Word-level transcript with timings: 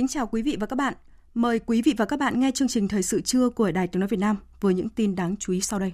Kính 0.00 0.08
chào 0.08 0.26
quý 0.26 0.42
vị 0.42 0.56
và 0.60 0.66
các 0.66 0.76
bạn. 0.76 0.94
Mời 1.34 1.58
quý 1.58 1.82
vị 1.82 1.94
và 1.96 2.04
các 2.04 2.18
bạn 2.18 2.40
nghe 2.40 2.50
chương 2.50 2.68
trình 2.68 2.88
Thời 2.88 3.02
sự 3.02 3.20
trưa 3.20 3.48
của 3.48 3.70
Đài 3.70 3.86
Tiếng 3.86 4.00
Nói 4.00 4.08
Việt 4.08 4.20
Nam 4.20 4.36
với 4.60 4.74
những 4.74 4.88
tin 4.88 5.16
đáng 5.16 5.36
chú 5.36 5.52
ý 5.52 5.60
sau 5.60 5.78
đây. 5.78 5.92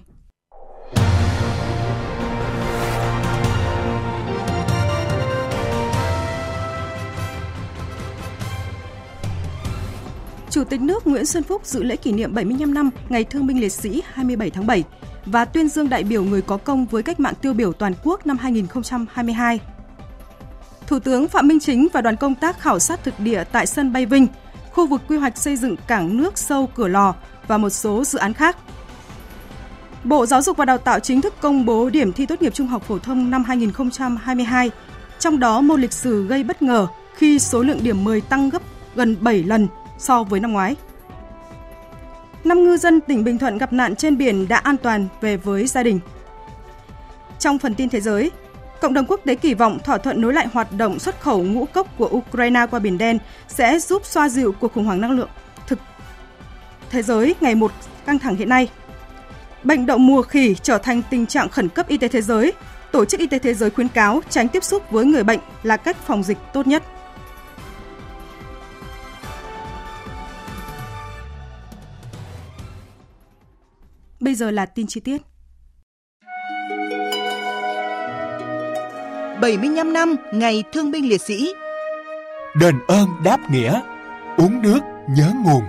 Chủ 10.49 10.63
tịch 10.63 10.81
nước 10.81 11.07
Nguyễn 11.07 11.25
Xuân 11.25 11.43
Phúc 11.43 11.65
dự 11.65 11.83
lễ 11.83 11.95
kỷ 11.95 12.11
niệm 12.11 12.33
75 12.33 12.73
năm 12.73 12.89
Ngày 13.09 13.23
Thương 13.23 13.47
binh 13.47 13.61
Liệt 13.61 13.71
sĩ 13.71 14.01
27 14.05 14.49
tháng 14.49 14.67
7 14.67 14.83
và 15.25 15.45
tuyên 15.45 15.69
dương 15.69 15.89
đại 15.89 16.03
biểu 16.03 16.23
người 16.23 16.41
có 16.41 16.57
công 16.57 16.85
với 16.85 17.03
cách 17.03 17.19
mạng 17.19 17.33
tiêu 17.41 17.53
biểu 17.53 17.73
toàn 17.73 17.93
quốc 18.03 18.27
năm 18.27 18.37
2022. 18.37 19.59
Thủ 20.87 20.99
tướng 20.99 21.27
Phạm 21.27 21.47
Minh 21.47 21.59
Chính 21.59 21.87
và 21.93 22.01
đoàn 22.01 22.15
công 22.15 22.35
tác 22.35 22.59
khảo 22.59 22.79
sát 22.79 23.03
thực 23.03 23.19
địa 23.19 23.43
tại 23.51 23.67
sân 23.67 23.93
bay 23.93 24.05
Vinh, 24.05 24.27
khu 24.71 24.87
vực 24.87 25.01
quy 25.07 25.17
hoạch 25.17 25.37
xây 25.37 25.55
dựng 25.55 25.75
cảng 25.87 26.17
nước 26.17 26.37
sâu 26.37 26.69
Cửa 26.75 26.87
Lò 26.87 27.15
và 27.47 27.57
một 27.57 27.69
số 27.69 28.03
dự 28.03 28.19
án 28.19 28.33
khác. 28.33 28.57
Bộ 30.03 30.25
Giáo 30.25 30.41
dục 30.41 30.57
và 30.57 30.65
Đào 30.65 30.77
tạo 30.77 30.99
chính 30.99 31.21
thức 31.21 31.33
công 31.41 31.65
bố 31.65 31.89
điểm 31.89 32.13
thi 32.13 32.25
tốt 32.25 32.41
nghiệp 32.41 32.53
trung 32.53 32.67
học 32.67 32.83
phổ 32.87 32.99
thông 32.99 33.31
năm 33.31 33.43
2022, 33.43 34.71
trong 35.19 35.39
đó 35.39 35.61
môn 35.61 35.81
lịch 35.81 35.93
sử 35.93 36.27
gây 36.27 36.43
bất 36.43 36.61
ngờ 36.61 36.87
khi 37.15 37.39
số 37.39 37.61
lượng 37.61 37.79
điểm 37.83 38.03
10 38.03 38.21
tăng 38.21 38.49
gấp 38.49 38.61
gần 38.95 39.15
7 39.21 39.43
lần 39.43 39.67
so 39.97 40.23
với 40.23 40.39
năm 40.39 40.53
ngoái. 40.53 40.75
Năm 42.43 42.63
ngư 42.63 42.77
dân 42.77 43.01
tỉnh 43.01 43.23
Bình 43.23 43.37
Thuận 43.37 43.57
gặp 43.57 43.73
nạn 43.73 43.95
trên 43.95 44.17
biển 44.17 44.47
đã 44.47 44.57
an 44.57 44.77
toàn 44.77 45.07
về 45.21 45.37
với 45.37 45.67
gia 45.67 45.83
đình. 45.83 45.99
Trong 47.39 47.59
phần 47.59 47.75
tin 47.75 47.89
thế 47.89 48.01
giới, 48.01 48.31
Cộng 48.81 48.93
đồng 48.93 49.05
quốc 49.05 49.21
tế 49.25 49.35
kỳ 49.35 49.53
vọng 49.53 49.79
thỏa 49.83 49.97
thuận 49.97 50.21
nối 50.21 50.33
lại 50.33 50.47
hoạt 50.53 50.71
động 50.71 50.99
xuất 50.99 51.21
khẩu 51.21 51.43
ngũ 51.43 51.65
cốc 51.65 51.87
của 51.97 52.09
Ukraine 52.11 52.65
qua 52.71 52.79
Biển 52.79 52.97
Đen 52.97 53.19
sẽ 53.47 53.79
giúp 53.79 54.05
xoa 54.05 54.29
dịu 54.29 54.51
cuộc 54.59 54.73
khủng 54.73 54.85
hoảng 54.85 55.01
năng 55.01 55.11
lượng 55.11 55.29
thực 55.67 55.79
thế 56.89 57.01
giới 57.01 57.35
ngày 57.41 57.55
một 57.55 57.71
căng 58.05 58.19
thẳng 58.19 58.35
hiện 58.35 58.49
nay. 58.49 58.69
Bệnh 59.63 59.85
đậu 59.85 59.97
mùa 59.97 60.21
khỉ 60.21 60.55
trở 60.61 60.77
thành 60.77 61.01
tình 61.09 61.25
trạng 61.25 61.49
khẩn 61.49 61.69
cấp 61.69 61.87
y 61.87 61.97
tế 61.97 62.07
thế 62.07 62.21
giới. 62.21 62.53
Tổ 62.91 63.05
chức 63.05 63.19
Y 63.19 63.27
tế 63.27 63.39
Thế 63.39 63.53
giới 63.53 63.69
khuyến 63.69 63.87
cáo 63.87 64.21
tránh 64.29 64.47
tiếp 64.47 64.63
xúc 64.63 64.91
với 64.91 65.05
người 65.05 65.23
bệnh 65.23 65.39
là 65.63 65.77
cách 65.77 65.97
phòng 66.05 66.23
dịch 66.23 66.37
tốt 66.53 66.67
nhất. 66.67 66.83
Bây 74.19 74.35
giờ 74.35 74.51
là 74.51 74.65
tin 74.65 74.87
chi 74.87 74.99
tiết. 74.99 75.21
75 79.41 79.93
năm 79.93 80.15
Ngày 80.33 80.63
Thương 80.73 80.91
binh 80.91 81.09
Liệt 81.09 81.21
sĩ. 81.21 81.53
Đền 82.59 82.75
ơn 82.87 83.07
đáp 83.23 83.51
nghĩa, 83.51 83.81
uống 84.37 84.61
nước 84.61 84.79
nhớ 85.09 85.33
nguồn. 85.45 85.61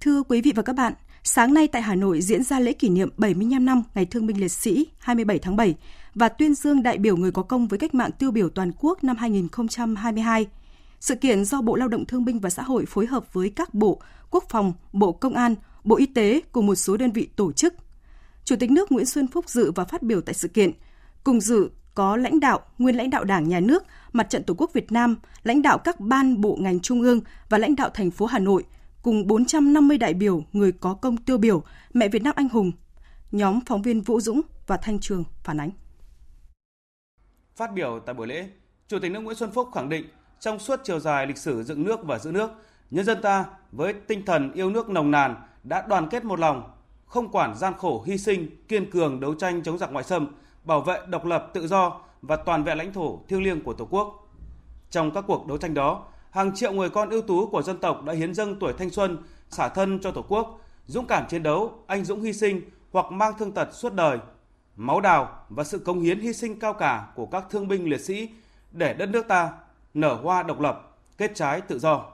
Thưa 0.00 0.22
quý 0.22 0.40
vị 0.40 0.52
và 0.56 0.62
các 0.62 0.76
bạn, 0.76 0.92
sáng 1.22 1.54
nay 1.54 1.68
tại 1.68 1.82
Hà 1.82 1.94
Nội 1.94 2.20
diễn 2.20 2.44
ra 2.44 2.60
lễ 2.60 2.72
kỷ 2.72 2.88
niệm 2.88 3.08
75 3.16 3.64
năm 3.64 3.82
Ngày 3.94 4.06
Thương 4.06 4.26
binh 4.26 4.40
Liệt 4.40 4.52
sĩ 4.52 4.86
27 4.98 5.38
tháng 5.38 5.56
7 5.56 5.74
và 6.14 6.28
tuyên 6.28 6.54
dương 6.54 6.82
đại 6.82 6.98
biểu 6.98 7.16
người 7.16 7.30
có 7.30 7.42
công 7.42 7.66
với 7.68 7.78
cách 7.78 7.94
mạng 7.94 8.10
tiêu 8.18 8.30
biểu 8.30 8.48
toàn 8.48 8.72
quốc 8.80 9.04
năm 9.04 9.16
2022. 9.16 10.46
Sự 11.00 11.14
kiện 11.14 11.44
do 11.44 11.60
Bộ 11.60 11.76
Lao 11.76 11.88
động 11.88 12.04
Thương 12.04 12.24
binh 12.24 12.40
và 12.40 12.50
Xã 12.50 12.62
hội 12.62 12.84
phối 12.86 13.06
hợp 13.06 13.32
với 13.32 13.50
các 13.50 13.74
bộ 13.74 14.00
Quốc 14.30 14.44
phòng, 14.48 14.72
Bộ 14.92 15.12
Công 15.12 15.34
an, 15.34 15.54
Bộ 15.84 15.96
Y 15.96 16.06
tế 16.06 16.40
cùng 16.52 16.66
một 16.66 16.74
số 16.74 16.96
đơn 16.96 17.12
vị 17.12 17.28
tổ 17.36 17.52
chức 17.52 17.74
Chủ 18.44 18.56
tịch 18.56 18.70
nước 18.70 18.92
Nguyễn 18.92 19.06
Xuân 19.06 19.26
Phúc 19.26 19.48
dự 19.48 19.72
và 19.72 19.84
phát 19.84 20.02
biểu 20.02 20.20
tại 20.20 20.34
sự 20.34 20.48
kiện. 20.48 20.72
Cùng 21.24 21.40
dự 21.40 21.70
có 21.94 22.16
lãnh 22.16 22.40
đạo, 22.40 22.60
nguyên 22.78 22.96
lãnh 22.96 23.10
đạo 23.10 23.24
Đảng, 23.24 23.48
Nhà 23.48 23.60
nước, 23.60 23.82
Mặt 24.12 24.30
trận 24.30 24.44
Tổ 24.44 24.54
quốc 24.58 24.72
Việt 24.72 24.92
Nam, 24.92 25.16
lãnh 25.42 25.62
đạo 25.62 25.78
các 25.78 26.00
ban 26.00 26.40
bộ 26.40 26.58
ngành 26.60 26.80
trung 26.80 27.02
ương 27.02 27.20
và 27.48 27.58
lãnh 27.58 27.76
đạo 27.76 27.90
thành 27.94 28.10
phố 28.10 28.26
Hà 28.26 28.38
Nội, 28.38 28.64
cùng 29.02 29.26
450 29.26 29.98
đại 29.98 30.14
biểu 30.14 30.44
người 30.52 30.72
có 30.72 30.94
công 30.94 31.16
tiêu 31.16 31.38
biểu 31.38 31.62
Mẹ 31.94 32.08
Việt 32.08 32.22
Nam 32.22 32.34
anh 32.36 32.48
hùng. 32.48 32.72
Nhóm 33.32 33.60
phóng 33.66 33.82
viên 33.82 34.00
Vũ 34.00 34.20
Dũng 34.20 34.40
và 34.66 34.76
Thanh 34.76 34.98
Trường 35.00 35.24
phản 35.44 35.60
ánh. 35.60 35.70
Phát 37.56 37.72
biểu 37.74 38.00
tại 38.06 38.14
buổi 38.14 38.26
lễ, 38.26 38.48
Chủ 38.88 38.98
tịch 38.98 39.12
nước 39.12 39.20
Nguyễn 39.20 39.36
Xuân 39.36 39.50
Phúc 39.52 39.68
khẳng 39.74 39.88
định 39.88 40.04
trong 40.40 40.58
suốt 40.58 40.80
chiều 40.84 41.00
dài 41.00 41.26
lịch 41.26 41.38
sử 41.38 41.62
dựng 41.62 41.84
nước 41.84 42.00
và 42.04 42.18
giữ 42.18 42.32
nước, 42.32 42.50
nhân 42.90 43.04
dân 43.04 43.22
ta 43.22 43.44
với 43.72 43.92
tinh 43.92 44.24
thần 44.26 44.52
yêu 44.52 44.70
nước 44.70 44.88
nồng 44.88 45.10
nàn 45.10 45.36
đã 45.62 45.86
đoàn 45.88 46.08
kết 46.10 46.24
một 46.24 46.38
lòng, 46.38 46.70
không 47.12 47.28
quản 47.28 47.54
gian 47.54 47.72
khổ 47.78 48.02
hy 48.06 48.18
sinh, 48.18 48.48
kiên 48.68 48.90
cường 48.90 49.20
đấu 49.20 49.34
tranh 49.34 49.62
chống 49.62 49.78
giặc 49.78 49.92
ngoại 49.92 50.04
xâm, 50.04 50.26
bảo 50.64 50.80
vệ 50.80 50.98
độc 51.08 51.24
lập 51.24 51.50
tự 51.54 51.66
do 51.66 52.00
và 52.22 52.36
toàn 52.36 52.64
vẹn 52.64 52.78
lãnh 52.78 52.92
thổ 52.92 53.20
thiêng 53.28 53.42
liêng 53.42 53.62
của 53.64 53.72
Tổ 53.72 53.88
quốc. 53.90 54.28
Trong 54.90 55.10
các 55.10 55.24
cuộc 55.26 55.46
đấu 55.46 55.58
tranh 55.58 55.74
đó, 55.74 56.04
hàng 56.30 56.54
triệu 56.54 56.72
người 56.72 56.90
con 56.90 57.10
ưu 57.10 57.22
tú 57.22 57.46
của 57.46 57.62
dân 57.62 57.78
tộc 57.78 58.04
đã 58.04 58.12
hiến 58.12 58.34
dâng 58.34 58.58
tuổi 58.60 58.72
thanh 58.78 58.90
xuân, 58.90 59.18
xả 59.50 59.68
thân 59.68 59.98
cho 60.00 60.10
Tổ 60.10 60.24
quốc, 60.28 60.60
dũng 60.86 61.06
cảm 61.06 61.26
chiến 61.28 61.42
đấu, 61.42 61.72
anh 61.86 62.04
dũng 62.04 62.22
hy 62.22 62.32
sinh 62.32 62.60
hoặc 62.92 63.12
mang 63.12 63.32
thương 63.38 63.52
tật 63.52 63.68
suốt 63.72 63.94
đời. 63.94 64.18
Máu 64.76 65.00
đào 65.00 65.44
và 65.48 65.64
sự 65.64 65.78
công 65.78 66.00
hiến 66.00 66.20
hy 66.20 66.32
sinh 66.32 66.58
cao 66.58 66.72
cả 66.72 67.06
của 67.14 67.26
các 67.26 67.44
thương 67.50 67.68
binh 67.68 67.90
liệt 67.90 68.00
sĩ 68.00 68.28
để 68.72 68.94
đất 68.94 69.08
nước 69.08 69.28
ta 69.28 69.50
nở 69.94 70.14
hoa 70.14 70.42
độc 70.42 70.60
lập, 70.60 70.96
kết 71.18 71.32
trái 71.34 71.60
tự 71.60 71.78
do. 71.78 72.04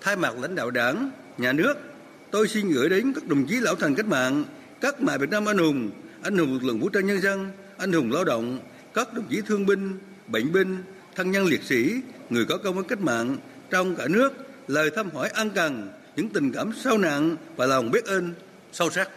Thay 0.00 0.16
mặt 0.16 0.34
lãnh 0.38 0.54
đạo 0.54 0.70
Đảng, 0.70 1.10
Nhà 1.38 1.52
nước 1.52 1.91
tôi 2.32 2.48
xin 2.48 2.70
gửi 2.70 2.88
đến 2.88 3.12
các 3.14 3.26
đồng 3.28 3.46
chí 3.46 3.60
lão 3.60 3.74
thành 3.74 3.94
cách 3.94 4.06
mạng, 4.06 4.44
các 4.80 5.02
mẹ 5.02 5.18
Việt 5.18 5.30
Nam 5.30 5.48
anh 5.48 5.58
hùng, 5.58 5.90
anh 6.22 6.38
hùng 6.38 6.52
lực 6.52 6.64
lượng 6.64 6.80
vũ 6.80 6.88
trang 6.88 7.06
nhân 7.06 7.20
dân, 7.20 7.50
anh 7.78 7.92
hùng 7.92 8.12
lao 8.12 8.24
động, 8.24 8.58
các 8.94 9.14
đồng 9.14 9.24
chí 9.30 9.40
thương 9.40 9.66
binh, 9.66 9.98
bệnh 10.26 10.52
binh, 10.52 10.82
thân 11.14 11.30
nhân 11.30 11.46
liệt 11.46 11.62
sĩ, 11.62 12.00
người 12.30 12.44
có 12.44 12.58
công 12.64 12.74
với 12.74 12.84
cách 12.84 13.00
mạng 13.00 13.36
trong 13.70 13.96
cả 13.96 14.08
nước 14.08 14.32
lời 14.68 14.90
thăm 14.96 15.10
hỏi 15.10 15.28
an 15.28 15.50
cần, 15.50 15.90
những 16.16 16.28
tình 16.28 16.52
cảm 16.52 16.72
sâu 16.72 16.98
nặng 16.98 17.36
và 17.56 17.66
lòng 17.66 17.90
biết 17.90 18.04
ơn 18.04 18.34
sâu 18.72 18.90
sắc. 18.90 19.08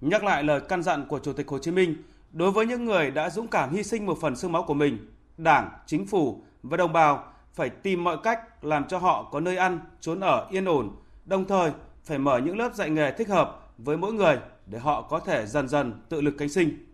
Nhắc 0.00 0.24
lại 0.24 0.42
lời 0.42 0.60
căn 0.68 0.82
dặn 0.82 1.06
của 1.08 1.18
Chủ 1.18 1.32
tịch 1.32 1.48
Hồ 1.48 1.58
Chí 1.58 1.70
Minh 1.70 1.96
đối 2.32 2.50
với 2.50 2.66
những 2.66 2.84
người 2.84 3.10
đã 3.10 3.30
dũng 3.30 3.48
cảm 3.48 3.74
hy 3.74 3.82
sinh 3.82 4.06
một 4.06 4.18
phần 4.20 4.36
xương 4.36 4.52
máu 4.52 4.64
của 4.66 4.74
mình, 4.74 4.98
Đảng, 5.38 5.70
Chính 5.86 6.06
phủ 6.06 6.44
và 6.62 6.76
đồng 6.76 6.92
bào 6.92 7.31
phải 7.54 7.70
tìm 7.70 8.04
mọi 8.04 8.16
cách 8.22 8.64
làm 8.64 8.84
cho 8.88 8.98
họ 8.98 9.28
có 9.32 9.40
nơi 9.40 9.56
ăn, 9.56 9.80
trốn 10.00 10.20
ở 10.20 10.48
yên 10.50 10.64
ổn, 10.64 10.96
đồng 11.24 11.44
thời 11.44 11.70
phải 12.04 12.18
mở 12.18 12.38
những 12.38 12.58
lớp 12.58 12.74
dạy 12.74 12.90
nghề 12.90 13.12
thích 13.12 13.28
hợp 13.28 13.72
với 13.78 13.96
mỗi 13.96 14.12
người 14.12 14.38
để 14.66 14.78
họ 14.78 15.02
có 15.02 15.20
thể 15.20 15.46
dần 15.46 15.68
dần 15.68 16.02
tự 16.08 16.20
lực 16.20 16.34
cánh 16.38 16.48
sinh. 16.48 16.86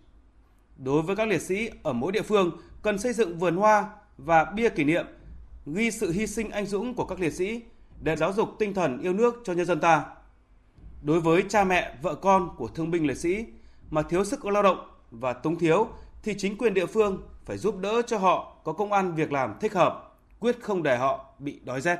Đối 0.76 1.02
với 1.02 1.16
các 1.16 1.28
liệt 1.28 1.42
sĩ 1.42 1.70
ở 1.82 1.92
mỗi 1.92 2.12
địa 2.12 2.22
phương 2.22 2.50
cần 2.82 2.98
xây 2.98 3.12
dựng 3.12 3.38
vườn 3.38 3.56
hoa 3.56 3.90
và 4.18 4.44
bia 4.44 4.68
kỷ 4.68 4.84
niệm 4.84 5.06
ghi 5.66 5.90
sự 5.90 6.12
hy 6.12 6.26
sinh 6.26 6.50
anh 6.50 6.66
dũng 6.66 6.94
của 6.94 7.04
các 7.04 7.20
liệt 7.20 7.32
sĩ 7.32 7.62
để 8.00 8.16
giáo 8.16 8.32
dục 8.32 8.48
tinh 8.58 8.74
thần 8.74 9.00
yêu 9.00 9.12
nước 9.12 9.40
cho 9.44 9.52
nhân 9.52 9.66
dân 9.66 9.80
ta. 9.80 10.04
Đối 11.02 11.20
với 11.20 11.44
cha 11.48 11.64
mẹ, 11.64 11.96
vợ 12.02 12.14
con 12.14 12.56
của 12.56 12.68
thương 12.68 12.90
binh 12.90 13.06
liệt 13.06 13.16
sĩ 13.16 13.44
mà 13.90 14.02
thiếu 14.02 14.24
sức 14.24 14.44
lao 14.44 14.62
động 14.62 14.78
và 15.10 15.32
túng 15.32 15.58
thiếu 15.58 15.88
thì 16.22 16.34
chính 16.38 16.58
quyền 16.58 16.74
địa 16.74 16.86
phương 16.86 17.22
phải 17.44 17.58
giúp 17.58 17.78
đỡ 17.78 18.02
cho 18.06 18.18
họ 18.18 18.56
có 18.64 18.72
công 18.72 18.92
ăn 18.92 19.14
việc 19.14 19.32
làm 19.32 19.54
thích 19.60 19.74
hợp 19.74 20.07
quyết 20.40 20.62
không 20.62 20.82
để 20.82 20.96
họ 20.96 21.24
bị 21.38 21.58
đói 21.64 21.80
rét. 21.80 21.98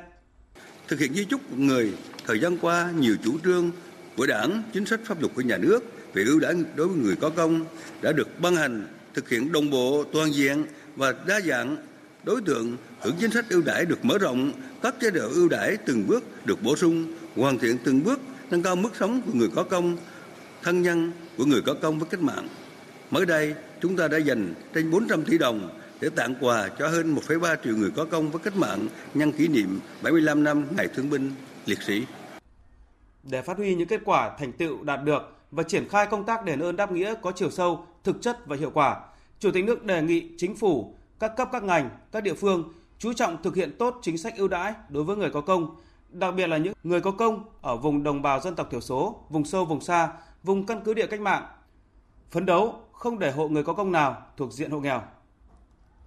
Thực 0.87 0.99
hiện 0.99 1.13
di 1.13 1.25
chúc 1.25 1.41
của 1.49 1.55
người, 1.57 1.93
thời 2.27 2.39
gian 2.39 2.57
qua 2.57 2.91
nhiều 2.99 3.15
chủ 3.23 3.39
trương 3.43 3.71
của 4.17 4.25
Đảng, 4.25 4.63
chính 4.73 4.85
sách 4.85 4.99
pháp 5.05 5.21
luật 5.21 5.33
của 5.35 5.41
nhà 5.41 5.57
nước 5.57 5.79
về 6.13 6.23
ưu 6.23 6.39
đãi 6.39 6.53
đối 6.75 6.87
với 6.87 6.97
người 6.97 7.15
có 7.15 7.29
công 7.29 7.65
đã 8.01 8.11
được 8.11 8.41
ban 8.41 8.55
hành, 8.55 8.87
thực 9.13 9.29
hiện 9.29 9.51
đồng 9.51 9.69
bộ, 9.69 10.03
toàn 10.13 10.33
diện 10.33 10.65
và 10.95 11.13
đa 11.27 11.41
dạng. 11.41 11.77
Đối 12.23 12.41
tượng 12.41 12.77
hưởng 12.99 13.15
chính 13.19 13.31
sách 13.31 13.45
ưu 13.49 13.61
đãi 13.61 13.85
được 13.85 14.05
mở 14.05 14.17
rộng, 14.17 14.51
các 14.81 14.95
chế 15.01 15.09
độ 15.11 15.29
ưu 15.29 15.49
đãi 15.49 15.77
từng 15.85 16.07
bước 16.07 16.45
được 16.45 16.63
bổ 16.63 16.75
sung, 16.75 17.13
hoàn 17.35 17.57
thiện 17.57 17.77
từng 17.83 18.03
bước 18.03 18.19
nâng 18.51 18.63
cao 18.63 18.75
mức 18.75 18.89
sống 18.99 19.21
của 19.25 19.31
người 19.33 19.49
có 19.55 19.63
công, 19.63 19.97
thân 20.63 20.81
nhân 20.81 21.11
của 21.37 21.45
người 21.45 21.61
có 21.61 21.73
công 21.73 21.99
với 21.99 22.09
cách 22.09 22.21
mạng. 22.21 22.47
Mới 23.11 23.25
đây, 23.25 23.53
chúng 23.81 23.97
ta 23.97 24.07
đã 24.07 24.17
dành 24.17 24.53
trên 24.73 24.91
400 24.91 25.23
tỷ 25.23 25.37
đồng 25.37 25.78
để 26.01 26.09
tặng 26.09 26.35
quà 26.41 26.69
cho 26.79 26.87
hơn 26.87 27.15
1,3 27.15 27.55
triệu 27.63 27.75
người 27.75 27.91
có 27.95 28.05
công 28.05 28.31
với 28.31 28.41
cách 28.43 28.55
mạng 28.55 28.87
nhân 29.13 29.31
kỷ 29.31 29.47
niệm 29.47 29.79
75 30.01 30.43
năm 30.43 30.65
Ngày 30.77 30.87
Thương 30.95 31.09
binh 31.09 31.31
Liệt 31.65 31.81
sĩ. 31.81 32.05
Để 33.23 33.41
phát 33.41 33.57
huy 33.57 33.75
những 33.75 33.87
kết 33.87 34.01
quả 34.05 34.35
thành 34.39 34.51
tựu 34.51 34.83
đạt 34.83 35.03
được 35.03 35.35
và 35.51 35.63
triển 35.63 35.89
khai 35.89 36.07
công 36.11 36.25
tác 36.25 36.45
đền 36.45 36.59
ơn 36.59 36.75
đáp 36.75 36.91
nghĩa 36.91 37.13
có 37.21 37.31
chiều 37.31 37.51
sâu, 37.51 37.85
thực 38.03 38.21
chất 38.21 38.47
và 38.47 38.55
hiệu 38.55 38.71
quả, 38.73 38.99
Chủ 39.39 39.51
tịch 39.51 39.65
nước 39.65 39.83
đề 39.83 40.01
nghị 40.01 40.29
chính 40.37 40.55
phủ, 40.55 40.95
các 41.19 41.31
cấp 41.37 41.49
các 41.51 41.63
ngành, 41.63 41.89
các 42.11 42.23
địa 42.23 42.33
phương 42.33 42.73
chú 42.97 43.13
trọng 43.13 43.43
thực 43.43 43.55
hiện 43.55 43.75
tốt 43.79 43.99
chính 44.01 44.17
sách 44.17 44.33
ưu 44.37 44.47
đãi 44.47 44.73
đối 44.89 45.03
với 45.03 45.15
người 45.15 45.29
có 45.29 45.41
công, 45.41 45.75
đặc 46.09 46.33
biệt 46.35 46.47
là 46.47 46.57
những 46.57 46.73
người 46.83 47.01
có 47.01 47.11
công 47.11 47.43
ở 47.61 47.75
vùng 47.77 48.03
đồng 48.03 48.21
bào 48.21 48.39
dân 48.39 48.55
tộc 48.55 48.67
thiểu 48.71 48.81
số, 48.81 49.23
vùng 49.29 49.45
sâu 49.45 49.65
vùng 49.65 49.81
xa, 49.81 50.09
vùng 50.43 50.65
căn 50.65 50.81
cứ 50.85 50.93
địa 50.93 51.07
cách 51.07 51.21
mạng. 51.21 51.43
Phấn 52.31 52.45
đấu 52.45 52.75
không 52.91 53.19
để 53.19 53.31
hộ 53.31 53.47
người 53.47 53.63
có 53.63 53.73
công 53.73 53.91
nào 53.91 54.21
thuộc 54.37 54.53
diện 54.53 54.71
hộ 54.71 54.79
nghèo. 54.79 55.01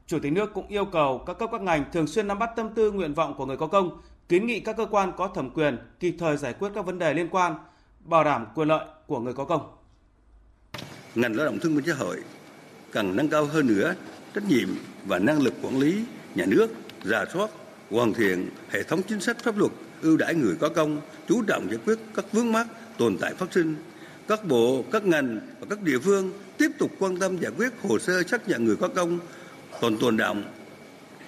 Chủ 0.06 0.18
tịch 0.18 0.32
nước 0.32 0.54
cũng 0.54 0.68
yêu 0.68 0.84
cầu 0.84 1.24
các 1.26 1.38
cấp 1.38 1.48
các 1.52 1.60
ngành 1.60 1.84
thường 1.92 2.06
xuyên 2.06 2.28
nắm 2.28 2.38
bắt 2.38 2.50
tâm 2.56 2.68
tư 2.74 2.92
nguyện 2.92 3.14
vọng 3.14 3.34
của 3.36 3.46
người 3.46 3.56
có 3.56 3.66
công, 3.66 4.00
kiến 4.28 4.46
nghị 4.46 4.60
các 4.60 4.76
cơ 4.76 4.86
quan 4.90 5.12
có 5.16 5.28
thẩm 5.28 5.50
quyền 5.50 5.78
kịp 6.00 6.16
thời 6.18 6.36
giải 6.36 6.52
quyết 6.52 6.68
các 6.74 6.86
vấn 6.86 6.98
đề 6.98 7.14
liên 7.14 7.28
quan, 7.30 7.54
bảo 8.04 8.24
đảm 8.24 8.46
quyền 8.54 8.68
lợi 8.68 8.86
của 9.06 9.20
người 9.20 9.32
có 9.32 9.44
công. 9.44 9.62
Ngành 11.14 11.36
lao 11.36 11.46
động 11.46 11.58
thương 11.58 11.76
binh 11.76 11.86
xã 11.86 11.94
hội 11.94 12.22
cần 12.90 13.16
nâng 13.16 13.28
cao 13.28 13.44
hơn 13.44 13.66
nữa 13.66 13.94
trách 14.34 14.44
nhiệm 14.48 14.68
và 15.06 15.18
năng 15.18 15.42
lực 15.42 15.54
quản 15.62 15.78
lý 15.78 16.04
nhà 16.34 16.44
nước, 16.48 16.70
rà 17.04 17.24
soát, 17.32 17.50
hoàn 17.90 18.12
thiện 18.12 18.50
hệ 18.70 18.82
thống 18.82 19.00
chính 19.08 19.20
sách 19.20 19.38
pháp 19.42 19.58
luật 19.58 19.72
ưu 20.02 20.16
đãi 20.16 20.34
người 20.34 20.54
có 20.60 20.68
công, 20.68 21.00
chú 21.28 21.42
trọng 21.46 21.68
giải 21.70 21.78
quyết 21.84 21.98
các 22.14 22.24
vướng 22.32 22.52
mắc 22.52 22.66
tồn 22.98 23.16
tại 23.20 23.34
phát 23.34 23.52
sinh. 23.52 23.76
Các 24.28 24.44
bộ, 24.44 24.84
các 24.92 25.04
ngành 25.04 25.40
và 25.60 25.66
các 25.70 25.82
địa 25.82 25.98
phương 25.98 26.32
tiếp 26.58 26.68
tục 26.78 26.90
quan 26.98 27.18
tâm 27.18 27.36
giải 27.36 27.52
quyết 27.56 27.72
hồ 27.82 27.98
sơ 27.98 28.22
xác 28.22 28.48
nhận 28.48 28.64
người 28.64 28.76
có 28.76 28.88
công 28.88 29.18
còn 29.82 29.96
tồn 29.98 30.16
động 30.16 30.42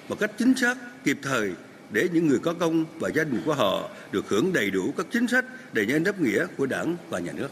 một 0.09 0.17
cách 0.21 0.31
chính 0.39 0.55
xác, 0.57 0.79
kịp 1.05 1.19
thời 1.23 1.53
để 1.91 2.09
những 2.13 2.27
người 2.27 2.39
có 2.39 2.55
công 2.55 2.85
và 2.99 3.11
gia 3.15 3.25
đình 3.25 3.43
của 3.47 3.55
họ 3.55 3.89
được 4.13 4.29
hưởng 4.29 4.53
đầy 4.53 4.71
đủ 4.71 4.93
các 4.97 5.07
chính 5.13 5.29
sách 5.29 5.45
đầy 5.73 5.87
nhân 5.87 6.05
đáp 6.05 6.21
nghĩa 6.21 6.47
của 6.57 6.67
Đảng 6.67 6.97
và 7.11 7.19
Nhà 7.19 7.33
nước. 7.33 7.49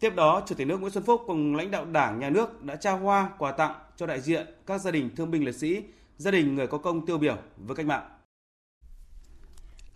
Tiếp 0.00 0.14
đó, 0.16 0.42
Chủ 0.48 0.54
tịch 0.54 0.66
nước 0.66 0.80
Nguyễn 0.80 0.92
Xuân 0.92 1.04
Phúc 1.04 1.22
cùng 1.26 1.56
lãnh 1.56 1.70
đạo 1.70 1.84
Đảng, 1.84 2.18
Nhà 2.18 2.30
nước 2.30 2.64
đã 2.64 2.76
trao 2.76 2.98
hoa, 2.98 3.30
quà 3.38 3.52
tặng 3.52 3.74
cho 3.96 4.06
đại 4.06 4.20
diện 4.20 4.46
các 4.66 4.80
gia 4.80 4.90
đình 4.90 5.10
thương 5.16 5.30
binh 5.30 5.44
liệt 5.44 5.54
sĩ, 5.54 5.82
gia 6.18 6.30
đình 6.30 6.54
người 6.54 6.66
có 6.66 6.78
công 6.78 7.06
tiêu 7.06 7.18
biểu 7.18 7.36
với 7.56 7.76
cách 7.76 7.86
mạng. 7.86 8.08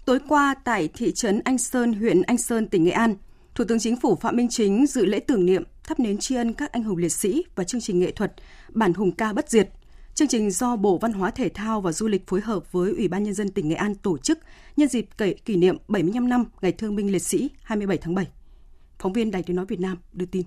Tối 0.05 0.19
qua 0.29 0.55
tại 0.65 0.89
thị 0.95 1.13
trấn 1.13 1.41
Anh 1.45 1.59
Sơn, 1.59 1.93
huyện 1.93 2.23
Anh 2.23 2.39
Sơn, 2.39 2.69
tỉnh 2.69 2.85
Nghệ 2.85 2.91
An, 2.91 3.17
Thủ 3.55 3.65
tướng 3.69 3.79
Chính 3.79 3.97
phủ 3.97 4.17
Phạm 4.17 4.37
Minh 4.37 4.49
Chính 4.49 4.87
dự 4.87 5.07
lễ 5.07 5.21
tưởng 5.21 5.47
niệm 5.47 5.63
thắp 5.85 6.01
nến 6.01 6.19
tri 6.19 6.35
ân 6.35 6.53
các 6.53 6.73
anh 6.73 6.83
hùng 6.83 6.99
liệt 6.99 7.13
sĩ 7.13 7.45
và 7.55 7.65
chương 7.65 7.81
trình 7.81 8.01
nghệ 8.01 8.11
thuật 8.11 8.33
Bản 8.69 8.95
hùng 8.95 9.13
ca 9.13 9.33
bất 9.33 9.51
diệt. 9.51 9.69
Chương 10.15 10.29
trình 10.29 10.51
do 10.51 10.77
Bộ 10.77 10.99
Văn 10.99 11.13
hóa 11.13 11.31
Thể 11.31 11.49
thao 11.49 11.81
và 11.81 11.93
Du 11.93 12.09
lịch 12.09 12.27
phối 12.27 12.41
hợp 12.41 12.73
với 12.73 12.93
Ủy 12.93 13.09
ban 13.09 13.23
Nhân 13.23 13.35
dân 13.35 13.49
tỉnh 13.49 13.69
Nghệ 13.69 13.75
An 13.75 13.95
tổ 13.95 14.19
chức 14.19 14.39
nhân 14.77 14.89
dịp 14.89 15.07
kỷ 15.45 15.57
niệm 15.57 15.77
75 15.89 16.29
năm 16.29 16.45
Ngày 16.63 16.73
Thương 16.73 16.97
binh 16.97 17.13
Liệt 17.13 17.23
sĩ 17.23 17.51
27 17.63 17.99
tháng 17.99 18.15
7. 18.15 18.27
Phóng 18.99 19.13
viên 19.13 19.31
Đài 19.31 19.43
Tiếng 19.43 19.57
Nói 19.57 19.67
Việt 19.67 19.81
Nam 19.81 19.99
đưa 20.13 20.27
tin. 20.27 20.43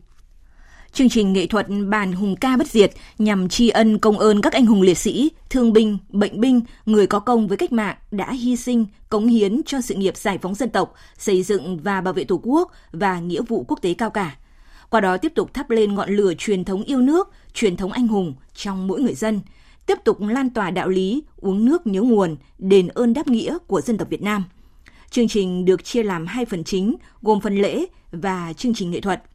Chương 0.91 1.09
trình 1.09 1.33
nghệ 1.33 1.47
thuật 1.47 1.67
bản 1.89 2.13
Hùng 2.13 2.35
ca 2.35 2.57
bất 2.57 2.67
diệt 2.67 2.91
nhằm 3.17 3.49
tri 3.49 3.69
ân 3.69 3.99
công 3.99 4.19
ơn 4.19 4.41
các 4.41 4.53
anh 4.53 4.65
hùng 4.65 4.81
liệt 4.81 4.97
sĩ, 4.97 5.31
thương 5.49 5.73
binh, 5.73 5.97
bệnh 6.09 6.41
binh, 6.41 6.61
người 6.85 7.07
có 7.07 7.19
công 7.19 7.47
với 7.47 7.57
cách 7.57 7.71
mạng 7.71 7.97
đã 8.11 8.31
hy 8.31 8.55
sinh, 8.55 8.85
cống 9.09 9.27
hiến 9.27 9.61
cho 9.65 9.81
sự 9.81 9.95
nghiệp 9.95 10.17
giải 10.17 10.37
phóng 10.37 10.55
dân 10.55 10.69
tộc, 10.69 10.93
xây 11.17 11.43
dựng 11.43 11.77
và 11.77 12.01
bảo 12.01 12.13
vệ 12.13 12.23
Tổ 12.23 12.39
quốc 12.43 12.71
và 12.91 13.19
nghĩa 13.19 13.41
vụ 13.41 13.65
quốc 13.67 13.79
tế 13.81 13.93
cao 13.93 14.09
cả. 14.09 14.37
Qua 14.89 15.01
đó 15.01 15.17
tiếp 15.17 15.31
tục 15.35 15.53
thắp 15.53 15.69
lên 15.69 15.95
ngọn 15.95 16.09
lửa 16.09 16.33
truyền 16.37 16.63
thống 16.63 16.83
yêu 16.83 17.01
nước, 17.01 17.31
truyền 17.53 17.77
thống 17.77 17.91
anh 17.91 18.07
hùng 18.07 18.33
trong 18.53 18.87
mỗi 18.87 19.01
người 19.01 19.13
dân, 19.13 19.41
tiếp 19.85 19.97
tục 20.03 20.21
lan 20.21 20.49
tỏa 20.49 20.71
đạo 20.71 20.89
lý 20.89 21.23
uống 21.37 21.65
nước 21.65 21.87
nhớ 21.87 22.01
nguồn, 22.01 22.35
đền 22.59 22.87
ơn 22.87 23.13
đáp 23.13 23.27
nghĩa 23.27 23.57
của 23.67 23.81
dân 23.81 23.97
tộc 23.97 24.09
Việt 24.09 24.21
Nam. 24.21 24.43
Chương 25.09 25.27
trình 25.27 25.65
được 25.65 25.83
chia 25.83 26.03
làm 26.03 26.25
hai 26.25 26.45
phần 26.45 26.63
chính, 26.63 26.95
gồm 27.21 27.41
phần 27.41 27.61
lễ 27.61 27.85
và 28.11 28.53
chương 28.53 28.73
trình 28.73 28.91
nghệ 28.91 29.01
thuật– 29.01 29.23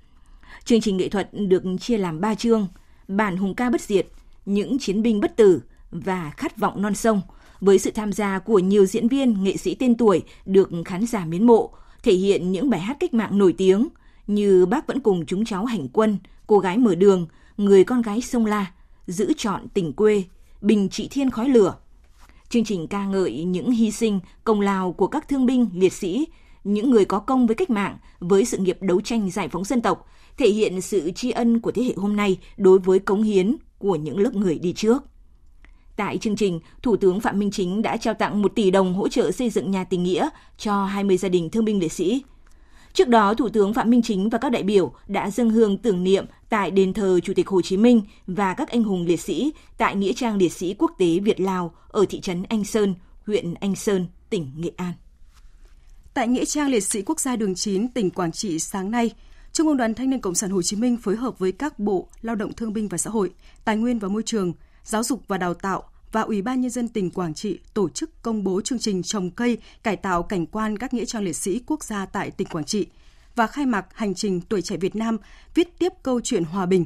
Chương 0.65 0.81
trình 0.81 0.97
nghệ 0.97 1.09
thuật 1.09 1.29
được 1.33 1.63
chia 1.81 1.99
làm 1.99 2.21
ba 2.21 2.35
chương, 2.35 2.67
bản 3.09 3.37
hùng 3.37 3.55
ca 3.55 3.71
bất 3.71 3.81
diệt, 3.81 4.07
những 4.47 4.79
chiến 4.79 5.03
binh 5.03 5.21
bất 5.21 5.37
tử 5.37 5.63
và 5.91 6.33
khát 6.37 6.59
vọng 6.59 6.83
non 6.83 6.95
sông, 6.95 7.21
với 7.61 7.79
sự 7.79 7.91
tham 7.91 8.13
gia 8.13 8.39
của 8.39 8.59
nhiều 8.59 8.87
diễn 8.87 9.09
viên, 9.09 9.45
nghệ 9.45 9.57
sĩ 9.57 9.75
tên 9.75 9.97
tuổi 9.97 10.23
được 10.47 10.71
khán 10.85 11.07
giả 11.07 11.25
mến 11.25 11.47
mộ, 11.47 11.71
thể 12.03 12.13
hiện 12.13 12.53
những 12.53 12.71
bài 12.71 12.81
hát 12.81 12.97
cách 13.01 13.15
mạng 13.15 13.39
nổi 13.39 13.55
tiếng 13.59 13.89
như 14.27 14.67
Bác 14.67 14.87
vẫn 14.87 15.01
cùng 15.01 15.27
chúng 15.27 15.45
cháu 15.45 15.65
hành 15.65 15.89
quân, 15.89 16.19
Cô 16.47 16.59
gái 16.59 16.79
mở 16.79 16.95
đường, 16.95 17.27
Người 17.57 17.85
con 17.85 18.03
gái 18.03 18.21
sông 18.21 18.47
La, 18.47 18.73
Giữ 19.07 19.33
chọn 19.37 19.69
tình 19.75 19.93
quê, 19.93 20.25
Bình 20.61 20.89
trị 20.89 21.09
thiên 21.11 21.31
khói 21.31 21.49
lửa. 21.49 21.77
Chương 22.49 22.65
trình 22.65 22.87
ca 22.89 23.07
ngợi 23.07 23.45
những 23.45 23.71
hy 23.71 23.91
sinh, 23.91 24.21
công 24.45 24.61
lao 24.61 24.93
của 24.93 25.07
các 25.07 25.29
thương 25.29 25.47
binh, 25.47 25.69
liệt 25.75 25.93
sĩ, 25.93 26.27
những 26.65 26.91
người 26.91 27.05
có 27.05 27.19
công 27.19 27.47
với 27.47 27.57
cách 27.57 27.71
mạng, 27.71 27.99
với 28.21 28.45
sự 28.45 28.59
nghiệp 28.59 28.79
đấu 28.81 29.01
tranh 29.01 29.31
giải 29.31 29.49
phóng 29.49 29.65
dân 29.65 29.83
tộc, 29.83 30.09
thể 30.37 30.49
hiện 30.49 30.81
sự 30.81 31.11
tri 31.11 31.31
ân 31.31 31.61
của 31.61 31.71
thế 31.71 31.83
hệ 31.83 31.95
hôm 31.97 32.17
nay 32.17 32.39
đối 32.57 32.79
với 32.79 32.99
cống 32.99 33.23
hiến 33.23 33.57
của 33.79 33.97
những 33.97 34.19
lớp 34.19 34.35
người 34.35 34.59
đi 34.59 34.73
trước. 34.73 35.03
Tại 35.97 36.19
chương 36.19 36.37
trình, 36.37 36.61
Thủ 36.83 36.97
tướng 36.97 37.21
Phạm 37.21 37.39
Minh 37.39 37.51
Chính 37.51 37.83
đã 37.83 37.97
trao 37.97 38.15
tặng 38.15 38.43
1 38.43 38.53
tỷ 38.55 38.71
đồng 38.71 38.95
hỗ 38.95 39.09
trợ 39.09 39.31
xây 39.31 39.51
dựng 39.51 39.71
nhà 39.71 39.85
tình 39.85 40.03
nghĩa 40.03 40.29
cho 40.59 40.85
20 40.85 41.17
gia 41.17 41.29
đình 41.29 41.51
thương 41.51 41.65
binh 41.65 41.81
liệt 41.81 41.93
sĩ. 41.93 42.23
Trước 42.93 43.09
đó, 43.09 43.35
Thủ 43.35 43.49
tướng 43.49 43.75
Phạm 43.75 43.91
Minh 43.91 44.03
Chính 44.03 44.29
và 44.29 44.39
các 44.39 44.53
đại 44.53 44.63
biểu 44.63 44.93
đã 45.09 45.31
dâng 45.31 45.51
hương 45.51 45.79
tưởng 45.79 46.05
niệm 46.05 46.25
tại 46.51 46.71
đền 46.71 46.93
thờ 46.93 47.21
Chủ 47.21 47.33
tịch 47.35 47.49
Hồ 47.49 47.63
Chí 47.63 47.77
Minh 47.77 48.03
và 48.27 48.55
các 48.55 48.69
anh 48.69 48.83
hùng 48.83 49.07
liệt 49.07 49.21
sĩ 49.21 49.53
tại 49.79 49.97
Nghĩa 49.97 50.13
trang 50.13 50.37
Liệt 50.37 50.53
sĩ 50.53 50.75
Quốc 50.79 50.93
tế 50.99 51.19
Việt 51.19 51.41
Lào 51.41 51.75
ở 51.89 52.05
thị 52.09 52.21
trấn 52.21 52.43
Anh 52.43 52.65
Sơn, 52.65 52.95
huyện 53.27 53.55
Anh 53.55 53.77
Sơn, 53.77 54.07
tỉnh 54.31 54.53
Nghệ 54.57 54.71
An. 54.77 54.93
Tại 56.15 56.29
Nghĩa 56.29 56.45
trang 56.45 56.69
Liệt 56.69 56.81
sĩ 56.81 57.03
Quốc 57.03 57.21
gia 57.21 57.37
đường 57.37 57.55
9, 57.55 57.89
tỉnh 57.89 58.11
Quảng 58.11 58.33
Trị 58.33 58.59
sáng 58.59 58.91
nay, 58.91 59.11
Trung 59.53 59.67
ương 59.67 59.77
Đoàn 59.77 59.95
Thanh 59.95 60.11
niên 60.11 60.21
Cộng 60.21 60.35
sản 60.35 60.51
Hồ 60.51 60.63
Chí 60.63 60.77
Minh 60.77 60.97
phối 60.97 61.17
hợp 61.17 61.39
với 61.39 61.53
các 61.53 61.79
bộ 61.79 62.09
Lao 62.23 62.37
động 62.37 62.53
Thương 62.53 62.73
binh 62.73 62.89
và 62.89 62.99
Xã 62.99 63.11
hội, 63.11 63.31
Tài 63.65 63.77
nguyên 63.77 63.99
và 63.99 64.09
Môi 64.09 64.23
trường, 64.27 64.53
Giáo 64.85 65.03
dục 65.03 65.23
và 65.29 65.39
Đào 65.39 65.55
tạo 65.55 65.83
và 66.13 66.21
Ủy 66.21 66.43
ban 66.43 66.61
Nhân 66.61 66.71
dân 66.71 66.89
tỉnh 66.89 67.11
Quảng 67.11 67.35
Trị 67.35 67.59
tổ 67.75 67.89
chức 67.89 68.23
công 68.23 68.45
bố 68.45 68.61
chương 68.61 68.79
trình 68.79 69.03
trồng 69.03 69.31
cây 69.31 69.59
cải 69.83 69.97
tạo 69.97 70.23
cảnh 70.23 70.47
quan 70.47 70.79
các 70.79 70.95
nghĩa 70.95 71.05
trang 71.05 71.23
liệt 71.23 71.37
sĩ 71.37 71.61
quốc 71.67 71.85
gia 71.85 72.07
tại 72.07 72.31
tỉnh 72.31 72.49
Quảng 72.49 72.65
Trị 72.65 72.87
và 73.37 73.47
khai 73.47 73.67
mạc 73.67 73.87
hành 73.95 74.15
trình 74.15 74.41
tuổi 74.41 74.63
trẻ 74.63 74.77
Việt 74.77 74.97
Nam 74.97 75.19
viết 75.55 75.79
tiếp 75.79 75.93
câu 76.03 76.21
chuyện 76.21 76.45
hòa 76.45 76.67
bình. 76.67 76.85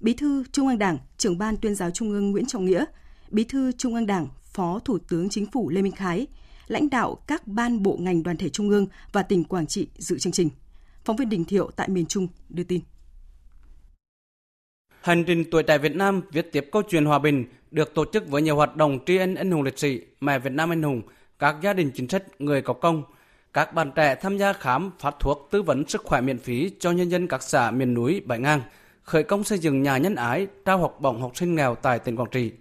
Bí 0.00 0.14
thư 0.14 0.44
Trung 0.52 0.68
ương 0.68 0.78
Đảng, 0.78 0.98
trưởng 1.18 1.38
ban 1.38 1.56
tuyên 1.56 1.74
giáo 1.74 1.90
Trung 1.90 2.10
ương 2.10 2.30
Nguyễn 2.30 2.46
Trọng 2.46 2.64
Nghĩa, 2.64 2.84
Bí 3.30 3.44
thư 3.44 3.72
Trung 3.72 3.94
ương 3.94 4.06
Đảng, 4.06 4.28
Phó 4.44 4.78
Thủ 4.84 4.98
tướng 5.08 5.28
Chính 5.28 5.46
phủ 5.46 5.68
Lê 5.70 5.82
Minh 5.82 5.92
Khái, 5.92 6.26
lãnh 6.66 6.90
đạo 6.90 7.16
các 7.26 7.46
ban 7.46 7.82
bộ 7.82 7.96
ngành 8.00 8.22
đoàn 8.22 8.36
thể 8.36 8.48
Trung 8.48 8.70
ương 8.70 8.86
và 9.12 9.22
tỉnh 9.22 9.44
Quảng 9.44 9.66
Trị 9.66 9.88
dự 9.98 10.18
chương 10.18 10.32
trình. 10.32 10.50
Phóng 11.04 11.16
viên 11.16 11.28
Đình 11.28 11.44
Thiệu 11.44 11.70
tại 11.76 11.88
miền 11.88 12.06
Trung 12.06 12.28
đưa 12.48 12.64
tin. 12.64 12.80
Hành 15.00 15.24
trình 15.24 15.44
tuổi 15.50 15.62
trẻ 15.62 15.78
Việt 15.78 15.96
Nam 15.96 16.22
viết 16.32 16.52
tiếp 16.52 16.68
câu 16.72 16.82
chuyện 16.88 17.04
hòa 17.04 17.18
bình 17.18 17.44
được 17.70 17.94
tổ 17.94 18.04
chức 18.12 18.28
với 18.28 18.42
nhiều 18.42 18.56
hoạt 18.56 18.76
động 18.76 18.98
tri 19.06 19.16
ân 19.16 19.34
anh 19.34 19.50
hùng 19.50 19.62
liệt 19.62 19.78
sĩ, 19.78 20.00
mẹ 20.20 20.38
Việt 20.38 20.52
Nam 20.52 20.72
anh 20.72 20.82
hùng, 20.82 21.02
các 21.38 21.56
gia 21.62 21.72
đình 21.72 21.90
chính 21.94 22.08
sách, 22.08 22.40
người 22.40 22.62
có 22.62 22.72
công. 22.72 23.02
Các 23.52 23.74
bạn 23.74 23.90
trẻ 23.94 24.14
tham 24.14 24.38
gia 24.38 24.52
khám, 24.52 24.90
phát 24.98 25.14
thuốc, 25.20 25.48
tư 25.50 25.62
vấn 25.62 25.88
sức 25.88 26.02
khỏe 26.04 26.20
miễn 26.20 26.38
phí 26.38 26.70
cho 26.80 26.90
nhân 26.90 27.10
dân 27.10 27.28
các 27.28 27.42
xã 27.42 27.70
miền 27.70 27.94
núi 27.94 28.22
Bãi 28.26 28.38
Ngang, 28.38 28.60
khởi 29.02 29.24
công 29.24 29.44
xây 29.44 29.58
dựng 29.58 29.82
nhà 29.82 29.96
nhân 29.96 30.14
ái, 30.14 30.46
trao 30.64 30.78
học 30.78 30.96
bổng 31.00 31.20
học 31.20 31.36
sinh 31.36 31.54
nghèo 31.54 31.74
tại 31.74 31.98
tỉnh 31.98 32.16
Quảng 32.16 32.30
Trị. 32.30 32.52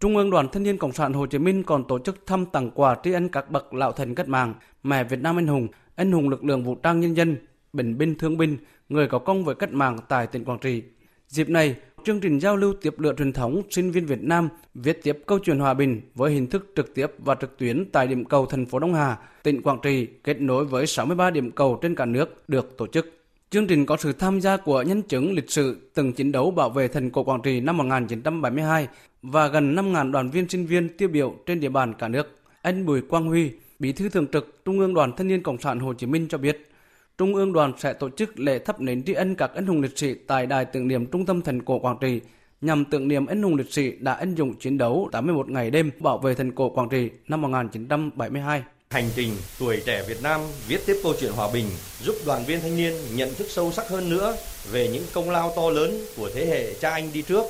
Trung 0.00 0.16
ương 0.16 0.30
Đoàn 0.30 0.48
Thanh 0.52 0.62
niên 0.62 0.78
Cộng 0.78 0.92
sản 0.92 1.12
Hồ 1.12 1.26
Chí 1.26 1.38
Minh 1.38 1.62
còn 1.62 1.84
tổ 1.88 1.98
chức 1.98 2.26
thăm 2.26 2.46
tặng 2.46 2.70
quà 2.74 2.96
tri 3.02 3.12
ân 3.12 3.28
các 3.28 3.50
bậc 3.50 3.74
lão 3.74 3.92
thành 3.92 4.14
cách 4.14 4.28
mạng, 4.28 4.54
mẹ 4.82 5.04
Việt 5.04 5.18
Nam 5.20 5.38
anh 5.38 5.46
hùng, 5.46 5.68
anh 5.96 6.12
hùng 6.12 6.28
lực 6.28 6.44
lượng 6.44 6.64
vũ 6.64 6.74
trang 6.74 7.00
nhân 7.00 7.16
dân, 7.16 7.36
bệnh 7.72 7.98
binh 7.98 8.18
thương 8.18 8.36
binh, 8.36 8.56
người 8.88 9.06
có 9.06 9.18
công 9.18 9.44
với 9.44 9.54
cách 9.54 9.72
mạng 9.72 9.98
tại 10.08 10.26
tỉnh 10.26 10.44
Quảng 10.44 10.58
Trị. 10.58 10.82
Dịp 11.28 11.48
này, 11.48 11.76
chương 12.04 12.20
trình 12.20 12.38
giao 12.38 12.56
lưu 12.56 12.72
tiếp 12.82 12.94
lửa 12.98 13.14
truyền 13.18 13.32
thống 13.32 13.62
sinh 13.70 13.90
viên 13.90 14.06
Việt 14.06 14.22
Nam 14.22 14.48
viết 14.74 15.00
tiếp 15.02 15.18
câu 15.26 15.38
chuyện 15.38 15.58
hòa 15.58 15.74
bình 15.74 16.00
với 16.14 16.32
hình 16.32 16.46
thức 16.46 16.72
trực 16.76 16.94
tiếp 16.94 17.06
và 17.18 17.34
trực 17.34 17.58
tuyến 17.58 17.84
tại 17.92 18.06
điểm 18.06 18.24
cầu 18.24 18.46
thành 18.46 18.66
phố 18.66 18.78
Đông 18.78 18.94
Hà, 18.94 19.16
tỉnh 19.42 19.62
Quảng 19.62 19.78
Trị 19.82 20.06
kết 20.24 20.40
nối 20.40 20.64
với 20.64 20.86
63 20.86 21.30
điểm 21.30 21.50
cầu 21.50 21.78
trên 21.82 21.94
cả 21.94 22.04
nước 22.04 22.48
được 22.48 22.76
tổ 22.76 22.86
chức. 22.86 23.12
Chương 23.50 23.66
trình 23.66 23.86
có 23.86 23.96
sự 23.96 24.12
tham 24.12 24.40
gia 24.40 24.56
của 24.56 24.82
nhân 24.82 25.02
chứng 25.02 25.32
lịch 25.32 25.50
sử 25.50 25.90
từng 25.94 26.12
chiến 26.12 26.32
đấu 26.32 26.50
bảo 26.50 26.70
vệ 26.70 26.88
thành 26.88 27.10
cổ 27.10 27.24
Quảng 27.24 27.42
Trị 27.42 27.60
năm 27.60 27.76
1972 27.76 28.88
và 29.22 29.48
gần 29.48 29.76
5.000 29.76 30.10
đoàn 30.10 30.30
viên 30.30 30.48
sinh 30.48 30.66
viên 30.66 30.88
tiêu 30.96 31.08
biểu 31.08 31.34
trên 31.46 31.60
địa 31.60 31.68
bàn 31.68 31.94
cả 31.98 32.08
nước. 32.08 32.28
Anh 32.62 32.86
Bùi 32.86 33.00
Quang 33.00 33.26
Huy, 33.26 33.50
Bí 33.78 33.92
thư 33.92 34.08
Thường 34.08 34.26
trực 34.26 34.64
Trung 34.64 34.78
ương 34.78 34.94
Đoàn 34.94 35.12
Thanh 35.16 35.28
niên 35.28 35.42
Cộng 35.42 35.58
sản 35.58 35.80
Hồ 35.80 35.94
Chí 35.94 36.06
Minh 36.06 36.26
cho 36.28 36.38
biết, 36.38 36.71
Trung 37.18 37.34
ương 37.34 37.52
đoàn 37.52 37.72
sẽ 37.78 37.92
tổ 37.92 38.10
chức 38.10 38.40
lễ 38.40 38.58
thắp 38.58 38.80
nến 38.80 39.02
tri 39.02 39.12
ân 39.12 39.34
các 39.34 39.50
anh 39.54 39.66
hùng 39.66 39.80
liệt 39.80 39.98
sĩ 39.98 40.14
tại 40.26 40.46
đài 40.46 40.64
tưởng 40.64 40.88
niệm 40.88 41.06
trung 41.06 41.26
tâm 41.26 41.42
thành 41.42 41.62
cổ 41.62 41.78
Quảng 41.78 41.96
Trị 42.00 42.20
nhằm 42.60 42.84
tưởng 42.84 43.08
niệm 43.08 43.26
anh 43.26 43.42
hùng 43.42 43.54
liệt 43.54 43.72
sĩ 43.72 43.90
đã 43.98 44.12
anh 44.12 44.34
dũng 44.36 44.54
chiến 44.54 44.78
đấu 44.78 45.08
81 45.12 45.48
ngày 45.48 45.70
đêm 45.70 45.90
bảo 45.98 46.18
vệ 46.18 46.34
thành 46.34 46.52
cổ 46.52 46.68
Quảng 46.68 46.88
Trị 46.88 47.10
năm 47.28 47.40
1972. 47.40 48.62
Hành 48.90 49.08
trình 49.16 49.30
tuổi 49.58 49.82
trẻ 49.86 50.04
Việt 50.08 50.22
Nam 50.22 50.40
viết 50.68 50.80
tiếp 50.86 50.96
câu 51.02 51.14
chuyện 51.20 51.32
hòa 51.32 51.48
bình, 51.52 51.66
giúp 52.02 52.14
đoàn 52.26 52.44
viên 52.44 52.60
thanh 52.60 52.76
niên 52.76 52.92
nhận 53.14 53.34
thức 53.34 53.46
sâu 53.50 53.72
sắc 53.72 53.88
hơn 53.88 54.10
nữa 54.10 54.36
về 54.72 54.88
những 54.88 55.04
công 55.12 55.30
lao 55.30 55.52
to 55.56 55.70
lớn 55.70 55.98
của 56.16 56.30
thế 56.34 56.46
hệ 56.46 56.74
cha 56.74 56.90
anh 56.90 57.08
đi 57.12 57.22
trước, 57.22 57.44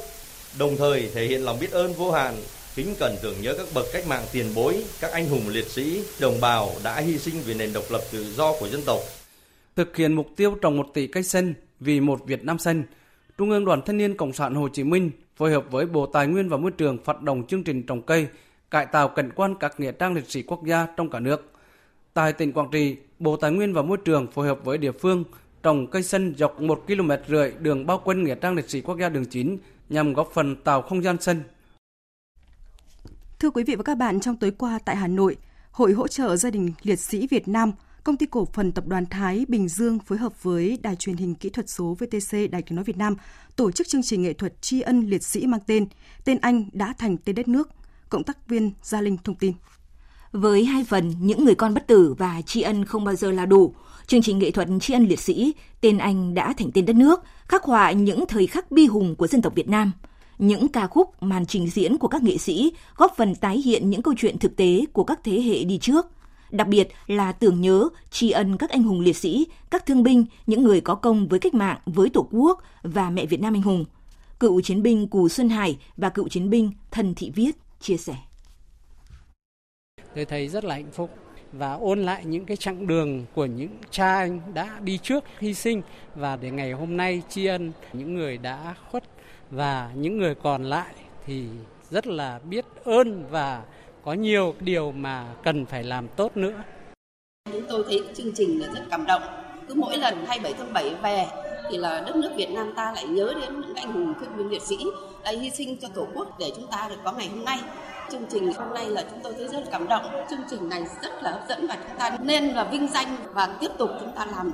đồng 0.59 0.77
thời 0.77 1.11
thể 1.15 1.27
hiện 1.27 1.45
lòng 1.45 1.59
biết 1.61 1.71
ơn 1.71 1.93
vô 1.93 2.13
hạn, 2.13 2.35
kính 2.75 2.95
cẩn 2.99 3.17
tưởng 3.23 3.35
nhớ 3.43 3.55
các 3.59 3.67
bậc 3.75 3.87
cách 3.93 4.07
mạng 4.09 4.25
tiền 4.33 4.47
bối, 4.55 4.85
các 5.01 5.13
anh 5.13 5.29
hùng 5.29 5.49
liệt 5.49 5.67
sĩ, 5.67 6.03
đồng 6.21 6.41
bào 6.41 6.71
đã 6.85 7.01
hy 7.01 7.19
sinh 7.19 7.35
vì 7.47 7.55
nền 7.55 7.73
độc 7.73 7.85
lập 7.91 8.01
tự 8.13 8.33
do 8.33 8.53
của 8.61 8.69
dân 8.69 8.83
tộc. 8.87 9.01
Thực 9.77 9.97
hiện 9.97 10.13
mục 10.13 10.27
tiêu 10.37 10.55
trồng 10.63 10.77
một 10.77 10.87
tỷ 10.95 11.07
cây 11.07 11.23
xanh 11.23 11.55
vì 11.81 12.01
một 12.01 12.27
Việt 12.27 12.45
Nam 12.45 12.59
xanh, 12.59 12.83
Trung 13.39 13.51
ương 13.51 13.65
Đoàn 13.65 13.81
Thanh 13.87 13.97
niên 13.97 14.17
Cộng 14.17 14.33
sản 14.33 14.55
Hồ 14.55 14.69
Chí 14.69 14.85
Minh 14.85 15.11
phối 15.37 15.51
hợp 15.51 15.65
với 15.71 15.87
Bộ 15.87 16.07
Tài 16.07 16.27
nguyên 16.27 16.49
và 16.49 16.57
Môi 16.57 16.71
trường 16.71 17.05
phát 17.05 17.23
động 17.23 17.47
chương 17.47 17.65
trình 17.65 17.83
trồng 17.87 18.03
cây 18.03 18.27
cải 18.71 18.87
tạo 18.87 19.09
cảnh 19.09 19.31
quan 19.35 19.55
các 19.61 19.81
nghĩa 19.81 19.93
trang 19.93 20.15
liệt 20.15 20.31
sĩ 20.31 20.43
quốc 20.43 20.65
gia 20.67 20.87
trong 20.97 21.11
cả 21.11 21.21
nước. 21.21 21.53
Tại 22.15 22.33
tỉnh 22.33 22.53
Quảng 22.53 22.69
Trị, 22.73 22.97
Bộ 23.19 23.37
Tài 23.37 23.51
nguyên 23.51 23.73
và 23.73 23.83
Môi 23.83 23.99
trường 24.05 24.27
phối 24.31 24.47
hợp 24.47 24.65
với 24.65 24.79
địa 24.79 24.93
phương 24.93 25.25
trồng 25.63 25.87
cây 25.87 26.03
xanh 26.03 26.35
dọc 26.37 26.61
1 26.61 26.85
km 26.87 27.11
rưỡi 27.29 27.53
đường 27.61 27.87
bao 27.87 27.99
quanh 27.99 28.25
nghĩa 28.25 28.35
trang 28.35 28.55
liệt 28.55 28.71
sĩ 28.71 28.81
quốc 28.81 28.99
gia 29.01 29.09
đường 29.09 29.25
9 29.25 29.59
nhằm 29.89 30.13
góp 30.13 30.31
phần 30.35 30.57
tạo 30.57 30.83
không 30.83 31.03
gian 31.03 31.21
xanh. 31.21 31.43
Thưa 33.39 33.51
quý 33.51 33.65
vị 33.65 33.75
và 33.75 33.83
các 33.83 33.95
bạn, 33.95 34.21
trong 34.21 34.37
tối 34.37 34.51
qua 34.51 34.79
tại 34.85 34.97
Hà 34.97 35.07
Nội, 35.07 35.37
Hội 35.71 35.93
hỗ 35.93 36.09
trợ 36.09 36.37
gia 36.37 36.51
đình 36.51 36.73
liệt 36.83 36.99
sĩ 36.99 37.27
Việt 37.31 37.49
Nam, 37.49 37.73
Công 38.05 38.17
ty 38.17 38.27
cổ 38.27 38.49
phần 38.53 38.73
Tập 38.73 38.87
đoàn 38.87 39.07
Thái 39.07 39.45
Bình 39.49 39.69
Dương 39.69 39.99
phối 39.99 40.19
hợp 40.19 40.43
với 40.43 40.79
Đài 40.83 40.97
truyền 40.97 41.17
hình 41.17 41.35
kỹ 41.35 41.51
thuật 41.51 41.69
số 41.69 41.97
VTC 41.99 42.51
Đài 42.51 42.63
tiếng 42.63 42.77
nói 42.77 42.85
Việt 42.85 42.97
Nam 42.97 43.17
tổ 43.57 43.71
chức 43.71 43.89
chương 43.89 44.03
trình 44.03 44.23
nghệ 44.23 44.33
thuật 44.33 44.63
tri 44.63 44.81
ân 44.81 45.01
liệt 45.01 45.23
sĩ 45.23 45.47
mang 45.47 45.61
tên 45.67 45.87
Tên 46.25 46.39
Anh 46.39 46.69
đã 46.73 46.95
thành 46.99 47.17
tên 47.17 47.35
đất 47.35 47.49
nước– 47.49 47.69
Cộng 48.13 48.25
tác 48.25 48.49
viên 48.49 48.73
Gia 48.83 49.01
Linh 49.01 49.17
thông 49.25 49.35
tin. 49.35 49.53
Với 50.33 50.65
hai 50.65 50.85
phần 50.85 51.15
Những 51.21 51.45
người 51.45 51.55
con 51.55 51.75
bất 51.75 51.87
tử 51.87 52.15
và 52.19 52.43
Tri 52.47 52.63
ân 52.63 52.85
không 52.85 53.05
bao 53.05 53.15
giờ 53.15 53.31
là 53.31 53.47
đủ, 53.47 53.75
chương 54.07 54.23
trình 54.23 54.39
nghệ 54.39 54.51
thuật 54.51 54.69
Tri 54.81 54.95
ân 54.95 55.07
liệt 55.07 55.21
sĩ 55.21 55.55
Tên 55.81 55.99
Anh 55.99 56.35
đã 56.35 56.55
thành 56.59 56.71
tên 56.75 56.87
đất 56.87 56.97
nước, 56.97 57.21
khắc 57.49 57.65
họa 57.65 57.93
những 57.93 58.27
thời 58.27 58.47
khắc 58.47 58.71
bi 58.71 58.87
hùng 58.87 59.17
của 59.17 59.27
dân 59.27 59.43
tộc 59.43 59.55
Việt 59.55 59.69
Nam. 59.69 59.93
Những 60.39 60.69
ca 60.69 60.87
khúc, 60.87 61.23
màn 61.23 61.47
trình 61.47 61.69
diễn 61.71 61.99
của 61.99 62.09
các 62.09 62.23
nghệ 62.23 62.39
sĩ 62.39 62.73
góp 62.97 63.15
phần 63.17 63.35
tái 63.35 63.59
hiện 63.59 63.91
những 63.91 64.03
câu 64.03 64.15
chuyện 64.17 64.39
thực 64.39 64.57
tế 64.57 64.85
của 64.93 65.05
các 65.05 65.21
thế 65.25 65.43
hệ 65.43 65.65
đi 65.65 65.79
trước. 65.79 66.07
Đặc 66.53 66.69
biệt 66.69 66.89
là 67.07 67.33
tưởng 67.33 67.61
nhớ, 67.61 67.89
tri 68.11 68.31
ân 68.31 68.57
các 68.57 68.71
anh 68.71 68.83
hùng 68.83 69.01
liệt 69.01 69.17
sĩ, 69.17 69.47
các 69.71 69.87
thương 69.87 70.03
binh, 70.03 70.25
những 70.47 70.63
người 70.63 70.81
có 70.81 70.95
công 70.95 71.29
với 71.29 71.39
cách 71.39 71.55
mạng, 71.55 71.79
với 71.87 72.11
Tổ 72.11 72.29
quốc 72.31 72.63
và 72.83 73.11
mẹ 73.11 73.27
Việt 73.27 73.41
Nam 73.41 73.55
anh 73.55 73.63
hùng. 73.63 73.85
Cựu 74.41 74.61
chiến 74.61 74.83
binh 74.83 75.09
Cù 75.09 75.29
Xuân 75.29 75.49
Hải 75.49 75.79
và 75.97 76.09
cựu 76.09 76.29
chiến 76.29 76.51
binh 76.51 76.73
Thần 76.91 77.15
Thị 77.15 77.31
Viết 77.35 77.51
chia 77.81 77.97
sẻ. 77.97 78.15
Tôi 80.15 80.25
thấy 80.25 80.49
rất 80.49 80.65
là 80.65 80.75
hạnh 80.75 80.91
phúc 80.93 81.11
và 81.53 81.73
ôn 81.73 82.03
lại 82.03 82.25
những 82.25 82.45
cái 82.45 82.57
chặng 82.57 82.87
đường 82.87 83.25
của 83.35 83.47
những 83.47 83.71
cha 83.91 84.15
anh 84.15 84.41
đã 84.55 84.81
đi 84.81 84.99
trước 84.99 85.25
hy 85.39 85.55
sinh 85.55 85.83
và 86.15 86.37
để 86.37 86.51
ngày 86.51 86.73
hôm 86.73 86.97
nay 86.97 87.23
tri 87.29 87.47
ân 87.47 87.73
những 87.93 88.15
người 88.15 88.39
đã 88.39 88.75
khuất 88.91 89.05
và 89.51 89.91
những 89.95 90.19
người 90.19 90.35
còn 90.35 90.63
lại 90.63 90.95
thì 91.27 91.47
rất 91.91 92.07
là 92.07 92.39
biết 92.39 92.65
ơn 92.85 93.25
và 93.31 93.65
có 94.05 94.13
nhiều 94.13 94.55
điều 94.61 94.93
mà 94.93 95.35
cần 95.45 95.67
phải 95.67 95.85
làm 95.85 96.09
tốt 96.09 96.37
nữa. 96.37 96.63
Chúng 97.53 97.67
tôi 97.69 97.85
thấy 97.89 98.01
chương 98.15 98.33
trình 98.35 98.61
là 98.61 98.69
rất 98.75 98.83
cảm 98.91 99.07
động. 99.07 99.23
Cứ 99.69 99.75
mỗi 99.75 99.99
lần 99.99 100.27
27 100.27 100.55
tháng 100.59 100.73
7 100.73 100.95
về 101.03 101.27
thì 101.71 101.77
là 101.79 102.03
đất 102.07 102.17
nước 102.17 102.31
Việt 102.37 102.51
Nam 102.51 102.73
ta 102.77 102.93
lại 102.93 103.07
nhớ 103.07 103.35
đến 103.41 103.61
những 103.61 103.75
anh 103.75 103.93
hùng 103.93 104.15
thương 104.21 104.37
binh 104.37 104.51
liệt 104.51 104.63
sĩ 104.63 104.77
đã 105.25 105.31
hy 105.31 105.51
sinh 105.51 105.77
cho 105.81 105.89
tổ 105.89 106.07
quốc 106.15 106.39
để 106.39 106.53
chúng 106.57 106.67
ta 106.71 106.87
được 106.89 106.97
có 107.05 107.13
ngày 107.13 107.29
hôm 107.29 107.45
nay 107.45 107.59
chương 108.11 108.27
trình 108.31 108.53
hôm 108.53 108.75
nay 108.75 108.87
là 108.87 109.05
chúng 109.11 109.21
tôi 109.23 109.35
thấy 109.37 109.49
rất 109.49 109.63
cảm 109.73 109.89
động 109.89 110.05
chương 110.31 110.41
trình 110.51 110.69
này 110.69 110.85
rất 111.03 111.23
là 111.23 111.31
hấp 111.31 111.49
dẫn 111.49 111.67
và 111.67 111.77
chúng 111.89 111.99
ta 111.99 112.19
nên 112.23 112.49
là 112.49 112.65
vinh 112.65 112.89
danh 112.89 113.17
và 113.33 113.57
tiếp 113.61 113.71
tục 113.79 113.91
chúng 114.01 114.13
ta 114.17 114.27
làm 114.27 114.53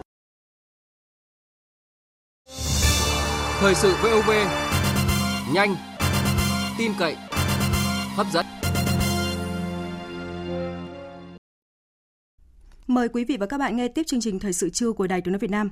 thời 3.61 3.75
sự 3.75 3.95
VOV 4.03 4.31
nhanh 5.55 5.77
tin 6.79 6.93
cậy 6.99 7.17
hấp 8.17 8.27
dẫn 8.33 8.47
Mời 12.89 13.09
quý 13.09 13.25
vị 13.25 13.37
và 13.37 13.47
các 13.47 13.59
bạn 13.59 13.77
nghe 13.77 13.89
tiếp 13.89 14.03
chương 14.07 14.21
trình 14.21 14.39
Thời 14.39 14.53
sự 14.53 14.71
trưa 14.71 14.93
của 14.93 15.07
Đài 15.07 15.21
Tiếng 15.21 15.33
nói 15.33 15.39
Việt 15.39 15.51
Nam. 15.51 15.71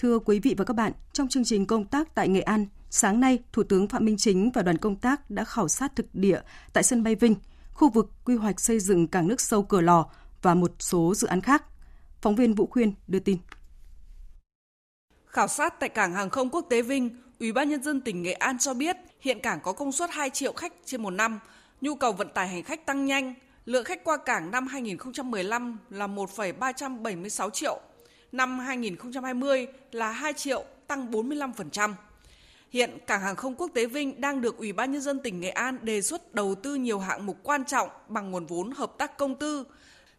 Thưa 0.00 0.18
quý 0.18 0.40
vị 0.40 0.54
và 0.58 0.64
các 0.64 0.74
bạn, 0.74 0.92
trong 1.12 1.28
chương 1.28 1.44
trình 1.44 1.66
công 1.66 1.84
tác 1.84 2.14
tại 2.14 2.28
Nghệ 2.28 2.40
An, 2.40 2.66
sáng 2.90 3.20
nay, 3.20 3.38
Thủ 3.52 3.62
tướng 3.62 3.88
Phạm 3.88 4.04
Minh 4.04 4.16
Chính 4.16 4.50
và 4.54 4.62
đoàn 4.62 4.78
công 4.78 4.96
tác 4.96 5.30
đã 5.30 5.44
khảo 5.44 5.68
sát 5.68 5.96
thực 5.96 6.06
địa 6.12 6.40
tại 6.72 6.82
sân 6.82 7.02
bay 7.02 7.14
Vinh, 7.14 7.34
khu 7.72 7.90
vực 7.90 8.10
quy 8.24 8.36
hoạch 8.36 8.60
xây 8.60 8.80
dựng 8.80 9.08
cảng 9.08 9.28
nước 9.28 9.40
sâu 9.40 9.62
Cửa 9.62 9.80
Lò 9.80 10.06
và 10.42 10.54
một 10.54 10.72
số 10.78 11.14
dự 11.14 11.26
án 11.26 11.40
khác. 11.40 11.64
Phóng 12.22 12.36
viên 12.36 12.54
Vũ 12.54 12.66
Khuyên 12.66 12.92
đưa 13.06 13.18
tin. 13.18 13.38
Khảo 15.26 15.48
sát 15.48 15.80
tại 15.80 15.88
cảng 15.88 16.12
hàng 16.12 16.30
không 16.30 16.50
quốc 16.50 16.66
tế 16.70 16.82
Vinh, 16.82 17.10
Ủy 17.40 17.52
ban 17.52 17.68
nhân 17.68 17.82
dân 17.82 18.00
tỉnh 18.00 18.22
Nghệ 18.22 18.32
An 18.32 18.58
cho 18.58 18.74
biết 18.74 18.96
hiện 19.20 19.40
cảng 19.40 19.60
có 19.60 19.72
công 19.72 19.92
suất 19.92 20.10
2 20.10 20.30
triệu 20.30 20.52
khách 20.52 20.72
trên 20.84 21.02
một 21.02 21.10
năm, 21.10 21.40
nhu 21.80 21.94
cầu 21.94 22.12
vận 22.12 22.28
tải 22.34 22.48
hành 22.48 22.62
khách 22.62 22.86
tăng 22.86 23.04
nhanh, 23.04 23.34
lượng 23.68 23.84
khách 23.84 24.04
qua 24.04 24.16
cảng 24.16 24.50
năm 24.50 24.66
2015 24.66 25.78
là 25.90 26.06
1,376 26.06 27.50
triệu, 27.50 27.80
năm 28.32 28.58
2020 28.58 29.66
là 29.92 30.10
2 30.10 30.32
triệu, 30.32 30.64
tăng 30.86 31.10
45%. 31.10 31.94
Hiện 32.70 32.98
Cảng 33.06 33.20
hàng 33.20 33.36
không 33.36 33.54
quốc 33.54 33.70
tế 33.74 33.86
Vinh 33.86 34.20
đang 34.20 34.40
được 34.40 34.56
Ủy 34.58 34.72
ban 34.72 34.92
nhân 34.92 35.00
dân 35.00 35.20
tỉnh 35.20 35.40
Nghệ 35.40 35.48
An 35.48 35.78
đề 35.82 36.02
xuất 36.02 36.34
đầu 36.34 36.54
tư 36.54 36.74
nhiều 36.74 36.98
hạng 36.98 37.26
mục 37.26 37.36
quan 37.42 37.64
trọng 37.64 37.88
bằng 38.08 38.30
nguồn 38.30 38.46
vốn 38.46 38.70
hợp 38.70 38.92
tác 38.98 39.16
công 39.16 39.34
tư. 39.34 39.64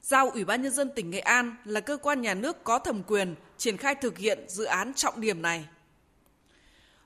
Giao 0.02 0.30
Ủy 0.30 0.46
ban 0.46 0.62
nhân 0.62 0.72
dân 0.72 0.90
tỉnh 0.96 1.10
Nghệ 1.10 1.20
An 1.20 1.56
là 1.66 1.80
cơ 1.80 1.98
quan 1.98 2.22
nhà 2.22 2.34
nước 2.34 2.64
có 2.64 2.80
thẩm 2.80 3.04
quyền 3.04 3.36
triển 3.58 3.78
khai 3.78 3.96
thực 3.96 4.18
hiện 4.18 4.40
dự 4.48 4.64
án 4.64 4.94
trọng 4.94 5.22
điểm 5.22 5.42
này. 5.42 5.66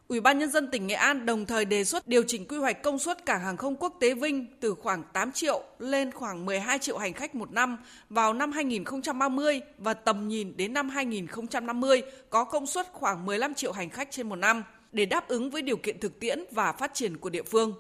Ủy 0.07 0.22
ban 0.22 0.39
nhân 0.39 0.50
dân 0.50 0.72
tỉnh 0.72 0.88
Nghệ 0.88 0.95
An 0.95 1.25
đồng 1.25 1.45
thời 1.45 1.65
đề 1.65 1.83
xuất 1.83 2.07
điều 2.07 2.24
chỉnh 2.27 2.48
quy 2.48 2.57
hoạch 2.57 2.83
công 2.83 3.00
suất 3.00 3.25
cảng 3.25 3.41
hàng 3.41 3.57
không 3.57 3.75
quốc 3.75 3.98
tế 4.00 4.13
Vinh 4.13 4.48
từ 4.60 4.75
khoảng 4.75 5.03
8 5.13 5.31
triệu 5.31 5.63
lên 5.79 6.12
khoảng 6.12 6.45
12 6.45 6.79
triệu 6.79 6.98
hành 6.98 7.13
khách 7.13 7.36
một 7.36 7.51
năm 7.51 7.77
vào 8.10 8.33
năm 8.33 8.51
2030 8.51 9.62
và 9.77 9.93
tầm 9.93 10.27
nhìn 10.27 10.57
đến 10.57 10.74
năm 10.74 10.89
2050 10.89 12.01
có 12.29 12.43
công 12.43 12.67
suất 12.67 12.88
khoảng 12.91 13.25
15 13.25 13.53
triệu 13.53 13.72
hành 13.72 13.89
khách 13.89 14.12
trên 14.12 14.29
một 14.29 14.36
năm 14.36 14.63
để 14.91 15.05
đáp 15.05 15.27
ứng 15.27 15.50
với 15.50 15.62
điều 15.62 15.77
kiện 15.77 16.00
thực 16.00 16.19
tiễn 16.19 16.43
và 16.51 16.72
phát 16.72 16.93
triển 16.93 17.17
của 17.17 17.29
địa 17.29 17.43
phương. 17.43 17.74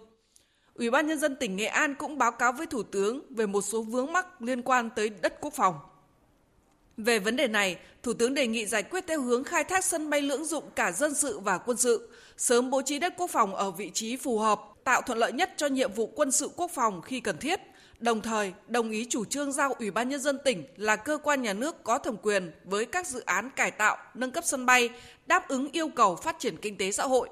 Ủy 0.73 0.89
ban 0.89 1.07
nhân 1.07 1.19
dân 1.19 1.35
tỉnh 1.35 1.55
Nghệ 1.55 1.65
An 1.65 1.95
cũng 1.95 2.17
báo 2.17 2.31
cáo 2.31 2.53
với 2.53 2.67
Thủ 2.67 2.83
tướng 2.83 3.21
về 3.29 3.45
một 3.45 3.61
số 3.61 3.81
vướng 3.81 4.13
mắc 4.13 4.41
liên 4.41 4.61
quan 4.61 4.89
tới 4.95 5.09
đất 5.09 5.41
quốc 5.41 5.53
phòng. 5.53 5.75
Về 6.97 7.19
vấn 7.19 7.35
đề 7.35 7.47
này, 7.47 7.77
Thủ 8.03 8.13
tướng 8.13 8.33
đề 8.33 8.47
nghị 8.47 8.65
giải 8.65 8.83
quyết 8.83 9.03
theo 9.07 9.21
hướng 9.21 9.43
khai 9.43 9.63
thác 9.63 9.85
sân 9.85 10.09
bay 10.09 10.21
lưỡng 10.21 10.45
dụng 10.45 10.63
cả 10.75 10.91
dân 10.91 11.15
sự 11.15 11.39
và 11.39 11.57
quân 11.57 11.77
sự, 11.77 12.09
sớm 12.37 12.69
bố 12.69 12.81
trí 12.81 12.99
đất 12.99 13.13
quốc 13.17 13.31
phòng 13.31 13.55
ở 13.55 13.71
vị 13.71 13.91
trí 13.93 14.17
phù 14.17 14.39
hợp, 14.39 14.61
tạo 14.83 15.01
thuận 15.01 15.17
lợi 15.17 15.31
nhất 15.31 15.53
cho 15.57 15.67
nhiệm 15.67 15.93
vụ 15.93 16.07
quân 16.15 16.31
sự 16.31 16.49
quốc 16.55 16.71
phòng 16.73 17.01
khi 17.01 17.19
cần 17.19 17.37
thiết, 17.37 17.59
đồng 17.99 18.21
thời 18.21 18.53
đồng 18.67 18.91
ý 18.91 19.07
chủ 19.09 19.25
trương 19.25 19.51
giao 19.51 19.73
Ủy 19.73 19.91
ban 19.91 20.09
Nhân 20.09 20.19
dân 20.19 20.39
tỉnh 20.45 20.63
là 20.77 20.95
cơ 20.95 21.17
quan 21.23 21.41
nhà 21.41 21.53
nước 21.53 21.83
có 21.83 21.97
thẩm 21.97 22.17
quyền 22.17 22.51
với 22.63 22.85
các 22.85 23.07
dự 23.07 23.19
án 23.19 23.49
cải 23.55 23.71
tạo, 23.71 23.97
nâng 24.13 24.31
cấp 24.31 24.43
sân 24.47 24.65
bay, 24.65 24.89
đáp 25.25 25.47
ứng 25.47 25.71
yêu 25.71 25.87
cầu 25.87 26.15
phát 26.15 26.35
triển 26.39 26.57
kinh 26.57 26.77
tế 26.77 26.91
xã 26.91 27.03
hội. 27.03 27.29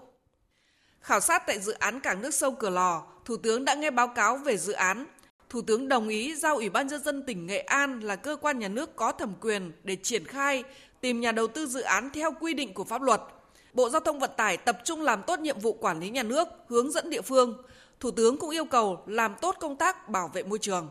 Khảo 1.02 1.20
sát 1.20 1.44
tại 1.48 1.60
dự 1.60 1.72
án 1.72 2.00
cảng 2.00 2.22
nước 2.22 2.34
sâu 2.34 2.52
Cửa 2.52 2.70
Lò, 2.70 3.04
Thủ 3.26 3.38
tướng 3.38 3.66
đã 3.66 3.74
nghe 3.74 3.92
báo 3.92 4.08
cáo 4.08 4.38
về 4.38 4.58
dự 4.58 4.74
án. 4.74 5.06
Thủ 5.52 5.62
tướng 5.62 5.88
đồng 5.88 6.08
ý 6.10 6.36
giao 6.36 6.56
Ủy 6.56 6.70
ban 6.70 6.88
Nhân 6.88 7.04
dân 7.04 7.24
tỉnh 7.24 7.48
Nghệ 7.48 7.60
An 7.60 8.00
là 8.00 8.16
cơ 8.16 8.36
quan 8.36 8.60
nhà 8.60 8.68
nước 8.68 8.96
có 8.96 9.12
thẩm 9.12 9.34
quyền 9.42 9.72
để 9.84 9.96
triển 9.96 10.26
khai, 10.26 10.64
tìm 11.02 11.22
nhà 11.22 11.32
đầu 11.32 11.48
tư 11.48 11.66
dự 11.66 11.82
án 11.82 12.10
theo 12.14 12.32
quy 12.40 12.54
định 12.54 12.74
của 12.74 12.84
pháp 12.84 13.02
luật. 13.02 13.22
Bộ 13.74 13.90
Giao 13.90 14.02
thông 14.02 14.20
Vận 14.20 14.32
tải 14.38 14.58
tập 14.58 14.78
trung 14.84 15.02
làm 15.02 15.24
tốt 15.28 15.40
nhiệm 15.40 15.60
vụ 15.60 15.74
quản 15.74 16.00
lý 16.00 16.10
nhà 16.10 16.24
nước, 16.24 16.48
hướng 16.68 16.92
dẫn 16.92 17.10
địa 17.10 17.22
phương, 17.22 17.64
Thủ 18.00 18.12
tướng 18.12 18.38
cũng 18.38 18.50
yêu 18.50 18.66
cầu 18.66 19.04
làm 19.08 19.36
tốt 19.42 19.56
công 19.60 19.76
tác 19.76 20.10
bảo 20.10 20.32
vệ 20.34 20.44
môi 20.44 20.60
trường. 20.60 20.90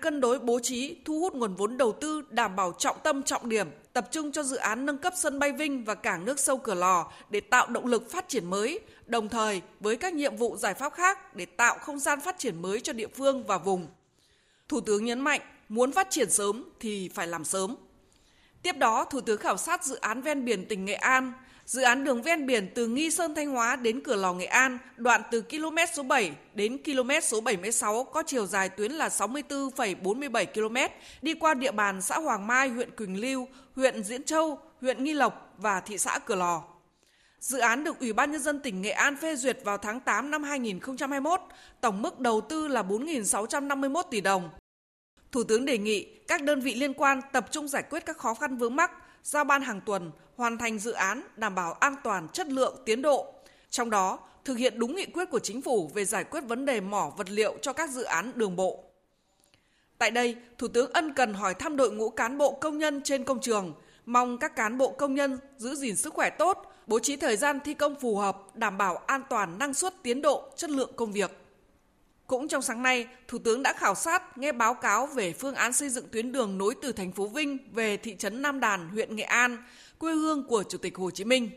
Cân 0.00 0.20
đối 0.20 0.38
bố 0.38 0.60
trí, 0.62 0.96
thu 1.04 1.20
hút 1.20 1.34
nguồn 1.34 1.54
vốn 1.54 1.76
đầu 1.76 1.92
tư 1.92 2.22
đảm 2.30 2.56
bảo 2.56 2.72
trọng 2.78 2.96
tâm 3.04 3.22
trọng 3.22 3.48
điểm, 3.48 3.68
tập 3.92 4.08
trung 4.10 4.32
cho 4.32 4.42
dự 4.42 4.56
án 4.56 4.86
nâng 4.86 4.98
cấp 4.98 5.12
sân 5.16 5.38
bay 5.38 5.52
Vinh 5.52 5.84
và 5.84 5.94
cảng 5.94 6.24
nước 6.24 6.40
sâu 6.40 6.58
Cửa 6.58 6.74
Lò 6.74 7.12
để 7.30 7.40
tạo 7.40 7.66
động 7.66 7.86
lực 7.86 8.10
phát 8.10 8.28
triển 8.28 8.50
mới, 8.50 8.80
đồng 9.06 9.28
thời 9.28 9.62
với 9.80 9.96
các 9.96 10.14
nhiệm 10.14 10.36
vụ 10.36 10.56
giải 10.56 10.74
pháp 10.74 10.92
khác 10.92 11.36
để 11.36 11.46
tạo 11.46 11.78
không 11.78 11.98
gian 11.98 12.20
phát 12.20 12.38
triển 12.38 12.62
mới 12.62 12.80
cho 12.80 12.92
địa 12.92 13.08
phương 13.14 13.46
và 13.46 13.58
vùng. 13.58 13.86
Thủ 14.68 14.80
tướng 14.80 15.04
nhấn 15.04 15.20
mạnh, 15.20 15.40
muốn 15.68 15.92
phát 15.92 16.10
triển 16.10 16.30
sớm 16.30 16.64
thì 16.80 17.08
phải 17.08 17.26
làm 17.26 17.44
sớm. 17.44 17.76
Tiếp 18.62 18.76
đó, 18.76 19.04
Thủ 19.04 19.20
tướng 19.20 19.40
khảo 19.40 19.56
sát 19.56 19.84
dự 19.84 19.96
án 19.96 20.22
ven 20.22 20.44
biển 20.44 20.66
tỉnh 20.66 20.84
Nghệ 20.84 20.94
An, 20.94 21.32
Dự 21.66 21.82
án 21.82 22.04
đường 22.04 22.22
ven 22.22 22.46
biển 22.46 22.68
từ 22.74 22.86
Nghi 22.86 23.10
Sơn 23.10 23.34
Thanh 23.34 23.50
Hóa 23.50 23.76
đến 23.76 24.00
cửa 24.00 24.16
lò 24.16 24.32
Nghệ 24.32 24.46
An, 24.46 24.78
đoạn 24.96 25.22
từ 25.30 25.42
km 25.42 25.76
số 25.96 26.02
7 26.02 26.32
đến 26.54 26.78
km 26.84 27.10
số 27.22 27.40
76 27.40 28.04
có 28.04 28.22
chiều 28.26 28.46
dài 28.46 28.68
tuyến 28.68 28.92
là 28.92 29.08
64,47 29.08 30.46
km, 30.46 30.76
đi 31.22 31.34
qua 31.34 31.54
địa 31.54 31.72
bàn 31.72 32.02
xã 32.02 32.18
Hoàng 32.18 32.46
Mai, 32.46 32.68
huyện 32.68 32.90
Quỳnh 32.90 33.20
Lưu, 33.20 33.48
huyện 33.74 34.04
Diễn 34.04 34.24
Châu, 34.24 34.58
huyện 34.80 35.04
Nghi 35.04 35.14
Lộc 35.14 35.54
và 35.58 35.80
thị 35.80 35.98
xã 35.98 36.18
Cửa 36.18 36.34
Lò. 36.34 36.62
Dự 37.40 37.58
án 37.58 37.84
được 37.84 38.00
Ủy 38.00 38.12
ban 38.12 38.32
Nhân 38.32 38.40
dân 38.40 38.60
tỉnh 38.60 38.82
Nghệ 38.82 38.90
An 38.90 39.16
phê 39.16 39.36
duyệt 39.36 39.58
vào 39.64 39.78
tháng 39.78 40.00
8 40.00 40.30
năm 40.30 40.42
2021, 40.42 41.40
tổng 41.80 42.02
mức 42.02 42.20
đầu 42.20 42.40
tư 42.40 42.68
là 42.68 42.82
4.651 42.82 44.02
tỷ 44.10 44.20
đồng. 44.20 44.50
Thủ 45.32 45.44
tướng 45.44 45.64
đề 45.64 45.78
nghị 45.78 46.04
các 46.28 46.42
đơn 46.42 46.60
vị 46.60 46.74
liên 46.74 46.94
quan 46.94 47.20
tập 47.32 47.46
trung 47.50 47.68
giải 47.68 47.82
quyết 47.90 48.06
các 48.06 48.18
khó 48.18 48.34
khăn 48.34 48.56
vướng 48.56 48.76
mắc, 48.76 48.90
giao 49.26 49.44
ban 49.44 49.62
hàng 49.62 49.80
tuần, 49.80 50.10
hoàn 50.36 50.58
thành 50.58 50.78
dự 50.78 50.92
án 50.92 51.22
đảm 51.36 51.54
bảo 51.54 51.72
an 51.72 51.94
toàn, 52.04 52.28
chất 52.28 52.48
lượng, 52.48 52.76
tiến 52.84 53.02
độ. 53.02 53.34
Trong 53.70 53.90
đó, 53.90 54.18
thực 54.44 54.54
hiện 54.54 54.78
đúng 54.78 54.96
nghị 54.96 55.06
quyết 55.06 55.30
của 55.30 55.38
chính 55.38 55.62
phủ 55.62 55.90
về 55.94 56.04
giải 56.04 56.24
quyết 56.24 56.40
vấn 56.40 56.64
đề 56.64 56.80
mỏ 56.80 57.12
vật 57.16 57.30
liệu 57.30 57.56
cho 57.62 57.72
các 57.72 57.90
dự 57.90 58.02
án 58.02 58.32
đường 58.34 58.56
bộ. 58.56 58.84
Tại 59.98 60.10
đây, 60.10 60.36
Thủ 60.58 60.68
tướng 60.68 60.92
ân 60.92 61.14
cần 61.14 61.34
hỏi 61.34 61.54
thăm 61.54 61.76
đội 61.76 61.92
ngũ 61.92 62.10
cán 62.10 62.38
bộ 62.38 62.52
công 62.52 62.78
nhân 62.78 63.02
trên 63.02 63.24
công 63.24 63.40
trường, 63.40 63.74
mong 64.06 64.38
các 64.38 64.56
cán 64.56 64.78
bộ 64.78 64.90
công 64.90 65.14
nhân 65.14 65.38
giữ 65.56 65.74
gìn 65.74 65.96
sức 65.96 66.14
khỏe 66.14 66.30
tốt, 66.30 66.72
bố 66.86 66.98
trí 66.98 67.16
thời 67.16 67.36
gian 67.36 67.60
thi 67.64 67.74
công 67.74 67.94
phù 68.00 68.16
hợp, 68.16 68.56
đảm 68.56 68.78
bảo 68.78 68.96
an 68.96 69.22
toàn 69.30 69.58
năng 69.58 69.74
suất 69.74 70.02
tiến 70.02 70.22
độ, 70.22 70.50
chất 70.56 70.70
lượng 70.70 70.92
công 70.96 71.12
việc. 71.12 71.45
Cũng 72.26 72.48
trong 72.48 72.62
sáng 72.62 72.82
nay, 72.82 73.06
Thủ 73.28 73.38
tướng 73.38 73.62
đã 73.62 73.72
khảo 73.72 73.94
sát, 73.94 74.38
nghe 74.38 74.52
báo 74.52 74.74
cáo 74.74 75.06
về 75.06 75.32
phương 75.32 75.54
án 75.54 75.72
xây 75.72 75.88
dựng 75.88 76.08
tuyến 76.12 76.32
đường 76.32 76.58
nối 76.58 76.74
từ 76.82 76.92
thành 76.92 77.12
phố 77.12 77.26
Vinh 77.26 77.58
về 77.72 77.96
thị 77.96 78.16
trấn 78.16 78.42
Nam 78.42 78.60
Đàn, 78.60 78.88
huyện 78.88 79.16
Nghệ 79.16 79.22
An, 79.22 79.56
quê 79.98 80.12
hương 80.12 80.44
của 80.44 80.62
Chủ 80.62 80.78
tịch 80.78 80.96
Hồ 80.96 81.10
Chí 81.10 81.24
Minh. 81.24 81.50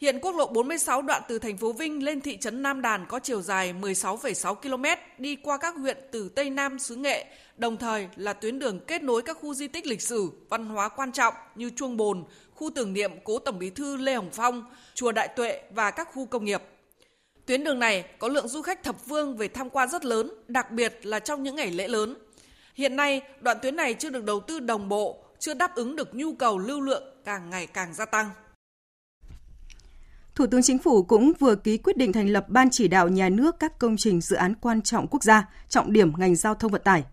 Hiện 0.00 0.18
quốc 0.20 0.36
lộ 0.36 0.46
46 0.46 1.02
đoạn 1.02 1.22
từ 1.28 1.38
thành 1.38 1.56
phố 1.56 1.72
Vinh 1.72 2.04
lên 2.04 2.20
thị 2.20 2.36
trấn 2.36 2.62
Nam 2.62 2.82
Đàn 2.82 3.06
có 3.06 3.18
chiều 3.18 3.42
dài 3.42 3.74
16,6 3.80 4.54
km 4.54 4.84
đi 5.18 5.36
qua 5.36 5.58
các 5.58 5.74
huyện 5.76 5.96
từ 6.12 6.28
Tây 6.28 6.50
Nam 6.50 6.78
xứ 6.78 6.96
Nghệ, 6.96 7.24
đồng 7.56 7.76
thời 7.76 8.08
là 8.16 8.32
tuyến 8.32 8.58
đường 8.58 8.80
kết 8.86 9.02
nối 9.02 9.22
các 9.22 9.36
khu 9.40 9.54
di 9.54 9.68
tích 9.68 9.86
lịch 9.86 10.02
sử, 10.02 10.30
văn 10.48 10.66
hóa 10.66 10.88
quan 10.88 11.12
trọng 11.12 11.34
như 11.54 11.70
Chuông 11.70 11.96
Bồn, 11.96 12.24
khu 12.54 12.70
tưởng 12.74 12.92
niệm 12.92 13.12
cố 13.24 13.38
Tổng 13.38 13.58
Bí 13.58 13.70
thư 13.70 13.96
Lê 13.96 14.14
Hồng 14.14 14.30
Phong, 14.32 14.64
chùa 14.94 15.12
Đại 15.12 15.28
Tuệ 15.28 15.62
và 15.74 15.90
các 15.90 16.08
khu 16.12 16.26
công 16.26 16.44
nghiệp. 16.44 16.62
Tuyến 17.46 17.64
đường 17.64 17.78
này 17.78 18.04
có 18.18 18.28
lượng 18.28 18.48
du 18.48 18.62
khách 18.62 18.82
thập 18.82 18.96
phương 19.08 19.36
về 19.36 19.48
tham 19.48 19.70
quan 19.70 19.88
rất 19.88 20.04
lớn, 20.04 20.30
đặc 20.48 20.70
biệt 20.70 21.06
là 21.06 21.18
trong 21.18 21.42
những 21.42 21.56
ngày 21.56 21.70
lễ 21.70 21.88
lớn. 21.88 22.16
Hiện 22.74 22.96
nay, 22.96 23.22
đoạn 23.40 23.56
tuyến 23.62 23.76
này 23.76 23.94
chưa 23.94 24.10
được 24.10 24.24
đầu 24.24 24.40
tư 24.40 24.60
đồng 24.60 24.88
bộ, 24.88 25.24
chưa 25.38 25.54
đáp 25.54 25.74
ứng 25.74 25.96
được 25.96 26.14
nhu 26.14 26.34
cầu 26.34 26.58
lưu 26.58 26.80
lượng 26.80 27.02
càng 27.24 27.50
ngày 27.50 27.66
càng 27.66 27.94
gia 27.94 28.04
tăng. 28.04 28.30
Thủ 30.34 30.46
tướng 30.46 30.62
Chính 30.62 30.78
phủ 30.78 31.02
cũng 31.02 31.32
vừa 31.38 31.54
ký 31.54 31.78
quyết 31.78 31.96
định 31.96 32.12
thành 32.12 32.28
lập 32.28 32.48
Ban 32.48 32.70
chỉ 32.70 32.88
đạo 32.88 33.08
nhà 33.08 33.28
nước 33.28 33.56
các 33.58 33.78
công 33.78 33.96
trình 33.96 34.20
dự 34.20 34.36
án 34.36 34.54
quan 34.54 34.82
trọng 34.82 35.08
quốc 35.08 35.22
gia, 35.22 35.48
trọng 35.68 35.92
điểm 35.92 36.12
ngành 36.16 36.36
giao 36.36 36.54
thông 36.54 36.72
vận 36.72 36.82
tải. 36.84 37.04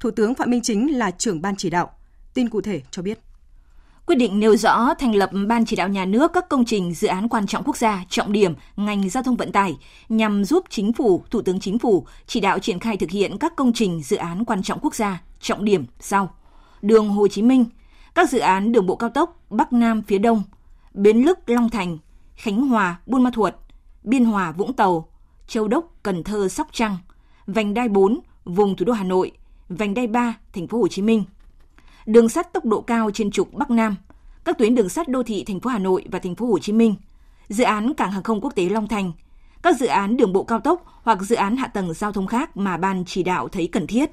Thủ 0.00 0.10
tướng 0.10 0.34
Phạm 0.34 0.50
Minh 0.50 0.62
Chính 0.62 0.98
là 0.98 1.10
trưởng 1.10 1.42
ban 1.42 1.56
chỉ 1.56 1.70
đạo. 1.70 1.90
Tin 2.34 2.48
cụ 2.48 2.60
thể 2.60 2.82
cho 2.90 3.02
biết. 3.02 3.18
Quyết 4.06 4.16
định 4.16 4.40
nêu 4.40 4.56
rõ 4.56 4.94
thành 4.94 5.14
lập 5.14 5.30
Ban 5.48 5.66
chỉ 5.66 5.76
đạo 5.76 5.88
nhà 5.88 6.04
nước 6.04 6.32
các 6.32 6.48
công 6.48 6.64
trình 6.64 6.94
dự 6.94 7.08
án 7.08 7.28
quan 7.28 7.46
trọng 7.46 7.64
quốc 7.64 7.76
gia, 7.76 8.04
trọng 8.08 8.32
điểm 8.32 8.54
ngành 8.76 9.08
giao 9.08 9.22
thông 9.22 9.36
vận 9.36 9.52
tải 9.52 9.76
nhằm 10.08 10.44
giúp 10.44 10.64
chính 10.70 10.92
phủ, 10.92 11.24
Thủ 11.30 11.42
tướng 11.42 11.60
Chính 11.60 11.78
phủ 11.78 12.06
chỉ 12.26 12.40
đạo 12.40 12.58
triển 12.58 12.78
khai 12.78 12.96
thực 12.96 13.10
hiện 13.10 13.38
các 13.38 13.56
công 13.56 13.72
trình 13.72 14.02
dự 14.02 14.16
án 14.16 14.44
quan 14.44 14.62
trọng 14.62 14.78
quốc 14.82 14.94
gia, 14.94 15.22
trọng 15.40 15.64
điểm 15.64 15.84
sau: 16.00 16.34
Đường 16.82 17.08
Hồ 17.08 17.28
Chí 17.28 17.42
Minh, 17.42 17.64
các 18.14 18.30
dự 18.30 18.38
án 18.38 18.72
đường 18.72 18.86
bộ 18.86 18.96
cao 18.96 19.10
tốc 19.10 19.40
Bắc 19.50 19.72
Nam 19.72 20.02
phía 20.02 20.18
Đông, 20.18 20.42
Bến 20.94 21.22
Lức 21.22 21.38
Long 21.46 21.70
Thành, 21.70 21.98
Khánh 22.36 22.66
Hòa 22.66 23.00
Buôn 23.06 23.22
Ma 23.22 23.30
Thuột, 23.34 23.54
Biên 24.02 24.24
Hòa 24.24 24.52
Vũng 24.52 24.72
Tàu, 24.72 25.08
Châu 25.46 25.68
Đốc 25.68 25.90
Cần 26.02 26.24
Thơ 26.24 26.48
Sóc 26.48 26.68
Trăng, 26.72 26.96
vành 27.46 27.74
đai 27.74 27.88
4 27.88 28.20
vùng 28.44 28.76
thủ 28.76 28.84
đô 28.84 28.92
Hà 28.92 29.04
Nội, 29.04 29.32
vành 29.68 29.94
đai 29.94 30.06
3 30.06 30.34
thành 30.52 30.68
phố 30.68 30.78
Hồ 30.78 30.88
Chí 30.88 31.02
Minh 31.02 31.24
đường 32.06 32.28
sắt 32.28 32.52
tốc 32.52 32.64
độ 32.64 32.80
cao 32.80 33.10
trên 33.14 33.30
trục 33.30 33.52
Bắc 33.54 33.70
Nam, 33.70 33.96
các 34.44 34.58
tuyến 34.58 34.74
đường 34.74 34.88
sắt 34.88 35.08
đô 35.08 35.22
thị 35.22 35.44
thành 35.44 35.60
phố 35.60 35.70
Hà 35.70 35.78
Nội 35.78 36.04
và 36.10 36.18
thành 36.18 36.34
phố 36.34 36.46
Hồ 36.46 36.58
Chí 36.58 36.72
Minh, 36.72 36.94
dự 37.48 37.64
án 37.64 37.94
cảng 37.94 38.12
hàng 38.12 38.22
không 38.22 38.40
quốc 38.40 38.54
tế 38.54 38.68
Long 38.68 38.88
Thành, 38.88 39.12
các 39.62 39.76
dự 39.80 39.86
án 39.86 40.16
đường 40.16 40.32
bộ 40.32 40.44
cao 40.44 40.60
tốc 40.60 40.84
hoặc 41.02 41.22
dự 41.22 41.36
án 41.36 41.56
hạ 41.56 41.66
tầng 41.66 41.94
giao 41.94 42.12
thông 42.12 42.26
khác 42.26 42.56
mà 42.56 42.76
ban 42.76 43.04
chỉ 43.04 43.22
đạo 43.22 43.48
thấy 43.48 43.66
cần 43.66 43.86
thiết. 43.86 44.10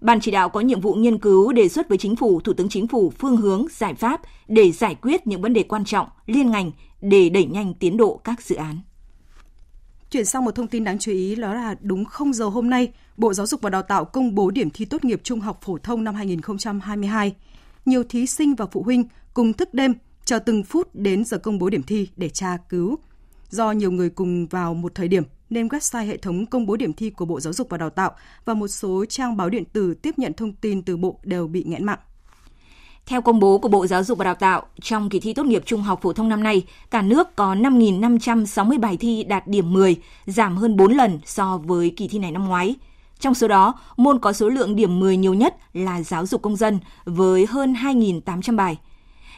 Ban 0.00 0.20
chỉ 0.20 0.30
đạo 0.30 0.48
có 0.48 0.60
nhiệm 0.60 0.80
vụ 0.80 0.94
nghiên 0.94 1.18
cứu 1.18 1.52
đề 1.52 1.68
xuất 1.68 1.88
với 1.88 1.98
chính 1.98 2.16
phủ, 2.16 2.40
thủ 2.40 2.52
tướng 2.52 2.68
chính 2.68 2.88
phủ 2.88 3.12
phương 3.18 3.36
hướng, 3.36 3.66
giải 3.70 3.94
pháp 3.94 4.20
để 4.48 4.72
giải 4.72 4.94
quyết 4.94 5.26
những 5.26 5.42
vấn 5.42 5.52
đề 5.52 5.62
quan 5.62 5.84
trọng 5.84 6.08
liên 6.26 6.50
ngành 6.50 6.72
để 7.00 7.28
đẩy 7.28 7.44
nhanh 7.44 7.74
tiến 7.74 7.96
độ 7.96 8.20
các 8.24 8.42
dự 8.42 8.56
án. 8.56 8.80
Chuyển 10.10 10.24
sang 10.24 10.44
một 10.44 10.54
thông 10.54 10.66
tin 10.66 10.84
đáng 10.84 10.98
chú 10.98 11.12
ý 11.12 11.34
đó 11.34 11.54
là 11.54 11.74
đúng 11.80 12.04
0 12.04 12.32
giờ 12.32 12.44
hôm 12.44 12.70
nay, 12.70 12.92
Bộ 13.16 13.34
Giáo 13.34 13.46
dục 13.46 13.60
và 13.60 13.70
Đào 13.70 13.82
tạo 13.82 14.04
công 14.04 14.34
bố 14.34 14.50
điểm 14.50 14.70
thi 14.70 14.84
tốt 14.84 15.04
nghiệp 15.04 15.20
trung 15.24 15.40
học 15.40 15.60
phổ 15.62 15.78
thông 15.78 16.04
năm 16.04 16.14
2022. 16.14 17.34
Nhiều 17.84 18.04
thí 18.04 18.26
sinh 18.26 18.54
và 18.54 18.66
phụ 18.66 18.82
huynh 18.82 19.04
cùng 19.34 19.52
thức 19.52 19.74
đêm 19.74 19.94
chờ 20.24 20.38
từng 20.38 20.64
phút 20.64 20.94
đến 20.94 21.24
giờ 21.24 21.38
công 21.38 21.58
bố 21.58 21.70
điểm 21.70 21.82
thi 21.82 22.08
để 22.16 22.28
tra 22.28 22.56
cứu. 22.68 22.98
Do 23.48 23.72
nhiều 23.72 23.90
người 23.90 24.10
cùng 24.10 24.46
vào 24.46 24.74
một 24.74 24.94
thời 24.94 25.08
điểm 25.08 25.22
nên 25.50 25.68
website 25.68 26.06
hệ 26.06 26.16
thống 26.16 26.46
công 26.46 26.66
bố 26.66 26.76
điểm 26.76 26.92
thi 26.92 27.10
của 27.10 27.24
Bộ 27.24 27.40
Giáo 27.40 27.52
dục 27.52 27.68
và 27.70 27.78
Đào 27.78 27.90
tạo 27.90 28.14
và 28.44 28.54
một 28.54 28.68
số 28.68 29.04
trang 29.08 29.36
báo 29.36 29.50
điện 29.50 29.64
tử 29.64 29.94
tiếp 29.94 30.18
nhận 30.18 30.32
thông 30.32 30.52
tin 30.52 30.82
từ 30.82 30.96
Bộ 30.96 31.20
đều 31.22 31.46
bị 31.46 31.64
nghẽn 31.64 31.84
mạng. 31.84 31.98
Theo 33.06 33.22
công 33.22 33.40
bố 33.40 33.58
của 33.58 33.68
Bộ 33.68 33.86
Giáo 33.86 34.04
dục 34.04 34.18
và 34.18 34.24
Đào 34.24 34.34
tạo, 34.34 34.62
trong 34.82 35.08
kỳ 35.08 35.20
thi 35.20 35.32
tốt 35.32 35.46
nghiệp 35.46 35.62
trung 35.66 35.82
học 35.82 36.00
phổ 36.02 36.12
thông 36.12 36.28
năm 36.28 36.42
nay, 36.42 36.64
cả 36.90 37.02
nước 37.02 37.36
có 37.36 37.54
5.560 37.54 38.80
bài 38.80 38.96
thi 38.96 39.24
đạt 39.24 39.46
điểm 39.46 39.72
10, 39.72 39.96
giảm 40.26 40.56
hơn 40.56 40.76
4 40.76 40.92
lần 40.92 41.18
so 41.24 41.58
với 41.64 41.92
kỳ 41.96 42.08
thi 42.08 42.18
này 42.18 42.30
năm 42.30 42.44
ngoái. 42.44 42.74
Trong 43.20 43.34
số 43.34 43.48
đó, 43.48 43.74
môn 43.96 44.18
có 44.18 44.32
số 44.32 44.48
lượng 44.48 44.76
điểm 44.76 45.00
10 45.00 45.16
nhiều 45.16 45.34
nhất 45.34 45.56
là 45.72 46.02
giáo 46.02 46.26
dục 46.26 46.42
công 46.42 46.56
dân 46.56 46.78
với 47.04 47.46
hơn 47.46 47.74
2.800 47.74 48.56
bài. 48.56 48.78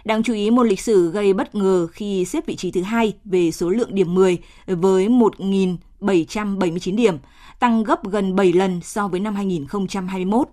Đáng 0.04 0.22
chú 0.22 0.32
ý 0.32 0.50
môn 0.50 0.68
lịch 0.68 0.80
sử 0.80 1.10
gây 1.10 1.32
bất 1.32 1.54
ngờ 1.54 1.86
khi 1.92 2.24
xếp 2.24 2.46
vị 2.46 2.56
trí 2.56 2.70
thứ 2.70 2.82
hai 2.82 3.12
về 3.24 3.50
số 3.50 3.70
lượng 3.70 3.94
điểm 3.94 4.14
10 4.14 4.38
với 4.66 5.08
1.779 5.08 6.96
điểm, 6.96 7.16
tăng 7.58 7.84
gấp 7.84 8.04
gần 8.04 8.36
7 8.36 8.52
lần 8.52 8.80
so 8.80 9.08
với 9.08 9.20
năm 9.20 9.34
2021. 9.34 10.48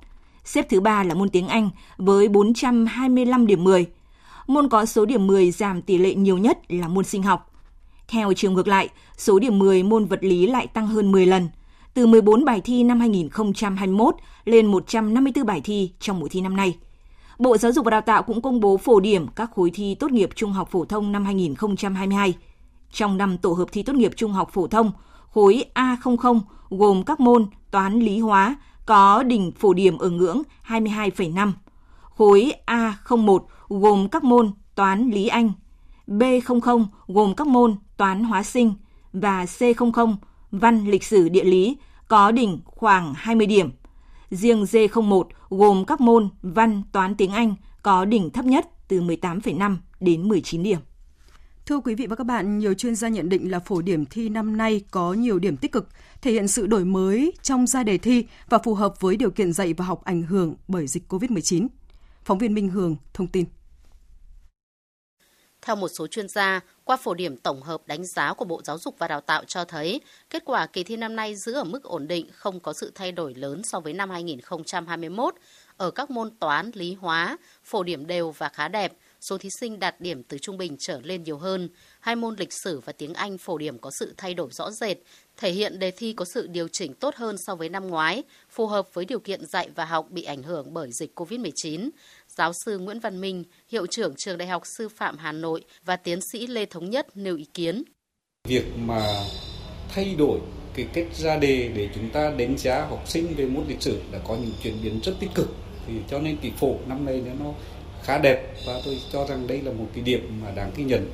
Xếp 0.45 0.69
thứ 0.69 0.79
ba 0.79 1.03
là 1.03 1.13
môn 1.13 1.29
tiếng 1.29 1.47
Anh 1.47 1.69
với 1.97 2.27
425 2.27 3.47
điểm 3.47 3.63
10. 3.63 3.86
Môn 4.47 4.69
có 4.69 4.86
số 4.86 5.05
điểm 5.05 5.27
10 5.27 5.51
giảm 5.51 5.81
tỷ 5.81 5.97
lệ 5.97 6.15
nhiều 6.15 6.38
nhất 6.38 6.60
là 6.69 6.88
môn 6.88 7.03
sinh 7.03 7.23
học. 7.23 7.51
Theo 8.08 8.34
chiều 8.34 8.51
ngược 8.51 8.67
lại, 8.67 8.89
số 9.17 9.39
điểm 9.39 9.60
10 9.60 9.84
môn 9.84 10.05
vật 10.05 10.19
lý 10.21 10.47
lại 10.47 10.67
tăng 10.67 10.88
hơn 10.88 11.12
10 11.12 11.25
lần, 11.25 11.49
từ 11.93 12.08
14 12.08 12.45
bài 12.45 12.62
thi 12.62 12.84
năm 12.84 12.99
2021 12.99 14.15
lên 14.45 14.65
154 14.65 15.45
bài 15.45 15.62
thi 15.63 15.91
trong 15.99 16.19
mùa 16.19 16.27
thi 16.27 16.41
năm 16.41 16.55
nay. 16.55 16.77
Bộ 17.39 17.58
Giáo 17.58 17.71
dục 17.71 17.86
và 17.86 17.91
Đào 17.91 18.01
tạo 18.01 18.23
cũng 18.23 18.41
công 18.41 18.60
bố 18.60 18.77
phổ 18.77 18.99
điểm 18.99 19.27
các 19.27 19.51
khối 19.55 19.71
thi 19.73 19.95
tốt 19.95 20.12
nghiệp 20.12 20.29
trung 20.36 20.51
học 20.51 20.69
phổ 20.71 20.86
thông 20.86 21.12
năm 21.12 21.25
2022. 21.25 22.34
Trong 22.91 23.17
năm 23.17 23.38
tổ 23.38 23.53
hợp 23.53 23.67
thi 23.71 23.84
tốt 23.84 23.93
nghiệp 23.93 24.12
trung 24.15 24.31
học 24.31 24.49
phổ 24.53 24.67
thông, 24.67 24.91
khối 25.34 25.65
A00 25.73 26.39
gồm 26.69 27.03
các 27.03 27.19
môn 27.19 27.45
toán 27.71 27.99
lý 27.99 28.19
hóa, 28.19 28.55
có 28.86 29.24
đỉnh 29.24 29.52
phổ 29.52 29.74
điểm 29.74 29.98
ở 29.98 30.10
ngưỡng 30.10 30.41
22,5. 30.67 31.52
Khối 32.02 32.54
A01 32.65 33.39
gồm 33.69 34.10
các 34.10 34.24
môn 34.24 34.52
toán 34.76 35.10
lý 35.10 35.28
Anh, 35.28 35.52
B00 36.08 36.86
gồm 37.08 37.36
các 37.36 37.48
môn 37.48 37.76
toán 37.98 38.24
hóa 38.24 38.43
sinh 38.43 38.74
và 39.13 39.45
C00 39.45 40.15
văn 40.52 40.88
lịch 40.88 41.04
sử 41.04 41.30
địa 41.30 41.43
lý 41.43 41.78
có 42.08 42.32
đỉnh 42.32 42.60
khoảng 42.65 43.13
20 43.17 43.48
điểm. 43.48 43.69
Riêng 44.30 44.63
D01 44.63 45.24
gồm 45.50 45.86
các 45.86 46.02
môn 46.02 46.30
văn 46.41 46.82
toán 46.91 47.15
tiếng 47.15 47.32
Anh 47.32 47.56
có 47.84 48.06
đỉnh 48.06 48.30
thấp 48.30 48.45
nhất 48.45 48.69
từ 48.88 49.02
18,5 49.02 49.78
đến 50.00 50.28
19 50.28 50.63
điểm. 50.63 50.80
Thưa 51.65 51.80
quý 51.80 51.95
vị 51.95 52.08
và 52.08 52.15
các 52.15 52.23
bạn, 52.23 52.60
nhiều 52.60 52.73
chuyên 52.73 52.95
gia 52.95 53.08
nhận 53.08 53.30
định 53.30 53.51
là 53.51 53.60
phổ 53.60 53.82
điểm 53.82 54.06
thi 54.06 54.30
năm 54.30 54.58
nay 54.58 54.82
có 54.91 55.13
nhiều 55.13 55.39
điểm 55.39 55.58
tích 55.58 55.71
cực, 55.71 55.88
thể 56.21 56.32
hiện 56.32 56.47
sự 56.47 56.67
đổi 56.67 56.86
mới 56.86 57.34
trong 57.41 57.67
ra 57.67 57.84
đề 57.84 57.97
thi 57.97 58.25
và 58.49 58.58
phù 58.58 58.73
hợp 58.73 59.01
với 59.01 59.15
điều 59.15 59.32
kiện 59.32 59.54
dạy 59.54 59.73
và 59.73 59.86
học 59.86 60.04
ảnh 60.04 60.23
hưởng 60.23 60.56
bởi 60.67 60.88
dịch 60.88 61.04
COVID-19. 61.10 61.67
Phóng 62.23 62.38
viên 62.38 62.54
Minh 62.54 62.69
Hường 62.69 62.95
thông 63.13 63.28
tin. 63.28 63.45
Theo 65.62 65.75
một 65.75 65.88
số 65.88 66.08
chuyên 66.08 66.28
gia, 66.28 66.60
qua 66.84 66.97
phổ 66.97 67.13
điểm 67.13 67.38
tổng 67.38 67.62
hợp 67.62 67.82
đánh 67.88 68.06
giá 68.06 68.34
của 68.34 68.45
Bộ 68.45 68.62
Giáo 68.63 68.78
dục 68.78 68.95
và 68.99 69.08
Đào 69.08 69.21
tạo 69.21 69.43
cho 69.47 69.65
thấy, 69.65 70.01
kết 70.30 70.43
quả 70.45 70.67
kỳ 70.67 70.84
thi 70.84 70.97
năm 70.97 71.15
nay 71.15 71.36
giữ 71.36 71.54
ở 71.54 71.63
mức 71.63 71.84
ổn 71.84 72.08
định, 72.08 72.28
không 72.34 72.60
có 72.60 72.73
sự 72.73 72.91
thay 72.95 73.12
đổi 73.12 73.34
lớn 73.34 73.63
so 73.63 73.80
với 73.80 73.93
năm 73.93 74.10
2021. 74.10 75.36
Ở 75.78 75.91
các 75.91 76.10
môn 76.10 76.32
toán, 76.39 76.71
lý 76.73 76.93
hóa, 76.93 77.38
phổ 77.63 77.84
điểm 77.84 78.08
đều 78.08 78.32
và 78.32 78.49
khá 78.49 78.67
đẹp, 78.67 78.93
số 79.29 79.38
thí 79.38 79.49
sinh 79.59 79.79
đạt 79.79 80.01
điểm 80.01 80.23
từ 80.23 80.38
trung 80.38 80.57
bình 80.57 80.75
trở 80.79 81.01
lên 81.03 81.23
nhiều 81.23 81.38
hơn. 81.38 81.69
Hai 81.99 82.15
môn 82.15 82.35
lịch 82.39 82.53
sử 82.63 82.79
và 82.79 82.93
tiếng 82.93 83.13
Anh 83.13 83.38
phổ 83.38 83.57
điểm 83.57 83.79
có 83.79 83.91
sự 83.99 84.13
thay 84.17 84.33
đổi 84.33 84.49
rõ 84.51 84.71
rệt, 84.71 84.97
thể 85.38 85.51
hiện 85.51 85.79
đề 85.79 85.91
thi 85.91 86.13
có 86.13 86.25
sự 86.33 86.47
điều 86.47 86.67
chỉnh 86.67 86.93
tốt 86.93 87.15
hơn 87.15 87.35
so 87.47 87.55
với 87.55 87.69
năm 87.69 87.88
ngoái, 87.88 88.23
phù 88.49 88.67
hợp 88.67 88.93
với 88.93 89.05
điều 89.05 89.19
kiện 89.19 89.45
dạy 89.45 89.69
và 89.75 89.85
học 89.85 90.07
bị 90.09 90.23
ảnh 90.23 90.43
hưởng 90.43 90.73
bởi 90.73 90.89
dịch 90.91 91.19
COVID-19. 91.19 91.89
Giáo 92.27 92.51
sư 92.65 92.79
Nguyễn 92.79 92.99
Văn 92.99 93.21
Minh, 93.21 93.43
hiệu 93.67 93.85
trưởng 93.85 94.13
trường 94.17 94.38
Đại 94.38 94.47
học 94.47 94.63
Sư 94.77 94.89
phạm 94.89 95.17
Hà 95.17 95.31
Nội 95.31 95.63
và 95.85 95.95
tiến 95.95 96.19
sĩ 96.31 96.47
Lê 96.47 96.65
Thống 96.65 96.89
Nhất 96.89 97.17
nêu 97.17 97.35
ý 97.35 97.45
kiến. 97.53 97.83
Việc 98.47 98.65
mà 98.77 99.23
thay 99.89 100.15
đổi 100.15 100.39
cái 100.73 100.88
cách 100.93 101.07
ra 101.15 101.38
đề 101.38 101.71
để 101.75 101.89
chúng 101.95 102.09
ta 102.09 102.33
đánh 102.38 102.57
giá 102.57 102.85
học 102.85 103.03
sinh 103.07 103.35
về 103.38 103.45
môn 103.45 103.67
lịch 103.67 103.81
sử 103.81 104.01
đã 104.11 104.19
có 104.27 104.35
những 104.35 104.53
chuyển 104.63 104.83
biến 104.83 104.99
rất 105.03 105.13
tích 105.19 105.29
cực 105.35 105.47
thì 105.88 105.93
cho 106.09 106.19
nên 106.19 106.38
tỷ 106.38 106.51
phổ 106.59 106.75
năm 106.88 107.05
nay 107.05 107.23
nó 107.39 107.53
khá 108.06 108.18
đẹp 108.18 108.54
và 108.65 108.74
tôi 108.86 108.98
cho 109.13 109.26
rằng 109.26 109.48
đây 109.48 109.62
là 109.62 109.72
một 109.72 109.86
cái 109.94 110.04
điểm 110.04 110.41
mà 110.44 110.52
đáng 110.56 110.72
ghi 110.76 110.84
nhận. 110.84 111.12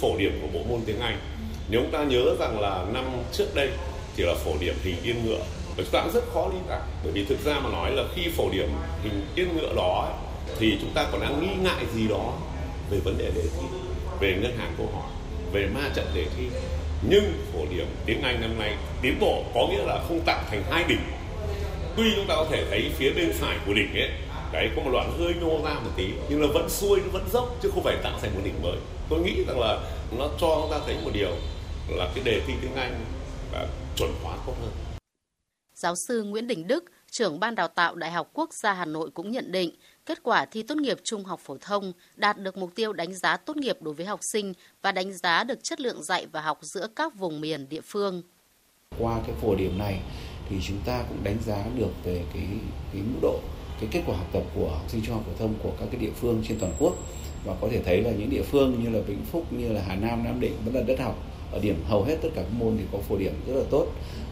Phổ 0.00 0.16
điểm 0.18 0.38
của 0.42 0.58
bộ 0.58 0.64
môn 0.68 0.80
tiếng 0.86 1.00
Anh, 1.00 1.18
nếu 1.68 1.80
chúng 1.80 1.90
ta 1.90 2.04
nhớ 2.04 2.36
rằng 2.40 2.60
là 2.60 2.84
năm 2.92 3.04
trước 3.32 3.54
đây 3.54 3.68
thì 4.16 4.24
là 4.24 4.34
phổ 4.34 4.50
điểm 4.60 4.74
hình 4.82 4.96
yên 5.02 5.16
ngựa. 5.26 5.38
Và 5.76 5.82
chúng 5.84 5.92
ta 5.92 6.00
cũng 6.02 6.12
rất 6.14 6.24
khó 6.32 6.48
lý 6.52 6.58
giải, 6.68 6.80
bởi 7.04 7.12
vì 7.12 7.24
thực 7.24 7.44
ra 7.44 7.60
mà 7.60 7.70
nói 7.70 7.90
là 7.92 8.02
khi 8.14 8.22
phổ 8.36 8.50
điểm 8.50 8.68
hình 9.02 9.26
yên 9.34 9.56
ngựa 9.56 9.74
đó 9.76 10.18
thì 10.58 10.78
chúng 10.80 10.90
ta 10.94 11.06
còn 11.12 11.20
đang 11.20 11.40
nghi 11.40 11.62
ngại 11.62 11.84
gì 11.94 12.08
đó 12.08 12.38
về 12.90 12.98
vấn 13.04 13.18
đề 13.18 13.24
đề 13.24 13.42
thi, 13.42 13.66
về 14.20 14.36
ngân 14.42 14.56
hàng 14.58 14.74
câu 14.78 14.86
hỏi, 14.94 15.10
về 15.52 15.66
ma 15.66 15.90
trận 15.94 16.06
đề 16.14 16.24
thi. 16.36 16.44
Nhưng 17.08 17.32
phổ 17.52 17.60
điểm 17.70 17.86
tiếng 18.06 18.22
Anh 18.22 18.40
năm 18.40 18.58
nay 18.58 18.74
tiến 19.02 19.20
bộ 19.20 19.44
có 19.54 19.68
nghĩa 19.70 19.84
là 19.86 20.02
không 20.08 20.20
tạo 20.20 20.42
thành 20.50 20.62
hai 20.70 20.84
đỉnh. 20.88 21.02
Tuy 21.96 22.04
chúng 22.16 22.26
ta 22.28 22.34
có 22.34 22.46
thể 22.50 22.64
thấy 22.70 22.90
phía 22.96 23.10
bên 23.10 23.32
phải 23.32 23.56
của 23.66 23.74
đỉnh 23.74 23.94
ấy 23.94 24.10
đấy 24.54 24.70
có 24.76 24.82
một 24.82 24.90
đoạn 24.92 25.18
hơi 25.18 25.34
nô 25.40 25.62
ra 25.64 25.74
một 25.74 25.90
tí 25.96 26.08
nhưng 26.28 26.42
là 26.42 26.48
vẫn 26.54 26.70
xuôi 26.70 27.00
nó 27.00 27.08
vẫn 27.12 27.28
dốc 27.32 27.56
chứ 27.62 27.70
không 27.74 27.82
phải 27.84 27.96
tạo 28.02 28.18
thành 28.22 28.34
một 28.34 28.40
đỉnh 28.44 28.62
mới 28.62 28.76
tôi 29.10 29.20
nghĩ 29.20 29.44
rằng 29.44 29.60
là 29.60 29.80
nó 30.18 30.28
cho 30.40 30.58
chúng 30.62 30.70
ta 30.70 30.80
thấy 30.86 30.96
một 31.04 31.10
điều 31.14 31.30
là 31.88 32.12
cái 32.14 32.24
đề 32.24 32.40
thi 32.46 32.52
tiếng 32.62 32.74
Anh 32.74 33.04
đã 33.52 33.66
chuẩn 33.96 34.10
hóa 34.22 34.36
tốt 34.46 34.54
hơn 34.60 34.70
Giáo 35.74 35.94
sư 35.96 36.22
Nguyễn 36.22 36.46
Đình 36.46 36.66
Đức, 36.66 36.84
trưởng 37.10 37.40
ban 37.40 37.54
đào 37.54 37.68
tạo 37.68 37.94
Đại 37.94 38.10
học 38.10 38.30
Quốc 38.32 38.52
gia 38.52 38.72
Hà 38.72 38.84
Nội 38.84 39.10
cũng 39.14 39.30
nhận 39.30 39.52
định, 39.52 39.70
kết 40.06 40.22
quả 40.22 40.44
thi 40.44 40.62
tốt 40.62 40.76
nghiệp 40.76 40.98
trung 41.04 41.24
học 41.24 41.40
phổ 41.44 41.56
thông 41.60 41.92
đạt 42.16 42.38
được 42.38 42.56
mục 42.56 42.74
tiêu 42.74 42.92
đánh 42.92 43.14
giá 43.14 43.36
tốt 43.36 43.56
nghiệp 43.56 43.76
đối 43.80 43.94
với 43.94 44.06
học 44.06 44.20
sinh 44.32 44.52
và 44.82 44.92
đánh 44.92 45.12
giá 45.12 45.44
được 45.44 45.58
chất 45.62 45.80
lượng 45.80 46.02
dạy 46.02 46.26
và 46.32 46.40
học 46.40 46.58
giữa 46.62 46.86
các 46.96 47.14
vùng 47.14 47.40
miền 47.40 47.68
địa 47.68 47.80
phương. 47.80 48.22
Qua 48.98 49.20
cái 49.26 49.36
phổ 49.42 49.54
điểm 49.54 49.78
này 49.78 50.00
thì 50.48 50.56
chúng 50.66 50.78
ta 50.86 51.04
cũng 51.08 51.24
đánh 51.24 51.38
giá 51.46 51.64
được 51.76 51.90
về 52.04 52.24
cái 52.34 52.46
cái 52.92 53.02
mức 53.02 53.18
độ 53.22 53.40
cái 53.80 53.88
kết 53.92 54.02
quả 54.06 54.16
học 54.16 54.26
tập 54.32 54.42
của 54.54 54.68
học 54.68 54.84
sinh 54.88 55.02
trung 55.02 55.14
học 55.14 55.24
phổ 55.26 55.32
thông 55.38 55.54
của 55.62 55.70
các 55.80 55.86
cái 55.90 56.00
địa 56.00 56.12
phương 56.20 56.42
trên 56.48 56.58
toàn 56.58 56.72
quốc 56.78 56.96
và 57.44 57.54
có 57.60 57.68
thể 57.70 57.82
thấy 57.84 58.02
là 58.02 58.10
những 58.10 58.30
địa 58.30 58.42
phương 58.42 58.84
như 58.84 58.90
là 58.90 59.00
Vĩnh 59.00 59.24
Phúc 59.32 59.52
như 59.52 59.72
là 59.72 59.82
Hà 59.86 59.94
Nam 59.94 60.24
Nam 60.24 60.40
Định 60.40 60.52
vẫn 60.64 60.74
là 60.74 60.82
đất 60.82 61.00
học 61.00 61.18
ở 61.52 61.58
điểm 61.58 61.76
hầu 61.88 62.04
hết 62.04 62.16
tất 62.22 62.28
cả 62.34 62.42
các 62.42 62.52
môn 62.58 62.76
thì 62.78 62.84
có 62.92 62.98
phổ 62.98 63.16
điểm 63.16 63.32
rất 63.46 63.54
là 63.54 63.64
tốt 63.70 63.86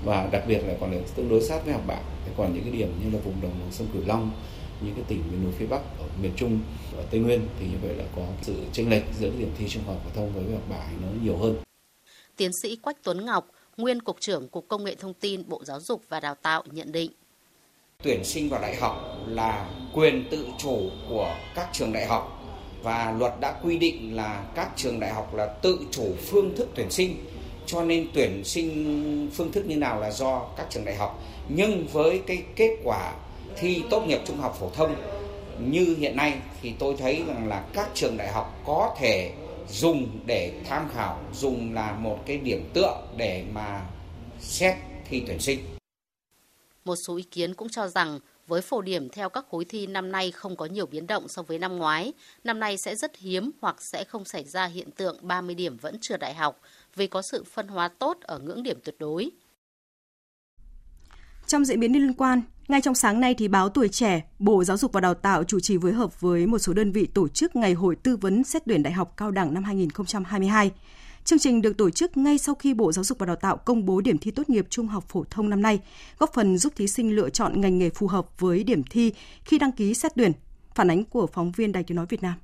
và 0.05 0.29
đặc 0.33 0.45
biệt 0.49 0.59
là 0.67 0.75
còn 0.81 0.93
là 0.93 0.99
tương 1.15 1.29
đối 1.29 1.43
sát 1.43 1.65
với 1.65 1.75
học 1.75 1.83
bạ 1.87 1.99
còn 2.37 2.55
những 2.55 2.63
cái 2.63 2.73
điểm 2.73 2.93
như 3.05 3.11
là 3.11 3.19
vùng 3.25 3.41
đồng 3.43 3.51
bằng 3.61 3.69
sông 3.73 3.87
Cửu 3.93 4.03
Long 4.07 4.31
những 4.85 4.95
cái 4.95 5.05
tỉnh 5.09 5.23
miền 5.31 5.45
núi 5.45 5.53
phía 5.59 5.67
Bắc 5.67 5.81
ở 5.99 6.07
miền 6.23 6.33
Trung 6.37 6.61
ở 6.97 7.05
Tây 7.11 7.21
Nguyên 7.21 7.41
thì 7.61 7.67
như 7.67 7.77
vậy 7.83 7.95
là 7.95 8.05
có 8.17 8.23
sự 8.43 8.55
chênh 8.73 8.91
lệch 8.91 9.03
giữa 9.21 9.31
điểm 9.39 9.51
thi 9.59 9.69
trung 9.69 9.83
học 9.87 9.97
phổ 10.05 10.11
thông 10.15 10.33
với 10.35 10.55
học 10.55 10.63
bạ 10.71 10.89
nó 11.03 11.09
nhiều 11.23 11.37
hơn. 11.37 11.57
Tiến 12.37 12.51
sĩ 12.63 12.77
Quách 12.77 12.97
Tuấn 13.03 13.27
Ngọc, 13.27 13.49
nguyên 13.77 14.03
cục 14.03 14.21
trưởng 14.21 14.49
Cục 14.49 14.69
Công 14.69 14.85
nghệ 14.85 14.95
Thông 14.95 15.15
tin 15.15 15.49
Bộ 15.49 15.65
Giáo 15.65 15.81
dục 15.81 16.03
và 16.09 16.21
Đào 16.21 16.35
tạo 16.35 16.65
nhận 16.71 16.93
định. 16.93 17.11
Tuyển 18.03 18.25
sinh 18.25 18.49
vào 18.49 18.61
đại 18.61 18.77
học 18.77 19.17
là 19.27 19.67
quyền 19.95 20.25
tự 20.31 20.49
chủ 20.59 20.91
của 21.09 21.35
các 21.55 21.69
trường 21.73 21.93
đại 21.93 22.07
học. 22.07 22.39
Và 22.83 23.15
luật 23.19 23.41
đã 23.41 23.53
quy 23.63 23.79
định 23.79 24.17
là 24.17 24.45
các 24.55 24.69
trường 24.77 25.01
đại 25.01 25.13
học 25.13 25.35
là 25.35 25.47
tự 25.47 25.79
chủ 25.91 26.15
phương 26.27 26.57
thức 26.57 26.69
tuyển 26.75 26.91
sinh. 26.91 27.25
Cho 27.67 27.83
nên 27.83 28.09
tuyển 28.15 28.45
sinh 28.45 29.31
phương 29.35 29.53
thức 29.53 29.67
như 29.67 29.77
nào 29.77 30.01
là 30.01 30.11
do 30.11 30.49
các 30.57 30.67
trường 30.71 30.85
đại 30.85 30.95
học. 30.95 31.23
Nhưng 31.49 31.87
với 31.87 32.21
cái 32.27 32.43
kết 32.57 32.77
quả 32.85 33.13
thi 33.57 33.83
tốt 33.91 34.05
nghiệp 34.07 34.21
trung 34.27 34.39
học 34.39 34.57
phổ 34.61 34.71
thông 34.71 34.95
như 35.59 35.97
hiện 35.99 36.17
nay 36.17 36.35
thì 36.63 36.73
tôi 36.79 36.97
thấy 36.99 37.23
rằng 37.29 37.49
là 37.49 37.65
các 37.73 37.89
trường 37.95 38.17
đại 38.17 38.29
học 38.29 38.61
có 38.67 38.95
thể 38.99 39.33
dùng 39.71 40.07
để 40.27 40.53
tham 40.69 40.89
khảo, 40.95 41.19
dùng 41.33 41.75
là 41.75 41.93
một 41.93 42.19
cái 42.27 42.39
điểm 42.39 42.71
tựa 42.73 43.03
để 43.17 43.45
mà 43.53 43.81
xét 44.41 44.75
thi 45.11 45.23
tuyển 45.27 45.39
sinh. 45.39 45.59
Một 46.85 46.97
số 46.97 47.17
ý 47.17 47.23
kiến 47.23 47.55
cũng 47.55 47.69
cho 47.69 47.89
rằng 47.89 48.19
với 48.47 48.63
phổ 48.63 48.83
điểm 48.83 49.09
theo 49.09 49.29
các 49.29 49.45
khối 49.51 49.65
thi 49.65 49.87
năm 49.87 50.13
nay 50.13 50.31
không 50.31 50.57
có 50.57 50.67
nhiều 50.67 50.87
biến 50.87 51.07
động 51.07 51.29
so 51.29 51.43
với 51.43 51.59
năm 51.59 51.77
ngoái, 51.77 52.13
năm 52.45 52.61
nay 52.61 52.77
sẽ 52.77 52.97
rất 52.97 53.17
hiếm 53.17 53.51
hoặc 53.61 53.83
sẽ 53.83 54.05
không 54.05 54.25
xảy 54.25 54.45
ra 54.45 54.67
hiện 54.67 54.91
tượng 54.91 55.17
30 55.23 55.55
điểm 55.55 55.77
vẫn 55.77 55.97
chưa 56.01 56.17
đại 56.17 56.35
học 56.35 56.61
vì 56.97 57.07
có 57.07 57.23
sự 57.23 57.45
phân 57.45 57.69
hóa 57.69 57.89
tốt 57.89 58.19
ở 58.21 58.39
ngưỡng 58.39 58.63
điểm 58.63 58.79
tuyệt 58.85 58.97
đối. 58.99 59.31
Trong 61.47 61.65
diễn 61.65 61.81
biến 61.81 61.93
liên 61.93 62.15
quan, 62.15 62.43
ngay 62.69 62.81
trong 62.81 62.95
sáng 62.95 63.21
nay 63.21 63.35
thì 63.39 63.49
báo 63.49 63.69
Tuổi 63.69 63.89
Trẻ, 63.89 64.23
Bộ 64.39 64.65
Giáo 64.65 64.77
dục 64.77 64.93
và 64.93 65.01
Đào 65.01 65.15
tạo 65.15 65.45
chủ 65.45 65.61
trì 65.61 65.79
phối 65.83 65.93
hợp 65.93 66.21
với 66.21 66.47
một 66.47 66.59
số 66.59 66.73
đơn 66.73 66.93
vị 66.93 67.07
tổ 67.07 67.29
chức 67.29 67.57
Ngày 67.57 67.73
hội 67.73 67.97
tư 67.97 68.17
vấn 68.17 68.45
xét 68.45 68.63
tuyển 68.67 68.83
đại 68.83 68.93
học 68.93 69.15
cao 69.17 69.31
đẳng 69.31 69.55
năm 69.55 69.65
2022. 69.65 70.71
Chương 71.25 71.39
trình 71.39 71.63
được 71.63 71.77
tổ 71.77 71.91
chức 71.91 72.17
ngay 72.17 72.39
sau 72.39 72.55
khi 72.55 72.75
Bộ 72.75 72.93
Giáo 72.93 73.05
dục 73.05 73.19
và 73.19 73.27
Đào 73.27 73.37
tạo 73.37 73.57
công 73.57 73.85
bố 73.85 74.01
điểm 74.01 74.19
thi 74.19 74.31
tốt 74.31 74.51
nghiệp 74.51 74.67
trung 74.71 74.89
học 74.89 75.05
phổ 75.09 75.25
thông 75.31 75.51
năm 75.51 75.63
nay, 75.63 75.81
góp 76.19 76.33
phần 76.35 76.59
giúp 76.59 76.73
thí 76.77 76.89
sinh 76.89 77.17
lựa 77.17 77.31
chọn 77.31 77.61
ngành 77.61 77.79
nghề 77.79 77.91
phù 77.91 78.07
hợp 78.07 78.41
với 78.41 78.65
điểm 78.65 78.83
thi 78.91 79.13
khi 79.45 79.59
đăng 79.59 79.73
ký 79.73 79.95
xét 79.95 80.13
tuyển. 80.17 80.33
Phản 80.75 80.91
ánh 80.91 81.05
của 81.05 81.27
phóng 81.27 81.53
viên 81.53 81.73
Đài 81.73 81.85
Tiếng 81.85 81.97
nói 81.97 82.07
Việt 82.09 82.23
Nam. 82.23 82.35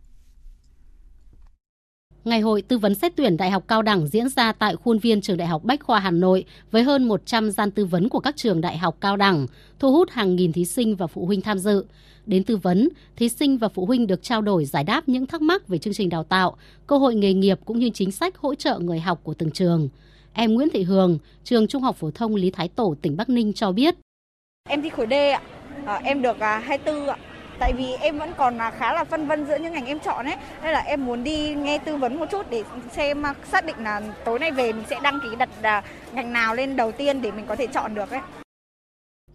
Ngày 2.25 2.41
hội 2.41 2.63
tư 2.63 2.79
vấn 2.79 2.95
xét 2.95 3.13
tuyển 3.17 3.37
đại 3.37 3.51
học 3.51 3.65
cao 3.69 3.83
đẳng 3.83 4.07
diễn 4.07 4.29
ra 4.29 4.53
tại 4.53 4.77
khuôn 4.77 4.99
viên 4.99 5.21
trường 5.21 5.37
Đại 5.37 5.49
học 5.49 5.65
Bách 5.65 5.81
khoa 5.81 5.99
Hà 5.99 6.11
Nội 6.11 6.45
với 6.71 6.83
hơn 6.83 7.05
100 7.09 7.51
gian 7.51 7.71
tư 7.71 7.85
vấn 7.85 8.09
của 8.09 8.21
các 8.21 8.37
trường 8.37 8.61
đại 8.61 8.79
học 8.79 8.97
cao 9.01 9.17
đẳng, 9.17 9.47
thu 9.79 9.93
hút 9.93 10.11
hàng 10.11 10.37
nghìn 10.37 10.53
thí 10.53 10.65
sinh 10.65 10.97
và 10.97 11.07
phụ 11.07 11.27
huynh 11.27 11.41
tham 11.41 11.59
dự. 11.59 11.85
Đến 12.27 12.45
tư 12.45 12.57
vấn, 12.57 12.89
thí 13.17 13.29
sinh 13.29 13.59
và 13.59 13.69
phụ 13.69 13.87
huynh 13.87 14.07
được 14.07 14.23
trao 14.23 14.43
đổi 14.43 14.65
giải 14.65 14.85
đáp 14.85 15.09
những 15.09 15.27
thắc 15.27 15.43
mắc 15.43 15.69
về 15.69 15.79
chương 15.79 15.95
trình 15.95 16.09
đào 16.09 16.25
tạo, 16.25 16.57
cơ 16.87 16.99
hội 16.99 17.15
nghề 17.15 17.33
nghiệp 17.33 17.59
cũng 17.65 17.79
như 17.79 17.91
chính 17.95 18.11
sách 18.11 18.37
hỗ 18.37 18.55
trợ 18.55 18.79
người 18.79 19.01
học 19.01 19.21
của 19.23 19.35
từng 19.35 19.51
trường. 19.51 19.89
Em 20.33 20.55
Nguyễn 20.55 20.69
Thị 20.73 20.83
Hường, 20.83 21.19
trường 21.45 21.67
Trung 21.67 21.83
học 21.83 21.97
phổ 21.97 22.11
thông 22.11 22.35
Lý 22.35 22.51
Thái 22.51 22.69
Tổ, 22.69 22.95
tỉnh 23.03 23.17
Bắc 23.17 23.29
Ninh 23.29 23.53
cho 23.53 23.73
biết. 23.73 23.95
Em 24.69 24.83
thi 24.83 24.89
khối 24.89 25.07
D 25.11 25.13
ạ. 25.13 25.43
À, 25.87 26.01
em 26.05 26.23
được 26.23 26.41
à, 26.41 26.59
24 26.59 27.07
ạ 27.07 27.17
tại 27.59 27.73
vì 27.73 27.92
em 28.01 28.18
vẫn 28.18 28.33
còn 28.37 28.59
à, 28.59 28.71
khá 28.79 28.92
là 28.92 29.05
phân 29.05 29.27
vân 29.27 29.47
giữa 29.47 29.57
những 29.57 29.73
ngành 29.73 29.87
em 29.87 29.99
chọn 29.99 30.27
ấy 30.27 30.37
nên 30.62 30.73
là 30.73 30.81
em 30.81 31.07
muốn 31.07 31.25
đi 31.25 31.55
nghe 31.55 31.79
tư 31.79 31.97
vấn 31.97 32.18
một 32.18 32.27
chút 32.31 32.51
để 32.51 32.62
xem 32.92 33.27
à, 33.27 33.35
xác 33.53 33.64
định 33.64 33.77
là 33.79 34.01
tối 34.25 34.38
nay 34.38 34.51
về 34.51 34.73
mình 34.73 34.85
sẽ 34.90 35.01
đăng 35.03 35.21
ký 35.23 35.29
đặt 35.38 35.49
à, 35.62 35.83
ngành 36.12 36.33
nào 36.33 36.55
lên 36.55 36.77
đầu 36.77 36.92
tiên 36.92 37.23
để 37.23 37.31
mình 37.31 37.47
có 37.47 37.57
thể 37.57 37.66
chọn 37.66 37.94
được 37.94 38.11
ấy. 38.11 38.21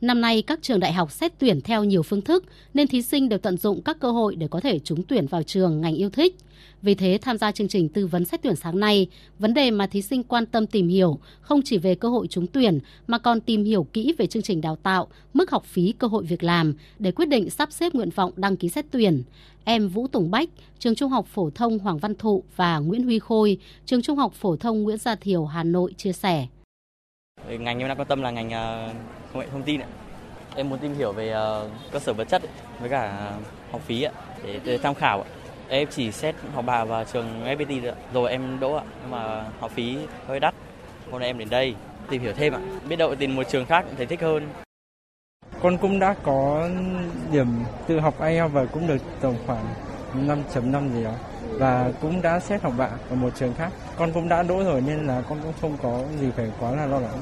Năm 0.03 0.21
nay, 0.21 0.41
các 0.41 0.59
trường 0.61 0.79
đại 0.79 0.93
học 0.93 1.11
xét 1.11 1.39
tuyển 1.39 1.61
theo 1.61 1.83
nhiều 1.83 2.03
phương 2.03 2.21
thức, 2.21 2.45
nên 2.73 2.87
thí 2.87 3.01
sinh 3.01 3.29
đều 3.29 3.39
tận 3.39 3.57
dụng 3.57 3.81
các 3.81 3.99
cơ 3.99 4.11
hội 4.11 4.35
để 4.35 4.47
có 4.47 4.59
thể 4.59 4.79
trúng 4.79 5.03
tuyển 5.03 5.27
vào 5.27 5.43
trường 5.43 5.81
ngành 5.81 5.95
yêu 5.95 6.09
thích. 6.09 6.35
Vì 6.81 6.95
thế, 6.95 7.19
tham 7.21 7.37
gia 7.37 7.51
chương 7.51 7.67
trình 7.67 7.89
tư 7.89 8.07
vấn 8.07 8.25
xét 8.25 8.41
tuyển 8.41 8.55
sáng 8.55 8.79
nay, 8.79 9.07
vấn 9.39 9.53
đề 9.53 9.71
mà 9.71 9.87
thí 9.87 10.01
sinh 10.01 10.23
quan 10.23 10.45
tâm 10.45 10.67
tìm 10.67 10.87
hiểu 10.87 11.19
không 11.41 11.61
chỉ 11.65 11.77
về 11.77 11.95
cơ 11.95 12.09
hội 12.09 12.27
trúng 12.27 12.47
tuyển 12.47 12.79
mà 13.07 13.17
còn 13.17 13.41
tìm 13.41 13.63
hiểu 13.63 13.87
kỹ 13.93 14.13
về 14.17 14.27
chương 14.27 14.43
trình 14.43 14.61
đào 14.61 14.75
tạo, 14.75 15.07
mức 15.33 15.51
học 15.51 15.65
phí, 15.65 15.93
cơ 15.97 16.07
hội 16.07 16.23
việc 16.23 16.43
làm 16.43 16.73
để 16.99 17.11
quyết 17.11 17.25
định 17.25 17.49
sắp 17.49 17.71
xếp 17.71 17.95
nguyện 17.95 18.09
vọng 18.09 18.31
đăng 18.35 18.57
ký 18.57 18.69
xét 18.69 18.85
tuyển. 18.91 19.23
Em 19.63 19.87
Vũ 19.87 20.07
Tùng 20.07 20.31
Bách, 20.31 20.49
trường 20.79 20.95
Trung 20.95 21.11
học 21.11 21.27
phổ 21.27 21.49
thông 21.49 21.79
Hoàng 21.79 21.97
Văn 21.97 22.15
Thụ 22.15 22.43
và 22.55 22.79
Nguyễn 22.79 23.03
Huy 23.03 23.19
Khôi, 23.19 23.57
trường 23.85 24.01
Trung 24.01 24.17
học 24.17 24.33
phổ 24.33 24.55
thông 24.55 24.83
Nguyễn 24.83 24.97
Gia 24.97 25.15
Thiều, 25.15 25.45
Hà 25.45 25.63
Nội 25.63 25.93
chia 25.97 26.13
sẻ. 26.13 26.47
Ngành 27.59 27.79
em 27.79 27.87
đang 27.87 27.97
quan 27.97 28.07
tâm 28.07 28.21
là 28.21 28.31
ngành 28.31 28.49
ờ, 28.49 28.89
công 29.33 29.41
nghệ 29.41 29.47
thông 29.51 29.63
tin 29.63 29.81
ạ. 29.81 29.87
Em 30.55 30.69
muốn 30.69 30.79
tìm 30.79 30.93
hiểu 30.93 31.11
về 31.11 31.29
ờ, 31.29 31.69
cơ 31.91 31.99
sở 31.99 32.13
vật 32.13 32.27
chất 32.29 32.41
với 32.79 32.89
cả 32.89 33.31
học 33.71 33.81
phí 33.85 34.03
ạ 34.03 34.11
để, 34.43 34.59
để 34.63 34.77
tham 34.77 34.95
khảo 34.95 35.21
ạ. 35.21 35.27
Em 35.69 35.87
chỉ 35.91 36.11
xét 36.11 36.35
học 36.53 36.65
bạ 36.65 36.85
vào 36.85 37.03
trường 37.13 37.45
FPT 37.45 37.93
rồi 38.13 38.31
em 38.31 38.59
đỗ 38.59 38.73
ạ, 38.73 38.83
nhưng 39.01 39.11
mà 39.11 39.43
học 39.59 39.71
phí 39.71 39.97
hơi 40.27 40.39
đắt. 40.39 40.53
Hôm 41.11 41.19
nay 41.19 41.29
em 41.29 41.37
đến 41.37 41.49
đây 41.49 41.75
tìm 42.09 42.21
hiểu 42.21 42.33
thêm 42.33 42.53
ạ. 42.53 42.59
Biết 42.89 42.95
đâu 42.95 43.15
tìm 43.15 43.35
một 43.35 43.43
trường 43.49 43.65
khác 43.65 43.85
thấy 43.97 44.05
thích 44.05 44.21
hơn. 44.21 44.49
Con 45.61 45.77
cũng 45.77 45.99
đã 45.99 46.15
có 46.23 46.69
điểm 47.31 47.47
tự 47.87 47.99
học 47.99 48.21
IELTS 48.21 48.53
và 48.53 48.65
cũng 48.65 48.87
được 48.87 48.97
tổng 49.21 49.35
khoảng 49.45 49.65
5.5 50.27 50.93
gì 50.93 51.03
đó 51.03 51.13
và 51.59 51.91
cũng 52.01 52.21
đã 52.21 52.39
xét 52.39 52.61
học 52.61 52.73
bạ 52.77 52.89
ở 53.09 53.15
một 53.15 53.29
trường 53.35 53.53
khác. 53.53 53.71
Con 53.97 54.11
cũng 54.13 54.29
đã 54.29 54.43
đỗ 54.43 54.63
rồi 54.63 54.81
nên 54.81 55.07
là 55.07 55.21
con 55.29 55.39
cũng 55.43 55.53
không 55.61 55.77
có 55.83 56.01
gì 56.19 56.27
phải 56.35 56.51
quá 56.59 56.71
là 56.71 56.85
lo 56.85 56.99
lắng. 56.99 57.19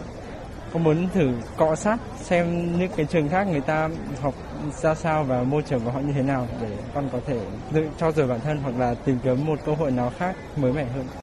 Con 0.74 0.84
muốn 0.84 1.08
thử 1.14 1.32
cọ 1.58 1.76
sát 1.76 1.98
xem 2.18 2.78
những 2.80 2.92
cái 2.96 3.06
trường 3.06 3.30
khác 3.30 3.48
người 3.48 3.62
ta 3.62 3.90
học 4.22 4.34
ra 4.82 4.96
sao 4.96 5.24
và 5.24 5.44
môi 5.44 5.62
trường 5.62 5.80
của 5.86 5.92
họ 5.92 6.00
như 6.00 6.14
thế 6.14 6.22
nào 6.22 6.48
để 6.62 6.78
con 6.94 7.10
có 7.12 7.20
thể 7.28 7.40
tự 7.74 7.90
cho 7.98 8.12
dồi 8.12 8.28
bản 8.28 8.40
thân 8.40 8.58
hoặc 8.64 8.74
là 8.78 8.96
tìm 9.06 9.20
kiếm 9.24 9.46
một 9.46 9.60
cơ 9.66 9.74
hội 9.74 9.92
nào 9.92 10.12
khác 10.18 10.36
mới 10.56 10.74
mẻ 10.74 10.86
hơn. 10.86 11.21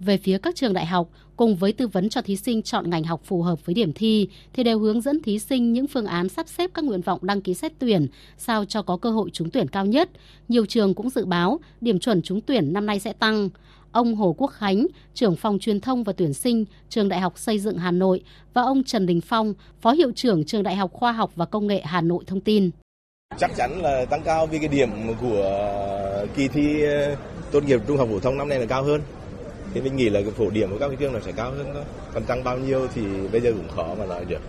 Về 0.00 0.16
phía 0.16 0.38
các 0.38 0.54
trường 0.54 0.72
đại 0.72 0.86
học, 0.86 1.08
cùng 1.36 1.56
với 1.56 1.72
tư 1.72 1.88
vấn 1.88 2.08
cho 2.08 2.22
thí 2.22 2.36
sinh 2.36 2.62
chọn 2.62 2.90
ngành 2.90 3.04
học 3.04 3.20
phù 3.24 3.42
hợp 3.42 3.66
với 3.66 3.74
điểm 3.74 3.92
thi, 3.92 4.28
thì 4.52 4.62
đều 4.62 4.78
hướng 4.78 5.00
dẫn 5.00 5.22
thí 5.22 5.38
sinh 5.38 5.72
những 5.72 5.86
phương 5.86 6.06
án 6.06 6.28
sắp 6.28 6.48
xếp 6.48 6.70
các 6.74 6.84
nguyện 6.84 7.00
vọng 7.00 7.18
đăng 7.22 7.40
ký 7.40 7.54
xét 7.54 7.72
tuyển, 7.78 8.06
sao 8.38 8.64
cho 8.64 8.82
có 8.82 8.96
cơ 8.96 9.10
hội 9.10 9.30
trúng 9.32 9.50
tuyển 9.50 9.68
cao 9.68 9.86
nhất. 9.86 10.10
Nhiều 10.48 10.66
trường 10.66 10.94
cũng 10.94 11.10
dự 11.10 11.24
báo 11.24 11.60
điểm 11.80 11.98
chuẩn 11.98 12.22
trúng 12.22 12.40
tuyển 12.40 12.72
năm 12.72 12.86
nay 12.86 13.00
sẽ 13.00 13.12
tăng. 13.12 13.48
Ông 13.92 14.14
Hồ 14.14 14.34
Quốc 14.38 14.48
Khánh, 14.48 14.86
trưởng 15.14 15.36
phòng 15.36 15.58
truyền 15.58 15.80
thông 15.80 16.04
và 16.04 16.12
tuyển 16.12 16.34
sinh, 16.34 16.64
trường 16.88 17.08
Đại 17.08 17.20
học 17.20 17.38
Xây 17.38 17.58
dựng 17.58 17.78
Hà 17.78 17.90
Nội 17.90 18.22
và 18.54 18.62
ông 18.62 18.84
Trần 18.84 19.06
Đình 19.06 19.20
Phong, 19.20 19.54
phó 19.80 19.92
hiệu 19.92 20.12
trưởng 20.12 20.44
trường 20.44 20.62
Đại 20.62 20.76
học 20.76 20.92
Khoa 20.92 21.12
học 21.12 21.30
và 21.36 21.44
Công 21.44 21.66
nghệ 21.66 21.82
Hà 21.84 22.00
Nội 22.00 22.24
thông 22.26 22.40
tin. 22.40 22.70
Chắc 23.38 23.50
chắn 23.56 23.82
là 23.82 24.04
tăng 24.04 24.22
cao 24.24 24.46
vì 24.46 24.58
cái 24.58 24.68
điểm 24.68 24.90
của 25.20 26.26
kỳ 26.36 26.48
thi 26.48 26.82
tốt 27.52 27.64
nghiệp 27.64 27.80
trung 27.88 27.96
học 27.96 28.08
phổ 28.10 28.20
thông 28.20 28.38
năm 28.38 28.48
nay 28.48 28.58
là 28.58 28.66
cao 28.66 28.82
hơn 28.82 29.00
thì 29.74 29.80
mình 29.80 29.96
nghĩ 29.96 30.10
là 30.10 30.20
cái 30.22 30.30
phổ 30.30 30.50
điểm 30.50 30.70
của 30.70 30.78
các 30.80 30.90
trường 30.98 31.12
nó 31.12 31.20
sẽ 31.20 31.32
cao 31.32 31.50
hơn 31.50 31.70
thôi 31.74 31.84
còn 32.14 32.24
tăng 32.24 32.44
bao 32.44 32.58
nhiêu 32.58 32.88
thì 32.94 33.02
bây 33.32 33.40
giờ 33.40 33.52
cũng 33.52 33.76
khó 33.76 33.94
mà 33.98 34.06
nói 34.06 34.24
được 34.24 34.40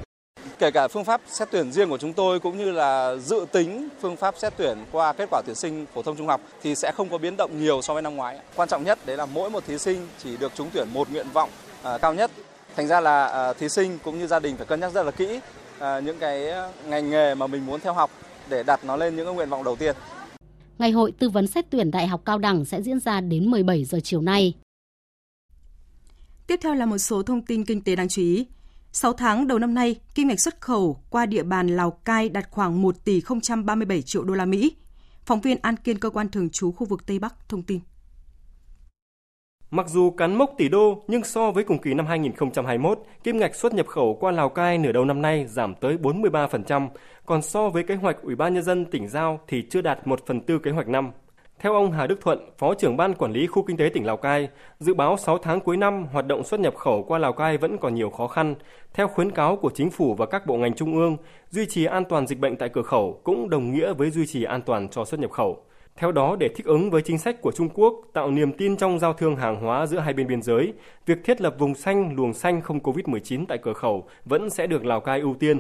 kể 0.60 0.72
cả 0.72 0.88
phương 0.88 1.04
pháp 1.04 1.22
xét 1.28 1.48
tuyển 1.52 1.72
riêng 1.72 1.90
của 1.90 1.98
chúng 1.98 2.14
tôi 2.14 2.40
cũng 2.40 2.58
như 2.58 2.72
là 2.72 3.16
dự 3.16 3.46
tính 3.52 3.88
phương 4.02 4.16
pháp 4.16 4.36
xét 4.38 4.54
tuyển 4.58 4.78
qua 4.92 5.14
kết 5.14 5.28
quả 5.32 5.42
tuyển 5.46 5.56
sinh 5.56 5.86
phổ 5.94 6.02
thông 6.02 6.18
trung 6.18 6.28
học 6.28 6.42
thì 6.64 6.76
sẽ 6.76 6.92
không 6.92 7.10
có 7.10 7.18
biến 7.18 7.38
động 7.38 7.60
nhiều 7.60 7.82
so 7.82 7.94
với 7.94 8.02
năm 8.02 8.16
ngoái. 8.16 8.40
Quan 8.56 8.70
trọng 8.70 8.84
nhất 8.84 9.00
đấy 9.06 9.18
là 9.18 9.26
mỗi 9.26 9.50
một 9.50 9.64
thí 9.68 9.78
sinh 9.78 10.08
chỉ 10.24 10.38
được 10.38 10.52
trúng 10.56 10.70
tuyển 10.74 10.88
một 10.94 11.12
nguyện 11.12 11.28
vọng 11.34 11.50
à, 11.84 11.98
cao 11.98 12.14
nhất. 12.14 12.32
Thành 12.76 12.88
ra 12.88 13.02
là 13.02 13.28
à, 13.28 13.54
thí 13.54 13.70
sinh 13.70 13.98
cũng 14.04 14.20
như 14.20 14.28
gia 14.28 14.40
đình 14.40 14.58
phải 14.58 14.66
cân 14.66 14.80
nhắc 14.80 14.92
rất 14.94 15.04
là 15.04 15.12
kỹ 15.12 15.40
à, 15.80 16.00
những 16.00 16.18
cái 16.20 16.46
ngành 16.90 17.10
nghề 17.10 17.36
mà 17.36 17.48
mình 17.48 17.66
muốn 17.66 17.80
theo 17.80 17.94
học 17.94 18.12
để 18.50 18.64
đặt 18.64 18.86
nó 18.86 18.96
lên 18.96 19.16
những 19.16 19.26
cái 19.26 19.36
nguyện 19.36 19.50
vọng 19.50 19.64
đầu 19.64 19.76
tiên. 19.76 19.96
Ngày 20.80 20.92
hội 20.92 21.12
tư 21.20 21.30
vấn 21.30 21.48
xét 21.48 21.66
tuyển 21.70 21.92
đại 21.92 22.08
học 22.08 22.22
cao 22.26 22.38
đẳng 22.38 22.66
sẽ 22.66 22.82
diễn 22.82 23.00
ra 23.00 23.22
đến 23.22 23.52
17 23.52 23.86
giờ 23.86 24.00
chiều 24.04 24.22
nay. 24.22 24.54
Tiếp 26.48 26.60
theo 26.64 26.74
là 26.74 26.86
một 26.86 26.98
số 26.98 27.24
thông 27.24 27.42
tin 27.42 27.66
kinh 27.66 27.82
tế 27.82 27.96
đáng 27.96 28.08
chú 28.08 28.22
ý. 28.22 28.48
6 28.92 29.14
tháng 29.14 29.48
đầu 29.48 29.60
năm 29.60 29.74
nay, 29.74 29.96
kim 30.16 30.28
ngạch 30.28 30.40
xuất 30.40 30.62
khẩu 30.62 31.04
qua 31.10 31.26
địa 31.26 31.44
bàn 31.44 31.68
Lào 31.68 31.92
Cai 31.92 32.30
đạt 32.30 32.50
khoảng 32.52 32.82
1 32.82 33.06
tỷ 33.06 33.22
037 33.66 34.02
triệu 34.02 34.24
đô 34.24 34.34
la 34.34 34.46
Mỹ. 34.46 34.76
Phóng 35.26 35.42
viên 35.42 35.58
An 35.62 35.76
Kiên 35.76 36.00
cơ 36.00 36.10
quan 36.10 36.30
thường 36.30 36.50
trú 36.50 36.72
khu 36.72 36.88
vực 36.88 37.06
Tây 37.06 37.20
Bắc 37.20 37.50
thông 37.50 37.64
tin. 37.64 37.80
Mặc 39.72 39.90
dù 39.90 40.12
cán 40.12 40.36
mốc 40.36 40.54
tỷ 40.58 40.70
đô, 40.70 41.04
nhưng 41.08 41.24
so 41.24 41.52
với 41.52 41.64
cùng 41.64 41.82
kỳ 41.82 41.94
năm 41.94 42.06
2021, 42.06 43.00
kim 43.24 43.38
ngạch 43.38 43.56
xuất 43.56 43.74
nhập 43.74 43.88
khẩu 43.88 44.18
qua 44.20 44.32
Lào 44.32 44.50
Cai 44.50 44.78
nửa 44.78 44.92
đầu 44.92 45.06
năm 45.06 45.22
nay 45.22 45.46
giảm 45.48 45.76
tới 45.76 45.98
43%, 45.98 46.90
còn 47.26 47.42
so 47.42 47.70
với 47.70 47.84
kế 47.84 47.96
hoạch 47.96 48.18
Ủy 48.22 48.36
ban 48.36 48.54
nhân 48.54 48.64
dân 48.64 48.86
tỉnh 48.86 49.08
giao 49.08 49.40
thì 49.48 49.64
chưa 49.70 49.82
đạt 49.82 50.08
1 50.08 50.20
phần 50.28 50.42
tư 50.42 50.60
kế 50.60 50.72
hoạch 50.72 50.88
năm. 50.88 51.12
Theo 51.60 51.74
ông 51.74 51.92
Hà 51.92 52.08
Đức 52.08 52.22
Thuận, 52.22 52.50
Phó 52.58 52.74
trưởng 52.74 52.98
ban 52.98 53.14
quản 53.14 53.32
lý 53.32 53.48
khu 53.48 53.64
kinh 53.64 53.78
tế 53.78 53.90
tỉnh 53.94 54.06
Lào 54.06 54.18
Cai, 54.18 54.50
dự 54.80 54.94
báo 54.94 55.18
6 55.18 55.38
tháng 55.38 55.60
cuối 55.60 55.78
năm 55.78 56.06
hoạt 56.12 56.28
động 56.28 56.44
xuất 56.44 56.60
nhập 56.60 56.76
khẩu 56.76 57.04
qua 57.04 57.20
Lào 57.20 57.34
Cai 57.34 57.58
vẫn 57.58 57.78
còn 57.78 57.96
nhiều 57.96 58.10
khó 58.10 58.28
khăn. 58.28 58.56
Theo 58.94 59.08
khuyến 59.08 59.32
cáo 59.32 59.56
của 59.56 59.70
chính 59.74 59.92
phủ 59.92 60.16
và 60.16 60.26
các 60.26 60.46
bộ 60.46 60.58
ngành 60.58 60.74
trung 60.74 60.96
ương, 60.96 61.18
duy 61.50 61.66
trì 61.66 61.86
an 61.86 62.04
toàn 62.06 62.28
dịch 62.28 62.40
bệnh 62.40 62.56
tại 62.56 62.70
cửa 62.70 62.82
khẩu 62.82 63.22
cũng 63.24 63.50
đồng 63.50 63.74
nghĩa 63.74 63.94
với 63.94 64.10
duy 64.10 64.28
trì 64.28 64.44
an 64.44 64.62
toàn 64.62 64.90
cho 64.90 65.06
xuất 65.06 65.20
nhập 65.20 65.32
khẩu. 65.32 65.64
Theo 65.96 66.12
đó, 66.12 66.36
để 66.40 66.50
thích 66.56 66.66
ứng 66.66 66.90
với 66.90 67.02
chính 67.02 67.18
sách 67.18 67.42
của 67.42 67.52
Trung 67.52 67.70
Quốc, 67.70 67.94
tạo 68.14 68.32
niềm 68.32 68.52
tin 68.58 68.78
trong 68.78 69.00
giao 69.00 69.14
thương 69.14 69.36
hàng 69.36 69.62
hóa 69.62 69.86
giữa 69.86 70.00
hai 70.00 70.14
bên 70.14 70.28
biên 70.28 70.42
giới, 70.42 70.74
việc 71.06 71.18
thiết 71.24 71.42
lập 71.42 71.56
vùng 71.60 71.76
xanh, 71.76 72.16
luồng 72.16 72.34
xanh 72.34 72.62
không 72.62 72.80
COVID-19 72.80 73.46
tại 73.48 73.58
cửa 73.58 73.74
khẩu 73.74 74.08
vẫn 74.26 74.50
sẽ 74.50 74.68
được 74.68 74.86
Lào 74.86 75.00
Cai 75.00 75.20
ưu 75.20 75.36
tiên. 75.40 75.60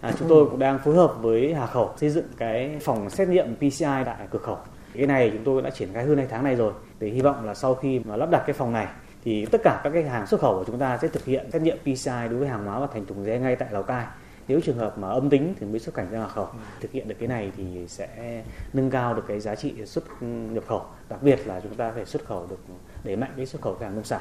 À, 0.00 0.12
chúng 0.18 0.28
tôi 0.28 0.46
cũng 0.50 0.58
đang 0.58 0.78
phối 0.78 0.94
hợp 0.94 1.14
với 1.20 1.54
Hà 1.54 1.66
Khẩu 1.66 1.90
xây 1.96 2.10
dựng 2.10 2.26
cái 2.36 2.76
phòng 2.80 3.10
xét 3.10 3.28
nghiệm 3.28 3.56
PCI 3.56 4.02
tại 4.04 4.26
cửa 4.30 4.38
khẩu. 4.38 4.58
Cái 4.94 5.06
này 5.06 5.30
chúng 5.32 5.44
tôi 5.44 5.62
đã 5.62 5.70
triển 5.70 5.88
khai 5.92 6.04
hơn 6.04 6.16
hai 6.18 6.26
tháng 6.26 6.44
này 6.44 6.54
rồi. 6.54 6.72
Để 6.98 7.08
hy 7.08 7.20
vọng 7.20 7.44
là 7.44 7.54
sau 7.54 7.74
khi 7.74 7.98
mà 7.98 8.16
lắp 8.16 8.30
đặt 8.30 8.42
cái 8.46 8.54
phòng 8.54 8.72
này, 8.72 8.86
thì 9.24 9.46
tất 9.46 9.60
cả 9.64 9.80
các 9.84 9.90
cái 9.90 10.02
hàng 10.02 10.26
xuất 10.26 10.40
khẩu 10.40 10.58
của 10.58 10.64
chúng 10.64 10.78
ta 10.78 10.98
sẽ 10.98 11.08
thực 11.08 11.24
hiện 11.24 11.50
xét 11.50 11.62
nghiệm 11.62 11.78
PCI 11.78 12.28
đối 12.30 12.38
với 12.38 12.48
hàng 12.48 12.64
hóa 12.64 12.80
và 12.80 12.86
thành 12.86 13.06
thùng 13.06 13.24
rẽ 13.24 13.38
ngay 13.38 13.56
tại 13.56 13.68
Lào 13.72 13.82
Cai. 13.82 14.06
Nếu 14.48 14.60
trường 14.60 14.76
hợp 14.76 14.98
mà 14.98 15.08
âm 15.08 15.30
tính 15.30 15.54
thì 15.60 15.66
mới 15.66 15.80
xuất 15.80 15.94
cảnh 15.94 16.06
ra 16.10 16.26
khẩu 16.26 16.48
thực 16.80 16.92
hiện 16.92 17.08
được 17.08 17.14
cái 17.18 17.28
này 17.28 17.52
thì 17.56 17.86
sẽ 17.88 18.42
nâng 18.72 18.90
cao 18.90 19.14
được 19.14 19.24
cái 19.28 19.40
giá 19.40 19.54
trị 19.54 19.74
xuất 19.86 20.04
nhập 20.22 20.64
khẩu. 20.66 20.82
Đặc 21.08 21.22
biệt 21.22 21.46
là 21.46 21.60
chúng 21.60 21.74
ta 21.74 21.92
phải 21.94 22.04
xuất 22.04 22.24
khẩu 22.24 22.46
được 22.50 22.58
đẩy 23.04 23.16
mạnh 23.16 23.30
cái 23.36 23.46
xuất 23.46 23.62
khẩu 23.62 23.76
hàng 23.80 23.94
nông 23.94 24.04
sản. 24.04 24.20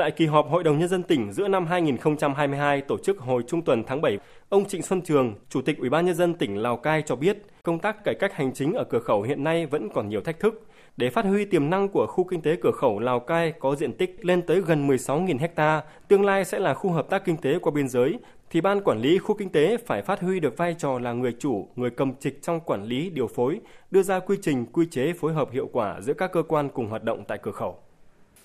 Tại 0.00 0.10
kỳ 0.10 0.26
họp 0.26 0.50
Hội 0.50 0.64
đồng 0.64 0.78
Nhân 0.78 0.88
dân 0.88 1.02
tỉnh 1.02 1.32
giữa 1.32 1.48
năm 1.48 1.66
2022 1.66 2.80
tổ 2.80 2.98
chức 2.98 3.18
hồi 3.18 3.42
trung 3.46 3.62
tuần 3.62 3.84
tháng 3.86 4.00
7, 4.00 4.18
ông 4.48 4.64
Trịnh 4.64 4.82
Xuân 4.82 5.00
Trường, 5.02 5.34
Chủ 5.48 5.62
tịch 5.62 5.78
Ủy 5.78 5.90
ban 5.90 6.06
Nhân 6.06 6.14
dân 6.14 6.34
tỉnh 6.34 6.56
Lào 6.56 6.76
Cai 6.76 7.02
cho 7.06 7.16
biết, 7.16 7.38
công 7.62 7.78
tác 7.78 8.04
cải 8.04 8.14
cách 8.14 8.34
hành 8.34 8.52
chính 8.54 8.74
ở 8.74 8.84
cửa 8.84 8.98
khẩu 8.98 9.22
hiện 9.22 9.44
nay 9.44 9.66
vẫn 9.66 9.88
còn 9.94 10.08
nhiều 10.08 10.20
thách 10.20 10.40
thức. 10.40 10.66
Để 10.96 11.10
phát 11.10 11.24
huy 11.24 11.44
tiềm 11.44 11.70
năng 11.70 11.88
của 11.88 12.06
khu 12.06 12.24
kinh 12.24 12.42
tế 12.42 12.56
cửa 12.62 12.70
khẩu 12.70 12.98
Lào 12.98 13.20
Cai 13.20 13.52
có 13.52 13.74
diện 13.76 13.92
tích 13.92 14.24
lên 14.24 14.42
tới 14.42 14.60
gần 14.60 14.88
16.000 14.88 15.48
ha, 15.56 15.82
tương 16.08 16.24
lai 16.24 16.44
sẽ 16.44 16.58
là 16.58 16.74
khu 16.74 16.90
hợp 16.90 17.10
tác 17.10 17.24
kinh 17.24 17.36
tế 17.36 17.58
qua 17.58 17.72
biên 17.74 17.88
giới, 17.88 18.18
thì 18.50 18.60
ban 18.60 18.80
quản 18.80 19.00
lý 19.00 19.18
khu 19.18 19.34
kinh 19.34 19.48
tế 19.48 19.76
phải 19.86 20.02
phát 20.02 20.20
huy 20.20 20.40
được 20.40 20.56
vai 20.56 20.74
trò 20.78 20.98
là 20.98 21.12
người 21.12 21.32
chủ, 21.38 21.68
người 21.76 21.90
cầm 21.90 22.12
trịch 22.20 22.42
trong 22.42 22.60
quản 22.60 22.84
lý, 22.84 23.10
điều 23.10 23.26
phối, 23.26 23.60
đưa 23.90 24.02
ra 24.02 24.20
quy 24.20 24.36
trình, 24.42 24.66
quy 24.66 24.86
chế 24.90 25.12
phối 25.12 25.32
hợp 25.32 25.50
hiệu 25.52 25.68
quả 25.72 26.00
giữa 26.00 26.14
các 26.14 26.32
cơ 26.32 26.42
quan 26.42 26.68
cùng 26.68 26.88
hoạt 26.88 27.04
động 27.04 27.24
tại 27.28 27.38
cửa 27.42 27.52
khẩu. 27.52 27.78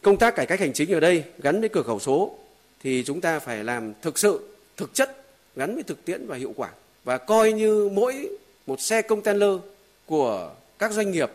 Công 0.05 0.17
tác 0.17 0.35
cải 0.35 0.45
cách 0.45 0.59
hành 0.59 0.73
chính 0.73 0.93
ở 0.93 0.99
đây 0.99 1.23
gắn 1.37 1.59
với 1.59 1.69
cửa 1.69 1.81
khẩu 1.81 1.99
số 1.99 2.35
thì 2.83 3.03
chúng 3.03 3.21
ta 3.21 3.39
phải 3.39 3.63
làm 3.63 3.93
thực 4.01 4.19
sự, 4.19 4.39
thực 4.77 4.93
chất, 4.93 5.25
gắn 5.55 5.75
với 5.75 5.83
thực 5.83 6.05
tiễn 6.05 6.27
và 6.27 6.35
hiệu 6.35 6.53
quả. 6.55 6.69
Và 7.03 7.17
coi 7.17 7.53
như 7.53 7.89
mỗi 7.93 8.29
một 8.67 8.81
xe 8.81 9.01
container 9.01 9.49
của 10.05 10.53
các 10.79 10.91
doanh 10.91 11.11
nghiệp 11.11 11.31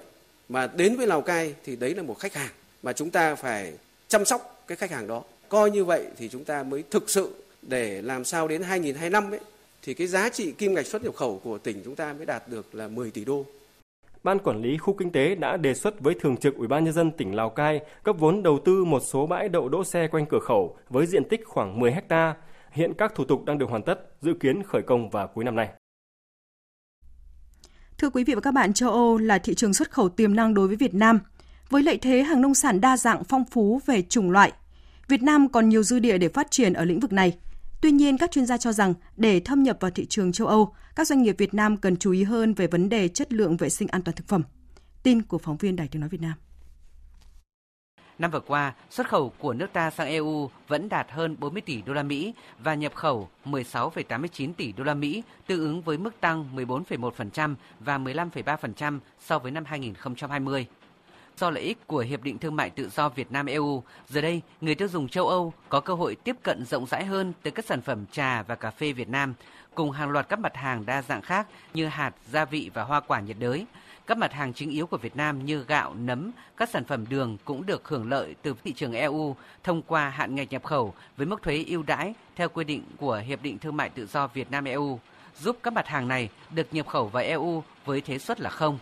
mà 0.48 0.66
đến 0.66 0.96
với 0.96 1.06
Lào 1.06 1.22
Cai 1.22 1.54
thì 1.64 1.76
đấy 1.76 1.94
là 1.94 2.02
một 2.02 2.18
khách 2.18 2.34
hàng 2.34 2.50
mà 2.82 2.92
chúng 2.92 3.10
ta 3.10 3.34
phải 3.34 3.72
chăm 4.08 4.24
sóc 4.24 4.64
cái 4.66 4.76
khách 4.76 4.90
hàng 4.90 5.06
đó. 5.06 5.22
Coi 5.48 5.70
như 5.70 5.84
vậy 5.84 6.04
thì 6.18 6.28
chúng 6.28 6.44
ta 6.44 6.62
mới 6.62 6.84
thực 6.90 7.10
sự 7.10 7.30
để 7.62 8.02
làm 8.02 8.24
sao 8.24 8.48
đến 8.48 8.62
2025 8.62 9.30
ấy 9.30 9.40
thì 9.82 9.94
cái 9.94 10.06
giá 10.06 10.28
trị 10.28 10.52
kim 10.52 10.74
ngạch 10.74 10.86
xuất 10.86 11.04
nhập 11.04 11.16
khẩu 11.16 11.40
của 11.44 11.58
tỉnh 11.58 11.82
chúng 11.84 11.96
ta 11.96 12.12
mới 12.12 12.26
đạt 12.26 12.48
được 12.48 12.74
là 12.74 12.88
10 12.88 13.10
tỷ 13.10 13.24
đô. 13.24 13.44
Ban 14.22 14.38
quản 14.38 14.62
lý 14.62 14.76
khu 14.76 14.94
kinh 14.98 15.12
tế 15.12 15.34
đã 15.34 15.56
đề 15.56 15.74
xuất 15.74 16.00
với 16.00 16.14
Thường 16.20 16.36
trực 16.36 16.56
Ủy 16.56 16.68
ban 16.68 16.84
nhân 16.84 16.92
dân 16.92 17.10
tỉnh 17.10 17.34
Lào 17.34 17.50
Cai 17.50 17.80
cấp 18.02 18.16
vốn 18.18 18.42
đầu 18.42 18.58
tư 18.64 18.84
một 18.84 19.00
số 19.00 19.26
bãi 19.26 19.48
đậu 19.48 19.68
đỗ 19.68 19.84
xe 19.84 20.08
quanh 20.08 20.26
cửa 20.26 20.38
khẩu 20.38 20.76
với 20.88 21.06
diện 21.06 21.28
tích 21.28 21.40
khoảng 21.46 21.78
10 21.78 21.92
ha. 22.08 22.34
Hiện 22.70 22.92
các 22.98 23.14
thủ 23.14 23.24
tục 23.24 23.44
đang 23.44 23.58
được 23.58 23.70
hoàn 23.70 23.82
tất, 23.82 24.00
dự 24.20 24.34
kiến 24.40 24.62
khởi 24.62 24.82
công 24.82 25.10
vào 25.10 25.28
cuối 25.28 25.44
năm 25.44 25.56
nay. 25.56 25.68
Thưa 27.98 28.10
quý 28.10 28.24
vị 28.24 28.34
và 28.34 28.40
các 28.40 28.54
bạn, 28.54 28.72
châu 28.72 28.90
Âu 28.90 29.18
là 29.18 29.38
thị 29.38 29.54
trường 29.54 29.74
xuất 29.74 29.90
khẩu 29.90 30.08
tiềm 30.08 30.34
năng 30.34 30.54
đối 30.54 30.66
với 30.68 30.76
Việt 30.76 30.94
Nam. 30.94 31.20
Với 31.70 31.82
lợi 31.82 31.98
thế 31.98 32.22
hàng 32.22 32.40
nông 32.40 32.54
sản 32.54 32.80
đa 32.80 32.96
dạng 32.96 33.24
phong 33.24 33.44
phú 33.44 33.80
về 33.86 34.02
chủng 34.02 34.30
loại, 34.30 34.52
Việt 35.08 35.22
Nam 35.22 35.48
còn 35.48 35.68
nhiều 35.68 35.82
dư 35.82 35.98
địa 35.98 36.18
để 36.18 36.28
phát 36.28 36.50
triển 36.50 36.72
ở 36.72 36.84
lĩnh 36.84 37.00
vực 37.00 37.12
này. 37.12 37.38
Tuy 37.80 37.90
nhiên, 37.90 38.18
các 38.18 38.30
chuyên 38.30 38.46
gia 38.46 38.56
cho 38.56 38.72
rằng 38.72 38.94
để 39.16 39.40
thâm 39.40 39.62
nhập 39.62 39.76
vào 39.80 39.90
thị 39.90 40.06
trường 40.06 40.32
châu 40.32 40.46
Âu, 40.46 40.74
các 40.96 41.06
doanh 41.06 41.22
nghiệp 41.22 41.34
Việt 41.38 41.54
Nam 41.54 41.76
cần 41.76 41.96
chú 41.96 42.12
ý 42.12 42.22
hơn 42.22 42.54
về 42.54 42.66
vấn 42.66 42.88
đề 42.88 43.08
chất 43.08 43.32
lượng 43.32 43.56
vệ 43.56 43.68
sinh 43.68 43.88
an 43.88 44.02
toàn 44.02 44.16
thực 44.16 44.28
phẩm. 44.28 44.42
Tin 45.02 45.22
của 45.22 45.38
phóng 45.38 45.56
viên 45.56 45.76
Đài 45.76 45.88
Tiếng 45.88 46.00
nói 46.00 46.08
Việt 46.08 46.20
Nam. 46.20 46.32
Năm 48.18 48.30
vừa 48.30 48.40
qua, 48.40 48.74
xuất 48.90 49.08
khẩu 49.08 49.32
của 49.38 49.52
nước 49.52 49.66
ta 49.72 49.90
sang 49.90 50.08
EU 50.08 50.50
vẫn 50.68 50.88
đạt 50.88 51.06
hơn 51.10 51.36
40 51.38 51.62
tỷ 51.62 51.82
đô 51.82 51.92
la 51.92 52.02
Mỹ 52.02 52.34
và 52.58 52.74
nhập 52.74 52.94
khẩu 52.94 53.28
16,89 53.44 54.52
tỷ 54.52 54.72
đô 54.72 54.84
la 54.84 54.94
Mỹ, 54.94 55.22
tương 55.46 55.60
ứng 55.60 55.82
với 55.82 55.98
mức 55.98 56.20
tăng 56.20 56.56
14,1% 56.56 57.54
và 57.80 57.98
15,3% 57.98 58.98
so 59.20 59.38
với 59.38 59.52
năm 59.52 59.64
2020. 59.64 60.66
Do 61.40 61.50
lợi 61.50 61.62
ích 61.62 61.86
của 61.86 61.98
Hiệp 61.98 62.22
định 62.22 62.38
Thương 62.38 62.56
mại 62.56 62.70
Tự 62.70 62.88
do 62.88 63.08
Việt 63.08 63.32
Nam 63.32 63.46
EU, 63.46 63.82
giờ 64.08 64.20
đây 64.20 64.42
người 64.60 64.74
tiêu 64.74 64.88
dùng 64.88 65.08
châu 65.08 65.28
Âu 65.28 65.52
có 65.68 65.80
cơ 65.80 65.94
hội 65.94 66.14
tiếp 66.14 66.36
cận 66.42 66.64
rộng 66.64 66.86
rãi 66.86 67.04
hơn 67.04 67.32
tới 67.42 67.50
các 67.50 67.64
sản 67.64 67.80
phẩm 67.80 68.06
trà 68.12 68.42
và 68.42 68.54
cà 68.54 68.70
phê 68.70 68.92
Việt 68.92 69.08
Nam, 69.08 69.34
cùng 69.74 69.90
hàng 69.90 70.10
loạt 70.10 70.28
các 70.28 70.38
mặt 70.38 70.56
hàng 70.56 70.86
đa 70.86 71.02
dạng 71.02 71.22
khác 71.22 71.46
như 71.74 71.86
hạt, 71.86 72.12
gia 72.30 72.44
vị 72.44 72.70
và 72.74 72.82
hoa 72.82 73.00
quả 73.00 73.20
nhiệt 73.20 73.36
đới. 73.38 73.66
Các 74.06 74.18
mặt 74.18 74.32
hàng 74.32 74.52
chính 74.52 74.70
yếu 74.70 74.86
của 74.86 74.96
Việt 74.96 75.16
Nam 75.16 75.44
như 75.44 75.64
gạo, 75.68 75.94
nấm, 75.94 76.30
các 76.56 76.68
sản 76.68 76.84
phẩm 76.84 77.04
đường 77.08 77.36
cũng 77.44 77.66
được 77.66 77.88
hưởng 77.88 78.08
lợi 78.10 78.34
từ 78.42 78.54
thị 78.64 78.72
trường 78.72 78.92
EU 78.92 79.36
thông 79.64 79.82
qua 79.82 80.08
hạn 80.08 80.34
ngạch 80.34 80.52
nhập 80.52 80.64
khẩu 80.64 80.94
với 81.16 81.26
mức 81.26 81.42
thuế 81.42 81.64
ưu 81.66 81.82
đãi 81.82 82.14
theo 82.36 82.48
quy 82.48 82.64
định 82.64 82.82
của 82.96 83.22
Hiệp 83.26 83.42
định 83.42 83.58
Thương 83.58 83.76
mại 83.76 83.88
Tự 83.88 84.06
do 84.06 84.26
Việt 84.26 84.50
Nam 84.50 84.64
EU, 84.64 84.98
giúp 85.40 85.56
các 85.62 85.72
mặt 85.72 85.86
hàng 85.86 86.08
này 86.08 86.28
được 86.50 86.66
nhập 86.72 86.86
khẩu 86.88 87.08
vào 87.08 87.22
EU 87.22 87.62
với 87.84 88.00
thuế 88.00 88.18
suất 88.18 88.40
là 88.40 88.50
không. 88.50 88.78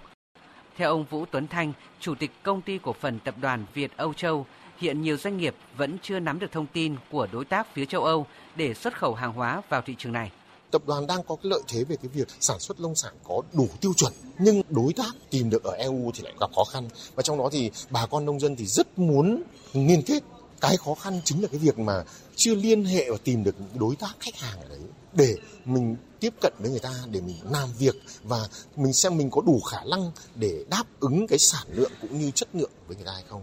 Theo 0.79 0.91
ông 0.91 1.05
Vũ 1.11 1.25
Tuấn 1.31 1.49
Thanh, 1.49 1.73
Chủ 2.01 2.15
tịch 2.15 2.31
Công 2.43 2.63
ty 2.63 2.79
Cổ 2.83 2.95
phần 3.01 3.19
Tập 3.25 3.35
đoàn 3.41 3.67
Việt 3.75 3.91
Âu 3.97 4.15
Châu, 4.15 4.47
hiện 4.79 5.03
nhiều 5.03 5.17
doanh 5.17 5.39
nghiệp 5.39 5.55
vẫn 5.77 5.99
chưa 6.03 6.19
nắm 6.19 6.39
được 6.39 6.53
thông 6.53 6.67
tin 6.67 6.97
của 7.11 7.29
đối 7.33 7.45
tác 7.45 7.75
phía 7.75 7.87
châu 7.87 8.05
Âu 8.05 8.27
để 8.57 8.75
xuất 8.75 8.99
khẩu 8.99 9.15
hàng 9.15 9.33
hóa 9.33 9.63
vào 9.69 9.83
thị 9.83 9.95
trường 9.99 10.13
này. 10.13 10.33
Tập 10.71 10.83
đoàn 10.87 11.07
đang 11.07 11.23
có 11.23 11.37
cái 11.37 11.51
lợi 11.51 11.61
thế 11.69 11.85
về 11.85 11.97
cái 12.03 12.09
việc 12.15 12.29
sản 12.41 12.59
xuất 12.61 12.81
nông 12.81 12.95
sản 12.95 13.13
có 13.25 13.43
đủ 13.53 13.69
tiêu 13.81 13.93
chuẩn 13.97 14.13
nhưng 14.39 14.63
đối 14.69 14.93
tác 14.93 15.11
tìm 15.31 15.51
được 15.51 15.65
ở 15.65 15.73
EU 15.73 16.11
thì 16.15 16.23
lại 16.23 16.33
gặp 16.41 16.51
khó 16.57 16.65
khăn. 16.65 16.89
Và 17.15 17.23
trong 17.23 17.39
đó 17.39 17.49
thì 17.53 17.71
bà 17.91 18.07
con 18.07 18.25
nông 18.25 18.41
dân 18.41 18.57
thì 18.57 18.67
rất 18.67 18.99
muốn 18.99 19.43
liên 19.73 20.03
kết. 20.07 20.23
Cái 20.61 20.77
khó 20.77 20.95
khăn 20.95 21.21
chính 21.25 21.43
là 21.43 21.49
cái 21.49 21.59
việc 21.59 21.79
mà 21.79 22.05
chưa 22.37 22.55
liên 22.55 22.85
hệ 22.85 23.11
và 23.11 23.17
tìm 23.25 23.45
được 23.45 23.55
đối 23.75 23.97
tác 23.97 24.17
khách 24.21 24.37
hàng 24.37 24.61
ở 24.61 24.69
đấy 24.69 24.81
để 25.19 25.37
mình 25.65 25.97
tiếp 26.21 26.35
cận 26.41 26.53
với 26.59 26.71
người 26.71 26.81
ta 26.81 26.91
để 27.11 27.21
mình 27.21 27.37
làm 27.51 27.69
việc 27.79 27.95
và 28.23 28.39
mình 28.77 28.93
xem 28.93 29.17
mình 29.17 29.31
có 29.31 29.43
đủ 29.47 29.61
khả 29.61 29.79
năng 29.91 30.11
để 30.35 30.65
đáp 30.71 30.85
ứng 31.01 31.27
cái 31.27 31.39
sản 31.39 31.67
lượng 31.69 31.93
cũng 32.01 32.19
như 32.19 32.31
chất 32.31 32.49
lượng 32.53 32.71
với 32.87 32.97
người 32.97 33.07
ta 33.07 33.13
hay 33.13 33.25
không. 33.29 33.43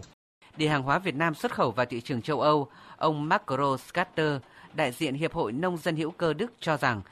Để 0.56 0.68
hàng 0.68 0.82
hóa 0.82 0.98
Việt 0.98 1.14
Nam 1.14 1.34
xuất 1.34 1.54
khẩu 1.54 1.70
vào 1.70 1.86
thị 1.86 2.00
trường 2.00 2.22
châu 2.22 2.40
Âu, 2.40 2.68
ông 2.96 3.28
Marco 3.28 3.76
Scatter, 3.88 4.36
đại 4.74 4.92
diện 4.92 5.14
Hiệp 5.14 5.32
hội 5.32 5.52
Nông 5.52 5.76
dân 5.76 5.96
hữu 5.96 6.10
cơ 6.10 6.32
Đức 6.32 6.52
cho 6.60 6.76
rằng 6.76 7.02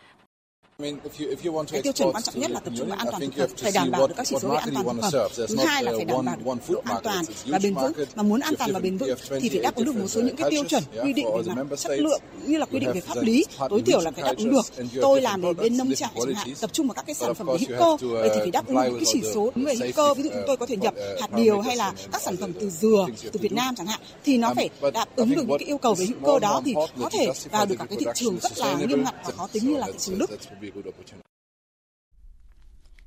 cái 1.73 1.83
tiêu 1.83 1.93
chuẩn 1.93 2.13
quan 2.13 2.23
trọng 2.23 2.41
nhất 2.41 2.51
là 2.51 2.61
tập 2.61 2.73
trung 2.79 2.89
vào 2.89 2.99
an 2.99 3.07
toàn 3.11 3.23
thực 3.23 3.37
phẩm, 3.37 3.51
phải 3.57 3.73
đảm 3.75 3.91
bảo 3.91 4.07
được 4.07 4.15
các 4.17 4.27
chỉ 4.27 4.37
số 4.41 4.49
về 4.49 4.57
an 4.57 4.69
toàn 4.75 4.87
thực 4.87 5.11
phẩm. 5.13 5.47
Thứ 5.49 5.57
hai 5.67 5.85
là 5.85 5.93
phải 5.97 6.05
đảm 6.05 6.25
bảo 6.25 6.37
được 6.37 6.63
độ 6.69 6.83
an 6.85 7.01
toàn 7.03 7.25
và 7.47 7.59
bền 7.59 7.75
vững. 7.75 7.93
Mà 8.15 8.23
muốn 8.23 8.41
an 8.41 8.55
toàn 8.59 8.73
và 8.73 8.81
bền 8.81 8.97
vững 8.97 9.15
thì 9.41 9.49
phải 9.49 9.59
đáp 9.59 9.75
ứng 9.75 9.87
được 9.87 9.97
một 9.97 10.09
số 10.09 10.21
những 10.21 10.37
cái 10.37 10.51
tiêu 10.51 10.65
chuẩn 10.65 10.83
quy 11.03 11.13
định 11.13 11.27
về 11.35 11.55
mặt 11.55 11.77
chất 11.79 11.99
lượng 11.99 12.21
như 12.47 12.59
là 12.59 12.67
quy 12.67 12.79
định 12.79 12.93
về 12.95 13.01
pháp 13.01 13.23
lý, 13.23 13.45
tối 13.71 13.83
thiểu 13.87 14.01
là 14.01 14.11
phải 14.11 14.23
đáp 14.23 14.35
ứng 14.37 14.51
được. 14.51 14.67
Tôi 15.01 15.21
làm 15.21 15.41
về 15.43 15.53
bên 15.53 15.77
nông 15.77 15.95
trại 15.95 16.11
chẳng 16.15 16.35
hạn, 16.35 16.49
tập 16.61 16.73
trung 16.73 16.87
vào 16.87 16.95
các 16.95 17.07
cái 17.07 17.15
sản 17.15 17.35
phẩm 17.35 17.47
về 17.47 17.57
hữu 17.69 17.79
cơ, 17.79 18.07
vậy 18.11 18.31
thì 18.35 18.41
phải 18.41 18.51
đáp 18.51 18.67
ứng 18.67 18.77
những 18.77 18.95
cái 18.95 19.05
chỉ 19.13 19.23
số 19.35 19.53
về 19.55 19.75
hữu 19.75 19.93
cơ. 19.97 20.15
Ví 20.15 20.23
dụ 20.23 20.31
chúng 20.33 20.45
tôi 20.47 20.57
có 20.57 20.67
thể 20.67 20.77
nhập 20.77 20.95
hạt 21.21 21.33
điều 21.37 21.61
hay 21.61 21.77
là 21.77 21.93
các 22.13 22.23
sản 22.23 22.37
phẩm 22.37 22.53
từ 22.61 22.71
dừa 22.71 23.07
từ 23.33 23.41
Việt 23.43 23.53
Nam 23.53 23.75
chẳng 23.75 23.87
hạn, 23.87 24.01
thì 24.25 24.39
nó 24.39 24.55
phải 24.55 24.71
đáp 24.95 25.07
ứng 25.17 25.35
được 25.35 25.49
những 25.49 25.59
cái 25.59 25.69
yêu 25.69 25.79
cầu 25.79 25.95
về 25.95 26.07
hữu 26.07 26.19
cơ 26.25 26.39
đó 26.39 26.63
thì 26.65 26.75
có 27.01 27.11
thể 27.13 27.29
vào 27.51 27.67
được 27.67 27.77
các 27.79 27.87
cái 27.91 27.99
thị 28.01 28.07
trường 28.15 28.39
rất 28.39 28.59
là 28.59 28.75
nghiêm 28.75 29.05
ngặt 29.05 29.15
và 29.25 29.33
khó 29.37 29.49
tính 29.53 29.73
như 29.73 29.77
là 29.77 29.87
thị 29.87 29.99
trường 29.99 30.19
Đức. 30.19 30.31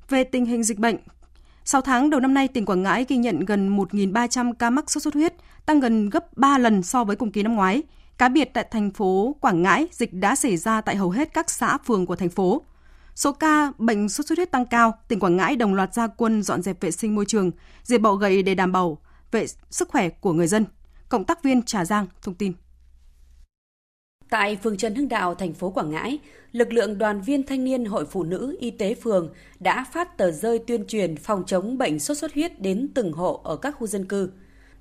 Về 0.10 0.24
tình 0.24 0.46
hình 0.46 0.64
dịch 0.64 0.80
bệnh, 0.80 0.98
6 1.66 1.82
tháng 1.82 2.10
đầu 2.10 2.20
năm 2.20 2.34
nay, 2.34 2.48
tỉnh 2.48 2.66
Quảng 2.66 2.84
Ngãi 2.84 3.06
ghi 3.10 3.18
nhận 3.18 3.40
gần 3.40 3.78
1.300 3.78 4.54
ca 4.54 4.70
mắc 4.70 4.92
sốt 4.92 5.04
xuất 5.04 5.14
huyết, 5.14 5.34
tăng 5.66 5.80
gần 5.80 6.10
gấp 6.10 6.38
3 6.38 6.58
lần 6.58 6.84
so 6.84 7.04
với 7.04 7.16
cùng 7.16 7.32
kỳ 7.32 7.44
năm 7.44 7.56
ngoái. 7.56 7.84
Cá 8.18 8.30
biệt 8.30 8.50
tại 8.54 8.68
thành 8.72 8.92
phố 8.92 9.36
Quảng 9.42 9.62
Ngãi, 9.62 9.88
dịch 9.92 10.14
đã 10.14 10.36
xảy 10.36 10.58
ra 10.58 10.82
tại 10.82 10.96
hầu 10.96 11.10
hết 11.10 11.34
các 11.34 11.50
xã 11.50 11.78
phường 11.78 12.06
của 12.06 12.16
thành 12.16 12.30
phố. 12.30 12.62
Số 13.16 13.32
ca 13.32 13.72
bệnh 13.78 14.10
sốt 14.10 14.26
xuất 14.26 14.38
huyết 14.38 14.52
tăng 14.52 14.66
cao, 14.66 15.00
tỉnh 15.08 15.20
Quảng 15.20 15.38
Ngãi 15.38 15.56
đồng 15.56 15.74
loạt 15.74 15.94
ra 15.94 16.08
quân 16.08 16.44
dọn 16.44 16.62
dẹp 16.62 16.82
vệ 16.82 16.92
sinh 16.92 17.16
môi 17.16 17.26
trường, 17.26 17.52
diệt 17.84 18.02
bọ 18.02 18.14
gậy 18.14 18.44
để 18.44 18.56
đảm 18.56 18.72
bảo 18.72 18.98
vệ 19.32 19.46
sức 19.70 19.90
khỏe 19.90 20.10
của 20.10 20.34
người 20.34 20.48
dân. 20.48 20.66
Cộng 21.10 21.26
tác 21.26 21.44
viên 21.44 21.62
Trà 21.62 21.86
Giang 21.86 22.08
thông 22.22 22.36
tin. 22.36 22.54
Tại 24.30 24.58
phường 24.64 24.78
Trần 24.78 24.96
Hưng 24.96 25.10
Đạo, 25.10 25.36
thành 25.36 25.54
phố 25.54 25.70
Quảng 25.70 25.92
Ngãi, 25.92 26.20
lực 26.52 26.74
lượng 26.74 26.98
đoàn 26.98 27.22
viên 27.22 27.44
thanh 27.44 27.64
niên 27.64 27.86
Hội 27.86 28.06
Phụ 28.06 28.24
nữ 28.24 28.56
Y 28.60 28.72
tế 28.72 28.94
phường 28.94 29.30
đã 29.60 29.86
phát 29.94 30.18
tờ 30.18 30.32
rơi 30.32 30.60
tuyên 30.60 30.86
truyền 30.88 31.16
phòng 31.16 31.44
chống 31.46 31.78
bệnh 31.78 32.00
sốt 32.00 32.18
xuất 32.18 32.34
huyết 32.34 32.62
đến 32.62 32.90
từng 32.94 33.12
hộ 33.12 33.42
ở 33.44 33.56
các 33.56 33.76
khu 33.80 33.88
dân 33.88 34.06
cư. 34.06 34.30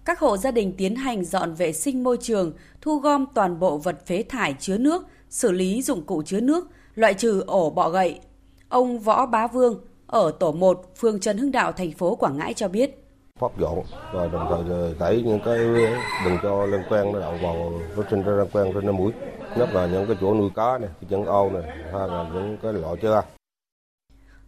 Các 0.04 0.18
hộ 0.18 0.36
gia 0.36 0.50
đình 0.50 0.72
tiến 0.78 0.96
hành 0.96 1.24
dọn 1.24 1.54
vệ 1.54 1.72
sinh 1.72 2.04
môi 2.04 2.16
trường, 2.20 2.52
thu 2.80 2.98
gom 2.98 3.26
toàn 3.34 3.58
bộ 3.58 3.78
vật 3.78 4.06
phế 4.06 4.22
thải 4.22 4.54
chứa 4.60 4.78
nước, 4.78 5.06
xử 5.30 5.52
lý 5.52 5.82
dụng 5.82 6.02
cụ 6.02 6.22
chứa 6.22 6.40
nước, 6.40 6.70
loại 6.94 7.14
trừ 7.14 7.40
ổ 7.46 7.70
bọ 7.70 7.90
gậy. 7.90 8.20
Ông 8.68 8.98
Võ 8.98 9.26
Bá 9.26 9.46
Vương 9.46 9.80
ở 10.06 10.32
tổ 10.40 10.52
1, 10.52 10.92
phường 10.96 11.20
Trần 11.20 11.38
Hưng 11.38 11.52
Đạo, 11.52 11.72
thành 11.72 11.92
phố 11.92 12.14
Quảng 12.14 12.36
Ngãi 12.36 12.54
cho 12.54 12.68
biết 12.68 13.06
phát 13.40 13.52
dọn 13.58 13.78
và 14.12 14.26
đồng 14.26 14.64
thời 14.68 14.94
tẩy 14.98 15.22
những 15.22 15.40
cái 15.44 15.58
đừng 16.24 16.38
cho 16.42 16.66
lân 16.66 16.82
quen 16.88 17.12
nó 17.12 17.20
đậu 17.20 17.34
vào 17.42 17.72
nó 17.96 18.02
sinh 18.10 18.22
ra 18.22 18.32
lân 18.32 18.48
quen 18.52 18.72
trên 18.74 18.96
mũi 18.96 19.12
nhất 19.58 19.68
là 19.72 19.86
những 19.86 20.06
cái 20.06 20.16
chỗ 20.20 20.34
nuôi 20.34 20.50
cá 20.54 20.78
này 20.78 20.90
cái 21.00 21.10
chân 21.10 21.26
ao 21.26 21.50
này 21.50 21.62
hay 21.92 22.08
là 22.08 22.30
những 22.34 22.58
cái 22.62 22.72
loại 22.72 22.96
chưa. 23.02 23.22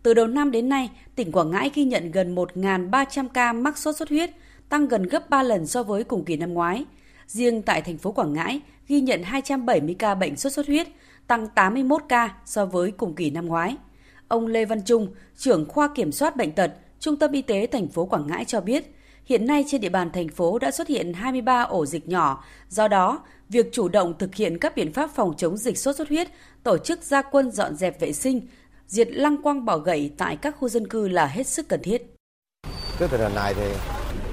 từ 0.02 0.14
đầu 0.14 0.26
năm 0.26 0.50
đến 0.50 0.68
nay, 0.68 0.90
tỉnh 1.14 1.32
Quảng 1.32 1.50
Ngãi 1.50 1.70
ghi 1.74 1.84
nhận 1.84 2.10
gần 2.10 2.34
1.300 2.34 3.28
ca 3.28 3.52
mắc 3.52 3.78
sốt 3.78 3.96
xuất 3.96 4.08
huyết, 4.08 4.30
tăng 4.68 4.88
gần 4.88 5.02
gấp 5.02 5.30
3 5.30 5.42
lần 5.42 5.66
so 5.66 5.82
với 5.82 6.04
cùng 6.04 6.24
kỳ 6.24 6.36
năm 6.36 6.54
ngoái. 6.54 6.84
Riêng 7.26 7.62
tại 7.62 7.82
thành 7.82 7.98
phố 7.98 8.12
Quảng 8.12 8.32
Ngãi 8.32 8.60
ghi 8.88 9.00
nhận 9.00 9.22
270 9.22 9.96
ca 9.98 10.14
bệnh 10.14 10.36
sốt 10.36 10.52
xuất 10.52 10.66
huyết, 10.66 10.88
tăng 11.26 11.48
81 11.48 12.02
ca 12.08 12.34
so 12.44 12.66
với 12.66 12.90
cùng 12.90 13.14
kỳ 13.14 13.30
năm 13.30 13.46
ngoái. 13.46 13.76
Ông 14.28 14.46
Lê 14.46 14.64
Văn 14.64 14.82
Trung, 14.84 15.08
trưởng 15.36 15.68
khoa 15.68 15.88
kiểm 15.94 16.12
soát 16.12 16.36
bệnh 16.36 16.52
tật, 16.52 16.72
Trung 17.00 17.16
tâm 17.16 17.32
Y 17.32 17.42
tế 17.42 17.66
thành 17.66 17.88
phố 17.88 18.06
Quảng 18.06 18.26
Ngãi 18.26 18.44
cho 18.44 18.60
biết, 18.60 18.97
hiện 19.28 19.46
nay 19.46 19.64
trên 19.66 19.80
địa 19.80 19.88
bàn 19.88 20.10
thành 20.12 20.28
phố 20.28 20.58
đã 20.58 20.70
xuất 20.70 20.88
hiện 20.88 21.12
23 21.12 21.62
ổ 21.62 21.86
dịch 21.86 22.08
nhỏ. 22.08 22.44
Do 22.68 22.88
đó, 22.88 23.20
việc 23.48 23.66
chủ 23.72 23.88
động 23.88 24.14
thực 24.18 24.34
hiện 24.34 24.58
các 24.58 24.76
biện 24.76 24.92
pháp 24.92 25.10
phòng 25.14 25.34
chống 25.36 25.56
dịch 25.56 25.78
sốt 25.78 25.96
xuất 25.96 26.08
huyết, 26.08 26.28
tổ 26.62 26.78
chức 26.78 27.02
gia 27.02 27.22
quân 27.22 27.50
dọn 27.50 27.76
dẹp 27.76 28.00
vệ 28.00 28.12
sinh, 28.12 28.40
diệt 28.86 29.08
lăng 29.10 29.42
quăng 29.42 29.64
bỏ 29.64 29.78
gậy 29.78 30.12
tại 30.18 30.36
các 30.36 30.56
khu 30.58 30.68
dân 30.68 30.88
cư 30.88 31.08
là 31.08 31.26
hết 31.26 31.46
sức 31.46 31.68
cần 31.68 31.82
thiết. 31.82 32.14
Trước 32.98 33.06
tình 33.10 33.20
hình 33.20 33.34
này 33.34 33.54
thì 33.54 33.66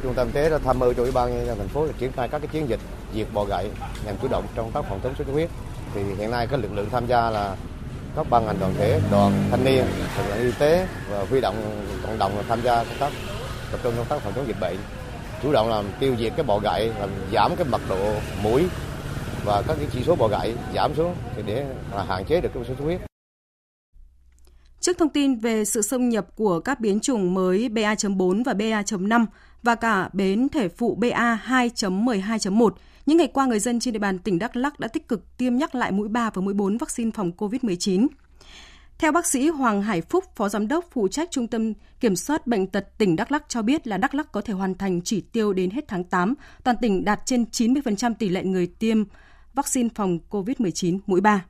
trung 0.03 0.13
tâm 0.13 0.27
y 0.27 0.33
tế 0.33 0.49
đã 0.49 0.57
tham 0.57 0.79
mưu 0.79 0.93
cho 0.93 1.03
ủy 1.03 1.11
ban 1.11 1.37
nhân 1.37 1.45
dân 1.45 1.57
thành 1.57 1.67
phố 1.67 1.87
để 1.87 1.93
triển 1.99 2.11
khai 2.11 2.27
các 2.27 2.39
cái 2.39 2.47
chiến 2.47 2.69
dịch 2.69 2.79
diệt 3.15 3.27
bò 3.33 3.45
gậy 3.45 3.69
nhằm 4.05 4.15
chủ 4.21 4.27
động 4.27 4.45
trong 4.55 4.71
tác 4.71 4.85
phòng 4.89 4.99
chống 5.03 5.13
sốt 5.17 5.27
xuất 5.27 5.33
huyết. 5.33 5.49
Thì 5.95 6.01
hiện 6.17 6.31
nay 6.31 6.47
các 6.51 6.59
lực 6.59 6.73
lượng 6.73 6.89
tham 6.91 7.07
gia 7.07 7.29
là 7.29 7.55
các 8.15 8.29
ban 8.29 8.45
ngành 8.45 8.59
đoàn 8.59 8.73
thể, 8.77 9.01
đoàn 9.11 9.47
thanh 9.51 9.63
niên, 9.63 9.85
lực 10.17 10.23
lượng 10.29 10.45
y 10.45 10.51
tế 10.59 10.87
và 11.09 11.25
huy 11.29 11.41
động 11.41 11.55
cộng 12.03 12.19
đồng 12.19 12.43
tham 12.47 12.61
gia 12.63 12.83
công 12.83 12.97
tác 12.99 13.11
tập 13.75 13.81
trung 13.83 13.93
công 13.97 14.05
tác 14.09 14.21
phòng 14.21 14.33
chống 14.35 14.47
dịch 14.47 14.59
bệnh, 14.61 14.77
chủ 15.43 15.51
động 15.51 15.69
làm 15.69 15.85
tiêu 15.99 16.15
diệt 16.19 16.33
cái 16.35 16.45
bọ 16.45 16.59
gậy, 16.59 16.91
làm 16.99 17.09
giảm 17.33 17.55
cái 17.55 17.65
mật 17.71 17.81
độ 17.89 18.13
mũi 18.43 18.63
và 19.45 19.63
các 19.67 19.77
cái 19.77 19.87
chỉ 19.93 20.03
số 20.03 20.15
bọ 20.15 20.27
gậy 20.27 20.53
giảm 20.75 20.95
xuống 20.95 21.15
để 21.45 21.65
hạn 22.07 22.25
chế 22.25 22.41
được 22.41 22.49
cái 22.53 22.63
sốt 22.63 22.77
xuất 22.77 22.85
huyết. 22.85 23.01
Trước 24.79 24.97
thông 24.97 25.09
tin 25.09 25.35
về 25.35 25.65
sự 25.65 25.81
xâm 25.81 26.09
nhập 26.09 26.27
của 26.35 26.59
các 26.59 26.79
biến 26.79 26.99
chủng 26.99 27.33
mới 27.33 27.69
BA.4 27.69 28.43
và 28.43 28.53
BA.5 28.53 29.25
và 29.63 29.75
cả 29.75 30.09
biến 30.13 30.49
thể 30.49 30.69
phụ 30.69 30.97
BA2.12.1, 31.01 32.69
những 33.05 33.17
ngày 33.17 33.27
qua 33.27 33.45
người 33.45 33.59
dân 33.59 33.79
trên 33.79 33.93
địa 33.93 33.99
bàn 33.99 34.19
tỉnh 34.19 34.39
Đắk 34.39 34.55
Lắk 34.55 34.79
đã 34.79 34.87
tích 34.87 35.07
cực 35.07 35.37
tiêm 35.37 35.55
nhắc 35.55 35.75
lại 35.75 35.91
mũi 35.91 36.07
3 36.07 36.29
và 36.33 36.41
mũi 36.41 36.53
4 36.53 36.77
vaccine 36.77 37.11
phòng 37.11 37.31
COVID-19. 37.37 38.07
Theo 38.97 39.11
bác 39.11 39.25
sĩ 39.25 39.49
Hoàng 39.49 39.81
Hải 39.81 40.01
Phúc, 40.01 40.23
Phó 40.35 40.49
Giám 40.49 40.67
đốc 40.67 40.85
phụ 40.91 41.07
trách 41.07 41.31
Trung 41.31 41.47
tâm 41.47 41.73
Kiểm 41.99 42.15
soát 42.15 42.47
Bệnh 42.47 42.67
tật 42.67 42.97
tỉnh 42.97 43.15
Đắk 43.15 43.31
Lắc 43.31 43.49
cho 43.49 43.61
biết 43.61 43.87
là 43.87 43.97
Đắk 43.97 44.15
Lắc 44.15 44.31
có 44.31 44.41
thể 44.41 44.53
hoàn 44.53 44.75
thành 44.75 45.01
chỉ 45.01 45.21
tiêu 45.21 45.53
đến 45.53 45.69
hết 45.69 45.85
tháng 45.87 46.03
8, 46.03 46.33
toàn 46.63 46.77
tỉnh 46.81 47.05
đạt 47.05 47.19
trên 47.25 47.43
90% 47.51 48.13
tỷ 48.19 48.29
lệ 48.29 48.43
người 48.43 48.67
tiêm 48.67 49.03
vaccine 49.53 49.89
phòng 49.95 50.19
COVID-19 50.29 50.99
mũi 51.07 51.21
3. 51.21 51.45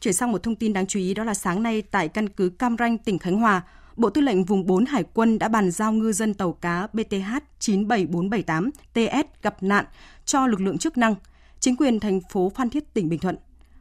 Chuyển 0.00 0.14
sang 0.14 0.32
một 0.32 0.42
thông 0.42 0.56
tin 0.56 0.72
đáng 0.72 0.86
chú 0.86 0.98
ý 0.98 1.14
đó 1.14 1.24
là 1.24 1.34
sáng 1.34 1.62
nay 1.62 1.82
tại 1.82 2.08
căn 2.08 2.28
cứ 2.28 2.48
Cam 2.48 2.76
Ranh, 2.78 2.98
tỉnh 2.98 3.18
Khánh 3.18 3.36
Hòa, 3.36 3.62
Bộ 3.96 4.10
Tư 4.10 4.20
lệnh 4.20 4.44
Vùng 4.44 4.66
4 4.66 4.84
Hải 4.84 5.04
quân 5.14 5.38
đã 5.38 5.48
bàn 5.48 5.70
giao 5.70 5.92
ngư 5.92 6.12
dân 6.12 6.34
tàu 6.34 6.52
cá 6.52 6.86
BTH 6.92 7.36
97478 7.58 8.70
TS 8.92 9.42
gặp 9.42 9.62
nạn 9.62 9.84
cho 10.24 10.46
lực 10.46 10.60
lượng 10.60 10.78
chức 10.78 10.98
năng, 10.98 11.14
chính 11.60 11.76
quyền 11.76 12.00
thành 12.00 12.20
phố 12.20 12.52
Phan 12.56 12.70
Thiết, 12.70 12.94
tỉnh 12.94 13.08
Bình 13.08 13.20
Thuận. 13.20 13.36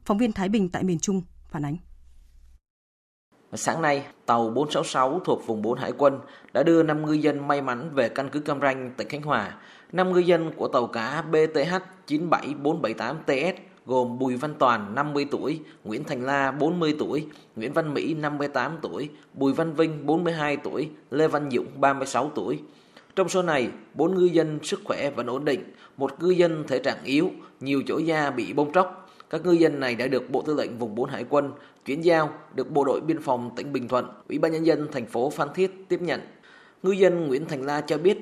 Phóng 0.05 0.17
viên 0.17 0.31
Thái 0.31 0.49
Bình 0.49 0.69
tại 0.69 0.83
miền 0.83 0.99
Trung 0.99 1.21
phản 1.51 1.65
ánh. 1.65 1.77
Sáng 3.53 3.81
nay, 3.81 4.05
tàu 4.25 4.49
466 4.49 5.21
thuộc 5.25 5.47
vùng 5.47 5.62
4 5.62 5.77
Hải 5.77 5.91
quân 5.97 6.19
đã 6.53 6.63
đưa 6.63 6.83
5 6.83 7.05
ngư 7.05 7.13
dân 7.13 7.47
may 7.47 7.62
mắn 7.62 7.89
về 7.93 8.09
căn 8.09 8.29
cứ 8.29 8.39
Cam 8.39 8.62
Ranh, 8.62 8.91
tỉnh 8.97 9.09
Khánh 9.09 9.21
Hòa. 9.21 9.55
5 9.91 10.13
ngư 10.13 10.19
dân 10.19 10.51
của 10.55 10.67
tàu 10.67 10.88
cá 10.88 11.21
BTH 11.21 11.73
97478TS 12.07 13.53
gồm 13.85 14.19
Bùi 14.19 14.35
Văn 14.35 14.53
Toàn 14.59 14.95
50 14.95 15.25
tuổi, 15.31 15.59
Nguyễn 15.83 16.03
Thành 16.03 16.25
La 16.25 16.51
40 16.51 16.95
tuổi, 16.99 17.27
Nguyễn 17.55 17.73
Văn 17.73 17.93
Mỹ 17.93 18.13
58 18.13 18.77
tuổi, 18.81 19.09
Bùi 19.33 19.53
Văn 19.53 19.73
Vinh 19.73 20.05
42 20.05 20.57
tuổi, 20.57 20.89
Lê 21.12 21.27
Văn 21.27 21.49
Dũng 21.51 21.67
36 21.81 22.31
tuổi. 22.35 22.59
Trong 23.15 23.29
số 23.29 23.41
này, 23.41 23.69
4 23.93 24.15
ngư 24.15 24.25
dân 24.25 24.59
sức 24.63 24.81
khỏe 24.83 25.09
vẫn 25.09 25.27
ổn 25.27 25.45
định, 25.45 25.63
một 25.97 26.23
ngư 26.23 26.29
dân 26.29 26.63
thể 26.67 26.79
trạng 26.79 27.03
yếu, 27.03 27.31
nhiều 27.59 27.83
chỗ 27.88 27.97
da 27.97 28.31
bị 28.31 28.53
bong 28.53 28.73
tróc. 28.73 29.08
Các 29.29 29.45
ngư 29.45 29.51
dân 29.51 29.79
này 29.79 29.95
đã 29.95 30.07
được 30.07 30.29
Bộ 30.31 30.41
Tư 30.41 30.55
lệnh 30.55 30.77
Vùng 30.77 30.95
4 30.95 31.09
Hải 31.09 31.25
quân 31.29 31.51
chuyển 31.85 32.03
giao, 32.03 32.29
được 32.55 32.71
Bộ 32.71 32.83
đội 32.83 33.01
Biên 33.01 33.21
phòng 33.21 33.51
tỉnh 33.55 33.73
Bình 33.73 33.87
Thuận, 33.87 34.05
Ủy 34.29 34.39
ban 34.39 34.51
nhân 34.51 34.65
dân 34.65 34.87
thành 34.91 35.05
phố 35.05 35.29
Phan 35.29 35.47
Thiết 35.55 35.85
tiếp 35.89 36.01
nhận. 36.01 36.21
Ngư 36.83 36.91
dân 36.91 37.27
Nguyễn 37.27 37.45
Thành 37.45 37.65
La 37.65 37.81
cho 37.81 37.97
biết. 37.97 38.17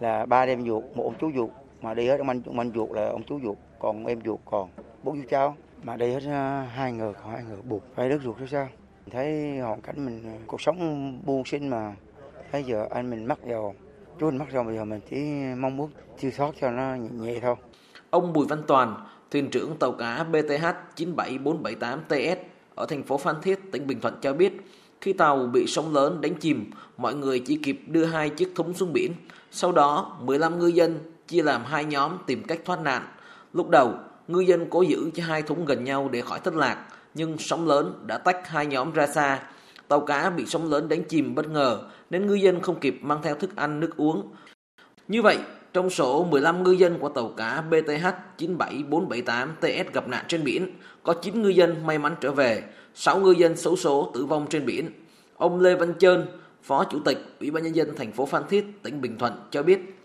Là 0.00 0.26
ba 0.26 0.42
em 0.42 0.66
ruột, 0.66 0.84
một 0.94 1.04
ông 1.04 1.14
chú 1.20 1.30
ruột 1.34 1.50
mà 1.82 1.94
đi 1.94 2.06
hết 2.06 2.18
ông 2.18 2.28
anh 2.28 2.42
ông 2.46 2.58
anh 2.58 2.72
ruột 2.74 2.90
là 2.90 3.08
ông 3.08 3.22
chú 3.22 3.40
ruột, 3.44 3.56
còn 3.78 4.06
em 4.06 4.20
ruột 4.24 4.40
còn 4.44 4.68
bốn 5.02 5.22
chú 5.22 5.28
cháu. 5.30 5.56
Mà 5.82 5.96
đi 5.96 6.12
hết 6.12 6.22
à, 6.26 6.70
hai 6.74 6.92
người 6.92 7.12
còn 7.12 7.32
hai 7.32 7.44
người 7.44 7.58
buộc 7.68 7.82
phải 7.94 8.08
đất 8.08 8.20
ruột 8.24 8.36
chứ 8.38 8.46
sao? 8.46 8.68
Thấy 9.10 9.58
hoàn 9.58 9.80
cảnh 9.80 10.04
mình 10.04 10.22
à, 10.26 10.34
cuộc 10.46 10.60
sống 10.60 11.18
buôn 11.24 11.44
sinh 11.44 11.68
mà. 11.68 11.96
Bây 12.52 12.64
giờ 12.64 12.86
anh 12.90 13.10
mình 13.10 13.24
mắc 13.24 13.38
vào 13.44 13.74
chú 14.18 14.26
mình 14.26 14.38
mắc 14.38 14.48
rồi 14.52 14.64
bây 14.64 14.76
giờ 14.76 14.84
mình 14.84 15.00
chỉ 15.10 15.16
mong 15.56 15.76
muốn 15.76 15.90
siêu 16.18 16.30
thoát 16.36 16.54
cho 16.60 16.70
nó 16.70 16.94
nhẹ 16.94 17.38
thôi. 17.40 17.54
Ông 18.10 18.32
Bùi 18.32 18.46
Văn 18.46 18.62
Toàn 18.66 18.96
thuyền 19.32 19.50
trưởng 19.50 19.76
tàu 19.76 19.92
cá 19.92 20.24
BTH 20.24 20.66
97478TS 20.96 22.36
ở 22.74 22.86
thành 22.86 23.02
phố 23.02 23.18
Phan 23.18 23.36
Thiết 23.42 23.72
tỉnh 23.72 23.86
Bình 23.86 24.00
Thuận 24.00 24.14
cho 24.22 24.32
biết 24.32 24.52
khi 25.00 25.12
tàu 25.12 25.46
bị 25.52 25.66
sóng 25.66 25.94
lớn 25.94 26.20
đánh 26.20 26.34
chìm 26.34 26.70
mọi 26.96 27.14
người 27.14 27.38
chỉ 27.38 27.56
kịp 27.56 27.80
đưa 27.86 28.04
hai 28.04 28.30
chiếc 28.30 28.52
thúng 28.54 28.74
xuống 28.74 28.92
biển 28.92 29.12
sau 29.50 29.72
đó 29.72 30.16
15 30.20 30.58
ngư 30.58 30.66
dân 30.66 30.98
chia 31.28 31.42
làm 31.42 31.64
hai 31.64 31.84
nhóm 31.84 32.18
tìm 32.26 32.42
cách 32.42 32.60
thoát 32.64 32.80
nạn 32.80 33.06
lúc 33.52 33.68
đầu 33.68 33.94
ngư 34.28 34.40
dân 34.40 34.66
cố 34.70 34.82
giữ 34.82 35.10
cho 35.14 35.24
hai 35.24 35.42
thúng 35.42 35.64
gần 35.64 35.84
nhau 35.84 36.08
để 36.12 36.20
khỏi 36.20 36.40
thất 36.40 36.54
lạc, 36.54 36.86
nhưng 37.14 37.38
sóng 37.38 37.66
lớn 37.66 38.04
đã 38.06 38.18
tách 38.18 38.48
hai 38.48 38.66
nhóm 38.66 38.92
ra 38.92 39.06
xa. 39.06 39.42
Tàu 39.88 40.00
cá 40.00 40.30
bị 40.30 40.46
sóng 40.46 40.70
lớn 40.70 40.88
đánh 40.88 41.04
chìm 41.04 41.34
bất 41.34 41.48
ngờ 41.48 41.78
nên 42.10 42.26
ngư 42.26 42.34
dân 42.34 42.60
không 42.60 42.80
kịp 42.80 42.98
mang 43.02 43.18
theo 43.22 43.34
thức 43.34 43.56
ăn 43.56 43.80
nước 43.80 43.96
uống. 43.96 44.34
Như 45.08 45.22
vậy, 45.22 45.38
trong 45.72 45.90
số 45.90 46.24
15 46.24 46.62
ngư 46.62 46.70
dân 46.70 46.98
của 46.98 47.08
tàu 47.08 47.28
cá 47.36 47.62
BTH 47.70 48.06
97478TS 48.38 49.84
gặp 49.92 50.08
nạn 50.08 50.24
trên 50.28 50.44
biển, 50.44 50.68
có 51.02 51.14
9 51.22 51.42
ngư 51.42 51.48
dân 51.48 51.86
may 51.86 51.98
mắn 51.98 52.16
trở 52.20 52.32
về, 52.32 52.62
6 52.94 53.18
ngư 53.18 53.30
dân 53.30 53.56
xấu 53.56 53.76
số 53.76 54.10
tử 54.14 54.24
vong 54.24 54.46
trên 54.50 54.66
biển. 54.66 54.90
Ông 55.36 55.60
Lê 55.60 55.74
Văn 55.74 55.94
Trơn, 55.98 56.26
Phó 56.62 56.84
Chủ 56.84 56.98
tịch 57.04 57.18
Ủy 57.40 57.50
ban 57.50 57.62
nhân 57.62 57.76
dân 57.76 57.88
thành 57.96 58.12
phố 58.12 58.26
Phan 58.26 58.42
Thiết, 58.48 58.82
tỉnh 58.82 59.00
Bình 59.00 59.18
Thuận 59.18 59.32
cho 59.50 59.62
biết: 59.62 59.98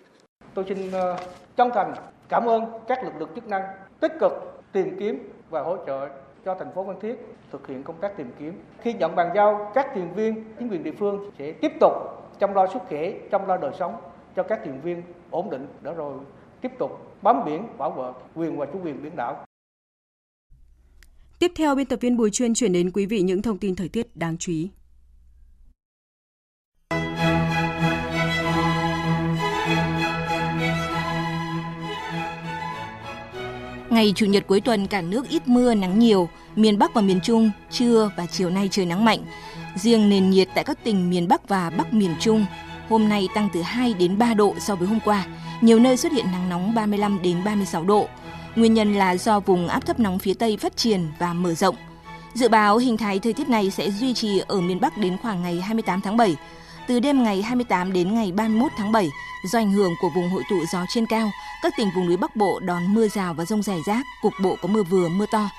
Tôi 0.54 0.66
xin 0.68 0.92
ờ, 0.92 1.18
chân 1.58 1.70
thành 1.76 1.94
cảm 2.30 2.46
ơn 2.46 2.64
các 2.88 3.04
lực 3.04 3.14
lượng 3.20 3.30
chức 3.36 3.48
năng 3.48 3.64
tích 4.00 4.12
cực 4.20 4.32
tìm 4.72 5.00
kiếm 5.00 5.30
và 5.50 5.62
hỗ 5.62 5.78
trợ 5.88 6.08
cho 6.46 6.56
thành 6.60 6.72
phố 6.76 6.86
Phan 6.88 7.00
Thiết 7.00 7.16
thực 7.52 7.68
hiện 7.68 7.84
công 7.84 7.96
tác 8.02 8.18
tìm 8.18 8.32
kiếm. 8.40 8.54
Khi 8.82 8.94
nhận 8.94 9.16
bàn 9.16 9.32
giao, 9.36 9.72
các 9.76 9.88
thuyền 9.94 10.14
viên 10.14 10.44
chính 10.60 10.70
quyền 10.70 10.84
địa 10.84 10.94
phương 11.00 11.32
sẽ 11.40 11.52
tiếp 11.52 11.72
tục 11.80 11.94
chăm 12.40 12.54
lo 12.54 12.68
sức 12.68 12.80
khỏe, 12.90 13.12
chăm 13.32 13.48
lo 13.48 13.58
đời 13.58 13.72
sống 13.80 13.96
cho 14.38 14.44
các 14.44 14.60
thuyền 14.64 14.82
viên 14.82 15.04
ổn 15.32 15.50
định 15.50 15.68
để 15.82 15.94
rồi 15.94 16.18
tiếp 16.62 16.72
tục 16.80 16.92
bám 17.22 17.46
biển 17.46 17.68
bảo 17.78 17.92
vệ 17.92 18.24
quyền 18.36 18.58
và 18.58 18.66
chủ 18.74 18.80
quyền 18.84 19.04
biển 19.04 19.16
đảo. 19.16 19.46
Tiếp 21.40 21.52
theo, 21.56 21.76
biên 21.76 21.86
tập 21.86 22.00
viên 22.02 22.18
Bùi 22.18 22.32
Chuyên 22.32 22.54
chuyển 22.54 22.74
đến 22.74 22.92
quý 22.92 23.06
vị 23.06 23.22
những 23.22 23.42
thông 23.42 23.58
tin 23.58 23.76
thời 23.76 23.90
tiết 23.90 24.16
đáng 24.16 24.38
chú 24.38 24.52
ý. 24.52 24.70
Ngày 33.90 34.14
Chủ 34.16 34.26
nhật 34.26 34.44
cuối 34.48 34.62
tuần 34.62 34.88
cả 34.88 35.02
nước 35.02 35.30
ít 35.30 35.48
mưa, 35.48 35.74
nắng 35.74 36.00
nhiều, 36.00 36.30
miền 36.56 36.80
Bắc 36.80 36.94
và 36.94 37.02
miền 37.02 37.20
Trung 37.24 37.52
trưa 37.72 38.12
và 38.18 38.26
chiều 38.26 38.50
nay 38.50 38.68
trời 38.72 38.86
nắng 38.86 39.06
mạnh. 39.06 39.20
Riêng 39.76 40.10
nền 40.10 40.30
nhiệt 40.30 40.48
tại 40.56 40.64
các 40.64 40.84
tỉnh 40.84 41.10
miền 41.10 41.28
Bắc 41.28 41.48
và 41.48 41.70
Bắc 41.70 41.94
miền 41.94 42.16
Trung 42.20 42.46
hôm 42.90 43.10
nay 43.10 43.28
tăng 43.36 43.50
từ 43.54 43.62
2 43.62 43.94
đến 43.94 44.18
3 44.18 44.34
độ 44.34 44.56
so 44.60 44.76
với 44.76 44.88
hôm 44.88 45.00
qua. 45.06 45.26
Nhiều 45.62 45.80
nơi 45.80 45.98
xuất 45.98 46.12
hiện 46.12 46.26
nắng 46.32 46.50
nóng 46.50 46.76
35 46.76 47.22
đến 47.22 47.44
36 47.44 47.84
độ. 47.84 48.08
Nguyên 48.56 48.74
nhân 48.74 48.94
là 48.94 49.18
do 49.18 49.40
vùng 49.40 49.68
áp 49.68 49.86
thấp 49.86 50.00
nóng 50.00 50.20
phía 50.20 50.34
Tây 50.34 50.58
phát 50.58 50.78
triển 50.78 51.08
và 51.20 51.34
mở 51.34 51.54
rộng. 51.54 51.76
Dự 52.34 52.50
báo 52.50 52.78
hình 52.78 52.98
thái 52.98 53.20
thời 53.20 53.34
tiết 53.34 53.50
này 53.50 53.72
sẽ 53.72 53.92
duy 53.92 54.14
trì 54.14 54.40
ở 54.48 54.62
miền 54.62 54.80
Bắc 54.82 54.98
đến 54.98 55.18
khoảng 55.22 55.42
ngày 55.42 55.62
28 55.62 56.02
tháng 56.02 56.18
7. 56.18 56.36
Từ 56.88 57.00
đêm 57.00 57.24
ngày 57.24 57.42
28 57.42 57.94
đến 57.94 58.14
ngày 58.14 58.32
31 58.32 58.72
tháng 58.78 58.92
7, 58.92 59.10
do 59.52 59.60
ảnh 59.60 59.72
hưởng 59.72 59.94
của 60.02 60.10
vùng 60.16 60.30
hội 60.30 60.44
tụ 60.50 60.56
gió 60.74 60.86
trên 60.90 61.06
cao, 61.06 61.32
các 61.64 61.74
tỉnh 61.78 61.90
vùng 61.96 62.08
núi 62.08 62.18
Bắc 62.18 62.36
Bộ 62.36 62.60
đón 62.60 62.94
mưa 62.94 63.08
rào 63.08 63.34
và 63.34 63.46
rông 63.46 63.64
rải 63.64 63.80
rác, 63.86 64.06
cục 64.22 64.34
bộ 64.44 64.56
có 64.62 64.68
mưa 64.68 64.84
vừa, 64.84 65.10
mưa 65.10 65.26
to. 65.32 65.50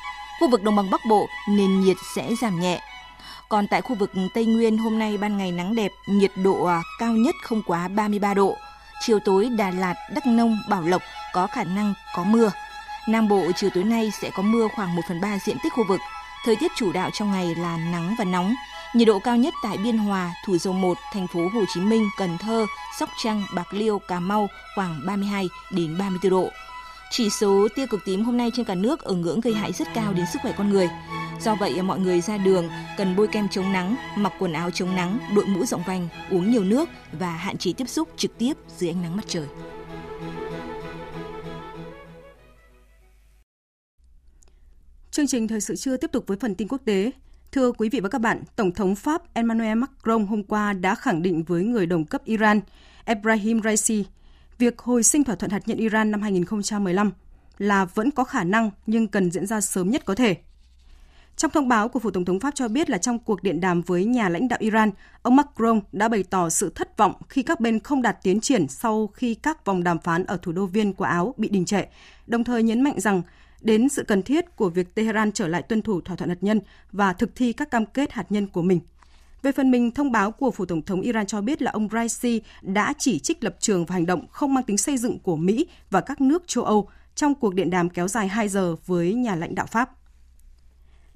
Khu 0.41 0.51
vực 0.51 0.63
đồng 0.63 0.77
bằng 0.77 0.91
Bắc 0.91 1.01
Bộ, 1.09 1.29
nền 1.49 1.81
nhiệt 1.81 1.97
sẽ 2.15 2.31
giảm 2.43 2.61
nhẹ. 2.61 2.81
Còn 3.49 3.67
tại 3.67 3.83
khu 3.83 3.95
vực 3.95 4.11
Tây 4.35 4.47
Nguyên, 4.47 4.79
hôm 4.79 4.99
nay 4.99 5.19
ban 5.19 5.37
ngày 5.37 5.53
nắng 5.53 5.75
đẹp, 5.75 5.93
nhiệt 6.07 6.31
độ 6.37 6.65
à, 6.65 6.83
cao 6.99 7.13
nhất 7.13 7.35
không 7.43 7.63
quá 7.67 7.89
33 7.89 8.35
độ. 8.35 8.57
Chiều 9.01 9.19
tối 9.25 9.49
Đà 9.59 9.71
Lạt, 9.71 9.95
Đắk 10.15 10.27
Nông, 10.27 10.59
Bảo 10.69 10.83
Lộc 10.83 11.03
có 11.33 11.47
khả 11.47 11.65
năng 11.65 11.95
có 12.15 12.25
mưa. 12.25 12.53
Nam 13.09 13.29
Bộ 13.29 13.43
chiều 13.57 13.71
tối 13.75 13.85
nay 13.85 14.13
sẽ 14.23 14.31
có 14.31 14.43
mưa 14.43 14.69
khoảng 14.77 14.97
1 14.97 15.03
phần 15.09 15.21
3 15.21 15.39
diện 15.47 15.57
tích 15.63 15.73
khu 15.73 15.85
vực. 15.89 16.01
Thời 16.45 16.57
tiết 16.57 16.73
chủ 16.77 16.93
đạo 16.93 17.11
trong 17.13 17.33
ngày 17.33 17.55
là 17.55 17.77
nắng 17.93 18.15
và 18.19 18.25
nóng. 18.25 18.55
Nhiệt 18.95 19.09
độ 19.09 19.19
cao 19.19 19.37
nhất 19.37 19.55
tại 19.63 19.77
Biên 19.77 19.99
Hòa, 19.99 20.35
Thủ 20.47 20.59
Dầu 20.59 20.75
Một, 20.75 20.99
thành 21.13 21.27
phố 21.27 21.41
Hồ 21.55 21.65
Chí 21.75 21.81
Minh, 21.81 22.09
Cần 22.19 22.39
Thơ, 22.39 22.67
Sóc 22.99 23.09
Trăng, 23.23 23.43
Bạc 23.55 23.75
Liêu, 23.75 23.99
Cà 23.99 24.21
Mau 24.21 24.49
khoảng 24.75 25.01
32 25.07 25.49
đến 25.71 25.99
34 25.99 26.31
độ. 26.31 26.49
Chỉ 27.11 27.31
số 27.31 27.69
tia 27.75 27.87
cực 27.87 28.05
tím 28.05 28.25
hôm 28.25 28.37
nay 28.37 28.51
trên 28.55 28.65
cả 28.65 28.75
nước 28.75 29.01
ở 29.01 29.15
ngưỡng 29.15 29.41
gây 29.41 29.55
hại 29.55 29.73
rất 29.73 29.89
cao 29.95 30.13
đến 30.13 30.27
sức 30.33 30.39
khỏe 30.43 30.53
con 30.59 30.71
người. 30.71 30.89
Do 31.41 31.55
vậy 31.55 31.79
à, 31.79 31.83
mọi 31.83 31.99
người 32.01 32.21
ra 32.21 32.39
đường 32.39 32.69
cần 32.97 33.17
bôi 33.17 33.29
kem 33.29 33.49
chống 33.49 33.73
nắng, 33.73 33.97
mặc 34.17 34.33
quần 34.39 34.53
áo 34.53 34.71
chống 34.71 34.97
nắng, 34.97 35.19
đội 35.35 35.47
mũ 35.47 35.65
rộng 35.65 35.83
vành, 35.87 36.09
uống 36.31 36.51
nhiều 36.51 36.65
nước 36.65 36.89
và 37.13 37.31
hạn 37.31 37.59
chế 37.59 37.73
tiếp 37.73 37.89
xúc 37.89 38.09
trực 38.17 38.39
tiếp 38.39 38.53
dưới 38.77 38.91
ánh 38.91 39.03
nắng 39.03 39.17
mặt 39.17 39.25
trời. 39.29 39.47
Chương 45.11 45.27
trình 45.27 45.49
thời 45.49 45.61
sự 45.61 45.77
trưa 45.77 45.97
tiếp 45.97 46.13
tục 46.13 46.25
với 46.27 46.37
phần 46.41 46.55
tin 46.55 46.69
quốc 46.69 46.81
tế. 46.85 47.11
Thưa 47.53 47.73
quý 47.73 47.89
vị 47.89 48.01
và 48.01 48.09
các 48.09 48.21
bạn, 48.21 48.43
Tổng 48.57 48.73
thống 48.73 48.95
Pháp 48.95 49.35
Emmanuel 49.35 49.79
Macron 49.79 50.27
hôm 50.27 50.43
qua 50.43 50.73
đã 50.73 50.95
khẳng 50.95 51.23
định 51.23 51.43
với 51.43 51.63
người 51.63 51.87
đồng 51.87 52.05
cấp 52.05 52.25
Iran 52.25 52.61
Ebrahim 53.05 53.63
Raisi 53.63 54.05
việc 54.59 54.79
hồi 54.79 55.03
sinh 55.03 55.25
thỏa 55.25 55.37
thuận 55.37 55.51
hạt 55.51 55.63
nhân 55.67 55.79
Iran 55.79 56.11
năm 56.11 56.23
2015 56.23 57.13
là 57.59 57.85
vẫn 57.85 58.11
có 58.11 58.25
khả 58.25 58.45
năng 58.45 58.71
nhưng 58.87 59.09
cần 59.09 59.31
diễn 59.31 59.47
ra 59.47 59.61
sớm 59.61 59.91
nhất 59.91 60.05
có 60.05 60.15
thể. 60.15 60.37
Trong 61.37 61.51
thông 61.51 61.69
báo 61.69 61.89
của 61.89 61.99
Phủ 61.99 62.11
Tổng 62.11 62.25
thống 62.25 62.41
Pháp 62.41 62.55
cho 62.55 62.69
biết 62.69 62.91
là 62.91 62.99
trong 62.99 63.19
cuộc 63.19 63.43
điện 63.43 63.61
đàm 63.61 63.83
với 63.83 64.05
nhà 64.05 64.29
lãnh 64.29 64.49
đạo 64.49 64.59
Iran, 64.63 64.91
ông 65.23 65.37
Macron 65.37 65.81
đã 65.93 66.09
bày 66.09 66.23
tỏ 66.23 66.49
sự 66.49 66.73
thất 66.75 66.97
vọng 66.97 67.13
khi 67.29 67.43
các 67.43 67.61
bên 67.61 67.81
không 67.81 68.03
đạt 68.03 68.19
tiến 68.23 68.41
triển 68.41 68.69
sau 68.69 69.07
khi 69.07 69.35
các 69.35 69.65
vòng 69.65 69.85
đàm 69.85 69.99
phán 69.99 70.25
ở 70.25 70.39
thủ 70.43 70.53
đô 70.53 70.67
Viên 70.67 70.93
của 70.93 71.05
Áo 71.05 71.35
bị 71.37 71.49
đình 71.49 71.65
trệ, 71.65 71.85
đồng 72.27 72.45
thời 72.45 72.63
nhấn 72.63 72.83
mạnh 72.83 73.01
rằng 73.01 73.23
đến 73.61 73.89
sự 73.89 74.05
cần 74.05 74.23
thiết 74.23 74.57
của 74.57 74.69
việc 74.69 74.95
Tehran 74.95 75.33
trở 75.33 75.49
lại 75.49 75.63
tuân 75.63 75.83
thủ 75.83 76.01
thỏa 76.01 76.17
thuận 76.17 76.31
hạt 76.31 76.39
nhân 76.41 76.61
và 76.93 77.13
thực 77.13 77.37
thi 77.37 77.53
các 77.53 77.71
cam 77.71 77.87
kết 77.87 78.13
hạt 78.13 78.33
nhân 78.33 78.47
của 78.47 78.63
mình. 78.63 78.81
Về 79.43 79.53
phần 79.53 79.71
mình, 79.71 79.91
thông 79.91 80.13
báo 80.13 80.31
của 80.31 80.51
Phủ 80.51 80.65
Tổng 80.65 80.83
thống 80.83 81.01
Iran 81.01 81.27
cho 81.27 81.41
biết 81.41 81.63
là 81.63 81.71
ông 81.71 81.89
Raisi 81.93 82.43
đã 82.63 82.95
chỉ 82.99 83.19
trích 83.19 83.45
lập 83.45 83.57
trường 83.61 83.85
và 83.85 83.93
hành 83.93 84.07
động 84.07 84.27
không 84.31 84.55
mang 84.55 84.65
tính 84.65 84.79
xây 84.79 84.97
dựng 84.97 85.19
của 85.19 85.37
Mỹ 85.37 85.67
và 85.91 86.01
các 86.01 86.21
nước 86.21 86.43
châu 86.47 86.65
Âu 86.65 86.89
trong 87.15 87.35
cuộc 87.35 87.55
điện 87.55 87.71
đàm 87.71 87.89
kéo 87.89 88.09
dài 88.09 88.29
2 88.29 88.49
giờ 88.49 88.77
với 88.87 89.15
nhà 89.15 89.35
lãnh 89.35 89.55
đạo 89.55 89.67
Pháp. 89.67 89.91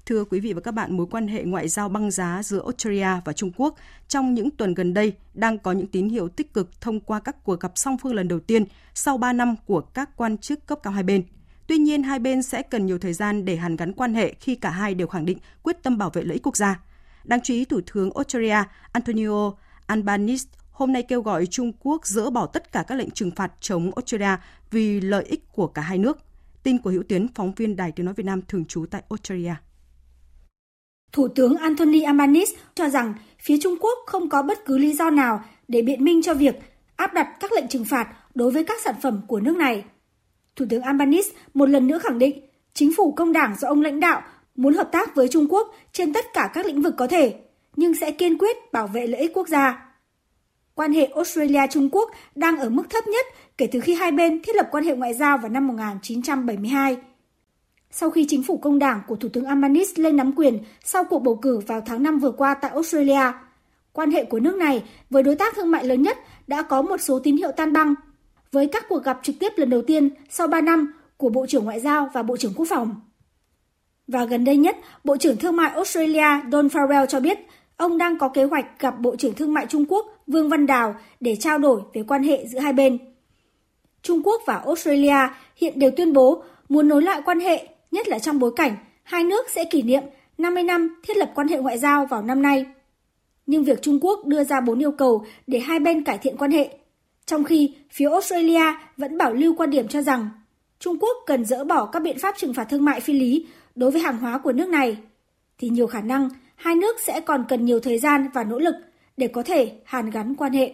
Thưa 0.05 0.23
quý 0.23 0.39
vị 0.39 0.53
và 0.53 0.61
các 0.61 0.71
bạn, 0.71 0.97
mối 0.97 1.07
quan 1.11 1.27
hệ 1.27 1.43
ngoại 1.43 1.67
giao 1.67 1.89
băng 1.89 2.11
giá 2.11 2.41
giữa 2.43 2.61
Australia 2.61 3.07
và 3.25 3.33
Trung 3.33 3.51
Quốc 3.57 3.75
trong 4.07 4.33
những 4.33 4.51
tuần 4.51 4.73
gần 4.73 4.93
đây 4.93 5.13
đang 5.33 5.57
có 5.57 5.71
những 5.71 5.87
tín 5.87 6.09
hiệu 6.09 6.29
tích 6.29 6.53
cực 6.53 6.81
thông 6.81 6.99
qua 6.99 7.19
các 7.19 7.43
cuộc 7.43 7.59
gặp 7.59 7.71
song 7.75 7.97
phương 7.97 8.13
lần 8.13 8.27
đầu 8.27 8.39
tiên 8.39 8.65
sau 8.93 9.17
3 9.17 9.33
năm 9.33 9.55
của 9.65 9.81
các 9.81 10.09
quan 10.17 10.37
chức 10.37 10.65
cấp 10.65 10.79
cao 10.83 10.93
hai 10.93 11.03
bên. 11.03 11.23
Tuy 11.67 11.77
nhiên, 11.77 12.03
hai 12.03 12.19
bên 12.19 12.43
sẽ 12.43 12.61
cần 12.61 12.85
nhiều 12.85 12.99
thời 12.99 13.13
gian 13.13 13.45
để 13.45 13.55
hàn 13.55 13.75
gắn 13.75 13.93
quan 13.93 14.13
hệ 14.13 14.33
khi 14.39 14.55
cả 14.55 14.69
hai 14.69 14.95
đều 14.95 15.07
khẳng 15.07 15.25
định 15.25 15.37
quyết 15.63 15.83
tâm 15.83 15.97
bảo 15.97 16.09
vệ 16.09 16.23
lợi 16.23 16.33
ích 16.33 16.43
quốc 16.43 16.57
gia. 16.57 16.79
Đáng 17.23 17.39
chú 17.43 17.53
ý, 17.53 17.65
Thủ 17.65 17.81
tướng 17.93 18.09
Australia 18.15 18.63
Antonio 18.91 19.51
Albanese 19.87 20.49
hôm 20.71 20.93
nay 20.93 21.03
kêu 21.03 21.21
gọi 21.21 21.45
Trung 21.45 21.71
Quốc 21.79 22.07
dỡ 22.07 22.29
bỏ 22.29 22.45
tất 22.45 22.71
cả 22.71 22.83
các 22.87 22.95
lệnh 22.95 23.11
trừng 23.11 23.31
phạt 23.35 23.51
chống 23.59 23.91
Australia 23.95 24.37
vì 24.71 25.01
lợi 25.01 25.23
ích 25.23 25.51
của 25.51 25.67
cả 25.67 25.81
hai 25.81 25.97
nước. 25.97 26.17
Tin 26.63 26.77
của 26.77 26.89
Hữu 26.89 27.03
Tiến, 27.03 27.27
phóng 27.35 27.53
viên 27.53 27.75
Đài 27.75 27.91
Tiếng 27.91 28.05
Nói 28.05 28.15
Việt 28.15 28.25
Nam 28.25 28.41
thường 28.47 28.65
trú 28.65 28.85
tại 28.91 29.03
Australia. 29.09 29.53
Thủ 31.11 31.27
tướng 31.27 31.55
Anthony 31.57 32.01
Albanese 32.01 32.55
cho 32.75 32.89
rằng 32.89 33.13
phía 33.39 33.57
Trung 33.61 33.75
Quốc 33.79 33.99
không 34.05 34.29
có 34.29 34.41
bất 34.41 34.65
cứ 34.65 34.77
lý 34.77 34.93
do 34.93 35.09
nào 35.09 35.43
để 35.67 35.81
biện 35.81 36.03
minh 36.03 36.21
cho 36.21 36.33
việc 36.33 36.55
áp 36.95 37.13
đặt 37.13 37.27
các 37.39 37.51
lệnh 37.51 37.67
trừng 37.67 37.85
phạt 37.85 38.07
đối 38.35 38.51
với 38.51 38.63
các 38.63 38.81
sản 38.81 38.95
phẩm 39.01 39.21
của 39.27 39.39
nước 39.39 39.57
này. 39.57 39.83
Thủ 40.55 40.65
tướng 40.69 40.81
Albanese 40.81 41.29
một 41.53 41.69
lần 41.69 41.87
nữa 41.87 41.99
khẳng 41.99 42.19
định 42.19 42.45
chính 42.73 42.91
phủ 42.97 43.11
công 43.11 43.33
đảng 43.33 43.55
do 43.59 43.67
ông 43.67 43.81
lãnh 43.81 43.99
đạo 43.99 44.21
muốn 44.55 44.73
hợp 44.73 44.89
tác 44.91 45.15
với 45.15 45.27
Trung 45.27 45.47
Quốc 45.49 45.75
trên 45.91 46.13
tất 46.13 46.25
cả 46.33 46.51
các 46.53 46.65
lĩnh 46.65 46.81
vực 46.81 46.93
có 46.97 47.07
thể, 47.07 47.35
nhưng 47.75 47.93
sẽ 47.93 48.11
kiên 48.11 48.37
quyết 48.37 48.71
bảo 48.73 48.87
vệ 48.87 49.07
lợi 49.07 49.21
ích 49.21 49.31
quốc 49.33 49.47
gia. 49.47 49.93
Quan 50.75 50.93
hệ 50.93 51.05
Australia-Trung 51.05 51.89
Quốc 51.91 52.11
đang 52.35 52.57
ở 52.57 52.69
mức 52.69 52.83
thấp 52.89 53.07
nhất 53.07 53.25
kể 53.57 53.67
từ 53.71 53.79
khi 53.79 53.93
hai 53.93 54.11
bên 54.11 54.41
thiết 54.41 54.55
lập 54.55 54.67
quan 54.71 54.83
hệ 54.83 54.95
ngoại 54.95 55.13
giao 55.13 55.37
vào 55.37 55.49
năm 55.49 55.67
1972. 55.67 56.97
Sau 57.91 58.09
khi 58.09 58.25
chính 58.29 58.43
phủ 58.43 58.57
công 58.57 58.79
đảng 58.79 59.01
của 59.07 59.15
Thủ 59.15 59.29
tướng 59.29 59.45
Albanese 59.45 60.03
lên 60.03 60.17
nắm 60.17 60.31
quyền 60.35 60.59
sau 60.83 61.03
cuộc 61.03 61.19
bầu 61.19 61.35
cử 61.35 61.59
vào 61.67 61.81
tháng 61.81 62.03
5 62.03 62.19
vừa 62.19 62.31
qua 62.31 62.53
tại 62.53 62.71
Australia, 62.71 63.31
quan 63.93 64.11
hệ 64.11 64.23
của 64.23 64.39
nước 64.39 64.55
này 64.55 64.83
với 65.09 65.23
đối 65.23 65.35
tác 65.35 65.55
thương 65.55 65.71
mại 65.71 65.85
lớn 65.85 66.01
nhất 66.01 66.17
đã 66.47 66.61
có 66.61 66.81
một 66.81 67.01
số 67.01 67.19
tín 67.19 67.37
hiệu 67.37 67.51
tan 67.51 67.73
băng 67.73 67.93
với 68.51 68.67
các 68.67 68.85
cuộc 68.89 69.03
gặp 69.03 69.19
trực 69.23 69.35
tiếp 69.39 69.53
lần 69.55 69.69
đầu 69.69 69.81
tiên 69.81 70.09
sau 70.29 70.47
3 70.47 70.61
năm 70.61 70.93
của 71.17 71.29
Bộ 71.29 71.45
trưởng 71.45 71.63
Ngoại 71.63 71.79
giao 71.79 72.09
và 72.13 72.23
Bộ 72.23 72.37
trưởng 72.37 72.53
Quốc 72.55 72.65
phòng. 72.69 72.95
Và 74.07 74.25
gần 74.25 74.43
đây 74.43 74.57
nhất, 74.57 74.77
Bộ 75.03 75.17
trưởng 75.17 75.37
Thương 75.37 75.55
mại 75.55 75.71
Australia 75.71 76.41
Don 76.51 76.67
Farrell 76.67 77.05
cho 77.05 77.19
biết 77.19 77.39
ông 77.77 77.97
đang 77.97 78.17
có 78.17 78.29
kế 78.29 78.43
hoạch 78.43 78.79
gặp 78.79 78.99
Bộ 78.99 79.15
trưởng 79.15 79.33
Thương 79.33 79.53
mại 79.53 79.65
Trung 79.69 79.85
Quốc 79.85 80.05
Vương 80.27 80.49
Văn 80.49 80.65
Đào 80.65 80.95
để 81.19 81.35
trao 81.35 81.57
đổi 81.57 81.81
về 81.93 82.03
quan 82.07 82.23
hệ 82.23 82.45
giữa 82.47 82.59
hai 82.59 82.73
bên. 82.73 82.97
Trung 84.01 84.21
Quốc 84.23 84.41
và 84.45 84.57
Australia 84.57 85.17
hiện 85.55 85.79
đều 85.79 85.91
tuyên 85.97 86.13
bố 86.13 86.43
muốn 86.69 86.87
nối 86.87 87.01
lại 87.01 87.21
quan 87.25 87.39
hệ, 87.39 87.67
nhất 87.91 88.07
là 88.07 88.19
trong 88.19 88.39
bối 88.39 88.51
cảnh 88.55 88.75
hai 89.03 89.23
nước 89.23 89.49
sẽ 89.49 89.65
kỷ 89.65 89.81
niệm 89.81 90.03
50 90.37 90.63
năm 90.63 91.01
thiết 91.03 91.17
lập 91.17 91.31
quan 91.35 91.47
hệ 91.47 91.57
ngoại 91.57 91.77
giao 91.77 92.05
vào 92.05 92.21
năm 92.21 92.41
nay. 92.41 92.65
Nhưng 93.45 93.63
việc 93.63 93.81
Trung 93.81 93.99
Quốc 94.01 94.25
đưa 94.25 94.43
ra 94.43 94.61
bốn 94.61 94.79
yêu 94.79 94.91
cầu 94.91 95.25
để 95.47 95.59
hai 95.59 95.79
bên 95.79 96.03
cải 96.03 96.17
thiện 96.17 96.37
quan 96.37 96.51
hệ, 96.51 96.77
trong 97.25 97.43
khi 97.43 97.75
phía 97.91 98.09
Australia 98.09 98.63
vẫn 98.97 99.17
bảo 99.17 99.33
lưu 99.33 99.55
quan 99.57 99.69
điểm 99.69 99.87
cho 99.87 100.01
rằng 100.01 100.29
Trung 100.79 100.99
Quốc 100.99 101.17
cần 101.25 101.45
dỡ 101.45 101.63
bỏ 101.63 101.85
các 101.85 102.01
biện 102.03 102.17
pháp 102.19 102.35
trừng 102.37 102.53
phạt 102.53 102.63
thương 102.63 102.85
mại 102.85 102.99
phi 102.99 103.13
lý 103.13 103.45
đối 103.75 103.91
với 103.91 104.01
hàng 104.01 104.17
hóa 104.17 104.37
của 104.37 104.51
nước 104.51 104.69
này, 104.69 104.97
thì 105.57 105.69
nhiều 105.69 105.87
khả 105.87 106.01
năng 106.01 106.29
hai 106.55 106.75
nước 106.75 106.95
sẽ 107.05 107.19
còn 107.19 107.45
cần 107.49 107.65
nhiều 107.65 107.79
thời 107.79 107.99
gian 107.99 108.27
và 108.33 108.43
nỗ 108.43 108.59
lực 108.59 108.75
để 109.17 109.27
có 109.27 109.43
thể 109.43 109.79
hàn 109.85 110.09
gắn 110.09 110.35
quan 110.35 110.53
hệ. 110.53 110.73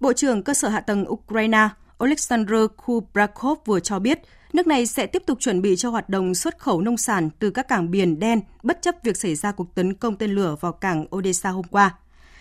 Bộ 0.00 0.12
trưởng 0.12 0.42
Cơ 0.42 0.54
sở 0.54 0.68
Hạ 0.68 0.80
tầng 0.80 1.04
Ukraine 1.08 1.68
Oleksandr 2.04 2.54
Kubrakov 2.86 3.58
vừa 3.64 3.80
cho 3.80 3.98
biết 3.98 4.18
nước 4.52 4.66
này 4.66 4.86
sẽ 4.86 5.06
tiếp 5.06 5.22
tục 5.26 5.40
chuẩn 5.40 5.62
bị 5.62 5.76
cho 5.76 5.90
hoạt 5.90 6.08
động 6.08 6.34
xuất 6.34 6.58
khẩu 6.58 6.80
nông 6.80 6.96
sản 6.96 7.30
từ 7.38 7.50
các 7.50 7.68
cảng 7.68 7.90
biển 7.90 8.18
đen 8.18 8.40
bất 8.62 8.82
chấp 8.82 8.94
việc 9.02 9.16
xảy 9.16 9.34
ra 9.34 9.52
cuộc 9.52 9.74
tấn 9.74 9.94
công 9.94 10.16
tên 10.16 10.30
lửa 10.30 10.56
vào 10.60 10.72
cảng 10.72 11.06
Odessa 11.16 11.50
hôm 11.50 11.64
qua. 11.64 11.94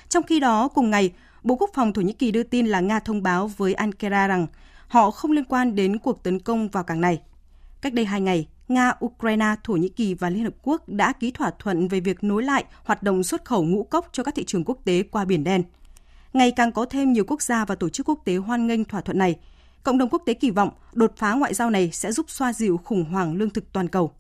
Trong 0.10 0.24
khi 0.24 0.40
đó, 0.40 0.68
cùng 0.68 0.90
ngày, 0.90 1.12
Bộ 1.44 1.56
Quốc 1.56 1.70
phòng 1.74 1.94
Thổ 1.94 2.02
Nhĩ 2.02 2.14
Kỳ 2.14 2.32
đưa 2.32 2.44
tin 2.44 2.68
là 2.68 2.80
Nga 2.80 3.00
thông 3.00 3.24
báo 3.24 3.48
với 3.48 3.74
Ankara 3.74 4.28
rằng 4.28 4.48
họ 4.88 5.12
không 5.12 5.32
liên 5.32 5.46
quan 5.46 5.76
đến 5.76 5.98
cuộc 5.98 6.24
tấn 6.24 6.40
công 6.40 6.70
vào 6.70 6.84
cảng 6.84 7.02
này. 7.02 7.22
Cách 7.82 7.94
đây 7.94 8.06
hai 8.06 8.22
ngày, 8.22 8.48
Nga, 8.68 8.94
Ukraine, 9.06 9.56
Thổ 9.64 9.74
Nhĩ 9.74 9.90
Kỳ 9.90 10.14
và 10.14 10.30
Liên 10.30 10.44
Hợp 10.44 10.54
Quốc 10.62 10.90
đã 10.90 11.14
ký 11.14 11.32
thỏa 11.32 11.52
thuận 11.60 11.88
về 11.88 12.00
việc 12.00 12.24
nối 12.24 12.44
lại 12.44 12.66
hoạt 12.84 13.04
động 13.04 13.24
xuất 13.24 13.46
khẩu 13.46 13.64
ngũ 13.64 13.84
cốc 13.84 14.10
cho 14.12 14.24
các 14.24 14.36
thị 14.36 14.44
trường 14.44 14.64
quốc 14.66 14.78
tế 14.86 15.04
qua 15.04 15.26
Biển 15.26 15.44
Đen. 15.44 15.64
Ngày 16.34 16.52
càng 16.52 16.72
có 16.72 16.86
thêm 16.86 17.14
nhiều 17.14 17.24
quốc 17.28 17.42
gia 17.42 17.66
và 17.66 17.76
tổ 17.76 17.90
chức 17.90 18.10
quốc 18.10 18.20
tế 18.26 18.36
hoan 18.36 18.68
nghênh 18.68 18.86
thỏa 18.86 19.02
thuận 19.02 19.18
này. 19.18 19.36
Cộng 19.84 19.98
đồng 19.98 20.10
quốc 20.10 20.24
tế 20.26 20.34
kỳ 20.34 20.52
vọng 20.52 20.70
đột 20.94 21.14
phá 21.18 21.34
ngoại 21.34 21.54
giao 21.54 21.70
này 21.70 21.90
sẽ 21.94 22.12
giúp 22.12 22.30
xoa 22.30 22.54
dịu 22.54 22.78
khủng 22.78 23.06
hoảng 23.06 23.36
lương 23.36 23.50
thực 23.50 23.74
toàn 23.74 23.88
cầu. 23.88 24.12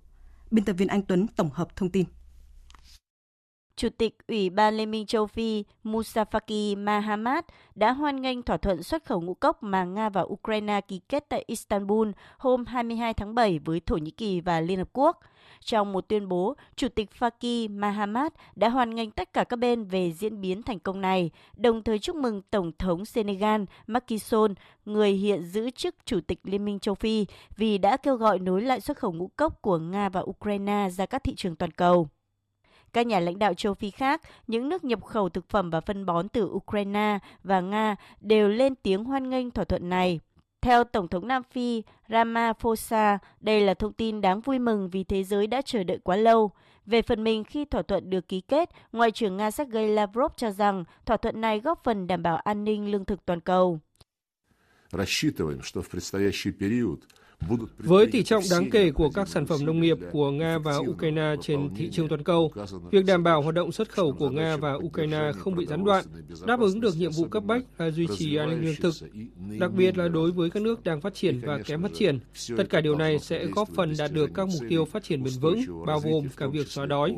Biên 0.52 0.66
tập 0.66 0.74
viên 0.74 0.88
Anh 0.88 1.02
Tuấn 1.02 1.28
tổng 1.28 1.50
hợp 1.54 1.76
thông 1.76 1.90
tin. 1.90 2.06
Chủ 3.76 3.90
tịch 3.90 4.18
Ủy 4.28 4.50
ban 4.50 4.78
Liên 4.78 4.92
minh 4.92 5.06
châu 5.06 5.28
Phi 5.28 5.64
Musafaki 5.84 6.78
Mahamat 6.78 7.46
đã 7.76 7.92
hoan 7.92 8.22
nghênh 8.22 8.42
thỏa 8.42 8.58
thuận 8.58 8.84
xuất 8.84 9.06
khẩu 9.06 9.22
ngũ 9.22 9.34
cốc 9.34 9.64
mà 9.64 9.84
Nga 9.84 10.10
và 10.10 10.22
Ukraine 10.22 10.82
ký 10.82 11.00
kết 11.10 11.26
tại 11.30 11.44
Istanbul 11.48 12.10
hôm 12.38 12.66
22 12.66 13.14
tháng 13.14 13.36
7 13.36 13.60
với 13.60 13.80
Thổ 13.80 13.98
Nhĩ 13.98 14.12
Kỳ 14.12 14.42
và 14.42 14.62
Liên 14.62 14.78
Hợp 14.78 14.90
Quốc. 14.94 15.20
Trong 15.60 15.92
một 15.92 16.08
tuyên 16.08 16.28
bố, 16.28 16.56
Chủ 16.76 16.88
tịch 16.88 17.10
Faki 17.20 17.80
Mahamat 17.80 18.34
đã 18.56 18.70
hoan 18.70 18.96
nghênh 18.96 19.12
tất 19.12 19.34
cả 19.34 19.44
các 19.44 19.60
bên 19.60 19.84
về 19.84 20.12
diễn 20.12 20.42
biến 20.42 20.64
thành 20.64 20.80
công 20.80 21.02
này, 21.02 21.32
đồng 21.56 21.84
thời 21.84 22.00
chúc 22.00 22.16
mừng 22.16 22.42
Tổng 22.42 22.72
thống 22.80 23.06
Senegal 23.06 23.62
Macky 23.88 24.20
Sall, 24.20 24.52
người 24.86 25.12
hiện 25.12 25.46
giữ 25.46 25.70
chức 25.70 25.96
Chủ 26.06 26.20
tịch 26.28 26.40
Liên 26.44 26.66
minh 26.66 26.80
châu 26.80 26.96
Phi, 26.96 27.26
vì 27.58 27.78
đã 27.78 27.98
kêu 27.98 28.16
gọi 28.16 28.40
nối 28.40 28.62
lại 28.62 28.82
xuất 28.82 28.98
khẩu 28.98 29.12
ngũ 29.12 29.28
cốc 29.36 29.62
của 29.62 29.78
Nga 29.78 30.10
và 30.10 30.22
Ukraine 30.22 30.90
ra 30.90 31.06
các 31.06 31.24
thị 31.24 31.36
trường 31.36 31.56
toàn 31.56 31.72
cầu. 31.72 32.08
Các 32.93 33.07
nhà 33.07 33.21
lãnh 33.21 33.39
đạo 33.39 33.55
châu 33.55 33.75
Phi 33.75 33.91
khác, 33.91 34.23
những 34.47 34.69
nước 34.69 34.85
nhập 34.85 35.05
khẩu 35.05 35.29
thực 35.29 35.49
phẩm 35.49 35.71
và 35.71 35.81
phân 35.81 36.07
bón 36.07 36.29
từ 36.29 36.45
Ukraine 36.45 37.19
và 37.45 37.61
Nga 37.61 37.97
đều 38.21 38.49
lên 38.49 38.75
tiếng 38.75 39.05
hoan 39.05 39.31
nghênh 39.31 39.51
thỏa 39.51 39.65
thuận 39.65 39.89
này. 39.89 40.21
Theo 40.61 40.85
Tổng 40.85 41.09
thống 41.09 41.29
Nam 41.29 41.43
Phi 41.51 41.83
Ramaphosa, 42.09 43.19
đây 43.41 43.61
là 43.61 43.75
thông 43.75 43.93
tin 43.93 44.21
đáng 44.21 44.41
vui 44.41 44.59
mừng 44.59 44.91
vì 44.91 45.05
thế 45.05 45.25
giới 45.25 45.47
đã 45.47 45.63
chờ 45.63 45.85
đợi 45.85 45.99
quá 45.99 46.17
lâu. 46.17 46.51
Về 46.87 47.03
phần 47.03 47.25
mình, 47.25 47.45
khi 47.45 47.65
thỏa 47.65 47.83
thuận 47.83 48.11
được 48.11 48.29
ký 48.29 48.41
kết, 48.41 48.71
Ngoại 48.93 49.11
trưởng 49.11 49.37
Nga 49.37 49.51
Sergei 49.51 49.89
Lavrov 49.89 50.33
cho 50.37 50.51
rằng 50.51 50.85
thỏa 51.07 51.17
thuận 51.17 51.41
này 51.41 51.61
góp 51.61 51.85
phần 51.85 52.07
đảm 52.07 52.23
bảo 52.23 52.37
an 52.37 52.65
ninh 52.65 52.91
lương 52.91 53.05
thực 53.05 53.27
toàn 53.27 53.41
cầu. 53.41 53.81
Рассчитываем, 54.93 55.63
что 55.63 55.83
в 55.83 55.91
предстоящий 55.91 56.53
период 56.53 57.01
với 57.78 58.08
tỷ 58.08 58.24
trọng 58.24 58.44
đáng 58.52 58.70
kể 58.70 58.92
của 58.92 59.10
các 59.10 59.28
sản 59.28 59.46
phẩm 59.46 59.66
nông 59.66 59.82
nghiệp 59.82 59.98
của 60.12 60.32
Nga 60.32 60.58
và 60.58 60.78
Ukraine 60.78 61.36
trên 61.42 61.70
thị 61.76 61.90
trường 61.92 62.08
toàn 62.08 62.24
cầu, 62.24 62.52
việc 62.92 63.06
đảm 63.06 63.24
bảo 63.24 63.42
hoạt 63.42 63.56
động 63.56 63.72
xuất 63.72 63.90
khẩu 63.90 64.14
của 64.20 64.30
Nga 64.30 64.58
và 64.58 64.74
Ukraine 64.74 65.32
không 65.38 65.56
bị 65.56 65.66
gián 65.66 65.86
đoạn, 65.86 66.06
đáp 66.46 66.60
ứng 66.60 66.82
được 66.82 66.98
nhiệm 66.98 67.12
vụ 67.12 67.26
cấp 67.26 67.44
bách 67.44 67.64
là 67.78 67.92
duy 67.92 68.08
trì 68.18 68.36
an 68.36 68.50
ninh 68.50 68.66
lương 68.66 68.76
thực, 68.76 68.94
đặc 69.60 69.72
biệt 69.74 69.98
là 69.98 70.08
đối 70.08 70.32
với 70.32 70.50
các 70.50 70.64
nước 70.64 70.84
đang 70.84 71.02
phát 71.02 71.14
triển 71.14 71.42
và 71.44 71.60
kém 71.66 71.82
phát 71.82 71.92
triển. 71.94 72.20
Tất 72.58 72.70
cả 72.70 72.82
điều 72.82 72.96
này 72.96 73.20
sẽ 73.20 73.46
góp 73.46 73.70
phần 73.76 73.94
đạt 73.98 74.12
được 74.12 74.30
các 74.34 74.48
mục 74.48 74.62
tiêu 74.70 74.86
phát 74.86 75.04
triển 75.04 75.24
bền 75.24 75.34
vững, 75.42 75.86
bao 75.86 76.00
gồm 76.00 76.28
cả 76.38 76.48
việc 76.48 76.68
xóa 76.68 76.86
đói. 76.86 77.16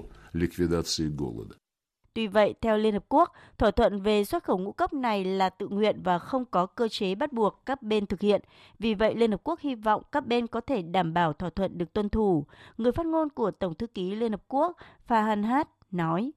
Tuy 2.13 2.27
vậy, 2.27 2.53
theo 2.61 2.77
Liên 2.77 2.93
Hợp 2.93 3.05
Quốc, 3.09 3.33
thỏa 3.57 3.71
thuận 3.71 4.01
về 4.01 4.25
xuất 4.25 4.43
khẩu 4.43 4.57
ngũ 4.57 4.71
cốc 4.71 4.93
này 4.93 5.25
là 5.25 5.49
tự 5.49 5.67
nguyện 5.67 6.01
và 6.03 6.19
không 6.19 6.45
có 6.45 6.65
cơ 6.65 6.87
chế 6.87 7.15
bắt 7.15 7.33
buộc 7.33 7.65
các 7.65 7.81
bên 7.83 8.05
thực 8.05 8.21
hiện. 8.21 8.41
Vì 8.79 8.93
vậy, 8.93 9.15
Liên 9.15 9.31
Hợp 9.31 9.41
Quốc 9.43 9.59
hy 9.59 9.75
vọng 9.75 10.03
các 10.11 10.25
bên 10.25 10.47
có 10.47 10.61
thể 10.61 10.81
đảm 10.81 11.13
bảo 11.13 11.33
thỏa 11.33 11.49
thuận 11.49 11.77
được 11.77 11.93
tuân 11.93 12.09
thủ. 12.09 12.45
Người 12.77 12.91
phát 12.91 13.05
ngôn 13.05 13.29
của 13.29 13.51
Tổng 13.51 13.75
thư 13.75 13.87
ký 13.87 14.15
Liên 14.15 14.31
Hợp 14.31 14.43
Quốc 14.47 14.77
Fahan 15.07 15.43
Hát 15.43 15.69
nói. 15.91 16.31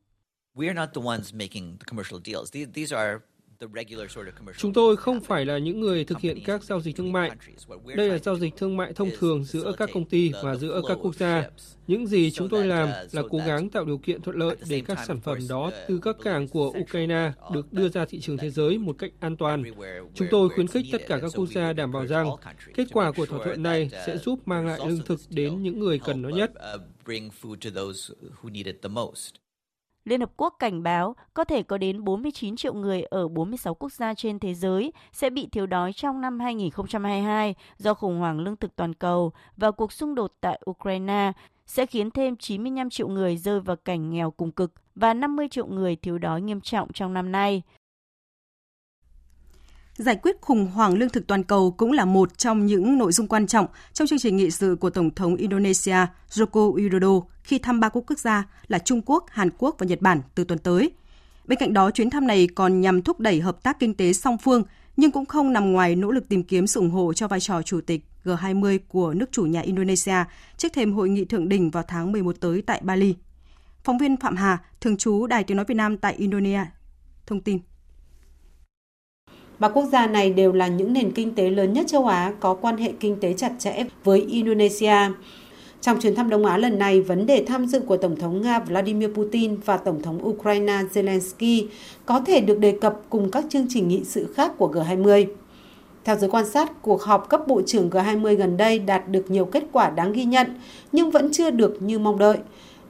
We 0.55 0.67
are 0.67 0.75
not 0.75 0.89
the 0.95 1.03
ones 1.05 1.35
making 1.35 1.77
the 1.79 1.85
commercial 1.87 2.21
deals. 2.25 2.53
These 2.75 2.97
are 2.97 3.19
Chúng 4.57 4.73
tôi 4.73 4.97
không 4.97 5.21
phải 5.21 5.45
là 5.45 5.59
những 5.59 5.81
người 5.81 6.05
thực 6.05 6.19
hiện 6.19 6.39
các 6.45 6.65
giao 6.65 6.81
dịch 6.81 6.97
thương 6.97 7.13
mại. 7.13 7.31
Đây 7.97 8.09
là 8.09 8.19
giao 8.19 8.39
dịch 8.39 8.57
thương 8.57 8.77
mại 8.77 8.93
thông 8.93 9.11
thường 9.19 9.45
giữa 9.45 9.73
các 9.79 9.91
công 9.93 10.05
ty 10.05 10.33
và 10.43 10.57
giữa 10.57 10.83
các 10.89 10.99
quốc 11.03 11.15
gia. 11.15 11.51
Những 11.87 12.07
gì 12.07 12.31
chúng 12.31 12.49
tôi 12.49 12.67
làm 12.67 12.89
uh, 12.89 13.15
là 13.15 13.23
cố 13.31 13.39
gắng 13.39 13.71
tạo 13.71 13.85
điều 13.85 13.99
kiện 13.99 14.23
thuận 14.23 14.37
lợi 14.37 14.57
để 14.69 14.83
các 14.87 14.99
sản 15.07 15.21
phẩm 15.21 15.39
đó 15.49 15.71
từ 15.89 15.99
các 16.03 16.17
cảng 16.25 16.49
của 16.49 16.73
Ukraine 16.81 17.33
được 17.55 17.73
đưa 17.73 17.89
ra 17.89 18.05
thị 18.05 18.21
trường 18.21 18.37
thế 18.37 18.51
giới 18.51 18.79
một 18.79 18.99
cách 18.99 19.11
an 19.21 19.37
toàn. 19.37 19.63
Chúng 20.15 20.29
tôi 20.31 20.49
khuyến 20.49 20.67
khích 20.67 20.87
tất 20.93 21.03
cả 21.09 21.19
các 21.23 21.31
quốc 21.35 21.47
gia 21.47 21.73
đảm 21.73 21.93
bảo 21.93 22.07
rằng 22.07 22.31
kết 22.75 22.89
quả 22.93 23.13
của 23.13 23.27
thỏa 23.27 23.45
thuận 23.45 23.63
này 23.63 23.91
sẽ 24.07 24.15
uh, 24.15 24.23
giúp 24.23 24.41
mang 24.49 24.67
lại 24.67 24.81
lương 24.87 25.03
thực 25.07 25.21
đến 25.31 25.63
những 25.63 25.79
người 25.79 25.99
cần 25.99 26.23
nó 26.23 26.29
nhất. 26.29 26.53
Liên 30.07 30.21
Hợp 30.21 30.31
Quốc 30.37 30.57
cảnh 30.59 30.83
báo 30.83 31.17
có 31.35 31.45
thể 31.45 31.63
có 31.63 31.79
đến 31.79 32.05
49 32.05 32.57
triệu 32.57 32.75
người 32.75 33.03
ở 33.03 33.29
46 33.29 33.75
quốc 33.75 33.93
gia 33.93 34.15
trên 34.15 34.39
thế 34.39 34.55
giới 34.55 34.93
sẽ 35.13 35.31
bị 35.31 35.49
thiếu 35.53 35.67
đói 35.67 35.93
trong 35.93 36.21
năm 36.21 36.41
2022 36.41 37.55
do 37.79 37.95
khủng 37.95 38.19
hoảng 38.19 38.41
lương 38.41 38.57
thực 38.57 38.77
toàn 38.77 38.95
cầu 38.95 39.33
và 39.57 39.71
cuộc 39.71 39.93
xung 39.93 40.15
đột 40.15 40.33
tại 40.41 40.61
Ukraine 40.71 41.33
sẽ 41.67 41.87
khiến 41.87 42.11
thêm 42.11 42.37
95 42.37 42.91
triệu 42.91 43.09
người 43.09 43.37
rơi 43.37 43.61
vào 43.61 43.77
cảnh 43.77 44.11
nghèo 44.11 44.31
cùng 44.31 44.53
cực 44.53 44.73
và 44.95 45.15
50 45.15 45.49
triệu 45.49 45.67
người 45.67 45.97
thiếu 45.97 46.19
đói 46.19 46.41
nghiêm 46.41 46.61
trọng 46.61 46.93
trong 46.93 47.15
năm 47.15 47.33
nay. 47.33 47.63
Giải 49.97 50.17
quyết 50.17 50.37
khủng 50.41 50.67
hoảng 50.67 50.95
lương 50.95 51.09
thực 51.09 51.27
toàn 51.27 51.43
cầu 51.43 51.71
cũng 51.71 51.93
là 51.93 52.05
một 52.05 52.39
trong 52.39 52.67
những 52.67 52.99
nội 52.99 53.13
dung 53.13 53.29
quan 53.29 53.47
trọng 53.47 53.67
trong 53.93 54.09
chương 54.09 54.19
trình 54.19 54.37
nghị 54.37 54.51
sự 54.51 54.77
của 54.81 54.91
Tổng 54.91 55.11
thống 55.11 55.37
Indonesia 55.37 55.97
Joko 56.31 56.75
Widodo 56.75 57.23
khi 57.43 57.59
thăm 57.59 57.81
ba 57.81 57.89
quốc 57.89 58.05
quốc 58.07 58.19
gia 58.19 58.45
là 58.69 58.79
Trung 58.79 59.03
Quốc, 59.07 59.25
Hàn 59.31 59.51
Quốc 59.59 59.77
và 59.79 59.87
Nhật 59.87 60.01
Bản 60.01 60.21
từ 60.35 60.45
tuần 60.45 60.59
tới. 60.59 60.91
Bên 61.45 61.59
cạnh 61.59 61.73
đó, 61.73 61.91
chuyến 61.91 62.11
thăm 62.11 62.27
này 62.27 62.49
còn 62.55 62.81
nhằm 62.81 63.03
thúc 63.03 63.21
đẩy 63.21 63.41
hợp 63.41 63.63
tác 63.63 63.79
kinh 63.81 63.95
tế 63.95 64.13
song 64.13 64.39
phương, 64.39 64.63
nhưng 64.97 65.11
cũng 65.11 65.27
không 65.27 65.53
nằm 65.53 65.73
ngoài 65.73 65.97
nỗ 65.97 66.11
lực 66.11 66.29
tìm 66.29 66.43
kiếm 66.43 66.67
sự 66.67 66.81
ủng 66.81 66.91
hộ 66.91 67.13
cho 67.13 67.29
vai 67.29 67.41
trò 67.41 67.63
chủ 67.63 67.81
tịch 67.81 68.05
G20 68.25 68.79
của 68.89 69.15
nước 69.15 69.33
chủ 69.33 69.43
nhà 69.43 69.61
Indonesia 69.61 70.25
trước 70.57 70.73
thêm 70.73 70.93
hội 70.93 71.09
nghị 71.09 71.25
thượng 71.25 71.49
đỉnh 71.49 71.71
vào 71.71 71.83
tháng 71.89 72.13
11 72.13 72.37
tới 72.41 72.63
tại 72.63 72.81
Bali. 72.85 73.15
Phóng 73.85 73.99
viên 73.99 74.17
Phạm 74.17 74.37
Hà, 74.37 74.59
thường 74.81 74.97
trú 74.97 75.27
Đài 75.27 75.45
Tiếng 75.45 75.57
Nói 75.57 75.67
Việt 75.69 75.75
Nam 75.75 75.97
tại 75.97 76.15
Indonesia, 76.15 76.65
thông 77.27 77.41
tin. 77.41 77.59
Ba 79.59 79.69
quốc 79.69 79.85
gia 79.93 80.07
này 80.07 80.31
đều 80.31 80.53
là 80.53 80.67
những 80.69 80.93
nền 80.93 81.11
kinh 81.11 81.35
tế 81.35 81.51
lớn 81.51 81.73
nhất 81.73 81.87
châu 81.89 82.07
Á 82.07 82.33
có 82.41 82.55
quan 82.55 82.77
hệ 82.77 82.93
kinh 83.01 83.17
tế 83.21 83.33
chặt 83.33 83.53
chẽ 83.59 83.85
với 84.05 84.21
Indonesia. 84.21 84.97
Trong 85.81 86.01
chuyến 86.01 86.15
thăm 86.15 86.31
Đông 86.31 86.47
Á 86.47 86.59
lần 86.59 86.79
này, 86.79 87.01
vấn 87.01 87.27
đề 87.27 87.45
tham 87.47 87.67
dự 87.67 87.81
của 87.81 87.97
Tổng 87.97 88.17
thống 88.17 88.43
Nga 88.43 88.59
Vladimir 88.59 89.11
Putin 89.15 89.57
và 89.57 89.77
Tổng 89.77 90.03
thống 90.03 90.29
Ukraine 90.29 90.83
Zelensky 90.93 91.67
có 92.07 92.21
thể 92.21 92.41
được 92.41 92.59
đề 92.59 92.79
cập 92.81 93.01
cùng 93.11 93.31
các 93.31 93.45
chương 93.49 93.67
trình 93.69 93.89
nghị 93.89 94.05
sự 94.05 94.33
khác 94.35 94.53
của 94.59 94.73
G20. 94.73 95.27
Theo 96.05 96.17
giới 96.17 96.31
quan 96.31 96.47
sát, 96.47 96.83
cuộc 96.83 97.03
họp 97.03 97.29
cấp 97.29 97.41
bộ 97.47 97.63
trưởng 97.67 97.91
G20 97.91 98.37
gần 98.37 98.57
đây 98.57 98.79
đạt 98.79 99.09
được 99.09 99.31
nhiều 99.31 99.45
kết 99.45 99.65
quả 99.73 99.91
đáng 99.91 100.13
ghi 100.13 100.25
nhận, 100.25 100.47
nhưng 100.93 101.11
vẫn 101.11 101.33
chưa 101.33 101.51
được 101.51 101.83
như 101.83 101.99
mong 101.99 102.19
đợi. 102.19 102.37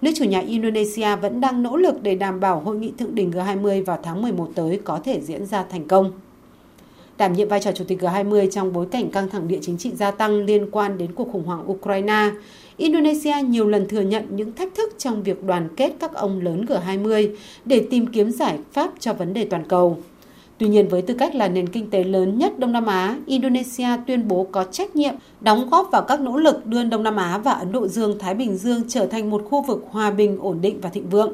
Nước 0.00 0.10
chủ 0.16 0.24
nhà 0.24 0.40
Indonesia 0.40 1.16
vẫn 1.16 1.40
đang 1.40 1.62
nỗ 1.62 1.76
lực 1.76 2.02
để 2.02 2.14
đảm 2.14 2.40
bảo 2.40 2.60
hội 2.60 2.76
nghị 2.76 2.92
thượng 2.98 3.14
đỉnh 3.14 3.30
G20 3.30 3.84
vào 3.84 3.98
tháng 4.02 4.22
11 4.22 4.48
tới 4.54 4.80
có 4.84 5.00
thể 5.04 5.20
diễn 5.20 5.46
ra 5.46 5.64
thành 5.70 5.88
công 5.88 6.12
đảm 7.18 7.32
nhiệm 7.32 7.48
vai 7.48 7.60
trò 7.60 7.72
chủ 7.72 7.84
tịch 7.84 8.02
G20 8.02 8.50
trong 8.50 8.72
bối 8.72 8.86
cảnh 8.90 9.10
căng 9.10 9.28
thẳng 9.28 9.48
địa 9.48 9.58
chính 9.62 9.78
trị 9.78 9.90
gia 9.94 10.10
tăng 10.10 10.44
liên 10.44 10.70
quan 10.70 10.98
đến 10.98 11.12
cuộc 11.12 11.32
khủng 11.32 11.44
hoảng 11.44 11.70
Ukraine. 11.70 12.30
Indonesia 12.76 13.34
nhiều 13.48 13.68
lần 13.68 13.88
thừa 13.88 14.00
nhận 14.00 14.24
những 14.30 14.52
thách 14.52 14.74
thức 14.74 14.94
trong 14.98 15.22
việc 15.22 15.44
đoàn 15.44 15.68
kết 15.76 15.92
các 16.00 16.14
ông 16.14 16.40
lớn 16.40 16.64
G20 16.68 17.28
để 17.64 17.86
tìm 17.90 18.06
kiếm 18.06 18.30
giải 18.30 18.58
pháp 18.72 18.90
cho 19.00 19.12
vấn 19.12 19.34
đề 19.34 19.44
toàn 19.44 19.64
cầu. 19.68 19.98
Tuy 20.58 20.68
nhiên 20.68 20.88
với 20.88 21.02
tư 21.02 21.14
cách 21.14 21.34
là 21.34 21.48
nền 21.48 21.66
kinh 21.66 21.90
tế 21.90 22.04
lớn 22.04 22.38
nhất 22.38 22.58
Đông 22.58 22.72
Nam 22.72 22.86
Á, 22.86 23.16
Indonesia 23.26 23.88
tuyên 24.06 24.28
bố 24.28 24.46
có 24.52 24.64
trách 24.64 24.96
nhiệm 24.96 25.14
đóng 25.40 25.70
góp 25.70 25.88
vào 25.92 26.02
các 26.02 26.20
nỗ 26.20 26.36
lực 26.36 26.66
đưa 26.66 26.84
Đông 26.84 27.02
Nam 27.02 27.16
Á 27.16 27.38
và 27.38 27.52
Ấn 27.52 27.72
Độ 27.72 27.88
Dương-Thái 27.88 28.34
Bình 28.34 28.56
Dương 28.56 28.82
trở 28.88 29.06
thành 29.06 29.30
một 29.30 29.42
khu 29.50 29.62
vực 29.62 29.84
hòa 29.90 30.10
bình, 30.10 30.38
ổn 30.40 30.58
định 30.60 30.80
và 30.80 30.88
thịnh 30.90 31.08
vượng. 31.08 31.32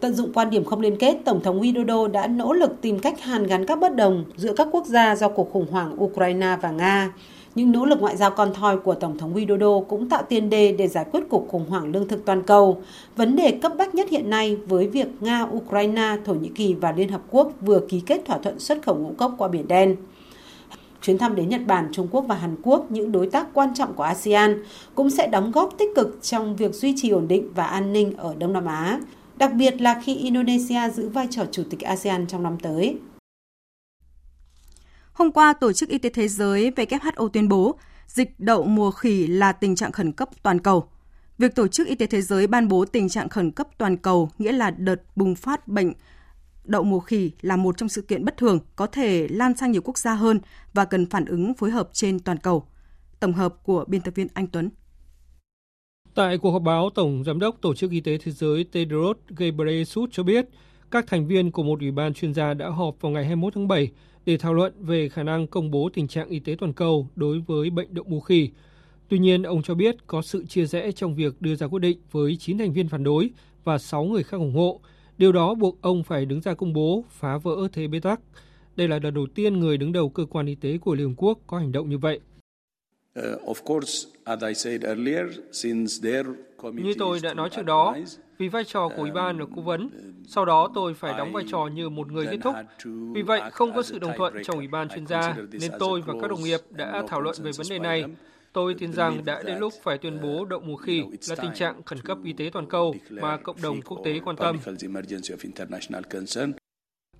Tận 0.00 0.14
dụng 0.14 0.32
quan 0.32 0.50
điểm 0.50 0.64
không 0.64 0.80
liên 0.80 0.96
kết, 0.96 1.16
Tổng 1.24 1.40
thống 1.42 1.60
Widodo 1.60 2.06
đã 2.06 2.26
nỗ 2.26 2.52
lực 2.52 2.80
tìm 2.80 2.98
cách 2.98 3.20
hàn 3.20 3.46
gắn 3.46 3.66
các 3.66 3.78
bất 3.78 3.96
đồng 3.96 4.24
giữa 4.36 4.52
các 4.52 4.68
quốc 4.72 4.86
gia 4.86 5.16
do 5.16 5.28
cuộc 5.28 5.52
khủng 5.52 5.66
hoảng 5.70 6.02
Ukraine 6.04 6.56
và 6.62 6.70
Nga. 6.70 7.12
Những 7.54 7.72
nỗ 7.72 7.84
lực 7.84 8.00
ngoại 8.00 8.16
giao 8.16 8.30
con 8.30 8.54
thoi 8.54 8.78
của 8.78 8.94
Tổng 8.94 9.18
thống 9.18 9.34
Widodo 9.34 9.84
cũng 9.84 10.08
tạo 10.08 10.22
tiền 10.28 10.50
đề 10.50 10.72
để 10.72 10.88
giải 10.88 11.04
quyết 11.12 11.20
cuộc 11.28 11.48
khủng 11.48 11.64
hoảng 11.68 11.92
lương 11.92 12.08
thực 12.08 12.24
toàn 12.24 12.42
cầu. 12.42 12.82
Vấn 13.16 13.36
đề 13.36 13.50
cấp 13.50 13.72
bách 13.78 13.94
nhất 13.94 14.10
hiện 14.10 14.30
nay 14.30 14.56
với 14.66 14.88
việc 14.88 15.06
Nga, 15.20 15.42
Ukraine, 15.42 16.16
Thổ 16.24 16.34
Nhĩ 16.34 16.48
Kỳ 16.48 16.74
và 16.74 16.92
Liên 16.92 17.08
Hợp 17.08 17.20
Quốc 17.30 17.52
vừa 17.60 17.80
ký 17.88 18.00
kết 18.00 18.22
thỏa 18.24 18.38
thuận 18.38 18.58
xuất 18.58 18.82
khẩu 18.82 18.96
ngũ 18.96 19.12
cốc 19.18 19.34
qua 19.38 19.48
Biển 19.48 19.68
Đen. 19.68 19.96
Chuyến 21.02 21.18
thăm 21.18 21.34
đến 21.34 21.48
Nhật 21.48 21.60
Bản, 21.66 21.88
Trung 21.92 22.08
Quốc 22.10 22.24
và 22.28 22.34
Hàn 22.34 22.56
Quốc, 22.62 22.86
những 22.90 23.12
đối 23.12 23.26
tác 23.26 23.46
quan 23.54 23.74
trọng 23.74 23.92
của 23.92 24.02
ASEAN, 24.02 24.62
cũng 24.94 25.10
sẽ 25.10 25.26
đóng 25.26 25.52
góp 25.52 25.78
tích 25.78 25.90
cực 25.94 26.18
trong 26.22 26.56
việc 26.56 26.74
duy 26.74 26.94
trì 26.96 27.10
ổn 27.10 27.28
định 27.28 27.48
và 27.54 27.64
an 27.64 27.92
ninh 27.92 28.16
ở 28.16 28.34
Đông 28.38 28.52
Nam 28.52 28.66
Á 28.66 29.00
đặc 29.36 29.52
biệt 29.54 29.80
là 29.80 30.00
khi 30.04 30.16
Indonesia 30.16 30.90
giữ 30.90 31.08
vai 31.08 31.26
trò 31.30 31.46
chủ 31.52 31.62
tịch 31.70 31.80
ASEAN 31.80 32.26
trong 32.26 32.42
năm 32.42 32.58
tới. 32.62 32.98
Hôm 35.12 35.32
qua, 35.32 35.52
Tổ 35.52 35.72
chức 35.72 35.88
Y 35.88 35.98
tế 35.98 36.08
Thế 36.08 36.28
giới 36.28 36.70
WHO 36.70 37.28
tuyên 37.28 37.48
bố 37.48 37.78
dịch 38.06 38.40
đậu 38.40 38.64
mùa 38.64 38.90
khỉ 38.90 39.26
là 39.26 39.52
tình 39.52 39.76
trạng 39.76 39.92
khẩn 39.92 40.12
cấp 40.12 40.28
toàn 40.42 40.58
cầu. 40.58 40.88
Việc 41.38 41.54
Tổ 41.54 41.68
chức 41.68 41.86
Y 41.86 41.94
tế 41.94 42.06
Thế 42.06 42.22
giới 42.22 42.46
ban 42.46 42.68
bố 42.68 42.84
tình 42.84 43.08
trạng 43.08 43.28
khẩn 43.28 43.50
cấp 43.50 43.68
toàn 43.78 43.96
cầu 43.96 44.30
nghĩa 44.38 44.52
là 44.52 44.70
đợt 44.70 45.02
bùng 45.16 45.34
phát 45.34 45.68
bệnh 45.68 45.92
đậu 46.64 46.82
mùa 46.82 47.00
khỉ 47.00 47.32
là 47.40 47.56
một 47.56 47.76
trong 47.76 47.88
sự 47.88 48.02
kiện 48.02 48.24
bất 48.24 48.36
thường 48.36 48.58
có 48.76 48.86
thể 48.86 49.28
lan 49.28 49.56
sang 49.56 49.72
nhiều 49.72 49.82
quốc 49.84 49.98
gia 49.98 50.14
hơn 50.14 50.40
và 50.72 50.84
cần 50.84 51.06
phản 51.06 51.24
ứng 51.24 51.54
phối 51.54 51.70
hợp 51.70 51.88
trên 51.92 52.18
toàn 52.18 52.38
cầu. 52.38 52.66
Tổng 53.20 53.32
hợp 53.32 53.54
của 53.62 53.84
biên 53.88 54.00
tập 54.00 54.14
viên 54.14 54.28
Anh 54.34 54.46
Tuấn. 54.46 54.70
Tại 56.14 56.38
cuộc 56.38 56.50
họp 56.50 56.62
báo, 56.62 56.90
Tổng 56.90 57.24
Giám 57.24 57.38
đốc 57.38 57.60
Tổ 57.60 57.74
chức 57.74 57.90
Y 57.90 58.00
tế 58.00 58.18
Thế 58.18 58.32
giới 58.32 58.64
Tedros 58.64 59.16
Ghebreyesus 59.36 60.10
cho 60.12 60.22
biết 60.22 60.46
các 60.90 61.06
thành 61.06 61.26
viên 61.26 61.50
của 61.50 61.62
một 61.62 61.80
ủy 61.80 61.90
ban 61.90 62.14
chuyên 62.14 62.34
gia 62.34 62.54
đã 62.54 62.68
họp 62.68 63.00
vào 63.00 63.12
ngày 63.12 63.24
21 63.24 63.54
tháng 63.54 63.68
7 63.68 63.88
để 64.26 64.36
thảo 64.36 64.54
luận 64.54 64.72
về 64.78 65.08
khả 65.08 65.22
năng 65.22 65.46
công 65.46 65.70
bố 65.70 65.88
tình 65.94 66.08
trạng 66.08 66.28
y 66.28 66.38
tế 66.38 66.56
toàn 66.58 66.72
cầu 66.72 67.08
đối 67.16 67.40
với 67.46 67.70
bệnh 67.70 67.94
đậu 67.94 68.04
mùa 68.08 68.20
khỉ. 68.20 68.50
Tuy 69.08 69.18
nhiên, 69.18 69.42
ông 69.42 69.62
cho 69.62 69.74
biết 69.74 69.96
có 70.06 70.22
sự 70.22 70.46
chia 70.46 70.66
rẽ 70.66 70.92
trong 70.92 71.14
việc 71.14 71.34
đưa 71.40 71.54
ra 71.54 71.66
quyết 71.66 71.80
định 71.80 71.98
với 72.10 72.36
9 72.36 72.58
thành 72.58 72.72
viên 72.72 72.88
phản 72.88 73.04
đối 73.04 73.30
và 73.64 73.78
6 73.78 74.04
người 74.04 74.22
khác 74.22 74.36
ủng 74.36 74.54
hộ. 74.54 74.80
Điều 75.18 75.32
đó 75.32 75.54
buộc 75.54 75.82
ông 75.82 76.02
phải 76.02 76.26
đứng 76.26 76.40
ra 76.40 76.54
công 76.54 76.72
bố 76.72 77.04
phá 77.10 77.38
vỡ 77.38 77.68
thế 77.72 77.86
bế 77.86 78.00
tắc. 78.00 78.20
Đây 78.76 78.88
là 78.88 78.98
lần 79.02 79.14
đầu 79.14 79.26
tiên 79.34 79.60
người 79.60 79.76
đứng 79.76 79.92
đầu 79.92 80.08
cơ 80.08 80.24
quan 80.24 80.46
y 80.46 80.54
tế 80.54 80.78
của 80.78 80.94
Liên 80.94 81.08
Hợp 81.08 81.14
Quốc 81.16 81.38
có 81.46 81.58
hành 81.58 81.72
động 81.72 81.90
như 81.90 81.98
vậy. 81.98 82.20
Như 86.72 86.94
tôi 86.98 87.20
đã 87.22 87.34
nói 87.34 87.50
trước 87.50 87.62
đó, 87.66 87.96
vì 88.38 88.48
vai 88.48 88.64
trò 88.64 88.88
của 88.88 89.02
Ủy 89.02 89.10
ban 89.10 89.38
là 89.38 89.46
cố 89.56 89.62
vấn, 89.62 89.90
sau 90.28 90.44
đó 90.44 90.70
tôi 90.74 90.94
phải 90.94 91.14
đóng 91.18 91.32
vai 91.32 91.44
trò 91.50 91.66
như 91.74 91.88
một 91.88 92.12
người 92.12 92.26
kết 92.30 92.38
thúc. 92.42 92.54
Vì 93.14 93.22
vậy, 93.22 93.40
không 93.52 93.72
có 93.74 93.82
sự 93.82 93.98
đồng 93.98 94.12
thuận 94.16 94.34
trong 94.44 94.56
Ủy 94.56 94.68
ban 94.68 94.88
chuyên 94.88 95.06
gia, 95.06 95.36
nên 95.52 95.70
tôi 95.78 96.02
và 96.06 96.14
các 96.20 96.28
đồng 96.30 96.42
nghiệp 96.42 96.60
đã 96.70 97.02
thảo 97.08 97.20
luận 97.20 97.36
về 97.42 97.50
vấn 97.56 97.66
đề 97.70 97.78
này. 97.78 98.04
Tôi 98.52 98.74
tin 98.74 98.92
rằng 98.92 99.24
đã 99.24 99.42
đến 99.42 99.58
lúc 99.58 99.72
phải 99.82 99.98
tuyên 99.98 100.20
bố 100.22 100.44
đậu 100.44 100.60
mùa 100.60 100.76
khỉ 100.76 101.04
là 101.28 101.36
tình 101.36 101.54
trạng 101.54 101.82
khẩn 101.82 101.98
cấp 102.00 102.18
y 102.24 102.32
tế 102.32 102.50
toàn 102.52 102.66
cầu 102.66 102.94
mà 103.10 103.36
cộng 103.36 103.62
đồng 103.62 103.82
quốc 103.82 104.00
tế 104.04 104.20
quan 104.24 104.36
tâm. 104.36 104.58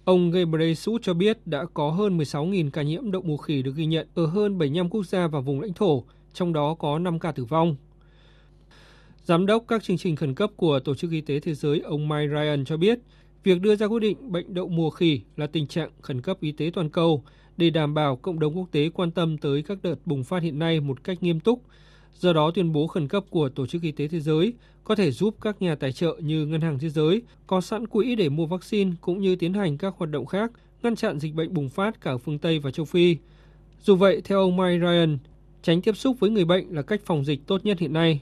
Ông 0.05 0.31
Ghebreyesus 0.31 1.03
cho 1.03 1.15
biết 1.15 1.47
đã 1.47 1.65
có 1.75 1.91
hơn 1.91 2.19
16.000 2.19 2.71
ca 2.71 2.83
nhiễm 2.83 3.11
đậu 3.11 3.23
mùa 3.23 3.37
khỉ 3.37 3.63
được 3.63 3.77
ghi 3.77 3.87
nhận 3.87 4.07
ở 4.15 4.27
hơn 4.27 4.59
75 4.59 4.89
quốc 4.89 5.07
gia 5.07 5.27
và 5.27 5.41
vùng 5.41 5.61
lãnh 5.61 5.73
thổ, 5.73 6.05
trong 6.33 6.53
đó 6.53 6.75
có 6.75 6.99
5 6.99 7.19
ca 7.19 7.33
tử 7.33 7.45
vong. 7.45 7.77
Giám 9.25 9.47
đốc 9.47 9.65
các 9.69 9.83
chương 9.83 9.99
trình 9.99 10.17
khẩn 10.17 10.35
cấp 10.35 10.51
của 10.57 10.81
Tổ 10.81 10.95
chức 10.95 11.11
Y 11.11 11.21
tế 11.21 11.41
Thế 11.41 11.55
giới 11.55 11.81
ông 11.81 12.09
Mike 12.09 12.29
Ryan 12.29 12.65
cho 12.65 12.77
biết, 12.77 12.99
việc 13.45 13.61
đưa 13.61 13.77
ra 13.77 13.87
quyết 13.87 14.01
định 14.01 14.33
bệnh 14.33 14.55
đậu 14.55 14.69
mùa 14.69 14.91
khỉ 14.91 15.21
là 15.37 15.47
tình 15.47 15.67
trạng 15.67 15.91
khẩn 16.03 16.21
cấp 16.23 16.37
y 16.41 16.53
tế 16.53 16.71
toàn 16.75 16.91
cầu 16.91 17.25
để 17.57 17.71
đảm 17.71 17.95
bảo 17.95 18.17
cộng 18.17 18.39
đồng 18.39 18.59
quốc 18.59 18.69
tế 18.73 18.89
quan 18.95 19.11
tâm 19.11 19.39
tới 19.39 19.63
các 19.63 19.79
đợt 19.83 19.97
bùng 20.05 20.25
phát 20.25 20.43
hiện 20.43 20.59
nay 20.59 20.81
một 20.81 21.05
cách 21.05 21.23
nghiêm 21.23 21.41
túc. 21.41 21.63
Do 22.21 22.33
đó, 22.33 22.51
tuyên 22.55 22.73
bố 22.73 22.87
khẩn 22.87 23.09
cấp 23.09 23.25
của 23.31 23.49
Tổ 23.49 23.67
chức 23.67 23.83
Y 23.83 23.93
tế 23.93 24.09
Thế 24.09 24.21
giới 24.21 24.55
có 24.85 24.95
thể 24.95 25.11
giúp 25.11 25.37
các 25.41 25.63
nhà 25.63 25.75
tài 25.75 25.93
trợ 25.93 26.17
như 26.21 26.47
Ngân 26.47 26.61
hàng 26.61 26.79
Thế 26.79 26.89
giới 26.89 27.23
có 27.47 27.61
sẵn 27.61 27.87
quỹ 27.87 28.15
để 28.15 28.29
mua 28.29 28.47
vaccine 28.47 28.93
cũng 29.01 29.21
như 29.21 29.37
tiến 29.37 29.55
hành 29.55 29.79
các 29.79 29.95
hoạt 29.97 30.11
động 30.11 30.27
khác 30.27 30.51
ngăn 30.83 30.97
chặn 30.97 31.21
dịch 31.21 31.35
bệnh 31.35 31.55
bùng 31.55 31.69
phát 31.69 32.01
cả 32.01 32.17
phương 32.17 32.39
Tây 32.39 32.59
và 32.59 32.71
châu 32.71 32.87
Phi. 32.87 33.17
Dù 33.81 33.97
vậy, 33.97 34.21
theo 34.25 34.41
ông 34.41 34.57
Mike 34.57 34.79
Ryan, 34.81 35.19
tránh 35.63 35.83
tiếp 35.83 35.97
xúc 35.97 36.17
với 36.21 36.31
người 36.31 36.45
bệnh 36.45 36.75
là 36.75 36.83
cách 36.83 37.01
phòng 37.05 37.25
dịch 37.25 37.41
tốt 37.47 37.65
nhất 37.65 37.79
hiện 37.79 37.93
nay. 37.93 38.21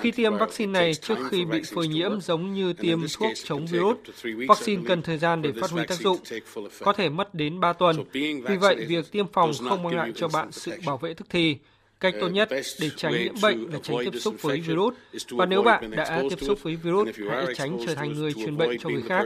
Khi 0.00 0.10
tiêm 0.10 0.36
vaccine 0.38 0.72
này 0.72 0.94
trước 0.94 1.18
khi 1.30 1.44
bị 1.44 1.62
phơi 1.74 1.88
nhiễm 1.88 2.20
giống 2.20 2.54
như 2.54 2.72
tiêm 2.72 3.00
thuốc 3.18 3.32
chống 3.44 3.66
virus, 3.66 3.96
vaccine 4.48 4.82
cần 4.86 5.02
thời 5.02 5.18
gian 5.18 5.42
để 5.42 5.52
phát 5.60 5.70
huy 5.70 5.82
tác 5.88 5.94
dụng, 5.94 6.18
có 6.80 6.92
thể 6.92 7.08
mất 7.08 7.34
đến 7.34 7.60
3 7.60 7.72
tuần. 7.72 7.96
Vì 8.12 8.56
vậy, 8.60 8.84
việc 8.88 9.12
tiêm 9.12 9.26
phòng 9.32 9.52
không 9.68 9.82
mang 9.82 9.96
lại 9.96 10.12
cho 10.14 10.28
bạn 10.28 10.52
sự 10.52 10.72
bảo 10.86 10.98
vệ 10.98 11.14
tức 11.14 11.26
thì. 11.30 11.56
Cách 12.00 12.14
tốt 12.20 12.28
nhất 12.28 12.48
để 12.80 12.90
tránh 12.96 13.12
nhiễm 13.12 13.34
bệnh 13.42 13.70
là 13.72 13.78
tránh 13.82 13.96
tiếp 14.04 14.18
xúc 14.18 14.34
với 14.42 14.60
virus. 14.60 14.94
Và 15.30 15.46
nếu 15.46 15.62
bạn 15.62 15.90
đã 15.90 16.22
tiếp 16.30 16.40
xúc 16.40 16.62
với 16.62 16.76
virus, 16.76 17.08
hãy 17.30 17.46
tránh 17.54 17.78
trở 17.86 17.94
thành 17.94 18.12
người 18.12 18.32
truyền 18.32 18.56
bệnh 18.56 18.78
cho 18.78 18.88
người 18.88 19.02
khác. 19.02 19.24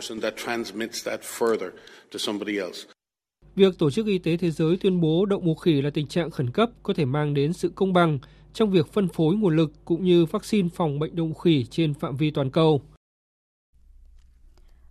Việc 3.57 3.79
Tổ 3.79 3.91
chức 3.91 4.07
Y 4.07 4.19
tế 4.19 4.37
Thế 4.37 4.51
giới 4.51 4.77
tuyên 4.77 5.01
bố 5.01 5.27
đậu 5.27 5.41
mùa 5.41 5.55
khỉ 5.55 5.83
là 5.83 5.91
tình 5.91 6.07
trạng 6.07 6.31
khẩn 6.31 6.51
cấp 6.51 6.71
có 6.83 6.95
thể 6.95 7.05
mang 7.05 7.35
đến 7.35 7.53
sự 7.53 7.73
công 7.75 7.93
bằng 7.93 8.19
trong 8.53 8.71
việc 8.71 8.93
phân 8.93 9.09
phối 9.09 9.35
nguồn 9.35 9.57
lực 9.57 9.73
cũng 9.85 10.05
như 10.05 10.25
vaccine 10.25 10.69
phòng 10.75 10.99
bệnh 10.99 11.17
đậu 11.17 11.27
mùa 11.27 11.35
khỉ 11.35 11.67
trên 11.71 11.95
phạm 11.95 12.17
vi 12.17 12.31
toàn 12.31 12.51
cầu. 12.51 12.83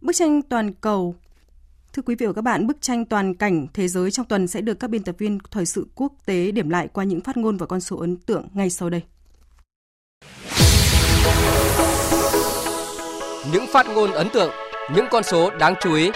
Bức 0.01 0.15
tranh 0.15 0.41
toàn 0.41 0.73
cầu 0.73 1.15
Thưa 1.93 2.01
quý 2.05 2.15
vị 2.15 2.25
và 2.25 2.33
các 2.33 2.41
bạn, 2.41 2.67
bức 2.67 2.81
tranh 2.81 3.05
toàn 3.05 3.35
cảnh 3.35 3.67
thế 3.73 3.87
giới 3.87 4.11
trong 4.11 4.25
tuần 4.25 4.47
sẽ 4.47 4.61
được 4.61 4.79
các 4.79 4.89
biên 4.89 5.03
tập 5.03 5.15
viên 5.17 5.39
thời 5.51 5.65
sự 5.65 5.87
quốc 5.95 6.13
tế 6.25 6.51
điểm 6.51 6.69
lại 6.69 6.87
qua 6.93 7.03
những 7.03 7.21
phát 7.21 7.37
ngôn 7.37 7.57
và 7.57 7.65
con 7.65 7.81
số 7.81 7.97
ấn 7.97 8.17
tượng 8.17 8.47
ngay 8.53 8.69
sau 8.69 8.89
đây. 8.89 9.01
Những 13.53 13.65
phát 13.73 13.87
ngôn 13.95 14.11
ấn 14.11 14.27
tượng, 14.33 14.51
những 14.95 15.05
con 15.11 15.23
số 15.23 15.49
đáng 15.59 15.75
chú 15.81 15.93
ý 15.93 16.09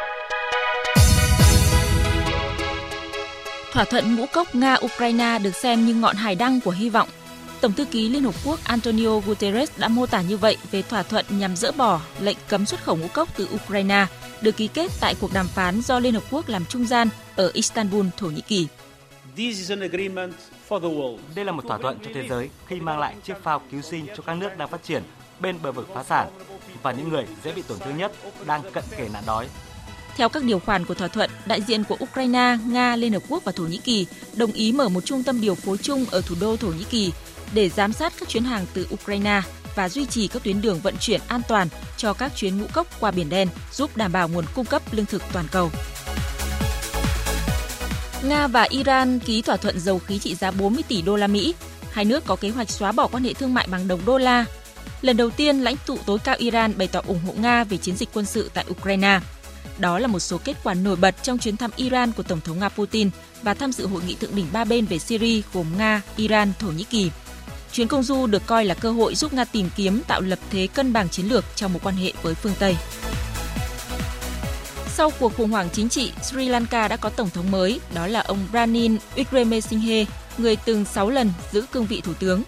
Thỏa 3.74 3.86
thuận 3.86 4.16
ngũ 4.16 4.26
cốc 4.26 4.56
Nga-Ukraine 4.56 5.42
được 5.44 5.56
xem 5.56 5.86
như 5.86 5.94
ngọn 5.94 6.16
hải 6.16 6.36
đăng 6.36 6.62
của 6.62 6.72
hy 6.72 6.90
vọng. 6.90 7.10
Tổng 7.62 7.74
thư 7.74 7.86
ký 7.86 8.10
Liên 8.10 8.24
Hợp 8.24 8.36
Quốc 8.46 8.60
Antonio 8.64 9.20
Guterres 9.20 9.72
đã 9.78 9.88
mô 9.88 10.06
tả 10.06 10.22
như 10.22 10.38
vậy 10.38 10.58
về 10.72 10.82
thỏa 10.82 11.04
thuận 11.04 11.26
nhằm 11.30 11.56
dỡ 11.56 11.72
bỏ 11.72 12.02
lệnh 12.20 12.38
cấm 12.48 12.66
xuất 12.66 12.84
khẩu 12.84 12.96
ngũ 12.96 13.08
cốc 13.08 13.30
từ 13.38 13.48
Ukraine 13.56 14.06
được 14.42 14.58
ký 14.58 14.68
kết 14.68 14.92
tại 15.00 15.16
cuộc 15.22 15.34
đàm 15.34 15.48
phán 15.48 15.82
do 15.82 16.00
Liên 16.00 16.14
Hợp 16.14 16.24
Quốc 16.32 16.50
làm 16.50 16.66
trung 16.66 16.86
gian 16.86 17.10
ở 17.36 17.52
Istanbul, 17.54 18.06
Thổ 18.18 18.28
Nhĩ 18.28 18.42
Kỳ. 18.42 18.68
Đây 21.36 21.46
là 21.46 21.52
một 21.52 21.64
thỏa 21.68 21.78
thuận 21.78 22.00
cho 22.06 22.12
thế 22.14 22.28
giới 22.30 22.50
khi 22.68 22.80
mang 22.80 23.00
lại 23.00 23.16
chiếc 23.24 23.44
phao 23.44 23.62
cứu 23.72 23.82
sinh 23.82 24.08
cho 24.18 24.24
các 24.26 24.34
nước 24.34 24.58
đang 24.58 24.70
phát 24.70 24.84
triển 24.84 25.04
bên 25.40 25.56
bờ 25.64 25.72
vực 25.72 25.88
phá 25.96 26.04
sản 26.04 26.28
và 26.84 26.92
những 26.92 27.10
người 27.10 27.26
dễ 27.44 27.52
bị 27.52 27.62
tổn 27.62 27.80
thương 27.80 27.98
nhất 27.98 28.12
đang 28.46 28.72
cận 28.72 28.84
kề 28.98 29.10
nạn 29.14 29.24
đói. 29.28 29.48
Theo 30.20 30.30
các 30.30 30.44
điều 30.44 30.60
khoản 30.60 30.86
của 30.86 30.94
thỏa 30.94 31.08
thuận, 31.08 31.30
đại 31.46 31.62
diện 31.62 31.84
của 31.84 31.98
Ukraine, 32.04 32.58
Nga, 32.68 32.96
Liên 32.96 33.14
Hợp 33.14 33.24
Quốc 33.30 33.44
và 33.44 33.52
Thổ 33.52 33.64
Nhĩ 33.64 33.78
Kỳ 33.78 34.06
đồng 34.34 34.52
ý 34.52 34.72
mở 34.72 34.90
một 34.90 35.06
trung 35.06 35.24
tâm 35.24 35.42
điều 35.42 35.56
phối 35.56 35.78
chung 35.78 36.06
ở 36.12 36.22
thủ 36.22 36.36
đô 36.42 36.58
Thổ 36.58 36.68
Nhĩ 36.68 36.84
Kỳ 36.84 37.12
để 37.54 37.70
giám 37.70 37.94
sát 37.94 38.14
các 38.20 38.30
chuyến 38.30 38.44
hàng 38.44 38.66
từ 38.74 38.88
Ukraine 38.94 39.42
và 39.76 39.90
duy 39.90 40.06
trì 40.06 40.28
các 40.28 40.44
tuyến 40.44 40.62
đường 40.62 40.80
vận 40.80 40.96
chuyển 41.00 41.22
an 41.28 41.42
toàn 41.48 41.68
cho 41.98 42.14
các 42.14 42.32
chuyến 42.36 42.58
ngũ 42.58 42.66
cốc 42.74 42.88
qua 43.00 43.12
Biển 43.12 43.30
Đen, 43.30 43.48
giúp 43.72 43.98
đảm 43.98 44.12
bảo 44.12 44.30
nguồn 44.30 44.46
cung 44.56 44.66
cấp 44.66 44.82
lương 44.92 45.06
thực 45.06 45.24
toàn 45.34 45.46
cầu. 45.52 45.72
Nga 48.24 48.48
và 48.48 48.64
Iran 48.64 49.20
ký 49.20 49.42
thỏa 49.42 49.58
thuận 49.58 49.80
dầu 49.80 50.00
khí 50.00 50.20
trị 50.20 50.36
giá 50.36 50.52
40 50.52 50.84
tỷ 50.88 51.02
đô 51.02 51.16
la 51.16 51.28
Mỹ. 51.28 51.54
Hai 51.92 52.06
nước 52.06 52.24
có 52.26 52.36
kế 52.36 52.50
hoạch 52.50 52.70
xóa 52.70 52.92
bỏ 52.92 53.08
quan 53.08 53.24
hệ 53.24 53.34
thương 53.34 53.54
mại 53.54 53.68
bằng 53.72 53.88
đồng 53.88 54.06
đô 54.06 54.18
la. 54.18 54.46
Lần 55.02 55.18
đầu 55.18 55.30
tiên, 55.30 55.62
lãnh 55.62 55.76
tụ 55.86 55.98
tối 56.06 56.20
cao 56.24 56.36
Iran 56.40 56.74
bày 56.78 56.88
tỏ 56.88 57.02
ủng 57.08 57.20
hộ 57.28 57.34
Nga 57.42 57.64
về 57.64 57.78
chiến 57.78 57.96
dịch 57.98 58.10
quân 58.14 58.26
sự 58.26 58.52
tại 58.54 58.66
Ukraine. 58.70 59.20
Đó 59.80 60.00
là 60.00 60.08
một 60.08 60.20
số 60.20 60.38
kết 60.38 60.58
quả 60.64 60.74
nổi 60.74 60.96
bật 60.96 61.16
trong 61.24 61.38
chuyến 61.38 61.58
thăm 61.58 61.72
Iran 61.76 62.12
của 62.12 62.24
Tổng 62.24 62.42
thống 62.42 62.60
Nga 62.60 62.70
Putin 62.70 63.10
và 63.42 63.54
tham 63.54 63.72
dự 63.72 63.88
hội 63.88 64.02
nghị 64.08 64.16
thượng 64.16 64.36
đỉnh 64.36 64.48
ba 64.52 64.64
bên 64.64 64.86
về 64.86 65.00
Syria 65.00 65.42
gồm 65.54 65.66
Nga, 65.78 66.02
Iran, 66.16 66.52
Thổ 66.60 66.68
Nhĩ 66.68 66.84
Kỳ. 66.84 67.12
Chuyến 67.74 67.88
công 67.88 68.04
du 68.04 68.28
được 68.28 68.46
coi 68.46 68.66
là 68.66 68.74
cơ 68.74 68.92
hội 68.92 69.16
giúp 69.16 69.34
Nga 69.34 69.46
tìm 69.46 69.70
kiếm 69.76 70.02
tạo 70.08 70.22
lập 70.22 70.40
thế 70.50 70.68
cân 70.68 70.94
bằng 70.94 71.10
chiến 71.10 71.30
lược 71.30 71.46
trong 71.56 71.74
mối 71.74 71.80
quan 71.84 71.96
hệ 71.96 72.14
với 72.22 72.34
phương 72.34 72.54
Tây. 72.60 72.78
Sau 74.88 75.12
cuộc 75.20 75.38
khủng 75.38 75.52
hoảng 75.52 75.70
chính 75.74 75.90
trị, 75.90 76.12
Sri 76.24 76.48
Lanka 76.48 76.88
đã 76.88 76.98
có 76.98 77.10
tổng 77.10 77.30
thống 77.30 77.52
mới, 77.52 77.80
đó 77.94 78.08
là 78.08 78.20
ông 78.20 78.40
Ranil 78.54 78.96
Wickremesinghe, 79.16 80.06
người 80.38 80.56
từng 80.56 80.86
6 80.86 81.10
lần 81.10 81.32
giữ 81.52 81.66
cương 81.72 81.86
vị 81.86 82.02
thủ 82.02 82.14
tướng. 82.14 82.44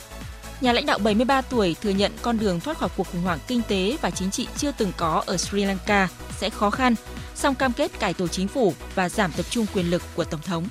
Nhà 0.62 0.74
lãnh 0.74 0.86
đạo 0.86 0.98
73 0.98 1.42
tuổi 1.42 1.76
thừa 1.82 1.90
nhận 1.90 2.12
con 2.22 2.40
đường 2.40 2.60
thoát 2.60 2.78
khỏi 2.78 2.90
cuộc 2.98 3.08
khủng 3.12 3.22
hoảng 3.22 3.40
kinh 3.48 3.62
tế 3.68 3.98
và 4.02 4.10
chính 4.10 4.32
trị 4.32 4.48
chưa 4.58 4.72
từng 4.78 4.92
có 4.98 5.24
ở 5.26 5.38
Sri 5.38 5.66
Lanka 5.66 6.08
sẽ 6.38 6.50
khó 6.50 6.70
khăn, 6.70 6.96
song 7.42 7.56
cam 7.56 7.74
kết 7.74 8.00
cải 8.00 8.14
tổ 8.14 8.28
chính 8.28 8.48
phủ 8.48 8.74
và 8.96 9.10
giảm 9.10 9.32
tập 9.38 9.46
trung 9.50 9.66
quyền 9.76 9.90
lực 9.90 10.02
của 10.16 10.24
Tổng 10.24 10.42
thống. 10.42 10.64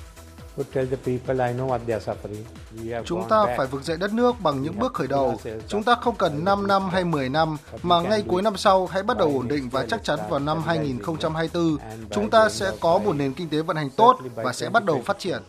Chúng 3.05 3.29
ta 3.29 3.45
phải 3.57 3.67
vực 3.67 3.83
dậy 3.83 3.97
đất 3.97 4.13
nước 4.13 4.35
bằng 4.41 4.61
những 4.61 4.79
bước 4.79 4.93
khởi 4.93 5.07
đầu. 5.07 5.39
Chúng 5.67 5.83
ta 5.83 5.95
không 6.01 6.15
cần 6.15 6.45
5 6.45 6.67
năm 6.67 6.89
hay 6.89 7.03
10 7.03 7.29
năm, 7.29 7.57
mà 7.83 8.01
ngay 8.01 8.23
cuối 8.27 8.41
năm 8.41 8.57
sau 8.57 8.85
hãy 8.87 9.03
bắt 9.03 9.17
đầu 9.17 9.27
ổn 9.27 9.47
định 9.47 9.69
và 9.69 9.85
chắc 9.89 10.03
chắn 10.03 10.19
vào 10.29 10.39
năm 10.39 10.63
2024, 10.65 11.77
chúng 12.11 12.29
ta 12.29 12.49
sẽ 12.49 12.71
có 12.79 12.97
một 12.97 13.13
nền 13.15 13.33
kinh 13.33 13.49
tế 13.49 13.61
vận 13.61 13.77
hành 13.77 13.89
tốt 13.89 14.17
và 14.35 14.53
sẽ 14.53 14.69
bắt 14.69 14.85
đầu 14.85 15.01
phát 15.05 15.19
triển. 15.19 15.41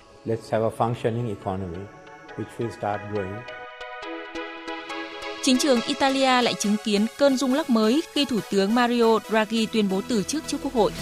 Chính 5.44 5.58
trường 5.58 5.80
Italia 5.80 6.42
lại 6.42 6.54
chứng 6.60 6.76
kiến 6.84 7.06
cơn 7.18 7.36
rung 7.36 7.54
lắc 7.54 7.70
mới 7.70 8.02
khi 8.12 8.24
Thủ 8.24 8.40
tướng 8.50 8.74
Mario 8.74 9.18
Draghi 9.30 9.66
tuyên 9.66 9.88
bố 9.88 10.02
từ 10.08 10.22
chức 10.22 10.44
trước 10.46 10.56
Quốc 10.62 10.74
hội. 10.74 10.92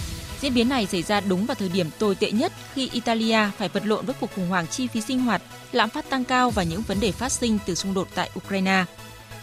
Diễn 0.40 0.54
biến 0.54 0.68
này 0.68 0.86
xảy 0.86 1.02
ra 1.02 1.20
đúng 1.20 1.46
vào 1.46 1.54
thời 1.54 1.68
điểm 1.68 1.86
tồi 1.98 2.14
tệ 2.14 2.30
nhất 2.30 2.52
khi 2.74 2.88
Italia 2.92 3.38
phải 3.58 3.68
vật 3.68 3.86
lộn 3.86 4.06
với 4.06 4.14
cuộc 4.20 4.30
khủng 4.34 4.48
hoảng 4.48 4.66
chi 4.66 4.86
phí 4.86 5.00
sinh 5.00 5.18
hoạt, 5.18 5.42
lạm 5.72 5.88
phát 5.88 6.10
tăng 6.10 6.24
cao 6.24 6.50
và 6.50 6.62
những 6.62 6.82
vấn 6.82 7.00
đề 7.00 7.12
phát 7.12 7.32
sinh 7.32 7.58
từ 7.66 7.74
xung 7.74 7.94
đột 7.94 8.08
tại 8.14 8.30
Ukraine. 8.38 8.84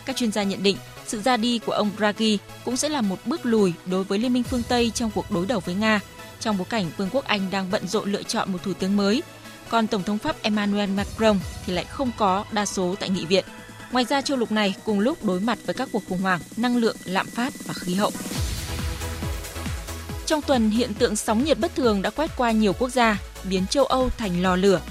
Các 0.06 0.16
chuyên 0.16 0.32
gia 0.32 0.44
nhận 0.44 0.64
định 0.64 0.78
sự 1.08 1.22
ra 1.22 1.38
đi 1.38 1.60
của 1.66 1.72
ông 1.72 1.90
Draghi 1.98 2.38
cũng 2.66 2.78
sẽ 2.78 2.90
là 2.90 3.02
một 3.02 3.20
bước 3.26 3.46
lùi 3.46 3.74
đối 3.86 4.04
với 4.04 4.20
Liên 4.20 4.34
minh 4.34 4.44
phương 4.44 4.64
Tây 4.70 4.92
trong 4.96 5.12
cuộc 5.16 5.32
đối 5.32 5.46
đầu 5.46 5.60
với 5.60 5.76
Nga, 5.76 6.00
trong 6.40 6.58
bối 6.58 6.68
cảnh 6.70 6.92
Vương 6.98 7.10
quốc 7.12 7.26
Anh 7.26 7.42
đang 7.52 7.72
bận 7.72 7.88
rộn 7.88 8.12
lựa 8.12 8.24
chọn 8.24 8.52
một 8.52 8.64
thủ 8.64 8.74
tướng 8.74 8.98
mới, 8.98 9.24
còn 9.70 9.88
Tổng 9.88 10.04
thống 10.04 10.18
Pháp 10.18 10.36
Emmanuel 10.42 10.90
Macron 10.90 11.40
thì 11.66 11.74
lại 11.74 11.86
không 11.86 12.12
có 12.18 12.46
đa 12.52 12.66
số 12.66 12.96
tại 13.00 13.10
nghị 13.10 13.26
viện. 13.26 13.46
Ngoài 13.92 14.06
ra, 14.10 14.22
châu 14.22 14.38
lục 14.38 14.52
này 14.52 14.76
cùng 14.84 15.00
lúc 15.00 15.26
đối 15.26 15.40
mặt 15.40 15.60
với 15.66 15.76
các 15.76 15.90
cuộc 15.92 16.04
khủng 16.10 16.22
hoảng 16.22 16.40
năng 16.58 16.78
lượng, 16.78 16.96
lạm 17.06 17.28
phát 17.28 17.54
và 17.66 17.74
khí 17.74 17.94
hậu. 17.94 18.12
Trong 20.26 20.42
tuần, 20.42 20.70
hiện 20.70 20.94
tượng 20.94 21.16
sóng 21.16 21.44
nhiệt 21.44 21.60
bất 21.60 21.76
thường 21.76 22.02
đã 22.02 22.10
quét 22.10 22.32
qua 22.38 22.52
nhiều 22.52 22.74
quốc 22.74 22.90
gia, 22.90 23.22
biến 23.50 23.68
châu 23.68 23.86
Âu 23.86 24.10
thành 24.18 24.42
lò 24.42 24.56
lửa. 24.56 24.82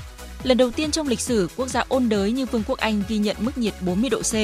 Lần 0.43 0.57
đầu 0.57 0.71
tiên 0.71 0.91
trong 0.91 1.09
lịch 1.09 1.21
sử, 1.21 1.49
quốc 1.57 1.69
gia 1.69 1.85
ôn 1.89 2.09
đới 2.09 2.33
như 2.33 2.47
Vương 2.47 2.63
quốc 2.67 2.79
Anh 2.79 3.03
ghi 3.09 3.19
nhận 3.19 3.37
mức 3.39 3.59
nhiệt 3.59 3.75
40 3.81 4.11
độ 4.11 4.23
C. 4.23 4.35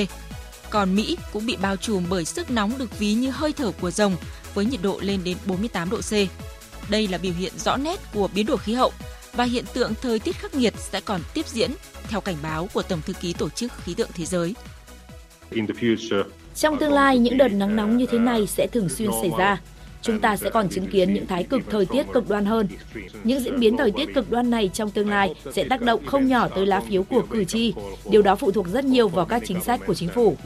Còn 0.70 0.94
Mỹ 0.94 1.16
cũng 1.32 1.46
bị 1.46 1.56
bao 1.56 1.76
trùm 1.76 2.04
bởi 2.10 2.24
sức 2.24 2.50
nóng 2.50 2.78
được 2.78 2.98
ví 2.98 3.14
như 3.14 3.30
hơi 3.30 3.52
thở 3.52 3.70
của 3.80 3.90
rồng 3.90 4.16
với 4.54 4.64
nhiệt 4.64 4.82
độ 4.82 4.98
lên 5.00 5.24
đến 5.24 5.36
48 5.46 5.90
độ 5.90 6.00
C. 6.00 6.12
Đây 6.90 7.08
là 7.08 7.18
biểu 7.18 7.32
hiện 7.32 7.52
rõ 7.58 7.76
nét 7.76 8.00
của 8.14 8.28
biến 8.34 8.46
đổi 8.46 8.58
khí 8.58 8.74
hậu 8.74 8.92
và 9.32 9.44
hiện 9.44 9.64
tượng 9.72 9.92
thời 10.02 10.18
tiết 10.18 10.36
khắc 10.36 10.54
nghiệt 10.54 10.74
sẽ 10.76 11.00
còn 11.00 11.20
tiếp 11.34 11.46
diễn 11.46 11.70
theo 12.08 12.20
cảnh 12.20 12.36
báo 12.42 12.68
của 12.72 12.82
Tổng 12.82 13.00
thư 13.06 13.12
ký 13.12 13.32
Tổ 13.32 13.48
chức 13.48 13.72
Khí 13.84 13.94
tượng 13.94 14.10
Thế 14.14 14.24
giới. 14.24 14.54
Trong 16.54 16.78
tương 16.78 16.92
lai, 16.92 17.18
những 17.18 17.38
đợt 17.38 17.48
nắng 17.48 17.76
nóng 17.76 17.96
như 17.96 18.06
thế 18.06 18.18
này 18.18 18.46
sẽ 18.46 18.66
thường 18.72 18.88
xuyên 18.88 19.10
xảy 19.22 19.30
ra. 19.38 19.60
Chúng 20.02 20.20
ta 20.20 20.36
sẽ 20.36 20.50
còn 20.50 20.68
chứng 20.68 20.86
kiến 20.86 21.14
những 21.14 21.26
thái 21.26 21.44
cực 21.44 21.60
thời 21.70 21.86
tiết 21.86 22.06
cực 22.12 22.28
đoan 22.28 22.44
hơn. 22.44 22.68
Những 23.24 23.40
diễn 23.40 23.60
biến 23.60 23.76
thời 23.76 23.90
tiết 23.90 24.14
cực 24.14 24.30
đoan 24.30 24.50
này 24.50 24.70
trong 24.74 24.90
tương 24.90 25.08
lai 25.08 25.34
sẽ 25.52 25.64
tác 25.64 25.82
động 25.82 26.06
không 26.06 26.28
nhỏ 26.28 26.48
tới 26.48 26.66
lá 26.66 26.80
phiếu 26.88 27.02
của 27.02 27.22
cử 27.30 27.44
tri. 27.44 27.74
Điều 28.10 28.22
đó 28.22 28.36
phụ 28.36 28.52
thuộc 28.52 28.66
rất 28.68 28.84
nhiều 28.84 29.08
vào 29.08 29.26
các 29.26 29.42
chính 29.46 29.60
sách 29.60 29.80
của 29.86 29.94
chính 29.94 30.08
phủ. 30.08 30.36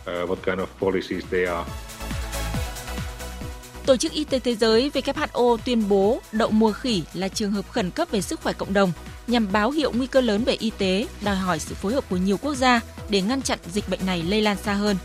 Tổ 3.86 3.96
chức 3.96 4.12
Y 4.12 4.24
tế 4.24 4.38
Thế 4.38 4.54
giới 4.54 4.90
WHO 4.94 5.56
tuyên 5.56 5.88
bố 5.88 6.20
đậu 6.32 6.50
mùa 6.50 6.72
khỉ 6.72 7.02
là 7.14 7.28
trường 7.28 7.52
hợp 7.52 7.72
khẩn 7.72 7.90
cấp 7.90 8.08
về 8.10 8.20
sức 8.20 8.40
khỏe 8.42 8.52
cộng 8.52 8.74
đồng 8.74 8.92
nhằm 9.26 9.52
báo 9.52 9.70
hiệu 9.70 9.92
nguy 9.92 10.06
cơ 10.06 10.20
lớn 10.20 10.44
về 10.44 10.52
y 10.52 10.70
tế, 10.78 11.06
đòi 11.20 11.36
hỏi 11.36 11.58
sự 11.58 11.74
phối 11.74 11.94
hợp 11.94 12.04
của 12.10 12.16
nhiều 12.16 12.36
quốc 12.36 12.54
gia 12.54 12.80
để 13.08 13.20
ngăn 13.20 13.42
chặn 13.42 13.58
dịch 13.72 13.88
bệnh 13.88 14.06
này 14.06 14.22
lây 14.22 14.42
lan 14.42 14.56
xa 14.64 14.72
hơn. 14.72 14.96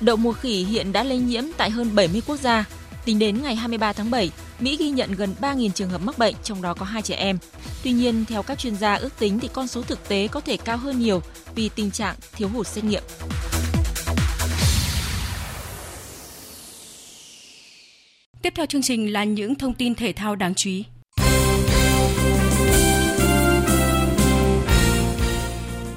Đậu 0.00 0.16
mùa 0.16 0.32
khỉ 0.32 0.64
hiện 0.64 0.92
đã 0.92 1.04
lây 1.04 1.18
nhiễm 1.18 1.44
tại 1.56 1.70
hơn 1.70 1.94
70 1.94 2.22
quốc 2.26 2.36
gia. 2.36 2.64
Tính 3.04 3.18
đến 3.18 3.42
ngày 3.42 3.56
23 3.56 3.92
tháng 3.92 4.10
7, 4.10 4.30
Mỹ 4.60 4.76
ghi 4.76 4.90
nhận 4.90 5.12
gần 5.12 5.34
3.000 5.40 5.70
trường 5.70 5.90
hợp 5.90 6.00
mắc 6.00 6.18
bệnh, 6.18 6.34
trong 6.42 6.62
đó 6.62 6.74
có 6.74 6.86
hai 6.86 7.02
trẻ 7.02 7.14
em. 7.14 7.38
Tuy 7.82 7.92
nhiên, 7.92 8.24
theo 8.28 8.42
các 8.42 8.58
chuyên 8.58 8.76
gia 8.76 8.94
ước 8.94 9.18
tính 9.18 9.40
thì 9.40 9.48
con 9.52 9.68
số 9.68 9.82
thực 9.82 10.08
tế 10.08 10.28
có 10.28 10.40
thể 10.40 10.56
cao 10.56 10.76
hơn 10.76 11.00
nhiều 11.00 11.22
vì 11.54 11.68
tình 11.68 11.90
trạng 11.90 12.16
thiếu 12.36 12.48
hụt 12.48 12.66
xét 12.66 12.84
nghiệm. 12.84 13.02
Tiếp 18.42 18.52
theo 18.56 18.66
chương 18.66 18.82
trình 18.82 19.12
là 19.12 19.24
những 19.24 19.54
thông 19.54 19.74
tin 19.74 19.94
thể 19.94 20.12
thao 20.12 20.36
đáng 20.36 20.54
chú 20.54 20.70
ý. 20.70 20.84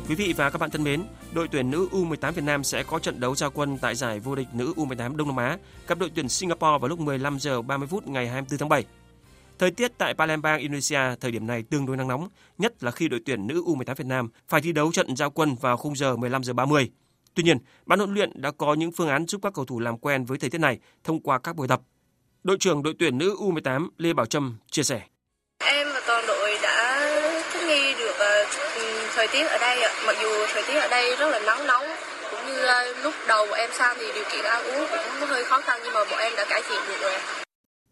Quý 0.10 0.16
vị 0.16 0.34
và 0.38 0.50
các 0.50 0.62
bạn 0.62 0.72
thân 0.72 0.84
mến, 0.84 1.04
đội 1.34 1.48
tuyển 1.48 1.72
nữ 1.72 1.88
U18 1.91 2.32
Việt 2.32 2.43
Nam 2.43 2.64
sẽ 2.64 2.84
có 2.84 3.00
trận 3.00 3.20
đấu 3.20 3.36
giao 3.36 3.52
quân 3.52 3.78
tại 3.78 3.96
giải 3.96 4.20
vô 4.20 4.36
địch 4.36 4.48
nữ 4.54 4.74
U18 4.76 5.16
Đông 5.16 5.28
Nam 5.28 5.38
Á 5.38 5.58
gặp 5.88 6.00
đội 6.00 6.12
tuyển 6.16 6.30
Singapore 6.30 6.78
vào 6.82 6.88
lúc 6.88 7.00
15 7.00 7.39
giờ 7.39 7.62
30 7.62 7.88
phút 7.88 8.08
ngày 8.08 8.28
24 8.28 8.58
tháng 8.58 8.70
7. 8.70 8.86
Thời 9.60 9.72
tiết 9.72 9.91
tại 9.98 10.14
Palembang, 10.14 10.60
Indonesia 10.60 11.00
thời 11.22 11.32
điểm 11.32 11.48
này 11.48 11.64
tương 11.64 11.86
đối 11.86 11.98
nắng 11.98 12.08
nóng, 12.08 12.28
nhất 12.58 12.84
là 12.84 12.91
khi 12.91 13.08
đội 13.08 13.20
tuyển 13.26 13.48
nữ 13.48 13.64
U18 13.66 13.96
Việt 13.96 14.08
Nam 14.08 14.30
phải 14.48 14.62
thi 14.62 14.72
đấu 14.72 14.91
trận 14.91 15.16
giao 15.16 15.30
quân 15.30 15.56
vào 15.56 15.78
khung 15.78 15.96
giờ 15.96 16.16
15 16.16 16.43
giờ 16.43 16.54
30. 16.54 16.91
Tuy 17.34 17.43
nhiên, 17.43 17.58
ban 17.86 18.00
huấn 18.00 18.14
luyện 18.14 18.41
đã 18.41 18.52
có 18.52 18.74
những 18.74 18.91
phương 18.91 19.10
án 19.10 19.28
giúp 19.28 19.41
các 19.41 19.54
cầu 19.54 19.66
thủ 19.66 19.80
làm 19.80 19.98
quen 19.98 20.26
với 20.26 20.38
thời 20.38 20.50
tiết 20.50 20.62
này 20.62 20.80
thông 21.04 21.20
qua 21.20 21.39
các 21.39 21.56
buổi 21.56 21.68
tập. 21.68 21.82
Đội 22.46 22.58
trưởng 22.60 22.84
đội 22.84 22.93
tuyển 23.00 23.18
nữ 23.18 23.36
U18 23.39 23.88
Lê 23.98 24.14
Bảo 24.14 24.26
Trâm 24.26 24.58
chia 24.72 24.84
sẻ. 24.84 25.02
Em 25.60 25.88
và 25.93 26.02
toàn 26.08 26.26
đội 26.28 26.58
đã 26.62 27.00
thích 27.54 27.64
nghi 27.68 27.93
được 28.00 28.16
ờ, 28.20 28.46
thời 29.16 29.28
tiết 29.28 29.43
ở 29.43 29.58
đây. 29.58 29.93
Mặc 30.06 30.16
dù 30.22 30.30
thời 30.54 30.64
tiết 30.68 30.80
ở 30.80 30.88
đây 30.88 31.16
rất 31.16 31.30
là 31.30 31.39
nắng 31.39 31.68
nóng, 31.68 31.84
cũng 32.32 32.39
như 32.48 32.66
ờ, 32.66 32.93
lúc 33.04 33.14
đầu 33.28 33.46
em 33.58 33.70
sang 33.74 33.98
thì 34.00 34.06
điều 34.16 34.24
kiện 34.32 34.46
ăn 34.46 34.64
uống 34.64 34.88
cũng 35.20 35.30
hơi 35.30 35.43
khó 35.43 35.62
khăn 35.62 35.80
nhưng 35.84 35.93
mà 35.93 36.00
bọn 36.12 36.20
em 36.20 36.34
đã 36.38 36.46
cải 36.50 36.62
thiện 36.70 36.80
được 36.88 36.96
rồi. 37.02 37.14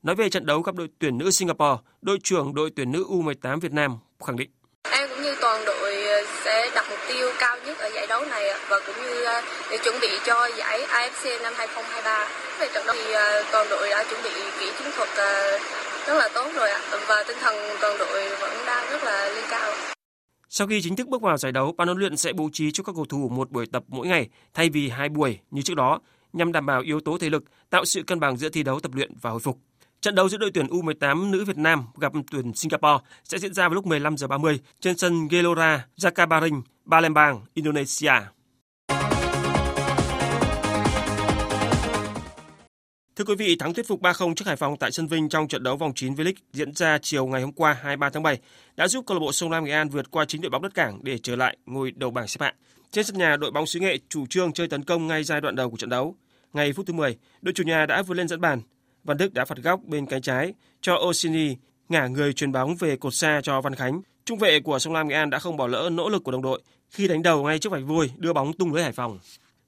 Nói 0.03 0.15
về 0.15 0.29
trận 0.29 0.45
đấu 0.45 0.61
gặp 0.61 0.75
đội 0.75 0.87
tuyển 0.99 1.17
nữ 1.17 1.31
Singapore, 1.31 1.81
đội 2.01 2.17
trưởng 2.23 2.53
đội 2.55 2.69
tuyển 2.75 2.91
nữ 2.91 3.05
U18 3.09 3.59
Việt 3.59 3.73
Nam 3.73 3.97
khẳng 4.25 4.37
định. 4.37 4.49
Em 4.91 5.09
cũng 5.09 5.21
như 5.21 5.35
toàn 5.41 5.65
đội 5.65 6.03
ờ, 6.03 6.25
sẽ 6.43 6.71
đặt 6.75 6.85
mục 6.89 6.99
tiêu 7.07 7.31
cao 7.39 7.57
nhất 7.65 7.77
ở 7.79 7.89
giải 7.95 8.07
đấu 8.07 8.25
này 8.25 8.43
và 8.69 8.79
cũng 8.85 8.95
như 9.03 9.25
để 9.71 9.72
chuẩn 9.83 9.95
bị 10.01 10.07
cho 10.25 10.49
giải 10.57 10.81
AFC 10.81 11.41
năm 11.41 11.53
2023. 11.57 12.27
Về 12.59 12.69
trận 12.73 12.83
đấu 12.87 12.95
thì 13.05 13.11
ờ, 13.13 13.43
toàn 13.51 13.67
đội 13.69 13.89
đã 13.89 14.03
chuẩn 14.09 14.23
bị 14.23 14.29
kỹ 14.59 14.71
chiến 14.79 14.87
thuật 14.95 15.09
ờ, 15.15 15.59
rất 16.07 16.13
là 16.13 16.29
tốt 16.33 16.51
rồi 16.55 16.69
ạ 16.69 16.79
và 17.07 17.23
tinh 17.27 17.37
thần 17.41 17.55
toàn 17.81 17.97
đội 17.99 18.29
vẫn 18.41 18.51
đang 18.65 18.91
rất 18.91 19.03
là 19.03 19.29
lên 19.35 19.43
cao. 19.49 19.71
Sau 20.49 20.67
khi 20.67 20.81
chính 20.81 20.95
thức 20.95 21.07
bước 21.07 21.21
vào 21.21 21.37
giải 21.37 21.51
đấu, 21.51 21.73
ban 21.77 21.87
huấn 21.87 21.97
luyện 21.97 22.17
sẽ 22.17 22.33
bố 22.33 22.49
trí 22.53 22.71
cho 22.71 22.83
các 22.83 22.95
cầu 22.95 23.05
thủ 23.05 23.29
một 23.29 23.51
buổi 23.51 23.65
tập 23.65 23.83
mỗi 23.87 24.07
ngày 24.07 24.29
thay 24.53 24.69
vì 24.69 24.89
hai 24.89 25.09
buổi 25.09 25.39
như 25.51 25.61
trước 25.61 25.75
đó 25.77 25.99
nhằm 26.33 26.51
đảm 26.51 26.65
bảo 26.65 26.81
yếu 26.81 26.99
tố 26.99 27.17
thể 27.17 27.29
lực, 27.29 27.43
tạo 27.69 27.85
sự 27.85 28.03
cân 28.03 28.19
bằng 28.19 28.37
giữa 28.37 28.49
thi 28.49 28.63
đấu, 28.63 28.79
tập 28.79 28.91
luyện 28.95 29.11
và 29.21 29.29
hồi 29.29 29.39
phục. 29.39 29.57
Trận 30.01 30.15
đấu 30.15 30.29
giữa 30.29 30.37
đội 30.37 30.51
tuyển 30.53 30.67
U18 30.67 31.31
nữ 31.31 31.45
Việt 31.45 31.57
Nam 31.57 31.83
gặp 31.99 32.11
tuyển 32.31 32.53
Singapore 32.53 33.03
sẽ 33.23 33.37
diễn 33.37 33.53
ra 33.53 33.63
vào 33.63 33.75
lúc 33.75 33.85
15 33.85 34.17
giờ 34.17 34.27
30 34.27 34.59
trên 34.79 34.97
sân 34.97 35.27
Gelora 35.27 35.85
Jakabaring, 35.97 36.61
Palembang, 36.91 37.41
Indonesia. 37.53 38.13
Thưa 43.15 43.25
quý 43.25 43.35
vị, 43.35 43.55
thắng 43.55 43.73
thuyết 43.73 43.87
phục 43.87 44.01
3-0 44.01 44.33
trước 44.33 44.47
Hải 44.47 44.55
Phòng 44.55 44.77
tại 44.77 44.91
sân 44.91 45.07
Vinh 45.07 45.29
trong 45.29 45.47
trận 45.47 45.63
đấu 45.63 45.77
vòng 45.77 45.93
9 45.95 46.13
V-League 46.13 46.33
diễn 46.53 46.73
ra 46.73 46.97
chiều 47.01 47.25
ngày 47.25 47.41
hôm 47.41 47.51
qua 47.51 47.73
23 47.73 48.09
tháng 48.09 48.23
7 48.23 48.39
đã 48.75 48.87
giúp 48.87 49.05
câu 49.07 49.15
lạc 49.15 49.19
bộ 49.19 49.31
Sông 49.31 49.51
Lam 49.51 49.63
Nghệ 49.63 49.71
An 49.71 49.89
vượt 49.89 50.11
qua 50.11 50.25
chính 50.25 50.41
đội 50.41 50.49
bóng 50.49 50.61
đất 50.61 50.73
cảng 50.73 50.99
để 51.03 51.17
trở 51.17 51.35
lại 51.35 51.57
ngôi 51.65 51.91
đầu 51.91 52.11
bảng 52.11 52.27
xếp 52.27 52.41
hạng. 52.41 52.55
Trên 52.91 53.05
sân 53.05 53.17
nhà, 53.17 53.37
đội 53.37 53.51
bóng 53.51 53.65
xứ 53.65 53.79
Nghệ 53.79 53.97
chủ 54.09 54.25
trương 54.25 54.53
chơi 54.53 54.67
tấn 54.67 54.83
công 54.83 55.07
ngay 55.07 55.23
giai 55.23 55.41
đoạn 55.41 55.55
đầu 55.55 55.69
của 55.69 55.77
trận 55.77 55.89
đấu. 55.89 56.15
Ngay 56.53 56.73
phút 56.73 56.85
thứ 56.87 56.93
10, 56.93 57.17
đội 57.41 57.53
chủ 57.53 57.63
nhà 57.63 57.85
đã 57.85 58.01
vượt 58.01 58.13
lên 58.13 58.27
dẫn 58.27 58.41
bàn. 58.41 58.61
Văn 59.03 59.17
Đức 59.17 59.33
đã 59.33 59.45
phạt 59.45 59.57
góc 59.57 59.79
bên 59.83 60.05
cánh 60.05 60.21
trái 60.21 60.53
cho 60.81 60.95
Osini 60.95 61.55
ngả 61.89 62.07
người 62.07 62.33
truyền 62.33 62.51
bóng 62.51 62.75
về 62.75 62.95
cột 62.95 63.13
xa 63.13 63.41
cho 63.43 63.61
Văn 63.61 63.75
Khánh. 63.75 64.01
Trung 64.25 64.39
vệ 64.39 64.59
của 64.59 64.79
Sông 64.79 64.93
Lam 64.93 65.07
Nghệ 65.07 65.15
An 65.15 65.29
đã 65.29 65.39
không 65.39 65.57
bỏ 65.57 65.67
lỡ 65.67 65.89
nỗ 65.91 66.09
lực 66.09 66.23
của 66.23 66.31
đồng 66.31 66.41
đội 66.41 66.61
khi 66.89 67.07
đánh 67.07 67.21
đầu 67.21 67.43
ngay 67.43 67.59
trước 67.59 67.71
vạch 67.71 67.83
vôi 67.85 68.11
đưa 68.17 68.33
bóng 68.33 68.53
tung 68.53 68.73
lưới 68.73 68.83
Hải 68.83 68.91
Phòng. 68.91 69.19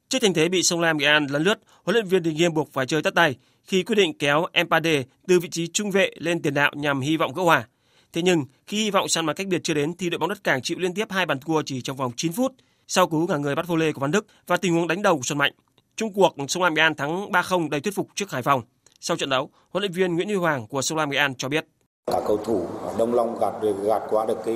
Trước 0.10 0.20
tình 0.22 0.34
thế 0.34 0.50
bị 0.50 0.64
Sông 0.64 0.80
Lam 0.80 0.98
Nghệ 0.98 1.06
An 1.06 1.28
lấn 1.30 1.44
lướt, 1.44 1.60
huấn 1.84 1.94
luyện 1.94 2.06
viên 2.06 2.24
Đình 2.24 2.36
Nghiêm 2.36 2.54
buộc 2.54 2.74
phải 2.74 2.86
chơi 2.86 3.02
tắt 3.02 3.14
tay 3.16 3.36
khi 3.64 3.84
quyết 3.84 3.96
định 3.96 4.18
kéo 4.18 4.46
Empade 4.52 5.04
từ 5.28 5.40
vị 5.40 5.50
trí 5.50 5.68
trung 5.68 5.92
vệ 5.92 6.12
lên 6.18 6.42
tiền 6.42 6.54
đạo 6.54 6.72
nhằm 6.76 7.02
hy 7.02 7.18
vọng 7.18 7.34
gỡ 7.34 7.44
hòa. 7.44 7.68
Thế 8.14 8.22
nhưng 8.22 8.46
khi 8.68 8.84
hy 8.84 8.92
vọng 8.92 9.08
săn 9.08 9.26
bằng 9.26 9.36
cách 9.36 9.48
biệt 9.48 9.62
chưa 9.64 9.74
đến 9.74 9.98
thì 9.98 10.10
đội 10.10 10.20
bóng 10.20 10.30
đất 10.30 10.44
cảng 10.44 10.62
chịu 10.62 10.78
liên 10.80 10.94
tiếp 10.94 11.12
hai 11.12 11.26
bàn 11.26 11.40
thua 11.40 11.62
chỉ 11.66 11.82
trong 11.82 11.98
vòng 11.98 12.12
9 12.18 12.32
phút 12.32 12.54
sau 12.88 13.08
cú 13.08 13.28
ngả 13.28 13.38
người 13.38 13.56
bắt 13.56 13.68
vô 13.68 13.76
lê 13.76 13.92
của 13.92 14.02
Văn 14.02 14.12
Đức 14.12 14.26
và 14.48 14.58
tình 14.58 14.74
huống 14.74 14.88
đánh 14.88 15.02
đầu 15.02 15.18
của 15.18 15.24
Xuân 15.24 15.38
Mạnh. 15.38 15.54
Trung 15.96 16.14
cuộc 16.14 16.36
Sông 16.48 16.64
Lam 16.64 16.74
Nghệ 16.74 16.82
An 16.82 16.96
thắng 16.96 17.32
3-0 17.32 17.70
đầy 17.70 17.82
thuyết 17.82 17.96
phục 17.96 18.08
trước 18.16 18.32
Hải 18.32 18.42
Phòng. 18.42 18.62
Sau 19.00 19.18
trận 19.18 19.30
đấu, 19.30 19.50
huấn 19.70 19.82
luyện 19.82 19.92
viên 19.92 20.16
Nguyễn 20.16 20.28
Huy 20.28 20.36
Hoàng 20.36 20.68
của 20.68 20.82
Sông 20.82 20.98
Lam 20.98 21.10
Nghệ 21.10 21.18
An 21.18 21.36
cho 21.36 21.50
biết 21.50 21.66
cả 22.12 22.22
cầu 22.28 22.38
thủ 22.38 22.68
Đông 22.98 23.14
Long 23.14 23.40
gạt 23.40 23.54
gạt 23.84 24.02
qua 24.10 24.26
được 24.26 24.38
cái 24.46 24.56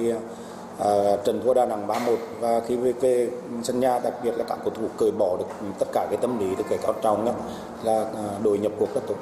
Ờ, 0.80 1.14
uh, 1.14 1.26
trận 1.26 1.42
thua 1.44 1.54
Đà 1.54 1.66
Nẵng 1.66 1.88
3-1 1.88 2.18
và 2.40 2.62
khi 2.68 2.76
về, 2.76 2.94
về 3.02 3.30
sân 3.64 3.80
nhà 3.80 4.00
đặc 4.04 4.14
biệt 4.24 4.32
là 4.38 4.44
các 4.50 4.58
cầu 4.64 4.74
thủ 4.76 4.90
cởi 4.98 5.12
bỏ 5.12 5.38
được 5.38 5.46
tất 5.80 5.86
cả 5.94 6.08
cái 6.10 6.18
tâm 6.22 6.40
lý 6.40 6.56
được 6.56 6.64
cái 6.70 6.80
cao 6.82 6.94
trọng 7.04 7.26
nhất 7.26 7.36
là 7.84 8.04
ờ, 8.14 8.40
đội 8.44 8.60
nhập 8.60 8.72
cuộc 8.80 8.96
rất 8.96 9.02
tốt. 9.08 9.16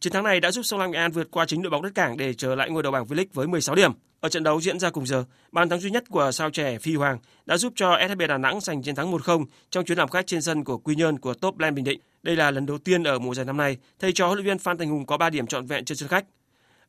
Chiến 0.00 0.12
thắng 0.12 0.24
này 0.24 0.40
đã 0.40 0.50
giúp 0.50 0.62
Sông 0.62 0.80
Lam 0.80 0.90
Nghệ 0.90 0.98
An 0.98 1.12
vượt 1.12 1.30
qua 1.30 1.46
chính 1.46 1.62
đội 1.62 1.70
bóng 1.70 1.82
đất 1.82 1.94
cảng 1.94 2.16
để 2.16 2.34
trở 2.34 2.54
lại 2.54 2.70
ngôi 2.70 2.82
đầu 2.82 2.92
bảng 2.92 3.04
V-League 3.04 3.26
với 3.32 3.46
16 3.46 3.74
điểm. 3.74 3.92
Ở 4.20 4.28
trận 4.28 4.42
đấu 4.42 4.60
diễn 4.60 4.78
ra 4.78 4.90
cùng 4.90 5.06
giờ, 5.06 5.24
bàn 5.52 5.68
thắng 5.68 5.80
duy 5.80 5.90
nhất 5.90 6.04
của 6.10 6.30
sao 6.30 6.50
trẻ 6.50 6.78
Phi 6.78 6.94
Hoàng 6.94 7.18
đã 7.46 7.56
giúp 7.56 7.72
cho 7.76 7.98
SHB 8.08 8.22
Đà 8.28 8.38
Nẵng 8.38 8.60
giành 8.60 8.82
chiến 8.82 8.94
thắng 8.94 9.12
1-0 9.12 9.44
trong 9.70 9.84
chuyến 9.84 9.98
làm 9.98 10.08
khách 10.08 10.26
trên 10.26 10.42
sân 10.42 10.64
của 10.64 10.78
Quy 10.78 10.94
Nhơn 10.94 11.18
của 11.18 11.34
Top 11.34 11.58
Land 11.58 11.76
Bình 11.76 11.84
Định. 11.84 12.00
Đây 12.22 12.36
là 12.36 12.50
lần 12.50 12.66
đầu 12.66 12.78
tiên 12.78 13.02
ở 13.02 13.18
mùa 13.18 13.34
giải 13.34 13.46
năm 13.46 13.56
nay, 13.56 13.76
thầy 13.98 14.12
trò 14.12 14.26
huấn 14.26 14.38
luyện 14.38 14.46
viên 14.46 14.58
Phan 14.58 14.78
Thành 14.78 14.88
Hùng 14.88 15.06
có 15.06 15.16
3 15.16 15.30
điểm 15.30 15.46
trọn 15.46 15.66
vẹn 15.66 15.84
trên 15.84 15.98
sân 15.98 16.08
khách 16.08 16.24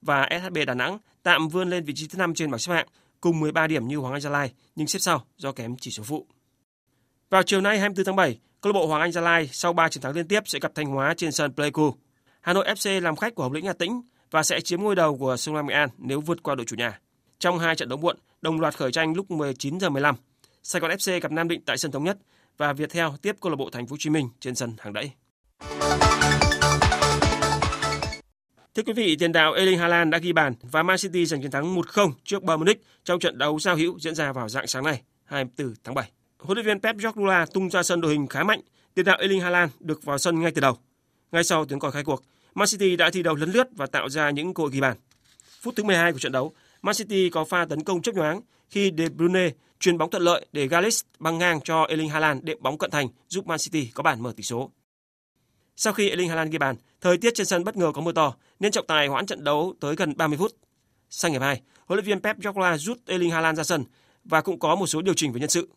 và 0.02 0.30
SHB 0.42 0.58
Đà 0.68 0.74
Nẵng 0.74 0.98
tạm 1.24 1.48
vươn 1.48 1.70
lên 1.70 1.84
vị 1.84 1.94
trí 1.96 2.08
thứ 2.08 2.18
5 2.18 2.34
trên 2.34 2.52
bảng 2.52 2.60
xếp 2.60 2.74
hạng 2.74 2.88
cùng 3.22 3.40
13 3.40 3.68
điểm 3.68 3.88
như 3.88 3.98
Hoàng 3.98 4.14
Anh 4.14 4.22
Gia 4.22 4.30
Lai 4.30 4.54
nhưng 4.76 4.88
xếp 4.88 5.00
sau 5.00 5.26
do 5.38 5.52
kém 5.52 5.76
chỉ 5.78 5.92
số 5.92 6.04
phụ. 6.04 6.26
Vào 7.30 7.44
chiều 7.44 7.62
nay 7.62 7.80
24 7.80 8.06
tháng 8.06 8.16
7, 8.16 8.40
câu 8.62 8.74
lạc 8.74 8.80
bộ 8.80 8.88
Hoàng 8.88 9.02
Anh 9.02 9.12
Gia 9.12 9.22
Lai 9.22 9.50
sau 9.52 9.74
3 9.74 9.90
chiến 9.90 10.04
thắng 10.04 10.16
liên 10.16 10.28
tiếp 10.28 10.44
sẽ 10.46 10.60
gặp 10.60 10.72
Thanh 10.76 10.86
Hóa 10.86 11.14
trên 11.18 11.32
sân 11.32 11.54
Pleiku. 11.54 11.94
Hà 12.42 12.54
Nội 12.54 12.68
FC 12.68 13.02
làm 13.02 13.16
khách 13.16 13.36
của 13.36 13.44
Hồng 13.44 13.54
Lĩnh 13.54 13.66
Hà 13.66 13.74
Tĩnh 13.74 14.02
và 14.32 14.44
sẽ 14.44 14.62
chiếm 14.62 14.82
ngôi 14.82 14.96
đầu 14.96 15.18
của 15.18 15.38
Sông 15.38 15.56
Lam 15.56 15.68
Nghệ 15.68 15.74
An 15.74 15.90
nếu 15.98 16.22
vượt 16.22 16.44
qua 16.44 16.56
đội 16.56 16.66
chủ 16.66 16.76
nhà. 16.76 17.00
Trong 17.40 17.60
hai 17.60 17.76
trận 17.76 17.90
đấu 17.90 18.00
muộn, 18.00 18.18
đồng 18.42 18.60
loạt 18.60 18.78
khởi 18.78 18.92
tranh 18.92 19.14
lúc 19.14 19.32
19 19.32 19.80
giờ 19.80 19.90
15. 19.90 20.16
Sài 20.64 20.80
Gòn 20.80 20.92
FC 20.92 21.20
gặp 21.20 21.32
Nam 21.32 21.48
Định 21.48 21.62
tại 21.66 21.78
sân 21.78 21.92
Thống 21.92 22.04
Nhất 22.04 22.18
và 22.58 22.74
Viettel 22.74 23.08
tiếp 23.22 23.36
câu 23.42 23.50
lạc 23.50 23.56
bộ 23.56 23.70
Thành 23.70 23.88
phố 23.88 23.94
Hồ 23.94 23.98
Chí 24.00 24.10
Minh 24.10 24.30
trên 24.40 24.56
sân 24.56 24.76
Hàng 24.80 24.94
Đẫy. 24.94 25.12
Thưa 28.76 28.84
quý 28.84 28.94
vị, 28.94 29.16
tiền 29.16 29.32
đạo 29.32 29.54
Erling 29.54 29.80
Haaland 29.80 30.12
đã 30.12 30.18
ghi 30.18 30.34
bàn 30.34 30.54
và 30.62 30.84
Man 30.84 30.98
City 30.98 31.26
giành 31.26 31.42
chiến 31.42 31.52
thắng 31.52 31.76
1-0 31.76 32.12
trước 32.24 32.44
Bayern 32.44 32.60
Munich 32.60 32.84
trong 33.04 33.20
trận 33.20 33.38
đấu 33.38 33.60
giao 33.60 33.76
hữu 33.76 34.00
diễn 34.00 34.16
ra 34.16 34.32
vào 34.32 34.50
dạng 34.50 34.68
sáng 34.68 34.84
nay, 34.84 35.02
24 35.26 35.74
tháng 35.84 35.96
7. 35.96 36.12
Huấn 36.40 36.56
luyện 36.56 36.66
viên 36.66 36.80
Pep 36.80 36.98
Guardiola 36.98 37.46
tung 37.46 37.70
ra 37.70 37.84
sân 37.84 38.02
đội 38.02 38.12
hình 38.12 38.28
khá 38.28 38.44
mạnh, 38.44 38.62
tiền 38.94 39.06
đạo 39.06 39.18
Erling 39.18 39.42
Haaland 39.42 39.72
được 39.80 40.04
vào 40.04 40.18
sân 40.18 40.40
ngay 40.40 40.52
từ 40.52 40.62
đầu. 40.62 40.78
Ngay 41.32 41.44
sau 41.44 41.66
tiếng 41.66 41.80
còi 41.80 41.92
khai 41.92 42.04
cuộc, 42.04 42.24
Man 42.56 42.68
City 42.68 42.96
đã 42.96 43.10
thi 43.10 43.24
đấu 43.24 43.36
lấn 43.36 43.52
lướt 43.52 43.68
và 43.76 43.86
tạo 43.86 44.10
ra 44.10 44.30
những 44.30 44.54
cơ 44.54 44.64
hội 44.64 44.72
ghi 44.74 44.82
bàn. 44.82 44.98
Phút 45.62 45.76
thứ 45.76 45.84
12 45.84 46.12
của 46.14 46.20
trận 46.20 46.32
đấu, 46.32 46.54
Man 46.82 46.96
City 46.96 47.30
có 47.30 47.46
pha 47.46 47.66
tấn 47.66 47.84
công 47.84 48.02
chớp 48.02 48.16
nhoáng 48.16 48.42
khi 48.70 48.92
De 48.98 49.10
Bruyne 49.10 49.50
chuyền 49.80 49.98
bóng 49.98 50.10
thuận 50.10 50.24
lợi 50.24 50.46
để 50.52 50.68
Gallis 50.68 51.02
băng 51.20 51.38
ngang 51.38 51.62
cho 51.62 51.84
Erling 51.84 52.10
Haaland 52.10 52.44
đệm 52.44 52.58
bóng 52.62 52.78
cận 52.78 52.92
thành 52.92 53.08
giúp 53.28 53.48
Man 53.48 53.60
City 53.60 53.92
có 53.94 54.04
bàn 54.04 54.22
mở 54.22 54.34
tỷ 54.36 54.44
số. 54.44 54.72
Sau 55.76 55.94
khi 55.94 56.10
Erling 56.10 56.30
Haaland 56.30 56.52
ghi 56.52 56.58
bàn, 56.58 56.76
thời 57.02 57.18
tiết 57.18 57.34
trên 57.36 57.46
sân 57.46 57.64
bất 57.64 57.78
ngờ 57.78 57.92
có 57.94 58.02
mưa 58.02 58.12
to 58.12 58.34
nên 58.60 58.72
trọng 58.72 58.88
tài 58.88 59.08
hoãn 59.08 59.26
trận 59.26 59.44
đấu 59.44 59.74
tới 59.80 59.96
gần 59.96 60.18
30 60.18 60.38
phút. 60.38 60.56
Sang 61.10 61.32
hiệp 61.32 61.42
2, 61.42 61.62
huấn 61.86 61.98
luyện 61.98 62.06
viên 62.06 62.22
Pep 62.22 62.38
Guardiola 62.38 62.78
rút 62.78 62.98
Erling 63.06 63.32
Haaland 63.32 63.58
ra 63.58 63.64
sân 63.64 63.84
và 64.24 64.42
cũng 64.42 64.60
có 64.60 64.76
một 64.76 64.88
số 64.88 65.02
điều 65.02 65.14
chỉnh 65.14 65.32
về 65.32 65.40
nhân 65.40 65.50
sự. 65.50 65.70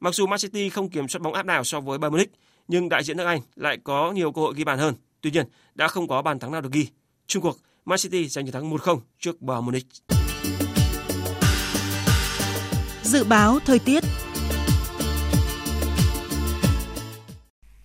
Mặc 0.00 0.14
dù 0.14 0.26
Man 0.26 0.38
City 0.38 0.68
không 0.68 0.88
kiểm 0.88 1.08
soát 1.08 1.20
bóng 1.22 1.34
áp 1.34 1.46
đảo 1.46 1.64
so 1.64 1.80
với 1.80 1.98
Bayern 1.98 2.12
Munich, 2.12 2.32
nhưng 2.68 2.88
đại 2.88 3.04
diện 3.04 3.16
nước 3.16 3.24
Anh 3.24 3.40
lại 3.56 3.78
có 3.84 4.12
nhiều 4.12 4.32
cơ 4.32 4.40
hội 4.40 4.54
ghi 4.56 4.64
bàn 4.64 4.78
hơn. 4.78 4.94
Tuy 5.20 5.30
nhiên, 5.30 5.46
đã 5.74 5.88
không 5.88 6.08
có 6.08 6.22
bàn 6.22 6.38
thắng 6.38 6.52
nào 6.52 6.60
được 6.60 6.72
ghi. 6.72 6.88
Trung 7.26 7.42
cuộc, 7.42 7.58
Man 7.84 7.98
City 7.98 8.28
giành 8.28 8.44
chiến 8.44 8.52
thắng 8.52 8.70
1-0 8.70 9.00
trước 9.20 9.40
Bayern 9.40 9.66
Munich. 9.66 9.86
Dự 13.02 13.24
báo 13.24 13.58
thời 13.64 13.78
tiết 13.78 14.04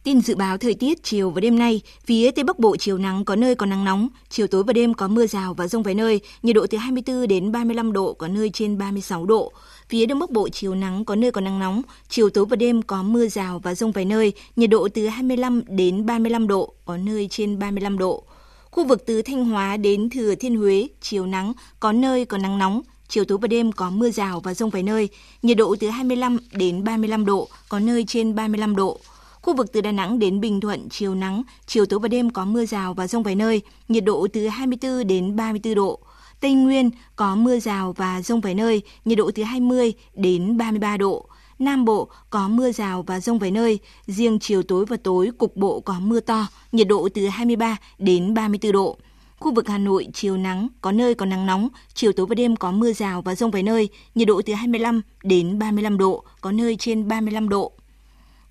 Tin 0.10 0.22
dự 0.22 0.36
báo 0.36 0.58
thời 0.58 0.74
tiết 0.74 1.04
chiều 1.04 1.30
và 1.30 1.42
đêm 1.42 1.60
nay, 1.60 1.82
phía 2.06 2.32
Tây 2.32 2.44
Bắc 2.44 2.60
Bộ 2.60 2.76
chiều 2.78 2.98
nắng 2.98 3.26
có 3.26 3.36
nơi 3.36 3.56
có 3.56 3.66
nắng 3.66 3.84
nóng, 3.84 4.08
chiều 4.30 4.48
tối 4.48 4.64
và 4.64 4.74
đêm 4.74 4.94
có 4.94 5.08
mưa 5.08 5.28
rào 5.28 5.54
và 5.54 5.68
rông 5.68 5.84
vài 5.84 5.96
nơi, 5.96 6.22
nhiệt 6.44 6.56
độ 6.56 6.68
từ 6.70 6.78
24 6.78 7.28
đến 7.28 7.52
35 7.52 7.94
độ, 7.94 8.14
có 8.14 8.28
nơi 8.28 8.50
trên 8.54 8.78
36 8.78 9.26
độ. 9.26 9.52
Phía 9.90 10.06
Đông 10.06 10.20
Bắc 10.20 10.30
Bộ 10.30 10.50
chiều 10.50 10.76
nắng 10.76 11.06
có 11.06 11.16
nơi 11.16 11.32
có 11.32 11.42
nắng 11.42 11.60
nóng, 11.60 11.82
chiều 12.10 12.30
tối 12.30 12.46
và 12.46 12.56
đêm 12.56 12.82
có 12.82 13.04
mưa 13.04 13.28
rào 13.28 13.60
và 13.60 13.76
rông 13.76 13.92
vài 13.92 14.06
nơi, 14.06 14.34
nhiệt 14.56 14.70
độ 14.70 14.88
từ 14.94 15.08
25 15.08 15.62
đến 15.68 16.06
35 16.06 16.48
độ, 16.48 16.74
có 16.86 16.98
nơi 16.98 17.28
trên 17.32 17.60
35 17.60 17.98
độ. 17.98 18.24
Khu 18.72 18.86
vực 18.86 19.04
từ 19.06 19.22
Thanh 19.22 19.46
Hóa 19.46 19.78
đến 19.78 20.10
Thừa 20.10 20.36
Thiên 20.36 20.56
Huế, 20.56 20.88
chiều 21.02 21.26
nắng, 21.26 21.54
có 21.80 21.92
nơi 21.92 22.26
có 22.26 22.38
nắng 22.38 22.58
nóng, 22.58 22.82
chiều 23.08 23.26
tối 23.26 23.38
và 23.42 23.48
đêm 23.48 23.72
có 23.72 23.90
mưa 23.90 24.10
rào 24.10 24.40
và 24.40 24.54
rông 24.54 24.70
vài 24.70 24.84
nơi, 24.84 25.10
nhiệt 25.42 25.58
độ 25.58 25.76
từ 25.80 25.90
25 25.90 26.38
đến 26.52 26.84
35 26.84 27.26
độ, 27.26 27.48
có 27.70 27.80
nơi 27.80 28.06
trên 28.08 28.36
35 28.36 28.76
độ. 28.76 29.00
Khu 29.42 29.56
vực 29.56 29.72
từ 29.74 29.82
Đà 29.82 29.92
Nẵng 29.92 30.20
đến 30.20 30.40
Bình 30.40 30.62
Thuận 30.62 30.90
chiều 30.90 31.16
nắng, 31.16 31.44
chiều 31.66 31.86
tối 31.86 32.00
và 32.00 32.08
đêm 32.08 32.30
có 32.30 32.46
mưa 32.46 32.66
rào 32.66 32.94
và 32.94 33.08
rông 33.08 33.24
vài 33.24 33.36
nơi, 33.36 33.62
nhiệt 33.88 34.04
độ 34.04 34.28
từ 34.34 34.48
24 34.48 35.08
đến 35.08 35.36
34 35.36 35.76
độ. 35.76 36.00
Tây 36.40 36.54
Nguyên 36.54 36.90
có 37.16 37.36
mưa 37.36 37.60
rào 37.60 37.94
và 37.94 38.22
rông 38.22 38.42
vài 38.42 38.56
nơi, 38.56 38.82
nhiệt 39.06 39.18
độ 39.18 39.32
từ 39.36 39.44
20 39.44 39.94
đến 40.14 40.58
33 40.58 40.98
độ. 40.98 41.26
Nam 41.60 41.86
Bộ 41.86 42.10
có 42.30 42.48
mưa 42.48 42.72
rào 42.72 43.04
và 43.08 43.20
rông 43.20 43.40
vài 43.40 43.52
nơi, 43.52 43.80
riêng 44.08 44.40
chiều 44.40 44.64
tối 44.64 44.86
và 44.86 44.98
tối 45.04 45.32
cục 45.38 45.56
bộ 45.58 45.80
có 45.80 46.00
mưa 46.00 46.20
to, 46.20 46.48
nhiệt 46.72 46.88
độ 46.88 47.10
từ 47.14 47.28
23 47.28 47.78
đến 47.98 48.34
34 48.34 48.72
độ. 48.72 48.98
Khu 49.40 49.54
vực 49.54 49.68
Hà 49.68 49.78
Nội 49.78 50.08
chiều 50.14 50.38
nắng, 50.38 50.68
có 50.82 50.92
nơi 50.92 51.16
có 51.16 51.26
nắng 51.26 51.46
nóng, 51.46 51.70
chiều 51.94 52.12
tối 52.12 52.26
và 52.26 52.36
đêm 52.36 52.56
có 52.56 52.72
mưa 52.72 52.94
rào 52.94 53.22
và 53.22 53.36
rông 53.36 53.52
vài 53.52 53.64
nơi, 53.64 53.90
nhiệt 54.16 54.28
độ 54.28 54.42
từ 54.46 54.54
25 54.54 55.02
đến 55.24 55.60
35 55.60 55.98
độ, 55.98 56.24
có 56.42 56.52
nơi 56.52 56.76
trên 56.76 57.08
35 57.08 57.50
độ. 57.50 57.74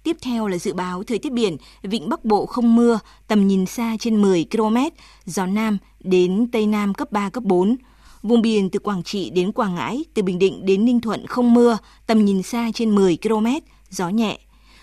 Tiếp 0.09 0.17
theo 0.23 0.47
là 0.47 0.59
dự 0.59 0.75
báo 0.75 1.03
thời 1.03 1.19
tiết 1.19 1.33
biển, 1.33 1.57
vịnh 1.83 2.09
Bắc 2.09 2.25
Bộ 2.25 2.47
không 2.47 2.77
mưa, 2.77 2.99
tầm 3.27 3.47
nhìn 3.47 3.67
xa 3.67 3.97
trên 4.01 4.23
10 4.23 4.47
km, 4.51 4.77
gió 5.25 5.47
Nam 5.47 5.79
đến 6.01 6.49
Tây 6.53 6.67
Nam 6.67 6.95
cấp 6.95 7.13
3, 7.13 7.31
cấp 7.31 7.45
4. 7.45 7.77
Vùng 8.23 8.43
biển 8.43 8.71
từ 8.71 8.79
Quảng 8.79 9.03
Trị 9.03 9.31
đến 9.31 9.53
Quảng 9.53 9.75
Ngãi, 9.75 10.05
từ 10.15 10.23
Bình 10.23 10.39
Định 10.39 10.67
đến 10.67 10.85
Ninh 10.85 11.01
Thuận 11.01 11.27
không 11.27 11.55
mưa, 11.55 11.79
tầm 12.07 12.25
nhìn 12.25 12.43
xa 12.43 12.71
trên 12.75 12.95
10 12.95 13.19
km, 13.23 13.47
gió 13.91 14.09
nhẹ. 14.09 14.39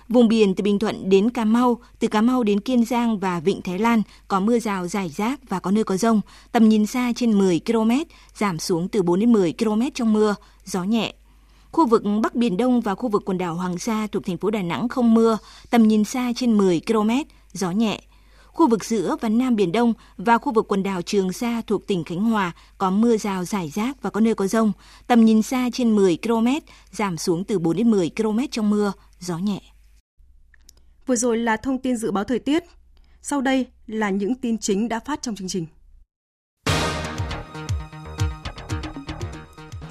Vùng 0.10 0.28
biển 0.28 0.56
từ 0.56 0.64
Bình 0.64 0.80
Thuận 0.80 1.10
đến 1.10 1.30
Cà 1.30 1.46
Mau, 1.46 1.80
từ 2.00 2.08
Cà 2.08 2.22
Mau 2.22 2.44
đến 2.44 2.60
Kiên 2.60 2.86
Giang 2.86 3.20
và 3.20 3.40
Vịnh 3.40 3.62
Thái 3.62 3.80
Lan 3.80 4.02
có 4.28 4.40
mưa 4.40 4.60
rào 4.60 4.88
rải 4.88 5.10
rác 5.10 5.50
và 5.50 5.60
có 5.60 5.72
nơi 5.72 5.84
có 5.84 5.98
rông, 5.98 6.22
tầm 6.52 6.70
nhìn 6.70 6.86
xa 6.86 7.12
trên 7.16 7.38
10 7.38 7.62
km, 7.66 7.92
giảm 8.36 8.60
xuống 8.60 8.88
từ 8.88 9.04
4 9.04 9.20
đến 9.20 9.34
10 9.34 9.54
km 9.60 9.82
trong 9.94 10.14
mưa, 10.14 10.36
gió 10.66 10.84
nhẹ. 10.84 11.14
Khu 11.76 11.86
vực 11.86 12.04
Bắc 12.22 12.36
Biển 12.36 12.58
Đông 12.58 12.82
và 12.82 12.96
khu 12.96 13.10
vực 13.10 13.24
quần 13.26 13.38
đảo 13.38 13.56
Hoàng 13.56 13.78
Sa 13.78 14.08
thuộc 14.12 14.26
thành 14.26 14.38
phố 14.38 14.50
Đà 14.50 14.62
Nẵng 14.62 14.90
không 14.90 15.14
mưa, 15.14 15.38
tầm 15.70 15.88
nhìn 15.88 16.04
xa 16.04 16.32
trên 16.36 16.58
10 16.58 16.82
km, 16.88 17.10
gió 17.54 17.72
nhẹ. 17.72 18.02
Khu 18.48 18.68
vực 18.70 18.86
giữa 18.86 19.16
và 19.22 19.30
Nam 19.30 19.56
Biển 19.56 19.72
Đông 19.72 19.94
và 20.18 20.38
khu 20.38 20.54
vực 20.54 20.66
quần 20.68 20.84
đảo 20.84 21.02
Trường 21.02 21.32
Sa 21.32 21.62
thuộc 21.68 21.88
tỉnh 21.88 22.04
Khánh 22.04 22.20
Hòa 22.20 22.52
có 22.78 22.90
mưa 22.90 23.18
rào 23.18 23.46
rải 23.46 23.70
rác 23.70 24.02
và 24.02 24.10
có 24.10 24.20
nơi 24.20 24.36
có 24.36 24.48
rông. 24.48 24.72
Tầm 25.08 25.26
nhìn 25.26 25.42
xa 25.42 25.70
trên 25.74 25.96
10 25.96 26.18
km, 26.24 26.48
giảm 26.92 27.18
xuống 27.18 27.44
từ 27.44 27.60
4 27.60 27.78
đến 27.78 27.92
10 27.92 28.12
km 28.18 28.40
trong 28.52 28.70
mưa, 28.70 28.94
gió 29.20 29.38
nhẹ. 29.38 29.62
Vừa 31.06 31.16
rồi 31.16 31.38
là 31.38 31.58
thông 31.58 31.78
tin 31.78 31.98
dự 31.98 32.12
báo 32.12 32.24
thời 32.24 32.40
tiết. 32.40 32.64
Sau 33.22 33.42
đây 33.42 33.66
là 33.88 34.10
những 34.10 34.36
tin 34.36 34.58
chính 34.58 34.90
đã 34.90 35.00
phát 35.00 35.22
trong 35.22 35.36
chương 35.36 35.48
trình. 35.48 35.66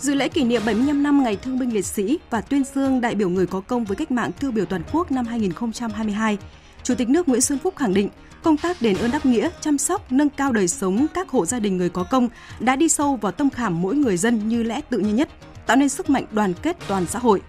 Dự 0.04 0.14
lễ 0.14 0.28
kỷ 0.28 0.44
niệm 0.44 0.62
75 0.66 1.02
năm 1.02 1.22
Ngày 1.22 1.36
Thương 1.36 1.58
binh 1.58 1.74
Liệt 1.74 1.84
sĩ 1.84 2.18
và 2.30 2.40
tuyên 2.40 2.62
dương 2.74 3.00
đại 3.00 3.14
biểu 3.14 3.28
người 3.28 3.46
có 3.46 3.60
công 3.60 3.84
với 3.84 3.96
cách 3.96 4.10
mạng 4.10 4.30
tiêu 4.40 4.50
biểu 4.50 4.64
toàn 4.64 4.82
quốc 4.92 5.12
năm 5.12 5.26
2022, 5.26 6.38
Chủ 6.82 6.94
tịch 6.94 7.08
nước 7.08 7.28
Nguyễn 7.28 7.40
Xuân 7.40 7.58
Phúc 7.58 7.74
khẳng 7.76 7.94
định 7.94 8.08
công 8.42 8.56
tác 8.56 8.82
đền 8.82 8.96
ơn 8.96 9.10
đáp 9.10 9.26
nghĩa, 9.26 9.50
chăm 9.60 9.78
sóc, 9.78 10.12
nâng 10.12 10.28
cao 10.28 10.52
đời 10.52 10.68
sống 10.68 11.06
các 11.14 11.28
hộ 11.28 11.46
gia 11.46 11.58
đình 11.58 11.76
người 11.76 11.88
có 11.88 12.04
công 12.04 12.28
đã 12.60 12.76
đi 12.76 12.88
sâu 12.88 13.16
vào 13.16 13.32
tâm 13.32 13.50
khảm 13.50 13.82
mỗi 13.82 13.94
người 13.94 14.16
dân 14.16 14.48
như 14.48 14.62
lẽ 14.62 14.80
tự 14.90 14.98
nhiên 14.98 15.16
nhất, 15.16 15.28
tạo 15.66 15.76
nên 15.76 15.88
sức 15.88 16.10
mạnh 16.10 16.24
đoàn 16.32 16.54
kết 16.62 16.76
toàn 16.88 17.06
xã 17.06 17.18
hội. 17.18 17.42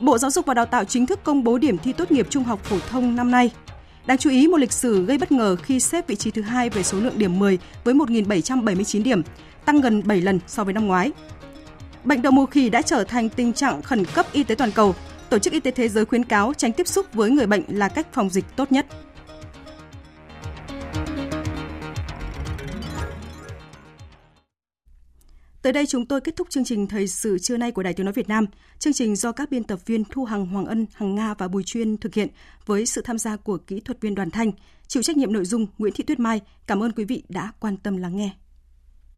Bộ 0.00 0.18
Giáo 0.18 0.30
dục 0.30 0.46
và 0.46 0.54
Đào 0.54 0.66
tạo 0.66 0.84
chính 0.84 1.06
thức 1.06 1.20
công 1.24 1.44
bố 1.44 1.58
điểm 1.58 1.78
thi 1.78 1.92
tốt 1.92 2.12
nghiệp 2.12 2.26
trung 2.30 2.44
học 2.44 2.64
phổ 2.64 2.76
thông 2.90 3.16
năm 3.16 3.30
nay. 3.30 3.50
Đáng 4.06 4.18
chú 4.18 4.30
ý 4.30 4.48
một 4.48 4.56
lịch 4.56 4.72
sử 4.72 5.04
gây 5.04 5.18
bất 5.18 5.32
ngờ 5.32 5.56
khi 5.56 5.80
xếp 5.80 6.06
vị 6.06 6.16
trí 6.16 6.30
thứ 6.30 6.42
hai 6.42 6.70
về 6.70 6.82
số 6.82 7.00
lượng 7.00 7.18
điểm 7.18 7.38
10 7.38 7.58
với 7.84 7.94
1.779 7.94 9.02
điểm, 9.02 9.22
tăng 9.64 9.80
gần 9.80 10.02
7 10.06 10.20
lần 10.20 10.40
so 10.46 10.64
với 10.64 10.74
năm 10.74 10.86
ngoái. 10.86 11.12
Bệnh 12.06 12.22
đậu 12.22 12.32
mùa 12.32 12.46
khỉ 12.46 12.70
đã 12.70 12.82
trở 12.82 13.04
thành 13.04 13.28
tình 13.28 13.52
trạng 13.52 13.82
khẩn 13.82 14.04
cấp 14.14 14.26
y 14.32 14.44
tế 14.44 14.54
toàn 14.54 14.70
cầu. 14.72 14.94
Tổ 15.30 15.38
chức 15.38 15.52
Y 15.52 15.60
tế 15.60 15.70
Thế 15.70 15.88
giới 15.88 16.04
khuyến 16.04 16.24
cáo 16.24 16.54
tránh 16.54 16.72
tiếp 16.72 16.88
xúc 16.88 17.06
với 17.12 17.30
người 17.30 17.46
bệnh 17.46 17.62
là 17.68 17.88
cách 17.88 18.06
phòng 18.12 18.30
dịch 18.30 18.44
tốt 18.56 18.72
nhất. 18.72 18.86
Tới 25.62 25.72
đây 25.72 25.86
chúng 25.86 26.06
tôi 26.06 26.20
kết 26.20 26.36
thúc 26.36 26.50
chương 26.50 26.64
trình 26.64 26.86
Thời 26.86 27.08
sự 27.08 27.38
trưa 27.38 27.56
nay 27.56 27.72
của 27.72 27.82
Đài 27.82 27.92
Tiếng 27.92 28.06
Nói 28.06 28.12
Việt 28.12 28.28
Nam. 28.28 28.46
Chương 28.78 28.92
trình 28.92 29.16
do 29.16 29.32
các 29.32 29.50
biên 29.50 29.64
tập 29.64 29.78
viên 29.86 30.04
Thu 30.04 30.24
Hằng, 30.24 30.46
Hoàng 30.46 30.66
Ân, 30.66 30.86
Hằng 30.94 31.14
Nga 31.14 31.34
và 31.34 31.48
Bùi 31.48 31.62
Chuyên 31.62 31.96
thực 31.96 32.14
hiện 32.14 32.28
với 32.66 32.86
sự 32.86 33.02
tham 33.02 33.18
gia 33.18 33.36
của 33.36 33.58
kỹ 33.66 33.80
thuật 33.80 34.00
viên 34.00 34.14
Đoàn 34.14 34.30
Thanh. 34.30 34.52
Chịu 34.86 35.02
trách 35.02 35.16
nhiệm 35.16 35.32
nội 35.32 35.44
dung 35.44 35.66
Nguyễn 35.78 35.92
Thị 35.96 36.04
Tuyết 36.04 36.20
Mai. 36.20 36.40
Cảm 36.66 36.82
ơn 36.82 36.92
quý 36.92 37.04
vị 37.04 37.22
đã 37.28 37.52
quan 37.60 37.76
tâm 37.76 37.96
lắng 37.96 38.16
nghe. 38.16 38.30